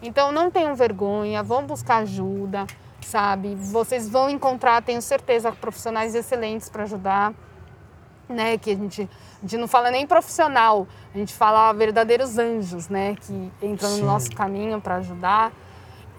Então 0.02 0.32
não 0.32 0.50
tenham 0.50 0.76
vergonha, 0.76 1.44
vão 1.44 1.66
buscar 1.66 1.98
ajuda, 1.98 2.66
sabe? 3.02 3.56
Vocês 3.56 4.08
vão 4.08 4.30
encontrar, 4.30 4.82
tenho 4.82 5.02
certeza, 5.02 5.52
profissionais 5.52 6.16
excelentes 6.16 6.70
para 6.70 6.84
ajudar, 6.84 7.34
né? 8.28 8.58
Que 8.58 8.72
a 8.72 8.76
gente 8.76 9.10
a 9.40 9.42
gente 9.42 9.58
não 9.58 9.70
fala 9.70 9.90
nem 9.90 10.06
profissional, 10.06 10.86
a 11.16 11.18
gente 11.18 11.34
fala 11.34 11.72
verdadeiros 11.72 12.38
anjos, 12.38 12.90
né? 12.90 13.16
Que 13.16 13.52
entram 13.62 13.90
Sim. 13.90 14.02
no 14.02 14.08
nosso 14.08 14.32
caminho 14.32 14.82
para 14.82 14.96
ajudar. 14.96 15.54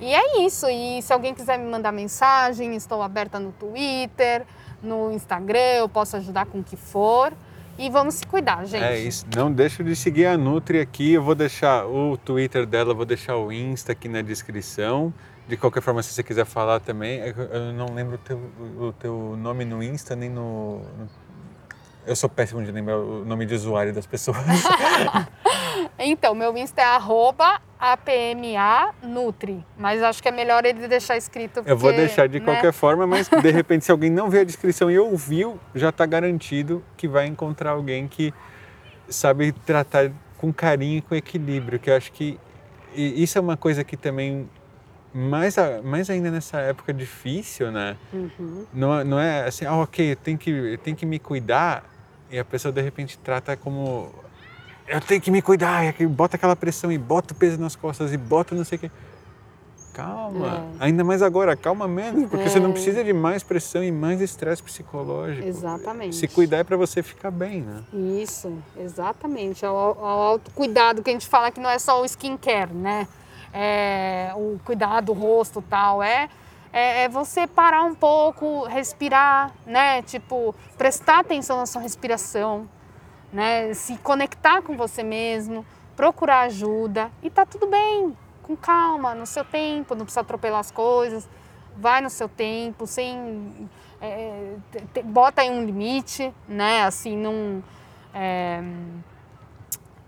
E 0.00 0.14
é 0.14 0.42
isso. 0.42 0.66
E 0.68 1.02
se 1.02 1.12
alguém 1.12 1.34
quiser 1.34 1.58
me 1.58 1.70
mandar 1.70 1.92
mensagem, 1.92 2.74
estou 2.74 3.02
aberta 3.02 3.38
no 3.38 3.52
Twitter, 3.52 4.46
no 4.82 5.12
Instagram, 5.12 5.76
eu 5.76 5.88
posso 5.88 6.16
ajudar 6.16 6.46
com 6.46 6.60
o 6.60 6.64
que 6.64 6.76
for. 6.76 7.34
E 7.80 7.88
vamos 7.88 8.16
se 8.16 8.26
cuidar, 8.26 8.66
gente. 8.66 8.84
É 8.84 8.98
isso. 8.98 9.24
Não 9.34 9.50
deixa 9.50 9.82
de 9.82 9.96
seguir 9.96 10.26
a 10.26 10.36
Nutri 10.36 10.80
aqui. 10.80 11.14
Eu 11.14 11.22
vou 11.22 11.34
deixar 11.34 11.86
o 11.86 12.14
Twitter 12.18 12.66
dela, 12.66 12.92
vou 12.92 13.06
deixar 13.06 13.38
o 13.38 13.50
Insta 13.50 13.92
aqui 13.92 14.06
na 14.06 14.20
descrição. 14.20 15.14
De 15.48 15.56
qualquer 15.56 15.80
forma, 15.80 16.02
se 16.02 16.12
você 16.12 16.22
quiser 16.22 16.44
falar 16.44 16.80
também, 16.80 17.20
eu 17.20 17.72
não 17.72 17.94
lembro 17.94 18.16
o 18.16 18.18
teu, 18.18 18.38
o 18.78 18.92
teu 18.92 19.34
nome 19.34 19.64
no 19.64 19.82
Insta 19.82 20.14
nem 20.14 20.28
no 20.28 20.82
eu 22.10 22.16
sou 22.16 22.28
péssimo 22.28 22.60
de 22.64 22.72
lembrar 22.72 22.98
o 22.98 23.24
nome 23.24 23.46
de 23.46 23.54
usuário 23.54 23.94
das 23.94 24.04
pessoas. 24.04 24.36
então, 25.96 26.34
meu 26.34 26.56
Insta 26.58 26.82
é 26.82 26.84
apmanutri, 27.78 29.64
mas 29.78 30.02
acho 30.02 30.20
que 30.20 30.28
é 30.28 30.32
melhor 30.32 30.64
ele 30.64 30.88
deixar 30.88 31.16
escrito. 31.16 31.54
Porque, 31.54 31.70
eu 31.70 31.78
vou 31.78 31.92
deixar 31.92 32.28
de 32.28 32.40
né? 32.40 32.44
qualquer 32.44 32.72
forma, 32.72 33.06
mas 33.06 33.28
de 33.28 33.50
repente 33.52 33.84
se 33.84 33.92
alguém 33.92 34.10
não 34.10 34.28
vê 34.28 34.40
a 34.40 34.44
descrição 34.44 34.90
e 34.90 34.98
ouviu, 34.98 35.60
já 35.72 35.90
está 35.90 36.04
garantido 36.04 36.82
que 36.96 37.06
vai 37.06 37.26
encontrar 37.26 37.70
alguém 37.70 38.08
que 38.08 38.34
sabe 39.08 39.52
tratar 39.52 40.10
com 40.36 40.52
carinho 40.52 40.98
e 40.98 41.02
com 41.02 41.14
equilíbrio, 41.14 41.78
que 41.78 41.90
eu 41.90 41.96
acho 41.96 42.10
que 42.10 42.40
isso 42.92 43.38
é 43.38 43.40
uma 43.40 43.56
coisa 43.56 43.84
que 43.84 43.96
também 43.96 44.50
mais, 45.14 45.54
mais 45.84 46.10
ainda 46.10 46.28
nessa 46.28 46.58
época 46.58 46.92
difícil, 46.92 47.70
né? 47.70 47.96
Uhum. 48.12 48.66
Não, 48.74 49.04
não 49.04 49.20
é 49.20 49.46
assim, 49.46 49.64
ah, 49.64 49.76
ok, 49.76 50.16
tenho 50.16 50.36
que, 50.36 50.50
eu 50.50 50.78
tenho 50.78 50.96
que 50.96 51.06
me 51.06 51.20
cuidar 51.20 51.84
e 52.30 52.38
a 52.38 52.44
pessoa 52.44 52.72
de 52.72 52.80
repente 52.80 53.18
trata 53.18 53.56
como 53.56 54.12
eu 54.86 55.00
tenho 55.00 55.20
que 55.20 55.30
me 55.30 55.40
cuidar, 55.40 55.94
e 56.00 56.06
bota 56.06 56.36
aquela 56.36 56.56
pressão 56.56 56.90
e 56.90 56.98
bota 56.98 57.32
o 57.32 57.36
peso 57.36 57.60
nas 57.60 57.76
costas 57.76 58.12
e 58.12 58.16
bota 58.16 58.54
não 58.54 58.64
sei 58.64 58.76
o 58.76 58.80
que. 58.80 58.90
Calma, 59.92 60.66
é. 60.80 60.84
ainda 60.84 61.04
mais 61.04 61.20
agora, 61.20 61.56
calma 61.56 61.86
menos, 61.86 62.28
porque 62.28 62.44
é. 62.44 62.48
você 62.48 62.60
não 62.60 62.70
é. 62.70 62.72
precisa 62.72 63.04
de 63.04 63.12
mais 63.12 63.42
pressão 63.42 63.82
e 63.82 63.90
mais 63.90 64.20
estresse 64.20 64.62
psicológico. 64.62 65.46
Exatamente. 65.46 66.16
Se 66.16 66.26
cuidar 66.28 66.58
é 66.58 66.64
para 66.64 66.76
você 66.76 67.02
ficar 67.02 67.30
bem, 67.30 67.60
né? 67.60 67.82
Isso, 67.92 68.52
exatamente. 68.76 69.64
O, 69.66 69.68
o 69.70 70.04
autocuidado 70.04 71.02
que 71.02 71.10
a 71.10 71.12
gente 71.12 71.28
fala 71.28 71.50
que 71.50 71.60
não 71.60 71.70
é 71.70 71.78
só 71.78 72.00
o 72.00 72.04
skincare, 72.04 72.72
né? 72.72 73.06
É, 73.52 74.32
o 74.36 74.60
cuidado 74.64 75.06
do 75.06 75.12
rosto 75.12 75.62
tal, 75.68 76.02
é 76.02 76.28
é, 76.72 77.04
é, 77.04 77.08
você 77.08 77.46
parar 77.46 77.82
um 77.82 77.94
pouco, 77.94 78.64
respirar, 78.64 79.52
né? 79.66 80.02
Tipo, 80.02 80.54
prestar 80.78 81.20
atenção 81.20 81.58
na 81.58 81.66
sua 81.66 81.82
respiração, 81.82 82.68
né? 83.32 83.74
Se 83.74 83.96
conectar 83.98 84.62
com 84.62 84.76
você 84.76 85.02
mesmo, 85.02 85.64
procurar 85.96 86.42
ajuda 86.42 87.10
e 87.22 87.28
tá 87.28 87.44
tudo 87.44 87.66
bem, 87.66 88.16
com 88.42 88.56
calma, 88.56 89.14
no 89.14 89.26
seu 89.26 89.44
tempo, 89.44 89.94
não 89.94 90.04
precisa 90.04 90.20
atropelar 90.20 90.60
as 90.60 90.70
coisas, 90.70 91.28
vai 91.76 92.00
no 92.00 92.10
seu 92.10 92.28
tempo, 92.28 92.86
sem 92.86 93.68
é, 94.00 94.54
te, 94.92 95.02
bota 95.02 95.42
aí 95.42 95.50
um 95.50 95.64
limite, 95.64 96.32
né? 96.48 96.84
Assim, 96.84 97.16
não 97.16 97.62
é, 98.14 98.62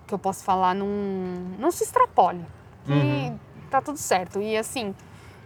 que 0.06 0.14
eu 0.14 0.18
posso 0.18 0.44
falar, 0.44 0.74
não, 0.74 0.86
não 1.58 1.70
se 1.70 1.82
extrapole, 1.82 2.44
que 2.84 2.92
uhum. 2.92 3.38
tá 3.70 3.80
tudo 3.80 3.98
certo 3.98 4.40
e 4.40 4.56
assim 4.56 4.94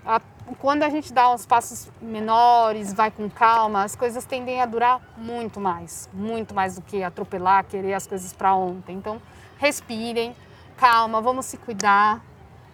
a, 0.05 0.20
quando 0.55 0.82
a 0.85 0.89
gente 0.89 1.12
dá 1.12 1.32
uns 1.32 1.44
passos 1.44 1.90
menores, 2.01 2.93
vai 2.93 3.10
com 3.10 3.28
calma, 3.28 3.82
as 3.82 3.97
coisas 3.97 4.24
tendem 4.24 4.62
a 4.62 4.66
durar 4.66 5.01
muito 5.16 5.60
mais, 5.60 6.09
muito 6.12 6.55
mais 6.55 6.77
do 6.77 6.82
que 6.82 7.02
atropelar, 7.02 7.64
querer 7.64 7.94
as 7.94 8.06
coisas 8.06 8.32
para 8.32 8.55
ontem. 8.55 8.97
Então, 8.97 9.20
respirem, 9.59 10.35
calma, 10.77 11.20
vamos 11.20 11.47
se 11.47 11.56
cuidar, 11.56 12.23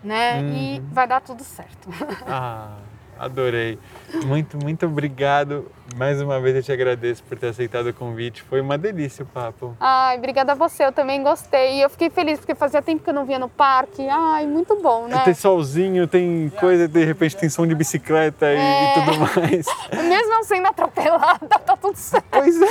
né? 0.03 0.41
Uhum. 0.41 0.55
E 0.55 0.81
vai 0.93 1.07
dar 1.07 1.21
tudo 1.21 1.43
certo. 1.43 1.89
Ah, 2.27 2.77
Adorei. 3.19 3.79
Muito, 4.25 4.57
muito 4.57 4.87
obrigado. 4.87 5.71
Mais 5.97 6.21
uma 6.21 6.41
vez 6.41 6.57
eu 6.57 6.63
te 6.63 6.73
agradeço 6.73 7.23
por 7.25 7.39
ter 7.39 7.49
aceitado 7.49 7.87
o 7.89 7.95
convite. 7.95 8.43
Foi 8.43 8.61
uma 8.61 8.77
delícia 8.79 9.23
o 9.23 9.27
papo. 9.27 9.77
Ai, 9.79 10.17
obrigada 10.19 10.53
a 10.53 10.55
você. 10.55 10.85
Eu 10.85 10.93
também 10.93 11.23
gostei. 11.23 11.77
E 11.79 11.83
eu 11.83 11.91
fiquei 11.91 12.11
feliz 12.11 12.39
porque 12.39 12.55
fazia 12.55 12.81
tempo 12.83 13.03
que 13.05 13.11
eu 13.11 13.15
não 13.15 13.25
vinha 13.25 13.39
no 13.39 13.49
parque. 13.49 14.07
Ai, 14.09 14.47
muito 14.47 14.75
bom, 14.83 15.07
né? 15.07 15.21
Tem 15.25 15.35
solzinho, 15.35 16.07
tem 16.09 16.51
coisa, 16.59 16.89
de 16.89 17.05
repente 17.05 17.37
tem 17.37 17.49
som 17.49 17.67
de 17.67 17.75
bicicleta 17.75 18.47
e, 18.47 18.57
É. 18.57 18.91
e 18.91 18.95
tudo 18.95 19.19
mais. 19.21 19.67
Mesmo 20.09 20.31
não 20.31 20.45
sendo 20.45 20.67
atropelada, 20.67 21.47
tá 21.49 21.77
tudo 21.77 21.97
certo. 21.97 22.25
Pois 22.31 22.61
é. 22.61 22.67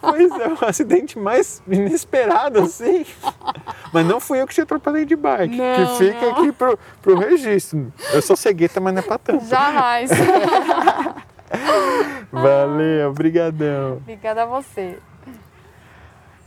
Pois 0.00 0.30
é, 0.32 0.48
o 0.48 0.68
acidente 0.68 1.18
mais 1.18 1.62
inesperado, 1.68 2.60
assim. 2.60 3.04
Mas 3.92 4.06
não 4.06 4.20
fui 4.20 4.40
eu 4.40 4.46
que 4.46 4.54
te 4.54 4.60
atropelei 4.60 5.04
de 5.04 5.16
bike. 5.16 5.56
Não, 5.56 5.74
que 5.74 6.04
fica 6.04 6.20
não. 6.20 6.30
aqui 6.32 6.52
pro, 6.52 6.78
pro 7.02 7.18
registro. 7.18 7.92
Eu 8.12 8.22
sou 8.22 8.36
cegueta, 8.36 8.80
mas 8.80 8.94
não 8.94 9.00
é 9.00 9.02
pra 9.02 9.18
tanto. 9.18 9.44
Jamais. 9.46 10.10
Valeu, 12.30 13.10
obrigadão. 13.10 13.96
obrigada 13.96 14.42
a 14.42 14.46
você. 14.46 14.98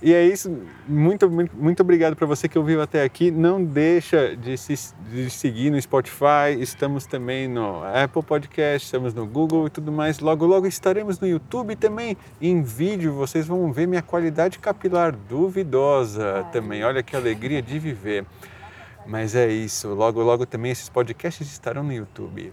E 0.01 0.13
é 0.13 0.25
isso. 0.25 0.51
Muito, 0.87 1.29
muito, 1.29 1.55
muito 1.55 1.81
obrigado 1.81 2.15
para 2.15 2.25
você 2.25 2.49
que 2.49 2.57
ouviu 2.57 2.81
até 2.81 3.03
aqui. 3.03 3.29
Não 3.29 3.63
deixa 3.63 4.35
de 4.35 4.57
se 4.57 4.73
de 5.11 5.29
seguir 5.29 5.69
no 5.69 5.79
Spotify. 5.79 6.57
Estamos 6.59 7.05
também 7.05 7.47
no 7.47 7.83
Apple 7.83 8.23
Podcast, 8.23 8.85
estamos 8.85 9.13
no 9.13 9.27
Google 9.27 9.67
e 9.67 9.69
tudo 9.69 9.91
mais. 9.91 10.19
Logo, 10.19 10.45
logo 10.45 10.65
estaremos 10.65 11.19
no 11.19 11.27
YouTube 11.27 11.75
também 11.75 12.17
em 12.41 12.63
vídeo. 12.63 13.13
Vocês 13.13 13.45
vão 13.45 13.71
ver 13.71 13.87
minha 13.87 14.01
qualidade 14.01 14.57
capilar 14.57 15.15
duvidosa 15.15 16.47
também. 16.51 16.83
Olha 16.83 17.03
que 17.03 17.15
alegria 17.15 17.61
de 17.61 17.77
viver. 17.77 18.25
Mas 19.05 19.35
é 19.35 19.47
isso. 19.49 19.89
Logo, 19.89 20.23
logo 20.23 20.45
também 20.45 20.71
esses 20.71 20.89
podcasts 20.89 21.51
estarão 21.51 21.83
no 21.83 21.93
YouTube. 21.93 22.51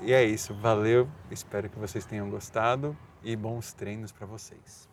E 0.00 0.12
é 0.12 0.24
isso. 0.24 0.54
Valeu. 0.54 1.08
Espero 1.30 1.68
que 1.68 1.78
vocês 1.78 2.06
tenham 2.06 2.30
gostado 2.30 2.96
e 3.22 3.34
bons 3.36 3.72
treinos 3.72 4.12
para 4.12 4.26
vocês. 4.26 4.85